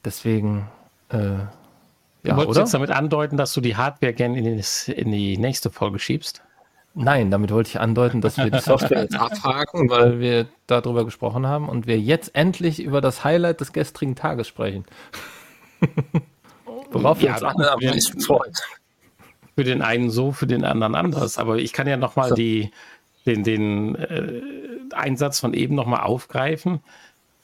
Deswegen, 0.03 0.67
äh, 1.09 1.17
ja, 1.17 1.45
du 2.23 2.35
wolltest 2.35 2.49
oder? 2.49 2.59
jetzt 2.61 2.73
damit 2.73 2.91
andeuten, 2.91 3.37
dass 3.37 3.53
du 3.53 3.61
die 3.61 3.77
Hardware 3.77 4.13
gerne 4.13 4.37
in, 4.37 4.45
in 4.45 5.11
die 5.11 5.37
nächste 5.37 5.69
Folge 5.69 5.99
schiebst? 5.99 6.41
Nein, 6.95 7.31
damit 7.31 7.51
wollte 7.51 7.69
ich 7.69 7.79
andeuten, 7.79 8.21
dass 8.21 8.37
wir 8.37 8.51
die 8.51 8.59
Software 8.61 9.01
jetzt 9.01 9.15
abhaken, 9.15 9.89
weil 9.89 10.19
wir 10.19 10.47
darüber 10.67 11.05
gesprochen 11.05 11.47
haben 11.47 11.67
und 11.67 11.87
wir 11.87 11.99
jetzt 11.99 12.35
endlich 12.35 12.81
über 12.81 13.01
das 13.01 13.23
Highlight 13.23 13.61
des 13.61 13.73
gestrigen 13.73 14.15
Tages 14.15 14.47
sprechen. 14.47 14.85
Worauf 16.91 17.21
ja, 17.21 17.29
wir 17.29 17.33
uns 17.33 17.43
alle 17.43 17.71
am 17.71 17.79
meisten 17.81 18.19
freuen. 18.19 18.53
Für 19.55 19.63
den 19.63 19.81
einen 19.81 20.09
so, 20.09 20.31
für 20.31 20.47
den 20.47 20.63
anderen 20.63 20.95
anders. 20.95 21.37
Aber 21.37 21.57
ich 21.57 21.73
kann 21.73 21.87
ja 21.87 21.97
nochmal 21.97 22.29
so. 22.29 22.35
den, 22.35 22.71
den 23.25 23.95
äh, 23.95 24.41
Einsatz 24.93 25.39
von 25.39 25.53
eben 25.53 25.75
nochmal 25.75 26.01
aufgreifen, 26.01 26.81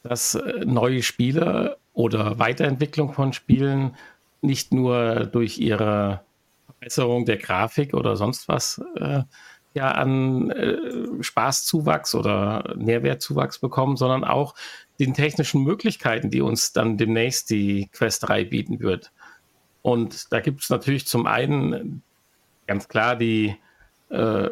dass 0.03 0.35
äh, 0.35 0.65
neue 0.65 1.01
Spiele 1.01 1.77
oder 1.93 2.37
Weiterentwicklung 2.37 3.13
von 3.13 3.33
Spielen 3.33 3.95
nicht 4.41 4.73
nur 4.73 5.25
durch 5.25 5.57
ihre 5.57 6.21
Verbesserung 6.79 7.25
der 7.25 7.37
Grafik 7.37 7.93
oder 7.93 8.15
sonst 8.15 8.47
was 8.47 8.81
äh, 8.95 9.23
ja 9.73 9.91
an 9.91 10.49
äh, 10.51 10.77
Spaßzuwachs 11.21 12.15
oder 12.15 12.73
Nährwertzuwachs 12.75 13.59
bekommen, 13.59 13.97
sondern 13.97 14.23
auch 14.23 14.55
den 14.99 15.13
technischen 15.13 15.63
Möglichkeiten, 15.63 16.29
die 16.29 16.41
uns 16.41 16.73
dann 16.73 16.97
demnächst 16.97 17.49
die 17.49 17.89
Quest 17.91 18.27
3 18.27 18.45
bieten 18.45 18.79
wird. 18.79 19.11
Und 19.81 20.31
da 20.31 20.39
gibt 20.39 20.61
es 20.63 20.69
natürlich 20.69 21.07
zum 21.07 21.25
einen 21.25 22.01
ganz 22.67 22.87
klar 22.87 23.15
die 23.15 23.55
äh, 24.09 24.49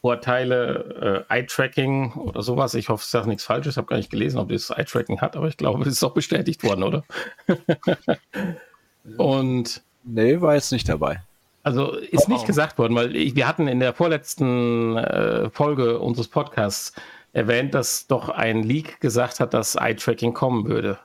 Vorteile 0.00 1.26
äh, 1.28 1.34
Eye-Tracking 1.34 2.14
oder 2.14 2.42
sowas. 2.42 2.74
Ich 2.74 2.88
hoffe, 2.88 3.02
ich 3.04 3.10
sage 3.10 3.28
nichts 3.28 3.44
Falsches. 3.44 3.74
Ich 3.74 3.76
habe 3.76 3.86
gar 3.86 3.96
nicht 3.96 4.10
gelesen, 4.10 4.38
ob 4.38 4.48
das 4.48 4.70
Eye-Tracking 4.70 5.20
hat, 5.20 5.36
aber 5.36 5.48
ich 5.48 5.56
glaube, 5.56 5.82
es 5.82 5.88
ist 5.88 6.04
auch 6.04 6.14
bestätigt 6.14 6.64
worden, 6.64 6.82
oder? 6.82 7.04
Und 9.18 9.82
nee, 10.04 10.40
war 10.40 10.54
jetzt 10.54 10.72
nicht 10.72 10.88
dabei. 10.88 11.22
Also 11.62 11.92
ist 11.92 12.28
nicht 12.28 12.46
gesagt 12.46 12.78
worden, 12.78 12.94
weil 12.94 13.14
ich, 13.14 13.36
wir 13.36 13.46
hatten 13.46 13.68
in 13.68 13.80
der 13.80 13.92
vorletzten 13.92 14.96
äh, 14.96 15.50
Folge 15.50 15.98
unseres 15.98 16.28
Podcasts 16.28 16.94
erwähnt, 17.32 17.74
dass 17.74 18.06
doch 18.06 18.30
ein 18.30 18.62
Leak 18.62 19.00
gesagt 19.00 19.40
hat, 19.40 19.52
dass 19.52 19.76
Eye-Tracking 19.76 20.32
kommen 20.32 20.66
würde. 20.66 20.98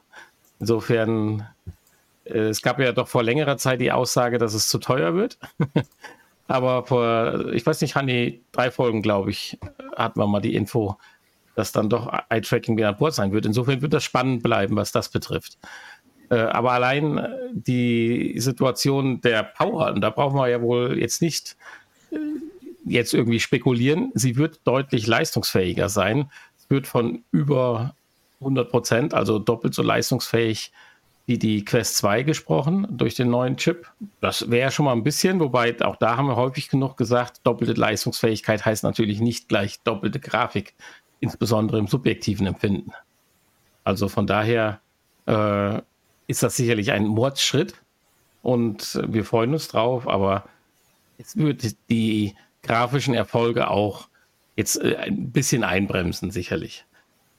Insofern, 0.60 1.48
äh, 2.24 2.38
es 2.38 2.62
gab 2.62 2.80
ja 2.80 2.94
doch 2.94 3.08
vor 3.08 3.24
längerer 3.24 3.58
Zeit 3.58 3.82
die 3.82 3.92
Aussage, 3.92 4.38
dass 4.38 4.54
es 4.54 4.70
zu 4.70 4.78
teuer 4.78 5.14
wird. 5.14 5.38
Aber 6.48 6.86
vor, 6.86 7.50
ich 7.54 7.66
weiß 7.66 7.82
nicht, 7.82 7.96
Hanni, 7.96 8.42
drei 8.52 8.72
Folgen, 8.72 9.02
glaube 9.02 9.32
ich, 9.32 9.60
hatten 9.96 10.20
wir 10.20 10.28
mal 10.28 10.42
die 10.42 10.56
Info, 10.56 10.98
dass 11.56 11.72
dann 11.72 11.90
doch 11.90 12.12
Eye-Tracking 12.30 12.78
wieder 12.78 12.90
an 12.90 12.98
Bord 12.98 13.14
sein 13.14 13.32
wird. 13.32 13.46
Insofern 13.46 13.82
wird 13.82 13.94
das 13.94 14.04
spannend 14.04 14.44
bleiben, 14.44 14.76
was 14.76 14.92
das 14.92 15.10
betrifft. 15.10 15.58
Äh, 16.30 16.36
aber 16.36 16.72
allein 16.72 17.18
äh, 17.18 17.30
die 17.54 18.36
Situation 18.40 19.22
der 19.22 19.44
Power, 19.44 19.94
und 19.94 20.02
da 20.02 20.10
brauchen 20.10 20.38
wir 20.38 20.48
ja 20.48 20.62
wohl 20.62 20.98
jetzt 21.00 21.22
nicht 21.22 21.58
äh, 22.12 22.18
jetzt 22.86 23.14
irgendwie 23.14 23.40
spekulieren, 23.40 24.12
sie 24.14 24.36
wird 24.36 24.62
deutlich 24.66 25.08
leistungsfähiger 25.08 25.90
sein. 25.90 26.30
Es 26.58 26.70
wird 26.70 26.88
von 26.88 27.24
über 27.32 27.96
100 28.40 28.70
Prozent, 28.70 29.14
also 29.14 29.40
doppelt 29.40 29.74
so 29.74 29.82
leistungsfähig 29.82 30.72
wie 31.26 31.40
die 31.40 31.66
Quest 31.66 31.98
2 31.98 32.24
gesprochen 32.24 32.88
durch 32.92 33.16
den 33.16 33.30
neuen 33.30 33.58
Chip. 33.58 33.92
Das 34.22 34.52
wäre 34.52 34.72
schon 34.72 34.86
mal 34.86 34.92
ein 34.92 35.04
bisschen, 35.04 35.40
wobei 35.40 35.76
auch 35.82 35.96
da 35.96 36.18
haben 36.18 36.28
wir 36.28 36.36
häufig 36.36 36.70
genug 36.70 36.98
gesagt, 36.98 37.42
doppelte 37.44 37.74
Leistungsfähigkeit 37.74 38.64
heißt 38.64 38.84
natürlich 38.84 39.20
nicht 39.20 39.50
gleich 39.50 39.82
doppelte 39.82 40.20
Grafik, 40.20 40.76
insbesondere 41.20 41.80
im 41.80 41.88
subjektiven 41.88 42.46
Empfinden. 42.46 42.92
Also 43.84 44.08
von 44.08 44.28
daher 44.28 44.82
äh, 45.26 45.82
ist 46.28 46.44
das 46.44 46.56
sicherlich 46.56 46.92
ein 46.92 47.06
Mordsschritt 47.06 47.76
und 48.42 49.02
wir 49.08 49.26
freuen 49.26 49.54
uns 49.54 49.68
drauf, 49.68 50.08
aber 50.08 50.44
es 51.18 51.38
wird 51.38 51.76
die 51.90 52.36
grafischen 52.64 53.14
Erfolge 53.14 53.70
auch 53.70 54.08
jetzt 54.56 54.82
äh, 54.82 54.96
ein 54.98 55.32
bisschen 55.32 55.64
einbremsen, 55.64 56.32
sicherlich. 56.32 56.86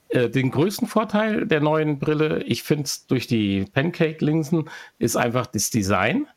Äh, 0.09 0.29
den 0.29 0.51
größten 0.51 0.87
Vorteil 0.87 1.45
der 1.45 1.59
neuen 1.59 1.99
Brille, 1.99 2.43
ich 2.43 2.63
finde 2.63 2.83
es 2.83 3.07
durch 3.07 3.27
die 3.27 3.65
Pancake-Linsen, 3.73 4.69
ist 4.99 5.15
einfach 5.15 5.47
das 5.47 5.69
Design. 5.69 6.27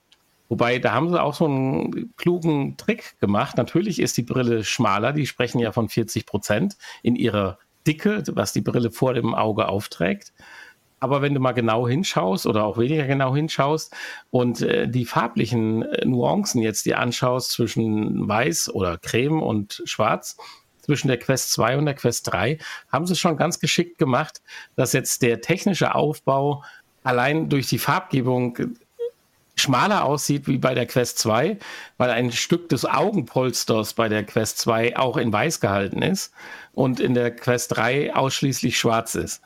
Wobei, 0.48 0.81
da 0.81 0.93
haben 0.93 1.10
sie 1.10 1.22
auch 1.22 1.35
so 1.35 1.44
einen 1.44 2.14
klugen 2.16 2.77
Trick 2.77 3.18
gemacht. 3.20 3.56
Natürlich 3.56 4.01
ist 4.01 4.16
die 4.16 4.22
Brille 4.22 4.64
schmaler, 4.64 5.12
die 5.12 5.27
sprechen 5.27 5.60
ja 5.60 5.70
von 5.70 5.89
40 5.89 6.27
Prozent 6.27 6.77
in 7.02 7.14
ihrer 7.14 7.59
Dicke, 7.86 8.24
was 8.32 8.52
die 8.52 8.60
Brille 8.60 8.90
vor 8.90 9.14
dem 9.14 9.35
Auge 9.35 9.68
aufträgt. 9.68 10.32
Aber 11.01 11.22
wenn 11.22 11.35
du 11.35 11.40
mal 11.40 11.52
genau 11.52 11.89
hinschaust 11.89 12.47
oder 12.47 12.64
auch 12.64 12.78
weniger 12.78 13.06
genau 13.06 13.35
hinschaust 13.35 13.94
und 14.31 14.60
äh, 14.60 14.86
die 14.86 15.06
farblichen 15.06 15.82
äh, 15.82 16.05
Nuancen 16.05 16.62
jetzt 16.62 16.86
dir 16.86 16.98
anschaust 16.98 17.52
zwischen 17.52 18.28
Weiß 18.28 18.72
oder 18.72 18.98
Creme 18.98 19.43
und 19.43 19.82
Schwarz, 19.86 20.36
zwischen 20.82 21.09
der 21.09 21.18
Quest 21.18 21.52
2 21.52 21.78
und 21.78 21.86
der 21.86 21.94
Quest 21.94 22.32
3, 22.32 22.59
haben 22.90 23.06
sie 23.06 23.16
schon 23.16 23.36
ganz 23.36 23.60
geschickt 23.60 23.98
gemacht, 23.98 24.43
dass 24.77 24.93
jetzt 24.93 25.22
der 25.22 25.40
technische 25.40 25.94
Aufbau 25.94 26.64
allein 27.02 27.48
durch 27.48 27.66
die 27.68 27.78
Farbgebung 27.78 28.59
schmaler 29.56 30.05
aussieht 30.05 30.48
wie 30.48 30.59
bei 30.59 30.74
der 30.74 30.86
Quest 30.86 31.18
2, 31.18 31.59
weil 31.98 32.10
ein 32.10 32.32
Stück 32.32 32.68
des 32.70 32.85
Augenpolsters 32.85 33.94
bei 33.94 34.09
der 34.09 34.24
Quest 34.24 34.59
2 34.59 34.97
auch 34.97 35.16
in 35.16 35.32
weiß 35.32 35.60
gehalten 35.60 36.02
ist 36.02 36.32
und 36.72 36.98
in 36.98 37.14
der 37.14 37.31
Quest 37.31 37.77
3 37.77 38.14
ausschließlich 38.14 38.78
schwarz 38.78 39.14
ist. 39.14 39.43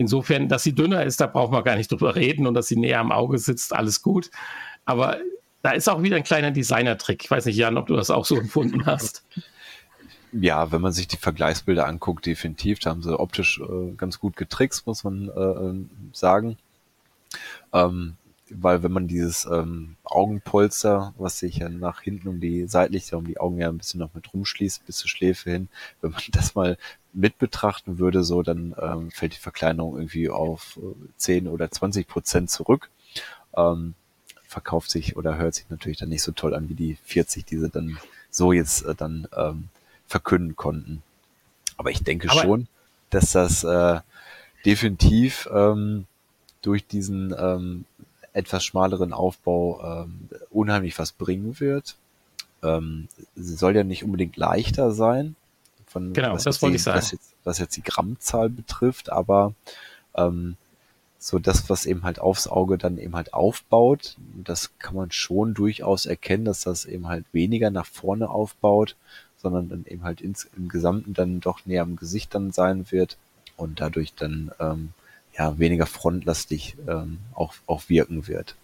Insofern, 0.00 0.48
dass 0.48 0.62
sie 0.62 0.74
dünner 0.74 1.04
ist, 1.04 1.20
da 1.20 1.26
braucht 1.26 1.52
man 1.52 1.62
gar 1.62 1.76
nicht 1.76 1.92
drüber 1.92 2.14
reden 2.14 2.46
und 2.46 2.54
dass 2.54 2.68
sie 2.68 2.76
näher 2.76 3.00
am 3.00 3.12
Auge 3.12 3.36
sitzt, 3.36 3.74
alles 3.74 4.00
gut. 4.00 4.30
Aber 4.86 5.18
da 5.60 5.72
ist 5.72 5.90
auch 5.90 6.02
wieder 6.02 6.16
ein 6.16 6.22
kleiner 6.22 6.50
Designer-Trick. 6.50 7.22
Ich 7.22 7.30
weiß 7.30 7.44
nicht, 7.44 7.56
Jan, 7.56 7.76
ob 7.76 7.86
du 7.86 7.96
das 7.96 8.08
auch 8.10 8.24
so 8.24 8.34
empfunden 8.38 8.86
hast. 8.86 9.22
Ja, 10.32 10.72
wenn 10.72 10.80
man 10.80 10.92
sich 10.92 11.06
die 11.06 11.18
Vergleichsbilder 11.18 11.86
anguckt, 11.86 12.24
definitiv, 12.24 12.78
da 12.78 12.88
haben 12.88 13.02
sie 13.02 13.20
optisch 13.20 13.60
äh, 13.60 13.92
ganz 13.94 14.18
gut 14.18 14.38
getrickst, 14.38 14.86
muss 14.86 15.04
man 15.04 15.28
äh, 15.28 15.38
ähm, 15.38 15.90
sagen. 16.14 16.56
Ähm, 17.74 18.16
weil 18.52 18.82
wenn 18.82 18.92
man 18.92 19.08
dieses 19.08 19.46
ähm, 19.46 19.96
Augenpolster, 20.04 21.14
was 21.16 21.38
sich 21.38 21.56
ja 21.56 21.68
nach 21.68 22.00
hinten 22.02 22.28
um 22.28 22.40
die 22.40 22.66
seitlich 22.66 23.12
um 23.14 23.26
die 23.26 23.38
Augen 23.38 23.58
ja 23.58 23.68
ein 23.68 23.78
bisschen 23.78 24.00
noch 24.00 24.14
mit 24.14 24.32
rumschließt, 24.32 24.86
bis 24.86 24.96
zur 24.96 25.08
Schläfe 25.08 25.50
hin, 25.50 25.68
wenn 26.00 26.12
man 26.12 26.22
das 26.32 26.54
mal 26.54 26.76
mit 27.12 27.38
betrachten 27.38 27.98
würde, 27.98 28.22
so 28.22 28.42
dann 28.42 28.74
ähm, 28.80 29.10
fällt 29.10 29.34
die 29.34 29.40
Verkleinerung 29.40 29.96
irgendwie 29.96 30.30
auf 30.30 30.78
10 31.16 31.46
äh, 31.46 31.48
oder 31.48 31.70
20 31.70 32.06
Prozent 32.06 32.50
zurück. 32.50 32.90
Ähm, 33.56 33.94
verkauft 34.46 34.90
sich 34.90 35.16
oder 35.16 35.36
hört 35.36 35.54
sich 35.54 35.70
natürlich 35.70 35.98
dann 35.98 36.08
nicht 36.08 36.22
so 36.22 36.32
toll 36.32 36.54
an 36.54 36.68
wie 36.68 36.74
die 36.74 36.96
40, 37.04 37.44
die 37.44 37.58
sie 37.58 37.70
dann 37.70 37.98
so 38.30 38.52
jetzt 38.52 38.82
äh, 38.84 38.94
dann 38.94 39.28
ähm, 39.36 39.68
verkünden 40.06 40.56
konnten. 40.56 41.02
Aber 41.76 41.90
ich 41.90 42.02
denke 42.02 42.28
Aber 42.30 42.40
schon, 42.40 42.68
dass 43.10 43.32
das 43.32 43.64
äh, 43.64 44.00
definitiv 44.64 45.48
ähm, 45.52 46.06
durch 46.62 46.86
diesen 46.86 47.34
ähm, 47.38 47.84
etwas 48.32 48.64
schmaleren 48.64 49.12
Aufbau 49.12 49.80
ähm, 49.82 50.28
unheimlich 50.50 50.98
was 50.98 51.12
bringen 51.12 51.58
wird. 51.60 51.96
Ähm, 52.62 53.08
sie 53.34 53.54
soll 53.54 53.74
ja 53.74 53.84
nicht 53.84 54.04
unbedingt 54.04 54.36
leichter 54.36 54.92
sein. 54.92 55.36
Von, 55.86 56.12
genau, 56.12 56.36
das 56.36 56.62
wollte 56.62 56.72
die, 56.72 56.76
ich 56.76 56.82
sagen. 56.82 56.98
Was 56.98 57.10
jetzt, 57.10 57.34
was 57.44 57.58
jetzt 57.58 57.76
die 57.76 57.82
Grammzahl 57.82 58.48
betrifft, 58.48 59.10
aber 59.10 59.54
ähm, 60.14 60.56
so 61.18 61.38
das, 61.38 61.68
was 61.68 61.84
eben 61.84 62.04
halt 62.04 62.18
aufs 62.18 62.46
Auge 62.46 62.78
dann 62.78 62.96
eben 62.96 63.14
halt 63.14 63.34
aufbaut, 63.34 64.16
das 64.42 64.70
kann 64.78 64.94
man 64.94 65.10
schon 65.10 65.52
durchaus 65.52 66.06
erkennen, 66.06 66.44
dass 66.44 66.62
das 66.62 66.86
eben 66.86 67.08
halt 67.08 67.26
weniger 67.32 67.70
nach 67.70 67.86
vorne 67.86 68.30
aufbaut, 68.30 68.96
sondern 69.36 69.68
dann 69.68 69.84
eben 69.86 70.02
halt 70.02 70.20
ins, 70.20 70.48
im 70.56 70.68
Gesamten 70.68 71.12
dann 71.12 71.40
doch 71.40 71.66
näher 71.66 71.82
am 71.82 71.96
Gesicht 71.96 72.34
dann 72.34 72.52
sein 72.52 72.90
wird 72.90 73.18
und 73.56 73.80
dadurch 73.80 74.14
dann 74.14 74.50
ähm, 74.60 74.94
ja 75.36 75.58
weniger 75.58 75.86
frontlastig 75.86 76.76
ähm, 76.88 77.18
auch, 77.34 77.54
auch 77.66 77.88
wirken 77.88 78.26
wird. 78.26 78.54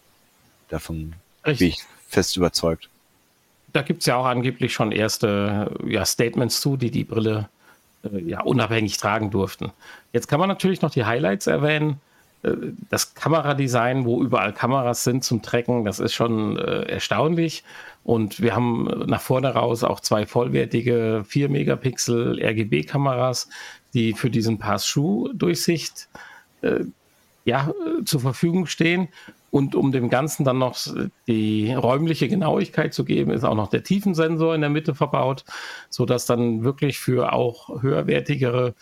Davon 0.68 1.14
Richtig. 1.46 1.58
bin 1.58 1.68
ich 1.68 1.84
fest 2.08 2.36
überzeugt. 2.36 2.88
Da 3.72 3.82
gibt 3.82 4.00
es 4.00 4.06
ja 4.06 4.16
auch 4.16 4.26
angeblich 4.26 4.72
schon 4.72 4.92
erste 4.92 5.70
ja, 5.86 6.04
Statements 6.04 6.60
zu, 6.60 6.76
die 6.76 6.90
die 6.90 7.04
Brille 7.04 7.48
äh, 8.04 8.20
ja 8.20 8.40
unabhängig 8.42 8.96
tragen 8.96 9.30
durften. 9.30 9.72
Jetzt 10.12 10.28
kann 10.28 10.40
man 10.40 10.48
natürlich 10.48 10.82
noch 10.82 10.90
die 10.90 11.04
Highlights 11.04 11.46
erwähnen. 11.46 12.00
Äh, 12.42 12.52
das 12.90 13.14
Kameradesign, 13.14 14.04
wo 14.04 14.22
überall 14.22 14.52
Kameras 14.52 15.04
sind 15.04 15.24
zum 15.24 15.42
Tracken, 15.42 15.84
das 15.84 16.00
ist 16.00 16.14
schon 16.14 16.58
äh, 16.58 16.82
erstaunlich. 16.82 17.64
Und 18.02 18.40
wir 18.40 18.54
haben 18.54 18.84
nach 19.06 19.20
vorne 19.20 19.52
raus 19.52 19.82
auch 19.82 20.00
zwei 20.00 20.26
vollwertige 20.26 21.24
4 21.26 21.48
Megapixel 21.48 22.40
RGB-Kameras, 22.40 23.48
die 23.94 24.12
für 24.12 24.30
diesen 24.30 24.58
Pass-Shoe-Durchsicht 24.58 26.08
äh, 26.14 26.18
ja, 27.44 27.72
zur 28.04 28.20
Verfügung 28.20 28.66
stehen. 28.66 29.08
Und 29.50 29.74
um 29.74 29.92
dem 29.92 30.10
Ganzen 30.10 30.44
dann 30.44 30.58
noch 30.58 30.76
die 31.26 31.72
räumliche 31.72 32.28
Genauigkeit 32.28 32.92
zu 32.92 33.04
geben, 33.04 33.30
ist 33.30 33.44
auch 33.44 33.54
noch 33.54 33.68
der 33.68 33.84
Tiefensensor 33.84 34.54
in 34.54 34.60
der 34.60 34.70
Mitte 34.70 34.94
verbaut, 34.94 35.44
sodass 35.88 36.26
dann 36.26 36.64
wirklich 36.64 36.98
für 36.98 37.32
auch 37.32 37.80
höherwertigere 37.80 38.74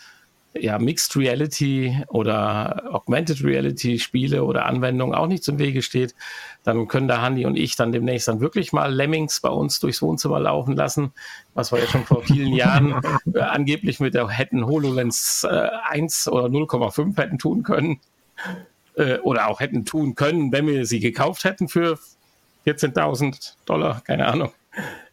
ja, 0.57 0.79
Mixed 0.79 1.15
Reality 1.15 2.03
oder 2.07 2.93
Augmented 2.93 3.43
Reality 3.43 3.99
Spiele 3.99 4.43
oder 4.43 4.65
Anwendungen 4.65 5.15
auch 5.15 5.27
nicht 5.27 5.43
zum 5.43 5.59
Wege 5.59 5.81
steht, 5.81 6.15
dann 6.63 6.87
können 6.87 7.07
da 7.07 7.21
Handy 7.21 7.45
und 7.45 7.57
ich 7.57 7.75
dann 7.75 7.91
demnächst 7.91 8.27
dann 8.27 8.39
wirklich 8.39 8.71
mal 8.71 8.93
Lemmings 8.93 9.41
bei 9.41 9.49
uns 9.49 9.79
durchs 9.79 10.01
Wohnzimmer 10.01 10.39
laufen 10.39 10.75
lassen, 10.75 11.11
was 11.53 11.71
wir 11.71 11.79
ja 11.79 11.87
schon 11.87 12.05
vor 12.05 12.23
vielen 12.23 12.53
Jahren 12.55 13.01
äh, 13.33 13.39
angeblich 13.39 13.99
mit 13.99 14.13
der 14.13 14.29
hätten 14.29 14.65
HoloLens 14.65 15.43
äh, 15.43 15.69
1 15.89 16.29
oder 16.29 16.47
0,5 16.47 17.17
hätten 17.17 17.37
tun 17.37 17.63
können 17.63 17.99
äh, 18.95 19.17
oder 19.19 19.47
auch 19.47 19.59
hätten 19.59 19.85
tun 19.85 20.15
können, 20.15 20.51
wenn 20.51 20.67
wir 20.67 20.85
sie 20.85 20.99
gekauft 20.99 21.43
hätten 21.43 21.67
für 21.67 21.99
14.000 22.65 23.53
Dollar, 23.65 24.01
keine 24.01 24.27
Ahnung. 24.27 24.51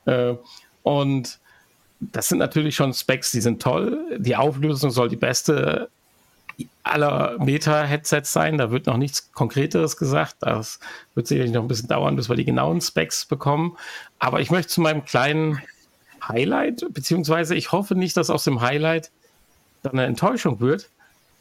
Äh, 0.07 0.35
und 0.83 1.41
das 2.11 2.29
sind 2.29 2.39
natürlich 2.39 2.75
schon 2.75 2.93
Specs, 2.93 3.31
die 3.31 3.41
sind 3.41 3.63
toll. 3.63 4.19
Die 4.19 4.37
Auflösung 4.37 4.91
soll 4.91 5.09
die 5.09 5.17
beste 5.17 5.89
aller 6.83 7.37
Meta-Headsets 7.39 8.33
sein. 8.33 8.59
Da 8.59 8.71
wird 8.71 8.87
noch 8.87 8.97
nichts 8.97 9.33
Konkreteres 9.33 9.97
gesagt. 9.97 10.37
Das 10.41 10.81
wird 11.15 11.29
sicherlich 11.29 11.53
noch 11.53 11.63
ein 11.63 11.69
bisschen 11.69 11.89
dauern, 11.89 12.17
bis 12.17 12.29
wir 12.29 12.37
die 12.37 12.45
genauen 12.45 12.81
Specs 12.81 13.27
bekommen. 13.27 13.77
Aber 14.19 14.41
ich 14.41 14.51
möchte 14.51 14.73
zu 14.73 14.81
meinem 14.81 15.05
kleinen 15.05 15.63
Highlight, 16.27 16.85
beziehungsweise 16.91 17.55
ich 17.55 17.73
hoffe 17.73 17.95
nicht, 17.95 18.17
dass 18.17 18.31
aus 18.31 18.45
dem 18.45 18.61
Highlight 18.61 19.11
dann 19.83 19.93
eine 19.93 20.05
Enttäuschung 20.05 20.61
wird. 20.61 20.89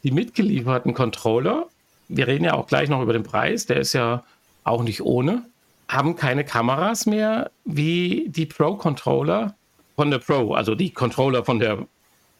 Die 0.04 0.10
mitgelieferten 0.10 0.94
Controller, 0.94 1.66
wir 2.08 2.26
reden 2.26 2.44
ja 2.44 2.54
auch 2.54 2.66
gleich 2.66 2.88
noch 2.88 3.02
über 3.02 3.12
den 3.12 3.22
Preis, 3.22 3.66
der 3.66 3.78
ist 3.78 3.92
ja 3.92 4.24
auch 4.64 4.82
nicht 4.82 5.02
ohne, 5.02 5.42
haben 5.88 6.16
keine 6.16 6.44
Kameras 6.44 7.06
mehr 7.06 7.50
wie 7.64 8.26
die 8.28 8.46
Pro-Controller 8.46 9.54
von 9.96 10.10
der 10.10 10.18
Pro, 10.18 10.54
also 10.54 10.74
die 10.74 10.90
Controller 10.90 11.44
von 11.44 11.58
der 11.58 11.86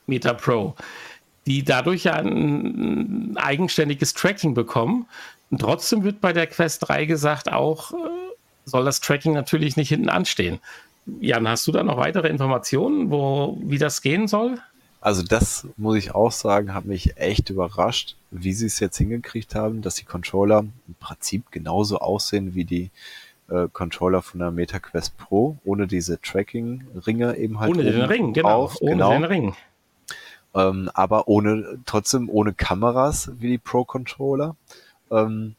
Meta 0.07 0.35
Pro, 0.35 0.75
die 1.47 1.65
dadurch 1.65 2.05
ja 2.05 2.15
ein 2.15 3.37
eigenständiges 3.37 4.15
Tracking 4.15 4.55
bekommen. 4.55 5.07
Und 5.51 5.61
trotzdem 5.61 6.03
wird 6.05 6.21
bei 6.21 6.33
der 6.33 6.47
Quest 6.47 6.89
3 6.89 7.05
gesagt, 7.05 7.53
auch 7.53 7.93
äh, 7.93 7.97
soll 8.65 8.85
das 8.85 9.01
Tracking 9.01 9.35
natürlich 9.35 9.77
nicht 9.77 9.89
hinten 9.89 10.09
anstehen. 10.09 10.61
Jan, 11.21 11.49
hast 11.49 11.67
du 11.67 11.73
da 11.73 11.83
noch 11.83 11.97
weitere 11.97 12.29
Informationen, 12.29 13.11
wo, 13.11 13.59
wie 13.63 13.79
das 13.79 14.03
gehen 14.03 14.29
soll? 14.29 14.59
Also 15.01 15.25
das 15.25 15.67
muss 15.77 15.97
ich 15.97 16.15
auch 16.15 16.31
sagen, 16.31 16.75
hat 16.75 16.85
mich 16.85 17.17
echt 17.17 17.51
überrascht, 17.51 18.15
wie 18.31 18.53
sie 18.53 18.67
es 18.67 18.79
jetzt 18.79 18.99
hingekriegt 18.99 19.57
haben, 19.57 19.83
dass 19.83 19.97
die 19.97 20.05
Controller 20.05 20.61
im 20.61 20.95
Prinzip 21.01 21.51
genauso 21.51 21.99
aussehen 21.99 22.55
wie 22.55 22.65
die 22.65 22.91
Controller 23.73 24.23
von 24.23 24.41
der 24.41 24.51
MetaQuest 24.51 25.17
Pro, 25.19 25.59
ohne 25.65 25.87
diese 25.87 26.21
Tracking-Ringe 26.21 27.37
eben 27.37 27.61
halt. 27.61 27.71
Ohne 27.71 27.85
den 27.85 28.03
Ring, 28.03 28.33
genau. 28.33 28.65
Auf, 28.65 28.81
ohne 28.81 28.93
genau. 28.93 29.11
den 29.13 29.25
Ring. 29.25 29.55
Ähm, 30.55 30.91
aber 30.95 31.29
ohne, 31.29 31.79
trotzdem 31.87 32.29
ohne 32.29 32.53
Kameras 32.53 33.31
wie 33.39 33.49
die 33.49 33.59
Pro-Controller. 33.59 34.57
Ähm, 35.11 35.57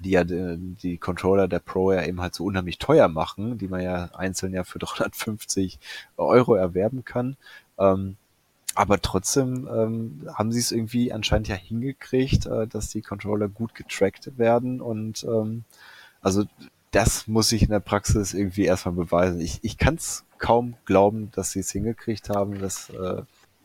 die 0.00 0.10
ja 0.10 0.24
die, 0.24 0.76
die 0.82 0.98
Controller 0.98 1.48
der 1.48 1.58
Pro 1.58 1.92
ja 1.92 2.04
eben 2.04 2.20
halt 2.20 2.34
so 2.34 2.44
unheimlich 2.44 2.78
teuer 2.78 3.08
machen, 3.08 3.58
die 3.58 3.68
man 3.68 3.82
ja 3.82 4.10
einzeln 4.14 4.52
ja 4.52 4.64
für 4.64 4.78
350 4.80 5.78
Euro 6.16 6.54
erwerben 6.54 7.04
kann. 7.04 7.36
Ähm, 7.78 8.16
aber 8.74 9.00
trotzdem 9.00 9.66
ähm, 9.72 10.28
haben 10.34 10.52
sie 10.52 10.60
es 10.60 10.70
irgendwie 10.70 11.12
anscheinend 11.12 11.48
ja 11.48 11.54
hingekriegt, 11.54 12.46
äh, 12.46 12.66
dass 12.66 12.90
die 12.90 13.00
Controller 13.00 13.48
gut 13.48 13.74
getrackt 13.74 14.36
werden 14.38 14.82
und 14.82 15.24
ähm, 15.24 15.64
also 16.20 16.44
das 16.96 17.26
muss 17.26 17.52
ich 17.52 17.62
in 17.62 17.68
der 17.68 17.80
Praxis 17.80 18.32
irgendwie 18.32 18.64
erstmal 18.64 18.94
beweisen. 18.94 19.38
Ich, 19.38 19.58
ich 19.60 19.76
kann 19.76 19.96
es 19.96 20.24
kaum 20.38 20.76
glauben, 20.86 21.30
dass 21.32 21.50
sie 21.50 21.60
es 21.60 21.70
hingekriegt 21.70 22.30
haben. 22.30 22.58
Das 22.58 22.88
äh, 22.88 23.20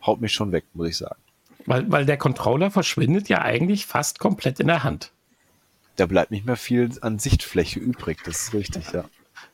haut 0.05 0.19
mich 0.19 0.33
schon 0.33 0.51
weg, 0.51 0.65
muss 0.73 0.89
ich 0.89 0.97
sagen. 0.97 1.15
Weil, 1.65 1.89
weil 1.89 2.05
der 2.05 2.17
Controller 2.17 2.71
verschwindet 2.71 3.29
ja 3.29 3.41
eigentlich 3.41 3.85
fast 3.85 4.19
komplett 4.19 4.59
in 4.59 4.67
der 4.67 4.83
Hand. 4.83 5.13
Da 5.95 6.07
bleibt 6.07 6.31
nicht 6.31 6.45
mehr 6.45 6.57
viel 6.57 6.91
an 6.99 7.19
Sichtfläche 7.19 7.79
übrig, 7.79 8.17
das 8.25 8.43
ist 8.43 8.53
richtig, 8.53 8.91
ja. 8.91 9.05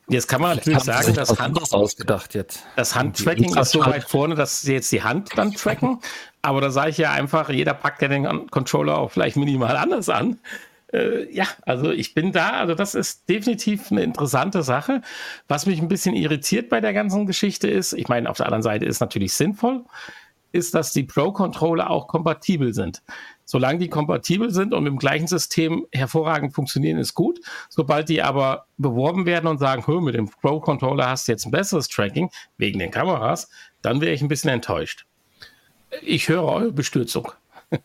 Jetzt 0.10 0.28
kann 0.28 0.42
man 0.42 0.56
natürlich 0.56 0.80
sagen, 0.80 1.14
dass 1.14 1.38
Hand, 1.40 1.72
ausgedacht 1.72 2.34
jetzt. 2.34 2.64
das 2.78 2.96
Handtracking 2.96 3.56
ist 3.58 3.72
so 3.72 3.86
weit 3.86 4.06
vorne, 4.06 4.36
dass 4.36 4.62
sie 4.62 4.74
jetzt 4.74 4.92
die 4.92 5.04
Hand 5.04 5.32
dann 5.36 5.52
tracken. 5.52 6.00
Aber 6.42 6.62
da 6.62 6.72
sage 6.72 6.92
ich 6.92 6.98
ja 6.98 7.12
einfach, 7.12 7.50
jeder 7.50 7.74
packt 7.74 8.02
ja 8.02 8.08
den 8.08 8.50
Controller 8.50 8.98
auch 8.98 9.12
vielleicht 9.12 9.36
minimal 9.36 9.76
anders 9.78 10.10
an 10.10 10.40
äh, 10.94 11.34
ja, 11.34 11.46
also 11.64 11.92
ich 11.92 12.14
bin 12.14 12.32
da, 12.32 12.52
also 12.52 12.74
das 12.74 12.96
ist 12.96 13.28
definitiv 13.30 13.92
eine 13.92 14.04
interessante 14.04 14.64
Sache. 14.64 15.02
Was 15.48 15.66
mich 15.66 15.82
ein 15.82 15.88
bisschen 15.88 16.16
irritiert 16.16 16.70
bei 16.70 16.82
der 16.82 16.94
ganzen 16.94 17.26
Geschichte 17.26 17.68
ist, 17.68 17.94
ich 17.94 18.08
meine, 18.08 18.30
auf 18.30 18.38
der 18.38 18.46
anderen 18.46 18.64
Seite 18.64 18.86
ist 18.86 19.00
natürlich 19.00 19.34
sinnvoll, 19.34 19.84
ist, 20.54 20.74
dass 20.74 20.94
die 20.94 21.04
Pro-Controller 21.04 21.90
auch 21.90 22.08
kompatibel 22.08 22.74
sind. 22.74 23.04
Solange 23.44 23.80
die 23.80 23.90
kompatibel 23.90 24.50
sind 24.52 24.74
und 24.74 24.86
im 24.88 24.98
gleichen 24.98 25.28
System 25.28 25.86
hervorragend 25.92 26.54
funktionieren, 26.54 26.98
ist 26.98 27.14
gut. 27.14 27.40
Sobald 27.70 28.10
die 28.10 28.22
aber 28.22 28.66
beworben 28.78 29.26
werden 29.26 29.48
und 29.48 29.58
sagen, 29.58 29.84
mit 30.04 30.16
dem 30.16 30.30
Pro-Controller 30.30 31.10
hast 31.10 31.28
du 31.28 31.34
jetzt 31.34 31.46
ein 31.46 31.52
besseres 31.52 31.88
Tracking 31.90 32.30
wegen 32.58 32.80
den 32.80 32.92
Kameras, 32.92 33.50
dann 33.82 34.02
wäre 34.02 34.14
ich 34.14 34.22
ein 34.22 34.28
bisschen 34.28 34.50
enttäuscht. 34.50 35.06
Ich 36.02 36.28
höre 36.28 36.44
eure 36.44 36.72
Bestürzung. 36.72 37.32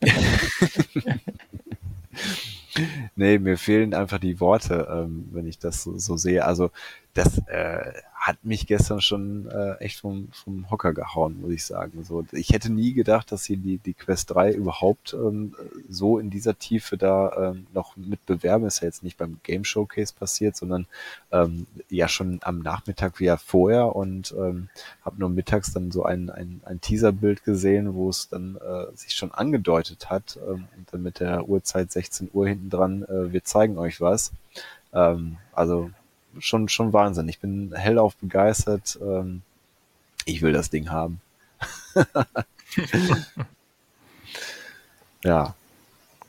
nee, 3.17 3.39
mir 3.39 3.59
fehlen 3.59 3.95
einfach 3.95 4.19
die 4.19 4.41
Worte, 4.41 4.89
ähm, 4.91 5.29
wenn 5.33 5.47
ich 5.47 5.59
das 5.59 5.83
so, 5.83 5.99
so 5.99 6.17
sehe. 6.17 6.45
Also 6.45 6.71
das 7.15 7.39
äh, 7.47 7.93
hat 8.23 8.45
mich 8.45 8.69
gestern 8.69 9.01
schon 9.01 9.49
äh, 9.49 9.75
echt 9.79 9.99
vom, 9.99 10.29
vom 10.31 10.71
Hocker 10.71 10.93
gehauen, 10.93 11.41
muss 11.41 11.51
ich 11.51 11.65
sagen. 11.65 12.05
So, 12.05 12.25
ich 12.31 12.51
hätte 12.51 12.71
nie 12.71 12.93
gedacht, 12.93 13.33
dass 13.33 13.43
sie 13.43 13.57
die, 13.57 13.79
die 13.79 13.95
Quest 13.95 14.33
3 14.33 14.53
überhaupt 14.53 15.13
ähm, 15.13 15.57
so 15.89 16.21
in 16.21 16.31
dieser 16.31 16.57
Tiefe 16.57 16.97
da 16.97 17.51
ähm, 17.51 17.67
noch 17.75 17.97
mit 17.97 18.25
bewerben. 18.25 18.65
Ist 18.65 18.81
ja 18.81 18.87
jetzt 18.87 19.03
nicht 19.03 19.19
beim 19.19 19.41
Game 19.43 19.65
Showcase 19.65 20.15
passiert, 20.17 20.57
sondern 20.57 20.87
ähm, 21.33 21.67
ja 21.89 22.07
schon 22.07 22.39
am 22.45 22.61
Nachmittag 22.61 23.19
wie 23.19 23.25
ja 23.25 23.37
vorher 23.37 23.97
und 23.97 24.33
ähm, 24.39 24.69
habe 25.05 25.19
nur 25.19 25.29
mittags 25.29 25.73
dann 25.73 25.91
so 25.91 26.05
ein, 26.05 26.31
ein, 26.31 26.61
ein 26.65 26.81
Teaserbild 26.81 27.43
gesehen, 27.43 27.95
wo 27.95 28.09
es 28.09 28.29
dann 28.29 28.55
äh, 28.55 28.97
sich 28.97 29.15
schon 29.15 29.33
angedeutet 29.33 30.11
hat 30.11 30.39
ähm, 30.49 30.69
und 30.77 30.93
dann 30.93 31.03
mit 31.03 31.19
der 31.19 31.49
Uhrzeit 31.49 31.91
16 31.91 32.31
Uhr 32.33 32.47
hinten 32.47 32.71
dran, 32.71 33.03
äh, 33.03 33.33
wir 33.33 33.43
zeigen 33.43 33.79
euch 33.79 34.01
was. 34.01 34.31
Ähm, 34.93 35.39
also 35.53 35.91
schon, 36.39 36.69
schon 36.69 36.93
Wahnsinn. 36.93 37.29
Ich 37.29 37.39
bin 37.39 37.73
hellauf 37.75 38.17
begeistert. 38.17 38.99
Ähm, 39.03 39.43
ich 40.25 40.43
will 40.43 40.53
das 40.53 40.71
Ding 40.71 40.91
haben. 40.91 41.21
ja. 45.25 45.55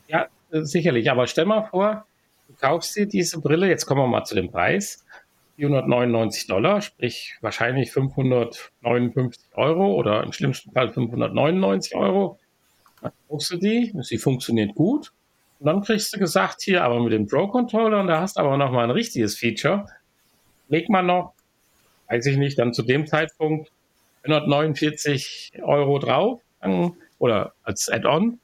Ja, 0.08 0.28
sicherlich. 0.50 1.10
Aber 1.10 1.26
stell 1.26 1.46
mal 1.46 1.62
vor, 1.62 2.06
du 2.48 2.54
kaufst 2.54 2.96
dir 2.96 3.06
diese 3.06 3.40
Brille. 3.40 3.68
Jetzt 3.68 3.86
kommen 3.86 4.00
wir 4.00 4.06
mal 4.08 4.24
zu 4.24 4.34
dem 4.34 4.50
Preis. 4.50 5.04
499 5.56 6.46
Dollar, 6.48 6.80
sprich 6.82 7.36
wahrscheinlich 7.40 7.92
559 7.92 9.40
Euro 9.54 9.94
oder 9.94 10.24
im 10.24 10.32
schlimmsten 10.32 10.72
Fall 10.72 10.92
599 10.92 11.94
Euro. 11.94 12.40
Dann 13.00 13.12
kaufst 13.28 13.52
du 13.52 13.56
die, 13.58 13.92
sie 14.02 14.18
funktioniert 14.18 14.74
gut. 14.74 15.12
Und 15.64 15.72
dann 15.72 15.80
kriegst 15.80 16.14
du 16.14 16.18
gesagt, 16.18 16.60
hier 16.60 16.84
aber 16.84 17.00
mit 17.00 17.14
dem 17.14 17.26
Pro-Controller, 17.26 18.00
und 18.00 18.08
da 18.08 18.20
hast 18.20 18.36
du 18.36 18.40
aber 18.40 18.58
noch 18.58 18.70
mal 18.70 18.84
ein 18.84 18.90
richtiges 18.90 19.38
Feature 19.38 19.86
legt 20.68 20.90
man 20.90 21.06
noch, 21.06 21.32
weiß 22.10 22.26
ich 22.26 22.36
nicht, 22.36 22.58
dann 22.58 22.74
zu 22.74 22.82
dem 22.82 23.06
Zeitpunkt 23.06 23.72
149 24.24 25.52
Euro 25.62 25.98
drauf 25.98 26.42
oder 27.18 27.54
als 27.62 27.88
Add-on 27.88 28.38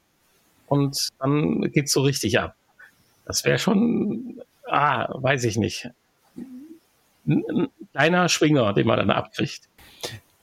und 0.65 1.09
dann 1.19 1.61
geht 1.71 1.85
es 1.85 1.91
so 1.91 2.01
richtig 2.01 2.39
ab. 2.39 2.55
Das 3.27 3.45
wäre 3.45 3.59
schon, 3.59 4.41
ah, 4.67 5.07
weiß 5.13 5.43
ich 5.43 5.57
nicht, 5.57 5.91
ein 7.27 7.67
kleiner 7.91 8.29
Schwinger, 8.29 8.73
den 8.73 8.87
man 8.87 8.97
dann 8.97 9.11
abkriegt. 9.11 9.69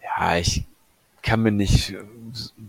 Ja, 0.00 0.36
ich 0.38 0.62
kann 1.22 1.42
mir 1.42 1.52
nicht 1.52 1.96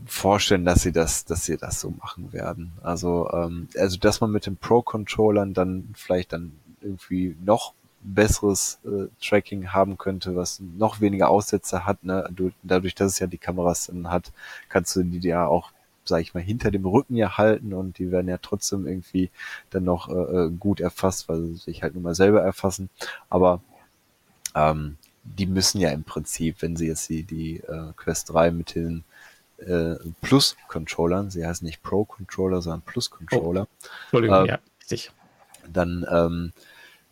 vorstellen, 0.05 0.65
dass 0.65 0.81
sie 0.81 0.91
das, 0.91 1.25
dass 1.25 1.45
sie 1.45 1.57
das 1.57 1.79
so 1.79 1.91
machen 1.91 2.33
werden. 2.33 2.71
Also, 2.81 3.29
ähm, 3.31 3.67
also 3.77 3.97
dass 3.97 4.21
man 4.21 4.31
mit 4.31 4.45
den 4.45 4.57
Pro-Controllern 4.57 5.53
dann 5.53 5.89
vielleicht 5.95 6.33
dann 6.33 6.53
irgendwie 6.81 7.35
noch 7.43 7.73
besseres 8.01 8.79
äh, 8.85 9.07
Tracking 9.21 9.69
haben 9.69 9.97
könnte, 9.97 10.35
was 10.35 10.61
noch 10.77 11.01
weniger 11.01 11.29
Aussetzer 11.29 11.85
hat. 11.85 12.03
Ne? 12.03 12.29
Du, 12.33 12.51
dadurch, 12.63 12.95
dass 12.95 13.13
es 13.13 13.19
ja 13.19 13.27
die 13.27 13.37
Kameras 13.37 13.87
dann 13.87 14.09
hat, 14.09 14.31
kannst 14.69 14.95
du 14.95 15.03
die 15.03 15.27
ja 15.27 15.45
auch, 15.45 15.71
sag 16.05 16.21
ich 16.21 16.33
mal, 16.33 16.41
hinter 16.41 16.71
dem 16.71 16.85
Rücken 16.85 17.15
ja 17.15 17.37
halten 17.37 17.73
und 17.73 17.99
die 17.99 18.11
werden 18.11 18.29
ja 18.29 18.37
trotzdem 18.37 18.87
irgendwie 18.87 19.29
dann 19.69 19.83
noch 19.83 20.09
äh, 20.09 20.13
äh 20.45 20.49
gut 20.49 20.79
erfasst, 20.79 21.29
weil 21.29 21.41
sie 21.41 21.55
sich 21.55 21.83
halt 21.83 21.93
nur 21.93 22.03
mal 22.03 22.15
selber 22.15 22.41
erfassen. 22.41 22.89
Aber 23.29 23.61
ähm, 24.55 24.97
die 25.37 25.45
müssen 25.45 25.79
ja 25.79 25.89
im 25.89 26.03
Prinzip, 26.03 26.61
wenn 26.61 26.75
sie 26.75 26.87
jetzt 26.87 27.09
die, 27.09 27.23
die 27.23 27.57
äh, 27.57 27.93
Quest 27.95 28.29
3 28.31 28.51
mit 28.51 28.75
den 28.75 29.03
äh, 29.57 29.95
Plus-Controllern, 30.21 31.29
sie 31.29 31.45
heißen 31.45 31.65
nicht 31.65 31.83
Pro-Controller, 31.83 32.61
sondern 32.61 32.81
Plus-Controller. 32.81 33.67
Oh, 33.67 33.85
Entschuldigung, 34.03 34.45
äh, 34.45 34.47
ja, 34.47 34.59
richtig. 34.81 35.11
Dann 35.71 36.05
ähm, 36.09 36.53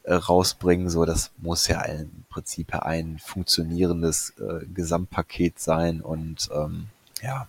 äh, 0.04 0.14
rausbringen. 0.14 0.90
So, 0.90 1.06
das 1.06 1.32
muss 1.38 1.68
ja 1.68 1.82
im 1.84 2.26
Prinzip 2.30 2.74
ein 2.74 3.20
funktionierendes 3.20 4.34
äh, 4.40 4.66
Gesamtpaket 4.74 5.60
sein 5.60 6.02
und 6.02 6.50
ähm, 6.54 6.88
ja, 7.22 7.48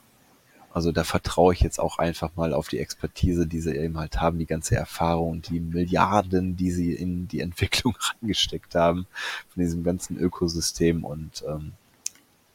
also 0.79 0.93
da 0.93 1.03
vertraue 1.03 1.53
ich 1.55 1.61
jetzt 1.61 1.81
auch 1.81 1.99
einfach 1.99 2.31
mal 2.37 2.55
auf 2.55 2.69
die 2.69 2.79
Expertise, 2.79 3.49
die 3.49 3.59
sie 3.59 3.75
eben 3.75 3.99
halt 3.99 4.21
haben, 4.21 4.39
die 4.39 4.47
ganze 4.47 4.77
Erfahrung 4.77 5.31
und 5.31 5.49
die 5.49 5.59
Milliarden, 5.59 6.55
die 6.57 6.71
sie 6.71 6.93
in 6.93 7.27
die 7.27 7.41
Entwicklung 7.49 7.97
reingesteckt 7.99 8.77
haben 8.77 9.07
von 9.49 9.61
diesem 9.61 9.83
ganzen 9.83 10.17
Ökosystem 10.19 11.05
und 11.05 11.43
ähm, 11.49 11.73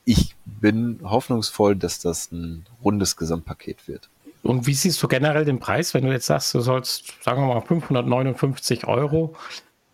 ich 0.06 0.36
bin 0.46 1.00
hoffnungsvoll, 1.04 1.76
dass 1.76 2.00
das 2.00 2.32
ein 2.32 2.66
rundes 2.82 3.18
Gesamtpaket 3.18 3.90
wird. 3.90 4.10
Und 4.42 4.68
wie 4.68 4.74
siehst 4.74 5.04
du 5.04 5.10
generell 5.10 5.44
den 5.44 5.60
Preis, 5.60 5.94
wenn 5.94 6.06
du 6.06 6.12
jetzt 6.12 6.28
sagst, 6.28 6.54
du 6.54 6.62
sollst, 6.62 7.22
sagen 7.24 7.42
wir 7.42 7.54
mal, 7.54 7.62
559 7.62 8.88
Euro 8.88 9.36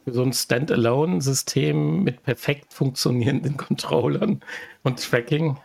für 0.04 0.14
so 0.14 0.22
ein 0.22 0.34
Standalone-System 0.34 2.04
mit 2.04 2.22
perfekt 2.22 2.74
funktionierenden 2.74 3.58
Controllern 3.58 4.42
und 4.84 5.04
Tracking. 5.04 5.58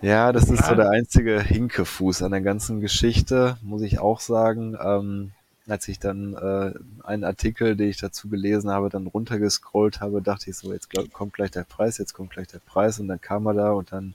Ja, 0.00 0.32
das 0.32 0.48
ist 0.48 0.64
so 0.64 0.76
der 0.76 0.90
einzige 0.90 1.42
Hinkefuß 1.42 2.22
an 2.22 2.30
der 2.30 2.40
ganzen 2.40 2.80
Geschichte, 2.80 3.56
muss 3.62 3.82
ich 3.82 3.98
auch 3.98 4.20
sagen. 4.20 4.76
Ähm, 4.80 5.32
als 5.66 5.88
ich 5.88 5.98
dann 5.98 6.34
äh, 6.34 6.72
einen 7.04 7.24
Artikel, 7.24 7.76
den 7.76 7.90
ich 7.90 7.98
dazu 7.98 8.28
gelesen 8.28 8.70
habe, 8.70 8.88
dann 8.88 9.06
runtergescrollt 9.06 10.00
habe, 10.00 10.22
dachte 10.22 10.50
ich 10.50 10.56
so, 10.56 10.72
jetzt 10.72 10.88
glaub, 10.88 11.12
kommt 11.12 11.34
gleich 11.34 11.50
der 11.50 11.64
Preis, 11.64 11.98
jetzt 11.98 12.14
kommt 12.14 12.30
gleich 12.30 12.46
der 12.46 12.60
Preis 12.60 13.00
und 13.00 13.08
dann 13.08 13.20
kam 13.20 13.46
er 13.46 13.54
da 13.54 13.72
und 13.72 13.92
dann, 13.92 14.14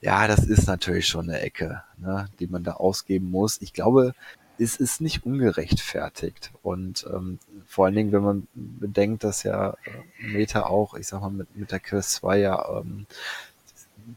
ja, 0.00 0.28
das 0.28 0.44
ist 0.44 0.66
natürlich 0.66 1.08
schon 1.08 1.28
eine 1.28 1.40
Ecke, 1.40 1.82
ne, 1.96 2.28
die 2.38 2.46
man 2.46 2.62
da 2.62 2.72
ausgeben 2.74 3.30
muss. 3.30 3.60
Ich 3.62 3.72
glaube, 3.72 4.14
es 4.58 4.76
ist 4.76 5.00
nicht 5.00 5.24
ungerechtfertigt. 5.26 6.52
Und 6.62 7.06
ähm, 7.12 7.38
vor 7.66 7.86
allen 7.86 7.94
Dingen, 7.94 8.12
wenn 8.12 8.22
man 8.22 8.48
bedenkt, 8.54 9.24
dass 9.24 9.42
ja 9.42 9.70
äh, 9.70 10.26
Meta 10.26 10.66
auch, 10.66 10.94
ich 10.94 11.06
sag 11.06 11.20
mal, 11.20 11.30
mit, 11.30 11.56
mit 11.56 11.72
der 11.72 11.80
Quest 11.80 12.12
2 12.12 12.38
ja, 12.38 12.80
ähm, 12.80 13.06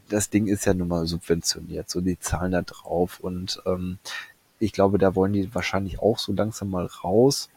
das 0.08 0.30
Ding 0.30 0.48
ist 0.48 0.66
ja 0.66 0.74
nun 0.74 0.88
mal 0.88 1.06
subventioniert, 1.06 1.90
so 1.90 2.02
die 2.02 2.20
zahlen 2.20 2.52
da 2.52 2.62
drauf. 2.62 3.20
Und 3.20 3.62
ähm, 3.66 3.98
ich 4.60 4.74
glaube, 4.74 4.98
da 4.98 5.16
wollen 5.16 5.34
die 5.34 5.54
wahrscheinlich 5.54 6.00
auch 6.00 6.20
so 6.20 6.34
langsam 6.34 6.70
mal 6.70 6.86
raus. 6.86 7.50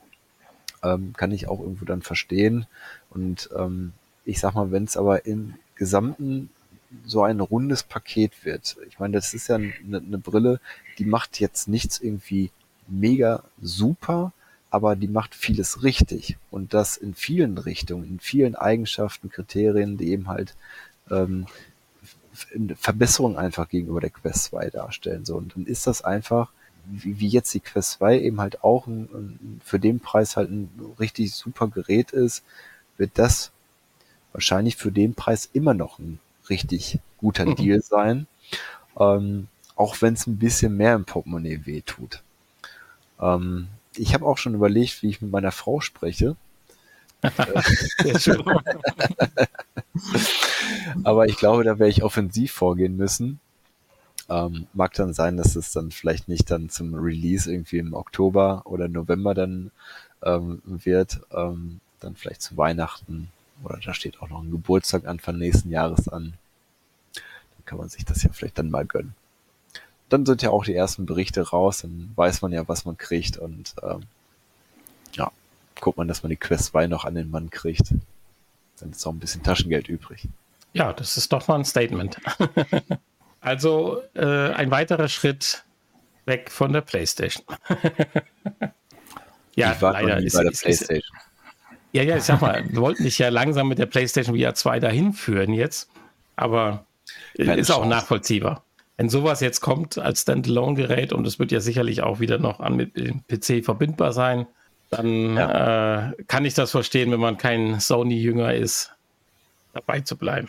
Ähm, 0.83 1.13
kann 1.17 1.33
ich 1.33 1.49
auch 1.49 1.61
irgendwo 1.61 1.85
dann 1.85 2.03
verstehen. 2.03 2.67
Und 3.11 3.51
ähm, 3.57 3.93
ich 4.25 4.41
sag 4.41 4.55
mal, 4.55 4.71
wenn 4.71 4.85
es 4.85 4.97
aber 4.97 5.27
im 5.27 5.55
Gesamten 5.75 6.51
so 7.07 7.23
ein 7.23 7.41
rundes 7.41 7.83
Paket 7.83 8.45
wird. 8.45 8.77
Ich 8.89 8.99
meine, 8.99 9.15
das 9.15 9.35
ist 9.35 9.49
ja 9.49 9.57
eine, 9.57 9.73
eine 9.91 10.19
Brille, 10.19 10.61
die 10.99 11.05
macht 11.05 11.41
jetzt 11.41 11.69
nichts 11.69 11.99
irgendwie 11.99 12.51
mega 12.87 13.43
super, 13.61 14.33
aber 14.71 14.97
die 14.97 15.09
macht 15.09 15.35
vieles 15.35 15.83
richtig. 15.83 16.37
Und 16.51 16.75
das 16.75 16.97
in 16.97 17.15
vielen 17.15 17.59
Richtungen, 17.59 18.05
in 18.05 18.21
vielen 18.21 18.55
Eigenschaften, 18.55 19.31
Kriterien, 19.31 19.97
die 19.97 20.11
eben 20.11 20.29
halt 20.29 20.55
ähm, 21.11 21.47
Verbesserung 22.77 23.37
einfach 23.37 23.69
gegenüber 23.69 24.01
der 24.01 24.11
Quest 24.11 24.45
2 24.45 24.71
darstellen. 24.71 25.25
So, 25.25 25.37
und 25.37 25.55
dann 25.55 25.67
ist 25.67 25.87
das 25.87 26.03
einfach, 26.03 26.51
wie, 26.87 27.21
wie 27.21 27.29
jetzt 27.29 27.53
die 27.55 27.61
Quest 27.61 27.93
2 27.93 28.21
eben 28.21 28.41
halt 28.41 28.65
auch 28.65 28.87
ein, 28.87 29.09
ein, 29.13 29.61
für 29.65 29.79
den 29.79 30.01
Preis 30.01 30.37
halt 30.37 30.51
ein 30.51 30.71
richtig 30.99 31.35
super 31.35 31.69
Gerät 31.69 32.13
ist, 32.13 32.45
wird 32.97 33.13
das 33.15 33.53
wahrscheinlich 34.33 34.77
für 34.77 34.93
den 34.93 35.15
Preis 35.15 35.49
immer 35.53 35.75
noch 35.75 35.99
ein 35.99 36.19
richtig 36.49 36.99
guter 37.19 37.47
mhm. 37.47 37.57
Deal 37.57 37.83
sein. 37.83 38.27
Ähm, 38.99 39.49
auch 39.77 40.01
wenn 40.01 40.15
es 40.15 40.27
ein 40.27 40.39
bisschen 40.39 40.77
mehr 40.77 40.95
im 40.95 41.05
Portemonnaie 41.05 41.61
wehtut. 41.65 42.23
Ähm, 43.21 43.69
ich 43.97 44.15
habe 44.15 44.27
auch 44.27 44.39
schon 44.39 44.55
überlegt, 44.55 45.03
wie 45.03 45.11
ich 45.11 45.21
mit 45.21 45.31
meiner 45.31 45.53
Frau 45.53 45.81
spreche. 45.81 46.37
Aber 51.05 51.27
ich 51.27 51.37
glaube, 51.37 51.65
da 51.65 51.79
werde 51.79 51.91
ich 51.91 52.03
offensiv 52.03 52.53
vorgehen 52.53 52.97
müssen. 52.97 53.41
Ähm, 54.29 54.67
mag 54.73 54.93
dann 54.95 55.13
sein, 55.13 55.37
dass 55.37 55.57
es 55.57 55.73
dann 55.73 55.91
vielleicht 55.91 56.29
nicht 56.29 56.51
dann 56.51 56.71
zum 56.71 56.95
Release 56.95 57.53
irgendwie 57.53 57.79
im 57.79 57.93
Oktober 57.93 58.63
oder 58.65 58.89
November 58.89 59.35
dann 59.35 59.71
ähm, 60.23 60.63
wird, 60.65 61.21
ähm, 61.33 61.81
dann 62.01 62.15
vielleicht 62.15 62.43
zu 62.43 62.57
Weihnachten 62.57 63.29
oder 63.65 63.79
da 63.85 63.95
steht 63.95 64.23
auch 64.23 64.29
noch 64.29 64.43
ein 64.43 64.51
Geburtstag 64.51 65.07
Anfang 65.07 65.39
nächsten 65.39 65.71
Jahres 65.71 66.09
an. 66.09 66.35
Dann 67.15 67.65
kann 67.65 67.79
man 67.79 67.89
sich 67.89 68.05
das 68.05 68.23
ja 68.23 68.31
vielleicht 68.33 68.59
dann 68.59 68.71
mal 68.71 68.87
gönnen 68.87 69.15
dann 70.13 70.27
sind 70.27 70.43
ja 70.43 70.51
auch 70.51 70.65
die 70.65 70.75
ersten 70.75 71.07
Berichte 71.07 71.41
raus, 71.41 71.81
dann 71.83 72.13
weiß 72.17 72.43
man 72.43 72.53
ja, 72.53 72.69
was 72.69 72.85
man 72.85 72.99
kriegt 72.99 73.39
und 73.39 73.75
ähm, 73.83 74.03
ja, 75.15 75.31
guckt 75.81 75.97
man, 75.97 76.07
dass 76.07 76.23
man 76.23 76.31
die 76.31 76.37
Quest 76.37 76.67
2 76.67 76.87
noch 76.87 77.05
an 77.07 77.15
den 77.15 77.31
Mann 77.31 77.49
kriegt. 77.49 77.95
Dann 78.79 78.91
ist 78.91 79.07
auch 79.07 79.13
ein 79.13 79.19
bisschen 79.19 79.43
Taschengeld 79.43 79.89
übrig. 79.89 80.29
Ja, 80.73 80.93
das 80.93 81.17
ist 81.17 81.33
doch 81.33 81.47
mal 81.49 81.57
ein 81.57 81.65
Statement. 81.65 82.17
also 83.41 84.03
äh, 84.15 84.53
ein 84.53 84.71
weiterer 84.71 85.09
Schritt 85.09 85.65
weg 86.25 86.51
von 86.51 86.73
der 86.73 86.81
PlayStation. 86.81 87.45
ja, 89.55 89.73
ich 89.73 89.83
war 89.83 89.93
leider 89.93 90.19
ist, 90.19 90.35
bei 90.35 90.43
der 90.43 90.53
ist, 90.53 90.63
PlayStation. 90.63 91.17
Ist, 91.19 91.93
ja, 91.93 92.03
ja, 92.03 92.17
ich 92.17 92.25
sag 92.25 92.41
mal, 92.41 92.65
wir 92.69 92.81
wollten 92.81 93.05
dich 93.05 93.19
ja 93.19 93.29
langsam 93.29 93.69
mit 93.69 93.79
der 93.79 93.87
PlayStation 93.87 94.39
VR 94.39 94.55
2 94.55 94.81
dahin 94.81 95.13
führen 95.13 95.53
jetzt, 95.53 95.91
aber 96.37 96.87
Keine 97.37 97.57
ist 97.57 97.69
Chance. 97.69 97.83
auch 97.83 97.87
nachvollziehbar 97.87 98.65
wenn 99.03 99.09
sowas 99.09 99.41
jetzt 99.41 99.61
kommt 99.61 99.99
als 99.99 100.23
Standalone-Gerät 100.23 101.13
und 101.13 101.27
es 101.27 101.41
wird 101.41 101.51
ja 101.51 101.59
sicherlich 101.59 102.03
auch 102.03 102.21
wieder 102.21 102.39
noch 102.39 102.61
an 102.61 102.77
mit 102.77 102.97
dem 102.97 103.23
PC 103.27 103.65
verbindbar 103.65 104.13
sein, 104.13 104.47
dann 104.91 105.37
ja. 105.37 106.11
äh, 106.11 106.23
kann 106.29 106.45
ich 106.45 106.55
das 106.55 106.71
verstehen, 106.71 107.11
wenn 107.11 107.19
man 107.19 107.37
kein 107.37 107.81
Sony-Jünger 107.81 108.55
ist. 108.55 108.93
Dabei 109.73 110.01
zu 110.01 110.17
bleiben. 110.17 110.49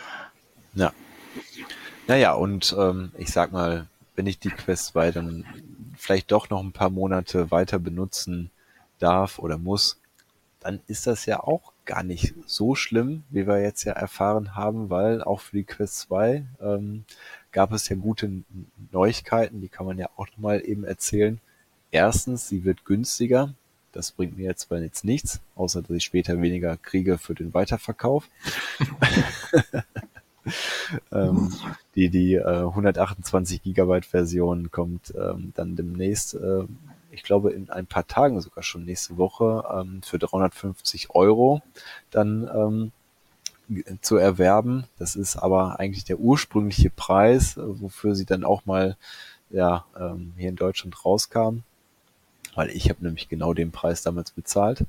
Ja. 0.73 0.93
Naja, 2.07 2.33
und 2.33 2.75
ähm, 2.77 3.11
ich 3.17 3.31
sag 3.31 3.51
mal, 3.51 3.87
wenn 4.15 4.27
ich 4.27 4.39
die 4.39 4.49
Quest 4.49 4.87
2 4.87 5.11
dann 5.11 5.45
vielleicht 5.97 6.31
doch 6.31 6.49
noch 6.49 6.61
ein 6.61 6.73
paar 6.73 6.89
Monate 6.89 7.51
weiter 7.51 7.79
benutzen 7.79 8.51
darf 8.99 9.39
oder 9.39 9.57
muss, 9.57 9.99
dann 10.59 10.79
ist 10.87 11.07
das 11.07 11.25
ja 11.25 11.41
auch 11.41 11.73
gar 11.85 12.03
nicht 12.03 12.33
so 12.45 12.75
schlimm, 12.75 13.23
wie 13.29 13.47
wir 13.47 13.61
jetzt 13.61 13.83
ja 13.83 13.93
erfahren 13.93 14.55
haben, 14.55 14.89
weil 14.89 15.21
auch 15.21 15.41
für 15.41 15.57
die 15.57 15.65
Quest 15.65 15.99
2 15.99 16.45
ähm, 16.61 17.05
gab 17.51 17.71
es 17.73 17.89
ja 17.89 17.95
gute 17.95 18.43
Neuigkeiten, 18.91 19.61
die 19.61 19.67
kann 19.67 19.85
man 19.85 19.97
ja 19.97 20.09
auch 20.15 20.27
nochmal 20.31 20.61
eben 20.65 20.83
erzählen. 20.83 21.39
Erstens, 21.91 22.47
sie 22.47 22.63
wird 22.63 22.85
günstiger. 22.85 23.53
Das 23.93 24.11
bringt 24.11 24.37
mir 24.37 24.43
jetzt 24.43 24.67
zwar 24.67 24.79
jetzt 24.79 25.05
nichts, 25.05 25.39
außer 25.55 25.81
dass 25.81 25.91
ich 25.91 26.03
später 26.03 26.41
weniger 26.41 26.77
kriege 26.77 27.17
für 27.17 27.35
den 27.35 27.53
Weiterverkauf. 27.53 28.27
ähm, 31.11 31.53
die 31.95 32.09
die 32.09 32.35
äh, 32.35 32.65
128 32.65 33.63
Gigabyte 33.63 34.05
Version 34.05 34.71
kommt 34.71 35.13
ähm, 35.15 35.53
dann 35.55 35.75
demnächst, 35.75 36.33
äh, 36.33 36.65
ich 37.11 37.23
glaube 37.23 37.51
in 37.51 37.69
ein 37.69 37.85
paar 37.85 38.07
Tagen 38.07 38.41
sogar 38.41 38.63
schon 38.63 38.83
nächste 38.83 39.17
Woche 39.17 39.63
ähm, 39.71 40.01
für 40.03 40.19
350 40.19 41.11
Euro 41.11 41.61
dann 42.11 42.49
ähm, 42.53 42.91
zu 44.01 44.17
erwerben. 44.17 44.85
Das 44.97 45.15
ist 45.15 45.37
aber 45.37 45.79
eigentlich 45.79 46.03
der 46.03 46.19
ursprüngliche 46.19 46.89
Preis, 46.89 47.57
äh, 47.57 47.81
wofür 47.81 48.15
sie 48.15 48.25
dann 48.25 48.43
auch 48.43 48.65
mal 48.65 48.97
ja, 49.49 49.85
ähm, 49.97 50.33
hier 50.35 50.49
in 50.49 50.55
Deutschland 50.55 51.05
rauskam. 51.05 51.59
Weil 52.55 52.69
ich 52.69 52.89
habe 52.89 53.03
nämlich 53.03 53.29
genau 53.29 53.53
den 53.53 53.71
Preis 53.71 54.03
damals 54.03 54.31
bezahlt. 54.31 54.85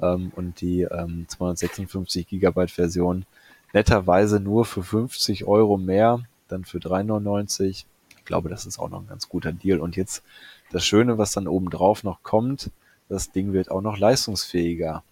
Ähm, 0.00 0.32
und 0.36 0.60
die 0.60 0.82
ähm, 0.82 1.26
256 1.28 2.26
Gigabyte 2.26 2.70
Version 2.70 3.24
netterweise 3.72 4.40
nur 4.40 4.64
für 4.64 4.82
50 4.82 5.44
Euro 5.44 5.76
mehr, 5.76 6.22
dann 6.48 6.64
für 6.64 6.78
3,99. 6.78 7.84
Ich 8.16 8.24
glaube, 8.24 8.48
das 8.48 8.66
ist 8.66 8.78
auch 8.78 8.88
noch 8.88 9.00
ein 9.00 9.08
ganz 9.08 9.28
guter 9.28 9.52
Deal. 9.52 9.80
Und 9.80 9.96
jetzt 9.96 10.22
das 10.70 10.84
Schöne, 10.84 11.18
was 11.18 11.32
dann 11.32 11.48
obendrauf 11.48 12.04
noch 12.04 12.22
kommt, 12.22 12.70
das 13.08 13.32
Ding 13.32 13.52
wird 13.52 13.70
auch 13.70 13.80
noch 13.80 13.98
leistungsfähiger. 13.98 15.02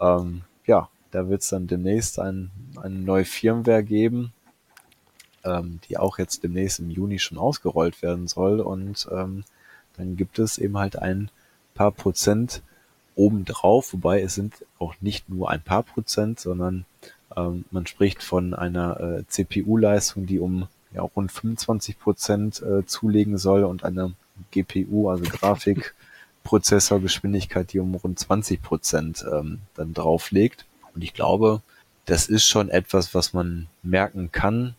Ähm, 0.00 0.42
ja, 0.66 0.88
da 1.10 1.28
wird 1.28 1.42
es 1.42 1.48
dann 1.48 1.66
demnächst 1.66 2.18
ein, 2.18 2.50
eine 2.80 2.94
neue 2.94 3.24
Firmware 3.24 3.82
geben, 3.82 4.32
ähm, 5.44 5.80
die 5.88 5.98
auch 5.98 6.18
jetzt 6.18 6.44
demnächst 6.44 6.78
im 6.78 6.90
Juni 6.90 7.18
schon 7.18 7.38
ausgerollt 7.38 8.02
werden 8.02 8.28
soll. 8.28 8.60
Und 8.60 9.08
ähm, 9.10 9.44
dann 9.98 10.16
gibt 10.16 10.38
es 10.38 10.56
eben 10.58 10.78
halt 10.78 10.96
ein 10.96 11.30
paar 11.74 11.92
Prozent 11.92 12.62
obendrauf, 13.14 13.92
wobei 13.92 14.22
es 14.22 14.34
sind 14.34 14.64
auch 14.78 14.94
nicht 15.00 15.28
nur 15.28 15.50
ein 15.50 15.60
paar 15.60 15.82
Prozent, 15.82 16.40
sondern 16.40 16.86
ähm, 17.36 17.66
man 17.70 17.86
spricht 17.86 18.22
von 18.22 18.54
einer 18.54 18.98
äh, 19.00 19.26
CPU-Leistung, 19.26 20.24
die 20.26 20.38
um 20.38 20.68
ja, 20.92 21.02
rund 21.02 21.32
25 21.32 21.98
Prozent 21.98 22.62
äh, 22.62 22.86
zulegen 22.86 23.36
soll 23.36 23.64
und 23.64 23.84
einer 23.84 24.12
GPU, 24.52 25.10
also 25.10 25.24
Grafikprozessorgeschwindigkeit, 26.44 27.70
die 27.72 27.80
um 27.80 27.94
rund 27.94 28.18
20 28.18 28.62
Prozent 28.62 29.24
ähm, 29.30 29.58
dann 29.74 29.92
drauflegt. 29.94 30.64
Und 30.94 31.04
ich 31.04 31.12
glaube, 31.12 31.60
das 32.06 32.28
ist 32.28 32.46
schon 32.46 32.70
etwas, 32.70 33.14
was 33.14 33.34
man 33.34 33.68
merken 33.82 34.32
kann, 34.32 34.74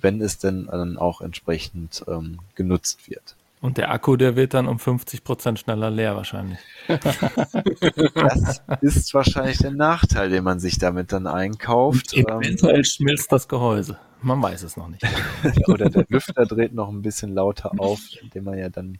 wenn 0.00 0.20
es 0.20 0.38
denn 0.38 0.66
dann 0.66 0.98
auch 0.98 1.20
entsprechend 1.20 2.04
ähm, 2.08 2.40
genutzt 2.56 3.08
wird. 3.08 3.36
Und 3.62 3.78
der 3.78 3.92
Akku, 3.92 4.16
der 4.16 4.34
wird 4.34 4.54
dann 4.54 4.66
um 4.66 4.80
50 4.80 5.22
Prozent 5.22 5.60
schneller 5.60 5.88
leer 5.88 6.16
wahrscheinlich. 6.16 6.58
Das 6.88 8.60
ist 8.80 9.14
wahrscheinlich 9.14 9.58
der 9.58 9.70
Nachteil, 9.70 10.30
den 10.30 10.42
man 10.42 10.58
sich 10.58 10.78
damit 10.78 11.12
dann 11.12 11.28
einkauft. 11.28 12.12
Und 12.12 12.28
eventuell 12.28 12.78
ähm, 12.78 12.84
schmilzt 12.84 13.30
das 13.30 13.46
Gehäuse. 13.46 13.98
Man 14.20 14.42
weiß 14.42 14.64
es 14.64 14.76
noch 14.76 14.88
nicht. 14.88 15.06
Oder 15.68 15.90
der 15.90 16.04
Lüfter 16.08 16.44
dreht 16.44 16.74
noch 16.74 16.88
ein 16.88 17.02
bisschen 17.02 17.34
lauter 17.34 17.70
auf, 17.78 18.00
den 18.34 18.42
man 18.42 18.58
ja 18.58 18.68
dann 18.68 18.98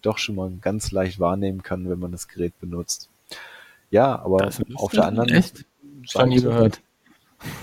doch 0.00 0.18
schon 0.18 0.36
mal 0.36 0.48
ganz 0.60 0.92
leicht 0.92 1.18
wahrnehmen 1.18 1.64
kann, 1.64 1.90
wenn 1.90 1.98
man 1.98 2.12
das 2.12 2.28
Gerät 2.28 2.56
benutzt. 2.60 3.10
Ja, 3.90 4.20
aber 4.20 4.48
auf 4.76 4.92
der 4.92 5.06
anderen 5.06 5.30
Echt? 5.30 5.64
Schon 6.02 6.28
nie 6.28 6.40
gehört. 6.40 6.80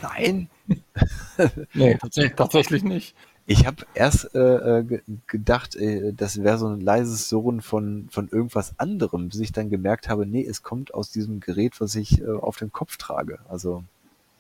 Nein. 0.02 0.50
nee, 1.74 1.96
tatsächlich, 1.96 2.36
tatsächlich 2.36 2.84
nicht. 2.84 3.16
Ich 3.52 3.66
habe 3.66 3.86
erst 3.94 4.34
äh, 4.34 4.80
äh 4.80 5.02
gedacht, 5.28 5.76
äh, 5.76 6.14
das 6.14 6.42
wäre 6.42 6.58
so 6.58 6.68
ein 6.68 6.80
leises 6.80 7.28
Surren 7.28 7.62
von, 7.62 8.08
von 8.10 8.30
irgendwas 8.30 8.80
anderem, 8.80 9.28
bis 9.28 9.40
ich 9.42 9.52
dann 9.52 9.70
gemerkt 9.70 10.08
habe, 10.08 10.26
nee, 10.26 10.46
es 10.46 10.64
kommt 10.64 10.94
aus 10.94 11.12
diesem 11.12 11.42
Gerät, 11.42 11.82
was 11.82 11.96
ich 11.96 12.22
äh, 12.22 12.30
auf 12.30 12.58
dem 12.58 12.72
Kopf 12.72 12.96
trage. 12.96 13.40
Also, 13.50 13.84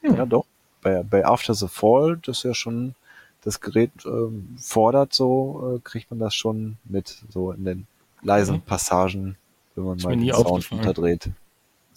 hm. 0.01 0.15
ja 0.15 0.25
doch, 0.25 0.45
bei, 0.81 1.03
bei 1.03 1.25
After 1.25 1.53
the 1.53 1.67
Fall, 1.67 2.19
das 2.25 2.43
ja 2.43 2.53
schon 2.53 2.95
das 3.43 3.59
Gerät 3.59 3.91
ähm, 4.05 4.55
fordert, 4.59 5.13
so 5.13 5.75
äh, 5.75 5.79
kriegt 5.83 6.09
man 6.09 6.19
das 6.19 6.33
schon 6.33 6.77
mit, 6.85 7.23
so 7.29 7.51
in 7.51 7.65
den 7.65 7.87
leisen 8.21 8.57
mhm. 8.57 8.61
Passagen, 8.61 9.37
wenn 9.75 9.83
man 9.83 9.97
mal 9.97 10.15
den 10.15 10.33
Sound 10.33 10.71
unterdreht. 10.71 11.29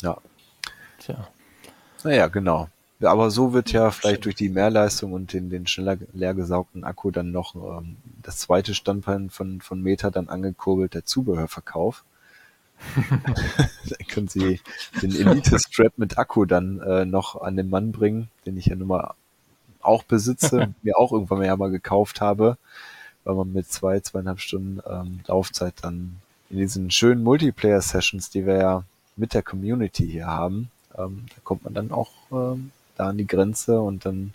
Ja. 0.03 0.17
Tja. 0.99 1.29
Naja, 2.03 2.29
genau. 2.29 2.69
Aber 3.01 3.31
so 3.31 3.53
wird 3.53 3.73
ja 3.73 3.91
vielleicht 3.91 4.25
durch 4.25 4.37
die 4.37 4.49
Mehrleistung 4.49 5.13
und 5.13 5.33
den, 5.33 5.51
den 5.51 5.67
schneller 5.67 5.97
leer 6.13 6.35
gesaugten 6.35 6.85
Akku 6.85 7.11
dann 7.11 7.33
noch 7.33 7.55
ähm, 7.55 7.97
das 8.23 8.39
zweite 8.39 8.75
Standbein 8.75 9.31
von, 9.31 9.61
von 9.61 9.83
Meta 9.83 10.11
dann 10.11 10.29
angekurbelt, 10.29 10.95
der 10.95 11.05
Zubehörverkauf. 11.05 12.05
dann 12.97 14.07
können 14.09 14.29
sie 14.29 14.61
den 15.03 15.15
Elite-Strap 15.15 15.95
mit 15.97 16.19
Akku 16.19 16.45
dann 16.45 16.81
äh, 16.81 17.05
noch 17.05 17.41
an 17.41 17.57
den 17.57 17.71
Mann 17.71 17.93
bringen, 17.93 18.29
den 18.47 18.57
ich 18.57 18.67
ja 18.67 18.77
nun 18.77 18.89
mal 18.89 19.15
auch 19.81 20.03
besitze, 20.03 20.75
mir 20.83 20.97
auch 20.97 21.13
irgendwann 21.13 21.39
mal, 21.39 21.47
ja 21.47 21.57
mal 21.57 21.71
gekauft 21.71 22.21
habe, 22.21 22.59
weil 23.25 23.35
man 23.35 23.53
mit 23.53 23.71
zwei, 23.71 24.01
zweieinhalb 24.01 24.41
Stunden 24.41 24.81
ähm, 24.89 25.21
Laufzeit 25.27 25.75
dann 25.83 26.17
in 26.51 26.59
diesen 26.59 26.91
schönen 26.91 27.23
Multiplayer-Sessions, 27.23 28.31
die 28.31 28.47
wir 28.47 28.57
ja 28.57 28.85
mit 29.17 29.35
der 29.35 29.43
Community 29.43 30.09
hier 30.09 30.27
haben, 30.27 30.71
ähm, 30.97 31.27
da 31.29 31.37
kommt 31.43 31.65
man 31.65 31.75
dann 31.75 31.91
auch 31.91 32.11
ähm, 32.33 32.71
da 32.97 33.09
an 33.09 33.19
die 33.19 33.27
Grenze 33.27 33.81
und 33.81 34.05
dann 34.05 34.35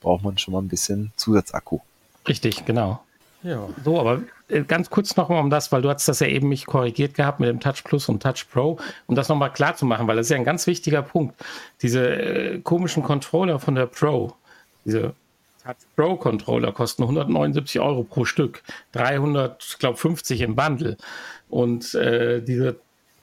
braucht 0.00 0.22
man 0.22 0.38
schon 0.38 0.52
mal 0.52 0.60
ein 0.60 0.68
bisschen 0.68 1.12
Zusatzakku. 1.16 1.80
Richtig, 2.28 2.64
genau. 2.64 3.00
Ja. 3.42 3.68
So, 3.84 4.00
aber 4.00 4.22
äh, 4.48 4.62
ganz 4.62 4.90
kurz 4.90 5.16
nochmal 5.16 5.40
um 5.40 5.50
das, 5.50 5.70
weil 5.70 5.82
du 5.82 5.88
hast 5.88 6.08
das 6.08 6.20
ja 6.20 6.26
eben 6.26 6.48
mich 6.48 6.66
korrigiert 6.66 7.14
gehabt 7.14 7.40
mit 7.40 7.48
dem 7.48 7.60
Touch 7.60 7.84
Plus 7.84 8.08
und 8.08 8.22
Touch 8.22 8.46
Pro, 8.50 8.78
um 9.06 9.14
das 9.14 9.28
nochmal 9.28 9.52
klar 9.52 9.76
zu 9.76 9.86
machen, 9.86 10.06
weil 10.06 10.16
das 10.16 10.26
ist 10.26 10.30
ja 10.30 10.36
ein 10.36 10.44
ganz 10.44 10.66
wichtiger 10.66 11.02
Punkt. 11.02 11.34
Diese 11.82 12.08
äh, 12.08 12.58
komischen 12.60 13.02
Controller 13.02 13.60
von 13.60 13.74
der 13.74 13.86
Pro, 13.86 14.34
diese 14.84 15.14
Touch 15.64 15.76
Pro 15.94 16.16
Controller 16.16 16.72
kosten 16.72 17.02
179 17.02 17.80
Euro 17.80 18.02
pro 18.04 18.24
Stück, 18.24 18.62
300, 18.92 19.76
glaube 19.78 19.96
50 19.96 20.40
im 20.40 20.56
Bundle. 20.56 20.96
Und 21.48 21.94
äh, 21.94 22.40
diese 22.40 22.76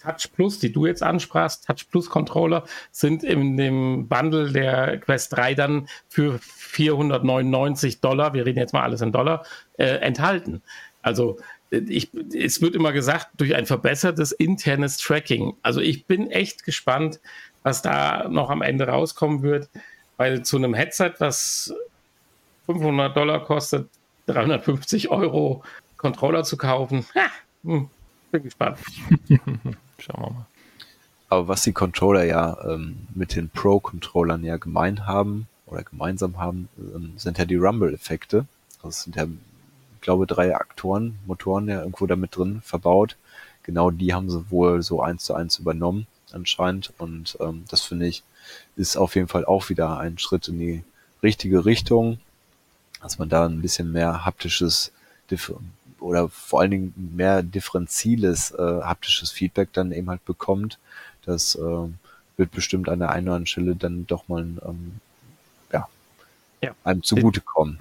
Touch 0.04 0.30
Plus, 0.36 0.60
die 0.60 0.72
du 0.72 0.86
jetzt 0.86 1.02
ansprachst, 1.02 1.66
Touch 1.66 1.90
Plus 1.90 2.10
Controller, 2.10 2.64
sind 2.92 3.24
in 3.24 3.58
dem 3.58 4.08
Bundle 4.08 4.52
der 4.52 5.00
Quest 5.00 5.36
3 5.36 5.54
dann 5.56 5.88
für 6.10 6.40
499 6.40 8.02
Dollar, 8.02 8.34
wir 8.34 8.46
reden 8.46 8.60
jetzt 8.60 8.74
mal 8.74 8.84
alles 8.84 9.02
in 9.02 9.12
Dollar, 9.12 9.46
äh, 9.78 9.86
enthalten. 9.86 10.62
Also 11.02 11.38
äh, 11.72 11.78
ich, 11.88 12.10
es 12.34 12.62
wird 12.62 12.76
immer 12.76 12.92
gesagt, 12.92 13.30
durch 13.38 13.56
ein 13.56 13.66
verbessertes 13.66 14.32
internes 14.32 14.98
Tracking. 14.98 15.54
Also 15.62 15.80
ich 15.80 16.06
bin 16.06 16.30
echt 16.30 16.66
gespannt, 16.66 17.20
was 17.64 17.82
da 17.82 18.28
noch 18.30 18.50
am 18.50 18.62
Ende 18.62 18.88
rauskommen 18.88 19.42
wird, 19.42 19.70
weil 20.18 20.44
zu 20.44 20.58
einem 20.58 20.74
Headset, 20.74 21.14
was 21.20 21.74
500 22.66 23.16
Dollar 23.16 23.44
kostet, 23.44 23.90
350 24.28 25.10
Euro 25.10 25.64
Controller 25.98 26.44
zu 26.44 26.58
kaufen, 26.58 27.06
ha, 27.16 27.30
hm, 27.64 27.90
bin 28.32 28.44
gespannt. 28.44 28.80
Schauen 30.04 30.22
wir 30.22 30.30
mal. 30.32 30.46
Aber 31.30 31.48
was 31.48 31.64
die 31.64 31.72
Controller 31.72 32.26
ja 32.26 32.58
ähm, 32.66 33.08
mit 33.16 33.36
den 33.36 33.50
Pro-Controllern 33.50 34.44
ja 34.44 34.58
gemein 34.58 35.08
haben 35.08 35.48
oder 35.66 35.84
gemeinsam 35.84 36.38
haben, 36.38 36.70
ähm, 36.78 37.14
sind 37.18 37.38
ja 37.38 37.46
die 37.46 37.56
Rumble-Effekte. 37.56 38.46
Das 38.82 39.04
sind 39.04 39.16
ja, 39.16 39.24
ich 39.24 40.02
glaube, 40.02 40.28
drei 40.28 40.56
Aktoren, 40.56 41.18
Motoren 41.26 41.68
ja 41.70 41.80
irgendwo 41.80 42.06
damit 42.06 42.36
drin 42.36 42.62
verbaut. 42.64 43.16
Genau 43.64 43.90
die 43.90 44.14
haben 44.14 44.30
sie 44.30 44.52
wohl 44.52 44.84
so 44.84 45.02
eins 45.02 45.24
zu 45.24 45.34
eins 45.34 45.58
übernommen 45.58 46.06
anscheinend. 46.34 46.94
Und 46.98 47.38
ähm, 47.40 47.64
das 47.70 47.82
finde 47.82 48.08
ich 48.08 48.24
ist 48.76 48.98
auf 48.98 49.16
jeden 49.16 49.28
Fall 49.28 49.46
auch 49.46 49.70
wieder 49.70 49.98
ein 50.00 50.18
Schritt 50.18 50.48
in 50.50 50.60
die 50.60 50.84
richtige 51.22 51.66
Richtung, 51.66 52.20
dass 53.02 53.18
man 53.20 53.30
da 53.30 53.46
ein 53.46 53.62
bisschen 53.62 53.92
mehr 53.92 54.26
haptisches 54.26 54.92
oder 56.04 56.30
vor 56.30 56.62
allen 56.62 56.72
Dingen 56.72 57.12
mehr 57.16 57.42
differenziles 57.42 58.52
äh, 58.52 58.82
haptisches 58.82 59.32
Feedback 59.32 59.70
dann 59.74 59.92
eben 59.92 60.10
halt 60.10 60.24
bekommt. 60.26 60.78
Das 61.26 61.56
äh, 61.56 61.88
wird 62.38 62.52
bestimmt 62.52 62.90
an 62.90 63.00
der 63.00 63.12
einen 63.12 63.28
oder 63.28 63.36
anderen 63.36 63.48
Stelle 63.48 63.76
dann 63.76 64.06
doch 64.06 64.28
mal 64.28 64.42
ähm, 64.42 64.94
ja, 65.72 65.88
ja, 66.62 66.72
einem 66.84 67.04
zugutekommen. 67.04 67.80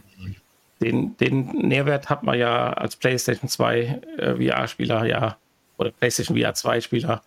Den, 0.81 1.17
den 1.19 1.47
Nährwert 1.47 2.11
hat 2.11 2.23
man 2.25 2.39
ja 2.39 2.73
als 2.73 2.97
PlayStation 2.97 3.49
2 3.49 4.01
äh, 4.19 4.37
VR-Spieler 4.37 5.05
ja 5.05 5.37
oder 5.79 5.91
PlayStation 5.91 6.37
VR 6.37 6.53
2-Spieler 6.53 7.23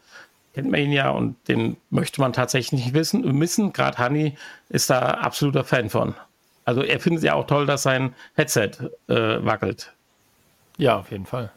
kennt 0.53 0.71
man 0.71 0.79
ihn 0.79 0.91
ja 0.93 1.09
und 1.09 1.35
den 1.49 1.75
möchte 1.89 2.21
man 2.21 2.31
tatsächlich 2.31 2.85
nicht 2.85 2.93
wissen, 2.93 3.21
missen. 3.37 3.73
Gerade 3.73 3.97
Hanni 3.97 4.37
ist 4.69 4.89
da 4.89 4.99
absoluter 4.99 5.65
Fan 5.65 5.89
von. 5.89 6.15
Also 6.63 6.81
er 6.81 6.99
findet 6.99 7.23
ja 7.23 7.33
auch 7.33 7.45
toll, 7.45 7.65
dass 7.65 7.83
sein 7.83 8.15
Headset 8.35 8.71
äh, 9.07 9.45
wackelt. 9.45 9.93
Ja, 10.77 10.97
auf 10.97 11.11
jeden 11.11 11.25
Fall. 11.25 11.51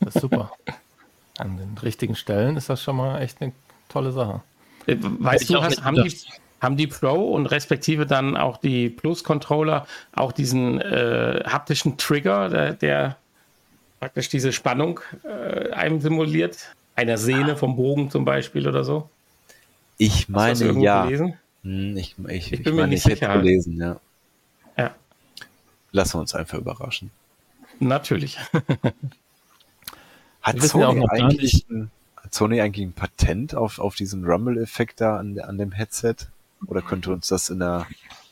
Das 0.00 0.16
ist 0.16 0.22
super. 0.22 0.52
An 1.38 1.56
den 1.56 1.76
richtigen 1.78 2.16
Stellen 2.16 2.56
ist 2.56 2.68
das 2.68 2.82
schon 2.82 2.96
mal 2.96 3.20
echt 3.22 3.40
eine 3.40 3.52
tolle 3.88 4.12
Sache. 4.12 4.42
Äh, 4.86 4.96
weißt 5.00 5.48
du, 5.50 5.62
hast, 5.62 5.84
haben, 5.84 6.02
die, 6.02 6.12
haben 6.60 6.76
die 6.76 6.86
Pro 6.86 7.32
und 7.32 7.46
respektive 7.46 8.06
dann 8.06 8.36
auch 8.36 8.56
die 8.56 8.88
Plus-Controller 8.88 9.86
auch 10.12 10.32
diesen 10.32 10.80
äh, 10.80 11.42
haptischen 11.46 11.96
Trigger, 11.96 12.48
der, 12.48 12.72
der, 12.72 13.16
praktisch 14.00 14.28
diese 14.28 14.52
Spannung 14.52 15.00
äh, 15.24 15.70
einem 15.70 16.00
simuliert? 16.00 16.74
Einer 16.96 17.16
Sehne 17.16 17.56
vom 17.56 17.76
Bogen 17.76 18.10
zum 18.10 18.24
Beispiel 18.24 18.66
oder 18.66 18.82
so? 18.82 19.08
Ich 19.98 20.28
meine, 20.28 20.72
ja. 20.80 21.08
Hm, 21.62 21.96
ich, 21.96 22.16
ich, 22.28 22.52
ich, 22.52 22.62
bin 22.64 22.74
mir 22.74 22.82
meine, 22.82 22.94
nicht 22.94 23.04
sicher. 23.04 23.32
Gelesen, 23.34 23.78
ja. 23.80 24.00
ja. 24.76 24.90
Lassen 25.92 26.14
wir 26.14 26.20
uns 26.20 26.34
einfach 26.34 26.58
überraschen. 26.58 27.12
Natürlich. 27.80 28.38
Hat 30.42 30.62
Sony, 30.62 31.00
ja 31.00 31.08
eigentlich 31.10 31.66
ein, 31.68 31.90
hat 32.16 32.32
Sony 32.32 32.60
eigentlich 32.60 32.86
ein 32.86 32.92
Patent 32.92 33.54
auf, 33.54 33.78
auf 33.78 33.96
diesen 33.96 34.24
Rumble-Effekt 34.24 35.00
da 35.00 35.18
an, 35.18 35.38
an 35.40 35.58
dem 35.58 35.72
Headset? 35.72 36.14
Oder 36.66 36.80
könnte 36.80 37.12
uns 37.12 37.28
das 37.28 37.50
in 37.50 37.58
der 37.58 37.86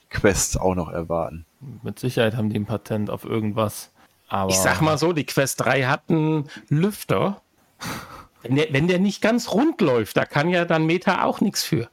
Quest 0.09 0.61
auch 0.61 0.75
noch 0.75 0.91
erwarten? 0.91 1.45
Mit 1.83 1.99
Sicherheit 1.99 2.37
haben 2.37 2.49
die 2.49 2.59
ein 2.59 2.67
Patent 2.67 3.11
auf 3.11 3.25
irgendwas. 3.25 3.91
Aber 4.29 4.51
ich 4.51 4.57
sag 4.57 4.81
mal 4.81 4.99
so, 4.99 5.13
die 5.13 5.27
Quest 5.27 5.61
3 5.61 5.85
hat 5.85 6.03
einen 6.09 6.49
Lüfter. 6.69 7.41
Wenn 8.43 8.57
der, 8.57 8.73
wenn 8.73 8.89
der 8.89 8.99
nicht 8.99 9.21
ganz 9.21 9.53
rund 9.53 9.81
läuft, 9.81 10.17
da 10.17 10.25
kann 10.25 10.49
ja 10.49 10.65
dann 10.65 10.87
Meta 10.87 11.25
auch 11.25 11.41
nichts 11.41 11.63
für. 11.63 11.89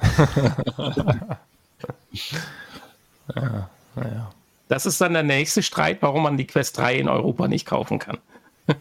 ja, 3.34 3.68
naja. 3.94 4.30
Das 4.70 4.86
ist 4.86 5.00
dann 5.00 5.14
der 5.14 5.24
nächste 5.24 5.64
Streit, 5.64 6.00
warum 6.00 6.22
man 6.22 6.36
die 6.36 6.46
Quest 6.46 6.78
3 6.78 6.94
in 6.94 7.08
Europa 7.08 7.48
nicht 7.48 7.66
kaufen 7.66 7.98
kann. 7.98 8.18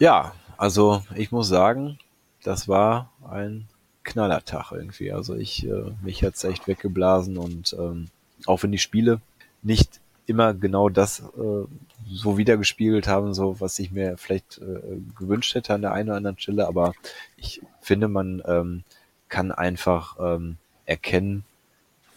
ja, 0.00 0.34
also 0.56 1.00
ich 1.14 1.30
muss 1.30 1.46
sagen, 1.46 2.00
das 2.42 2.66
war 2.66 3.12
ein 3.30 3.68
Knallertag 4.02 4.72
irgendwie. 4.72 5.12
Also 5.12 5.36
ich, 5.36 5.64
äh, 5.64 5.92
mich 6.02 6.24
hat's 6.24 6.42
echt 6.42 6.66
weggeblasen 6.66 7.38
und 7.38 7.76
ähm, 7.78 8.08
auch 8.46 8.64
wenn 8.64 8.72
die 8.72 8.78
Spiele 8.78 9.20
nicht 9.62 10.00
immer 10.26 10.52
genau 10.52 10.88
das 10.88 11.20
äh, 11.20 11.66
so 12.10 12.36
wiedergespiegelt 12.36 13.06
haben, 13.06 13.32
so 13.32 13.60
was 13.60 13.78
ich 13.78 13.92
mir 13.92 14.16
vielleicht 14.16 14.58
äh, 14.58 14.98
gewünscht 15.16 15.54
hätte 15.54 15.72
an 15.72 15.82
der 15.82 15.92
einen 15.92 16.08
oder 16.08 16.16
anderen 16.16 16.40
Stelle, 16.40 16.66
aber 16.66 16.94
ich 17.36 17.62
finde, 17.80 18.08
man 18.08 18.42
ähm, 18.44 18.82
kann 19.28 19.52
einfach 19.52 20.16
ähm, 20.18 20.56
erkennen, 20.84 21.44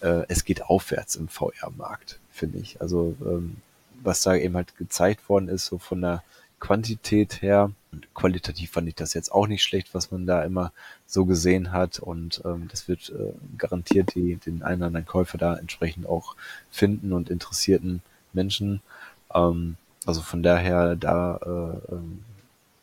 äh, 0.01 0.23
es 0.27 0.45
geht 0.45 0.63
aufwärts 0.63 1.15
im 1.15 1.27
VR-Markt, 1.27 2.19
finde 2.31 2.59
ich. 2.59 2.81
Also 2.81 3.15
ähm, 3.25 3.57
was 4.03 4.21
da 4.21 4.35
eben 4.35 4.55
halt 4.55 4.77
gezeigt 4.77 5.27
worden 5.29 5.47
ist, 5.49 5.65
so 5.65 5.77
von 5.77 6.01
der 6.01 6.23
Quantität 6.59 7.41
her. 7.41 7.71
Und 7.91 8.13
qualitativ 8.13 8.71
fand 8.71 8.87
ich 8.87 8.95
das 8.95 9.13
jetzt 9.13 9.31
auch 9.31 9.47
nicht 9.47 9.63
schlecht, 9.63 9.93
was 9.93 10.11
man 10.11 10.25
da 10.25 10.43
immer 10.43 10.71
so 11.05 11.25
gesehen 11.25 11.71
hat. 11.71 11.99
Und 11.99 12.41
ähm, 12.45 12.67
das 12.69 12.87
wird 12.87 13.09
äh, 13.09 13.33
garantiert 13.57 14.15
die, 14.15 14.35
den 14.35 14.63
einen 14.63 14.81
oder 14.81 14.87
anderen 14.87 15.05
Käufer 15.05 15.37
da 15.37 15.55
entsprechend 15.55 16.07
auch 16.07 16.35
finden 16.71 17.13
und 17.13 17.29
interessierten 17.29 18.01
Menschen. 18.33 18.81
Ähm, 19.33 19.77
also 20.05 20.21
von 20.21 20.43
daher, 20.43 20.95
da 20.95 21.37
äh, 21.43 21.93
ähm, 21.93 22.23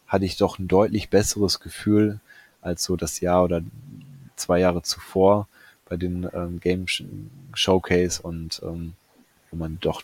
hatte 0.06 0.24
ich 0.24 0.36
doch 0.36 0.58
ein 0.58 0.68
deutlich 0.68 1.10
besseres 1.10 1.60
Gefühl 1.60 2.20
als 2.60 2.84
so 2.84 2.96
das 2.96 3.20
Jahr 3.20 3.44
oder 3.44 3.62
zwei 4.36 4.60
Jahre 4.60 4.82
zuvor 4.82 5.48
bei 5.88 5.96
den 5.96 6.28
ähm, 6.32 6.60
Game 6.60 6.86
Showcase 7.54 8.22
und 8.22 8.60
ähm, 8.64 8.94
wo 9.50 9.56
man 9.56 9.78
doch 9.80 10.02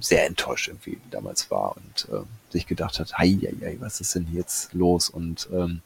sehr 0.00 0.26
enttäuscht 0.26 0.68
irgendwie 0.68 0.98
damals 1.10 1.50
war 1.50 1.76
und 1.76 2.08
äh, 2.12 2.22
sich 2.52 2.66
gedacht 2.66 3.00
hat, 3.00 3.18
hei, 3.18 3.38
hei, 3.40 3.54
hei, 3.60 3.76
was 3.80 4.00
ist 4.00 4.14
denn 4.14 4.28
jetzt 4.32 4.74
los? 4.74 5.08
Und 5.08 5.48
ähm, 5.52 5.80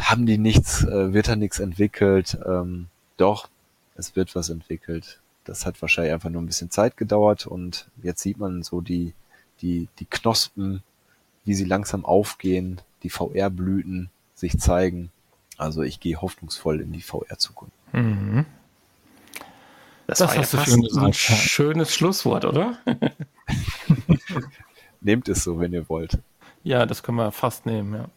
haben 0.00 0.26
die 0.26 0.38
nichts, 0.38 0.84
äh, 0.84 1.12
wird 1.12 1.28
da 1.28 1.36
nichts 1.36 1.58
entwickelt? 1.58 2.38
Ähm, 2.46 2.86
doch, 3.16 3.48
es 3.96 4.16
wird 4.16 4.34
was 4.34 4.48
entwickelt. 4.48 5.20
Das 5.44 5.66
hat 5.66 5.82
wahrscheinlich 5.82 6.14
einfach 6.14 6.30
nur 6.30 6.40
ein 6.40 6.46
bisschen 6.46 6.70
Zeit 6.70 6.96
gedauert 6.96 7.46
und 7.46 7.86
jetzt 8.02 8.22
sieht 8.22 8.38
man 8.38 8.62
so 8.62 8.80
die, 8.80 9.12
die, 9.60 9.88
die 9.98 10.06
Knospen, 10.06 10.82
wie 11.44 11.54
sie 11.54 11.64
langsam 11.64 12.04
aufgehen, 12.04 12.80
die 13.02 13.10
VR-Blüten 13.10 14.08
sich 14.34 14.58
zeigen. 14.58 15.10
Also 15.58 15.82
ich 15.82 16.00
gehe 16.00 16.20
hoffnungsvoll 16.20 16.80
in 16.80 16.92
die 16.92 17.02
VR-Zukunft. 17.02 17.74
Mhm. 17.94 18.46
Das, 20.06 20.18
das 20.18 20.28
war 20.28 20.36
hast 20.36 20.52
ja 20.52 20.58
fast 20.58 20.70
schön 20.70 20.98
ein 20.98 21.12
schönes 21.12 21.94
Schlusswort, 21.94 22.44
oder? 22.44 22.76
Nehmt 25.00 25.28
es 25.28 25.44
so, 25.44 25.58
wenn 25.58 25.72
ihr 25.72 25.88
wollt. 25.88 26.18
Ja, 26.62 26.86
das 26.86 27.02
können 27.02 27.18
wir 27.18 27.30
fast 27.30 27.66
nehmen, 27.66 27.94
ja. 27.94 28.08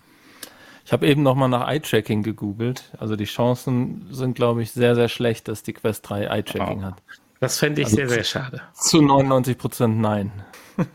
Ich 0.86 0.94
habe 0.94 1.06
eben 1.06 1.22
nochmal 1.22 1.50
nach 1.50 1.68
Eye-Tracking 1.68 2.24
gegoogelt. 2.24 2.94
Also 2.98 3.18
die 3.18 3.26
Chancen 3.26 4.08
sind, 4.10 4.36
glaube 4.36 4.62
ich, 4.62 4.72
sehr, 4.72 4.96
sehr 4.96 5.10
schlecht, 5.10 5.50
dass 5.50 5.64
die 5.64 5.74
Quest 5.74 6.10
3 6.10 6.28
Eye-Tracking 6.28 6.80
oh. 6.80 6.88
hat. 6.88 7.04
Das 7.42 7.60
fände 7.60 7.82
ich 7.82 7.88
also 7.88 7.98
sehr, 7.98 8.10
sehr 8.10 8.24
schade. 8.24 8.62
Zu 8.74 9.02
99 9.02 9.58
Prozent 9.58 10.00
nein. 10.00 10.32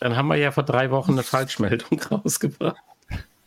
Dann 0.00 0.16
haben 0.16 0.28
wir 0.28 0.36
ja 0.36 0.52
vor 0.52 0.62
drei 0.62 0.90
Wochen 0.90 1.12
eine 1.12 1.22
Falschmeldung 1.22 2.00
rausgebracht. 2.10 2.76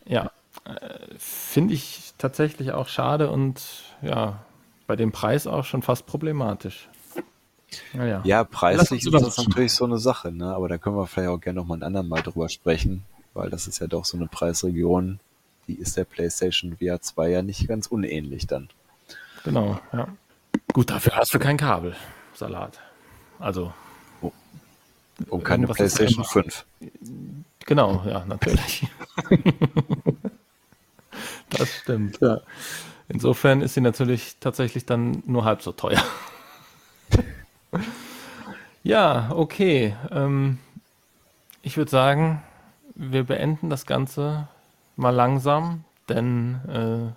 Ja, 0.04 0.32
äh, 0.64 0.98
finde 1.18 1.74
ich 1.74 2.12
tatsächlich 2.18 2.72
auch 2.72 2.88
schade 2.88 3.30
und 3.30 3.62
ja, 4.02 4.44
bei 4.86 4.96
dem 4.96 5.12
Preis 5.12 5.46
auch 5.46 5.64
schon 5.64 5.82
fast 5.82 6.06
problematisch. 6.06 6.88
Naja. 7.94 8.20
Ja, 8.24 8.44
preislich 8.44 9.06
ist 9.06 9.14
das 9.14 9.38
natürlich 9.38 9.72
so 9.72 9.84
eine 9.84 9.98
Sache, 9.98 10.30
ne? 10.30 10.54
aber 10.54 10.68
da 10.68 10.78
können 10.78 10.96
wir 10.96 11.06
vielleicht 11.06 11.30
auch 11.30 11.40
gerne 11.40 11.60
noch 11.60 11.66
mal 11.66 11.76
ein 11.76 11.82
andermal 11.82 12.22
drüber 12.22 12.48
sprechen, 12.48 13.04
weil 13.32 13.48
das 13.48 13.66
ist 13.66 13.78
ja 13.78 13.86
doch 13.86 14.04
so 14.04 14.16
eine 14.16 14.26
Preisregion, 14.26 15.20
die 15.68 15.74
ist 15.74 15.96
der 15.96 16.04
PlayStation 16.04 16.76
VR 16.76 17.00
2 17.00 17.30
ja 17.30 17.42
nicht 17.42 17.66
ganz 17.68 17.86
unähnlich 17.86 18.46
dann. 18.46 18.68
Genau, 19.44 19.80
ja. 19.92 20.08
Gut, 20.72 20.90
dafür 20.90 21.16
hast 21.16 21.32
du 21.32 21.38
kein 21.38 21.56
Kabel, 21.56 21.96
Salat. 22.34 22.78
Also. 23.38 23.72
Oh. 24.20 24.32
Und 25.28 25.44
keine 25.44 25.66
PlayStation 25.66 26.24
5. 26.24 26.66
Genau, 27.66 28.02
ja, 28.06 28.24
natürlich. 28.26 28.86
das 31.50 31.68
stimmt, 31.82 32.18
ja. 32.20 32.40
Insofern 33.12 33.60
ist 33.60 33.74
sie 33.74 33.82
natürlich 33.82 34.36
tatsächlich 34.40 34.86
dann 34.86 35.22
nur 35.26 35.44
halb 35.44 35.60
so 35.60 35.72
teuer. 35.72 36.02
ja, 38.82 39.30
okay. 39.34 39.94
Ähm, 40.10 40.58
ich 41.60 41.76
würde 41.76 41.90
sagen, 41.90 42.42
wir 42.94 43.24
beenden 43.24 43.68
das 43.68 43.84
Ganze 43.84 44.48
mal 44.96 45.10
langsam, 45.10 45.84
denn 46.08 46.60
äh, 46.68 47.12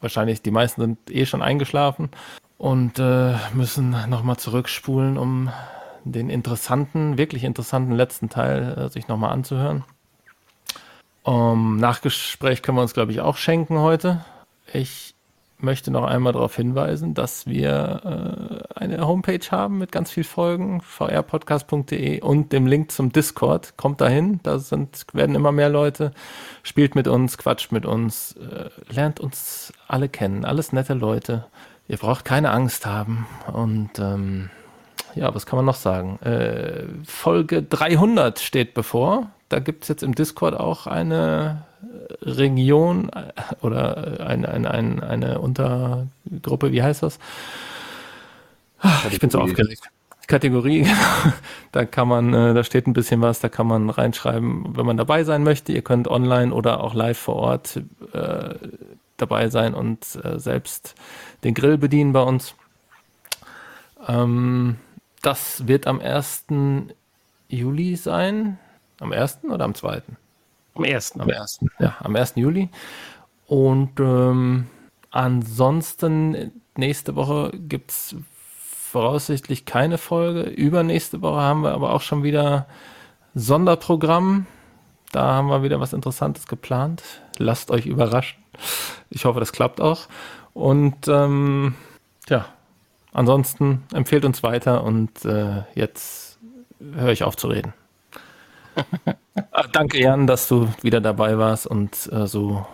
wahrscheinlich 0.00 0.42
die 0.42 0.50
meisten 0.50 0.80
sind 0.80 0.98
eh 1.10 1.26
schon 1.26 1.42
eingeschlafen 1.42 2.10
und 2.58 2.98
äh, 2.98 3.36
müssen 3.54 3.90
nochmal 4.08 4.36
zurückspulen, 4.36 5.16
um 5.16 5.50
den 6.02 6.28
interessanten, 6.28 7.18
wirklich 7.18 7.44
interessanten 7.44 7.92
letzten 7.92 8.30
Teil 8.30 8.76
äh, 8.76 8.88
sich 8.88 9.06
nochmal 9.06 9.30
anzuhören. 9.30 9.84
Um, 11.22 11.76
Nachgespräch 11.76 12.62
können 12.62 12.78
wir 12.78 12.82
uns, 12.82 12.94
glaube 12.94 13.12
ich, 13.12 13.20
auch 13.20 13.36
schenken 13.36 13.78
heute. 13.78 14.24
Ich 14.72 15.14
möchte 15.62 15.90
noch 15.90 16.04
einmal 16.04 16.32
darauf 16.32 16.56
hinweisen, 16.56 17.14
dass 17.14 17.46
wir 17.46 18.68
äh, 18.74 18.78
eine 18.78 19.06
Homepage 19.06 19.50
haben 19.50 19.78
mit 19.78 19.92
ganz 19.92 20.10
vielen 20.10 20.24
Folgen, 20.24 20.80
vrpodcast.de 20.80 22.20
und 22.20 22.52
dem 22.52 22.66
Link 22.66 22.92
zum 22.92 23.12
Discord. 23.12 23.76
Kommt 23.76 24.00
dahin, 24.00 24.40
da 24.42 24.58
sind, 24.58 25.06
werden 25.12 25.34
immer 25.34 25.52
mehr 25.52 25.68
Leute, 25.68 26.12
spielt 26.62 26.94
mit 26.94 27.08
uns, 27.08 27.38
quatscht 27.38 27.72
mit 27.72 27.86
uns, 27.86 28.36
äh, 28.36 28.70
lernt 28.92 29.20
uns 29.20 29.72
alle 29.88 30.08
kennen, 30.08 30.44
alles 30.44 30.72
nette 30.72 30.94
Leute. 30.94 31.46
Ihr 31.88 31.96
braucht 31.96 32.24
keine 32.24 32.50
Angst 32.52 32.86
haben 32.86 33.26
und 33.52 33.98
ähm, 33.98 34.50
ja, 35.14 35.34
was 35.34 35.46
kann 35.46 35.56
man 35.56 35.66
noch 35.66 35.74
sagen? 35.74 36.18
Äh, 36.22 36.84
Folge 37.04 37.62
300 37.62 38.38
steht 38.38 38.74
bevor. 38.74 39.30
Da 39.48 39.58
gibt 39.58 39.82
es 39.82 39.88
jetzt 39.88 40.02
im 40.02 40.14
Discord 40.14 40.54
auch 40.54 40.86
eine 40.86 41.64
Region 42.22 43.10
äh, 43.10 43.32
oder 43.64 44.26
ein, 44.26 44.44
ein, 44.44 44.66
ein, 44.66 45.02
eine 45.02 45.40
Untergruppe, 45.40 46.72
wie 46.72 46.82
heißt 46.82 47.02
das? 47.02 47.18
Kategorie. 48.80 49.14
Ich 49.14 49.20
bin 49.20 49.30
so 49.30 49.40
aufgeregt. 49.40 49.90
Kategorie, 50.26 50.86
da 51.72 51.84
kann 51.84 52.06
man, 52.06 52.32
äh, 52.32 52.54
da 52.54 52.62
steht 52.62 52.86
ein 52.86 52.92
bisschen 52.92 53.20
was, 53.20 53.40
da 53.40 53.48
kann 53.48 53.66
man 53.66 53.90
reinschreiben, 53.90 54.76
wenn 54.76 54.86
man 54.86 54.96
dabei 54.96 55.24
sein 55.24 55.42
möchte. 55.42 55.72
Ihr 55.72 55.82
könnt 55.82 56.06
online 56.06 56.54
oder 56.54 56.84
auch 56.84 56.94
live 56.94 57.18
vor 57.18 57.36
Ort 57.36 57.80
äh, 58.12 58.54
dabei 59.16 59.48
sein 59.48 59.74
und 59.74 60.18
äh, 60.22 60.38
selbst 60.38 60.94
den 61.42 61.54
Grill 61.54 61.78
bedienen 61.78 62.12
bei 62.12 62.22
uns. 62.22 62.54
Ähm, 64.06 64.76
das 65.20 65.66
wird 65.66 65.86
am 65.86 66.00
1. 66.00 66.44
Juli 67.48 67.96
sein. 67.96 68.58
Am 69.00 69.12
1. 69.12 69.40
oder 69.50 69.64
am 69.64 69.74
2.? 69.74 70.02
Am 70.74 70.84
1. 70.84 71.18
Am 71.18 71.28
1. 71.28 71.60
Ja, 71.78 71.96
am 72.00 72.16
1. 72.16 72.34
Juli. 72.36 72.68
Und 73.46 73.98
ähm, 73.98 74.66
ansonsten 75.10 76.52
nächste 76.76 77.16
Woche 77.16 77.52
gibt 77.54 77.90
es 77.90 78.16
voraussichtlich 78.90 79.64
keine 79.64 79.98
Folge. 79.98 80.42
Übernächste 80.42 81.22
Woche 81.22 81.40
haben 81.40 81.62
wir 81.62 81.72
aber 81.72 81.92
auch 81.92 82.02
schon 82.02 82.22
wieder 82.22 82.66
Sonderprogramm. 83.34 84.46
Da 85.12 85.34
haben 85.34 85.48
wir 85.48 85.62
wieder 85.62 85.80
was 85.80 85.92
Interessantes 85.92 86.46
geplant. 86.46 87.02
Lasst 87.38 87.70
euch 87.70 87.86
überraschen. 87.86 88.38
Ich 89.10 89.24
hoffe, 89.24 89.40
das 89.40 89.52
klappt 89.52 89.80
auch. 89.80 90.08
Und 90.54 91.08
ähm, 91.08 91.74
ja, 92.28 92.46
ansonsten 93.12 93.82
empfehlt 93.92 94.24
uns 94.24 94.42
weiter 94.42 94.84
und 94.84 95.24
äh, 95.24 95.62
jetzt 95.74 96.38
höre 96.80 97.12
ich 97.12 97.24
auf 97.24 97.36
zu 97.36 97.48
reden. 97.48 97.72
Ah, 99.52 99.64
danke, 99.72 99.98
Jan, 99.98 100.26
dass 100.26 100.48
du 100.48 100.68
wieder 100.82 101.00
dabei 101.00 101.38
warst 101.38 101.66
und 101.66 102.10
äh, 102.12 102.26
so 102.26 102.66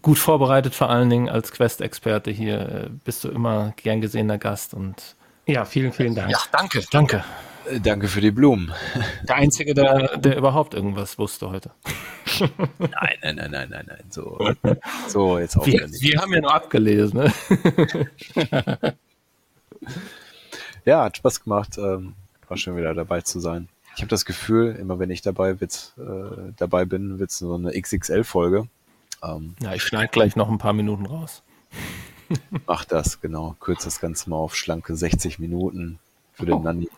gut 0.00 0.18
vorbereitet, 0.18 0.74
vor 0.74 0.90
allen 0.90 1.10
Dingen 1.10 1.28
als 1.28 1.52
Quest-Experte 1.52 2.30
hier. 2.30 2.60
Äh, 2.60 2.88
bist 3.04 3.24
du 3.24 3.28
immer 3.28 3.72
gern 3.76 4.00
gesehener 4.00 4.38
Gast 4.38 4.74
und 4.74 5.16
ja, 5.46 5.64
vielen, 5.64 5.92
vielen 5.92 6.14
Dank. 6.14 6.30
Ja, 6.30 6.38
danke, 6.52 6.82
danke. 6.90 7.24
Äh, 7.68 7.80
danke 7.80 8.08
für 8.08 8.20
die 8.20 8.30
Blumen. 8.30 8.72
Der 9.28 9.36
Einzige, 9.36 9.74
der, 9.74 10.18
der 10.18 10.36
überhaupt 10.36 10.74
irgendwas 10.74 11.18
wusste 11.18 11.50
heute. 11.50 11.70
Nein, 12.78 13.18
nein, 13.22 13.36
nein, 13.36 13.50
nein, 13.50 13.68
nein, 13.70 13.84
nein. 13.86 14.04
So, 14.08 14.38
so 15.06 15.38
jetzt 15.38 15.56
auch 15.56 15.66
wir, 15.66 15.86
Wir 16.00 16.20
haben 16.20 16.32
ja 16.32 16.40
nur 16.40 16.54
abgelesen. 16.54 17.20
Ne? 17.20 17.32
ja, 20.84 21.04
hat 21.04 21.18
Spaß 21.18 21.42
gemacht. 21.44 21.76
Ähm, 21.76 22.14
war 22.48 22.56
schön 22.56 22.76
wieder 22.76 22.94
dabei 22.94 23.20
zu 23.20 23.38
sein. 23.38 23.68
Ich 23.94 24.02
habe 24.02 24.08
das 24.08 24.24
Gefühl, 24.24 24.76
immer 24.76 24.98
wenn 24.98 25.10
ich 25.10 25.22
dabei, 25.22 25.60
wird, 25.60 25.92
äh, 25.98 26.52
dabei 26.56 26.84
bin, 26.84 27.18
wird 27.18 27.30
es 27.30 27.38
so 27.38 27.54
eine 27.54 27.72
XXL-Folge. 27.72 28.68
Ähm, 29.22 29.54
ja, 29.60 29.74
ich 29.74 29.82
schneide 29.82 30.08
gleich 30.08 30.36
noch 30.36 30.48
ein 30.48 30.58
paar 30.58 30.72
Minuten 30.72 31.06
raus. 31.06 31.42
Mach 32.66 32.84
das, 32.84 33.20
genau. 33.20 33.56
Kürze 33.60 33.84
das 33.84 34.00
Ganze 34.00 34.30
mal 34.30 34.36
auf 34.36 34.56
schlanke 34.56 34.96
60 34.96 35.38
Minuten 35.38 35.98
für 36.32 36.46
den 36.46 36.54
oh. 36.54 36.60
Nanni. 36.60 36.88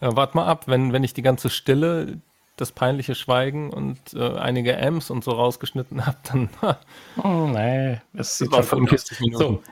Ja, 0.00 0.14
wart 0.16 0.34
mal 0.34 0.46
ab, 0.46 0.68
wenn, 0.68 0.92
wenn 0.92 1.02
ich 1.02 1.12
die 1.12 1.22
ganze 1.22 1.50
Stille, 1.50 2.20
das 2.56 2.72
peinliche 2.72 3.14
Schweigen 3.14 3.70
und 3.70 3.98
äh, 4.14 4.36
einige 4.36 4.76
M's 4.76 5.10
und 5.10 5.24
so 5.24 5.32
rausgeschnitten 5.32 6.06
habe, 6.06 6.18
dann. 6.24 6.48
oh 7.22 7.48
nee, 7.48 8.00
das 8.12 8.38
sieht 8.38 8.52
schon 8.52 8.62
45 8.62 9.20
Minuten. 9.20 9.38
So. 9.38 9.62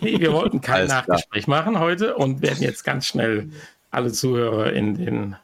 nee, 0.00 0.18
wir 0.18 0.32
wollten 0.32 0.60
kein 0.60 0.82
Alles 0.82 0.92
Nachgespräch 0.92 1.44
klar. 1.44 1.62
machen 1.64 1.78
heute 1.78 2.16
und 2.16 2.42
werden 2.42 2.62
jetzt 2.62 2.84
ganz 2.84 3.06
schnell 3.06 3.50
alle 3.90 4.12
Zuhörer 4.12 4.72
in 4.72 4.94
den 4.94 5.36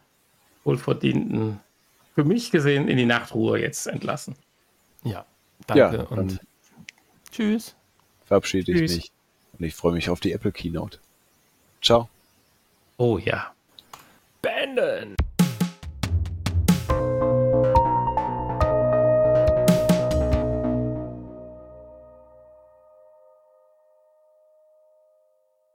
wohlverdienten, 0.66 1.60
für 2.14 2.24
mich 2.24 2.50
gesehen, 2.50 2.88
in 2.88 2.96
die 2.96 3.06
Nachtruhe 3.06 3.60
jetzt 3.60 3.86
entlassen. 3.86 4.34
Ja, 5.04 5.24
danke 5.66 5.96
ja, 5.96 6.02
und 6.04 6.40
tschüss. 7.30 7.74
Verabschiede 8.24 8.72
tschüss. 8.72 8.90
ich 8.90 8.96
mich 8.96 9.12
und 9.58 9.64
ich 9.64 9.74
freue 9.74 9.92
mich 9.92 10.10
auf 10.10 10.20
die 10.20 10.32
Apple 10.32 10.52
Keynote. 10.52 10.98
Ciao. 11.80 12.08
Oh 12.98 13.18
ja. 13.18 13.52
Beenden. 14.42 15.16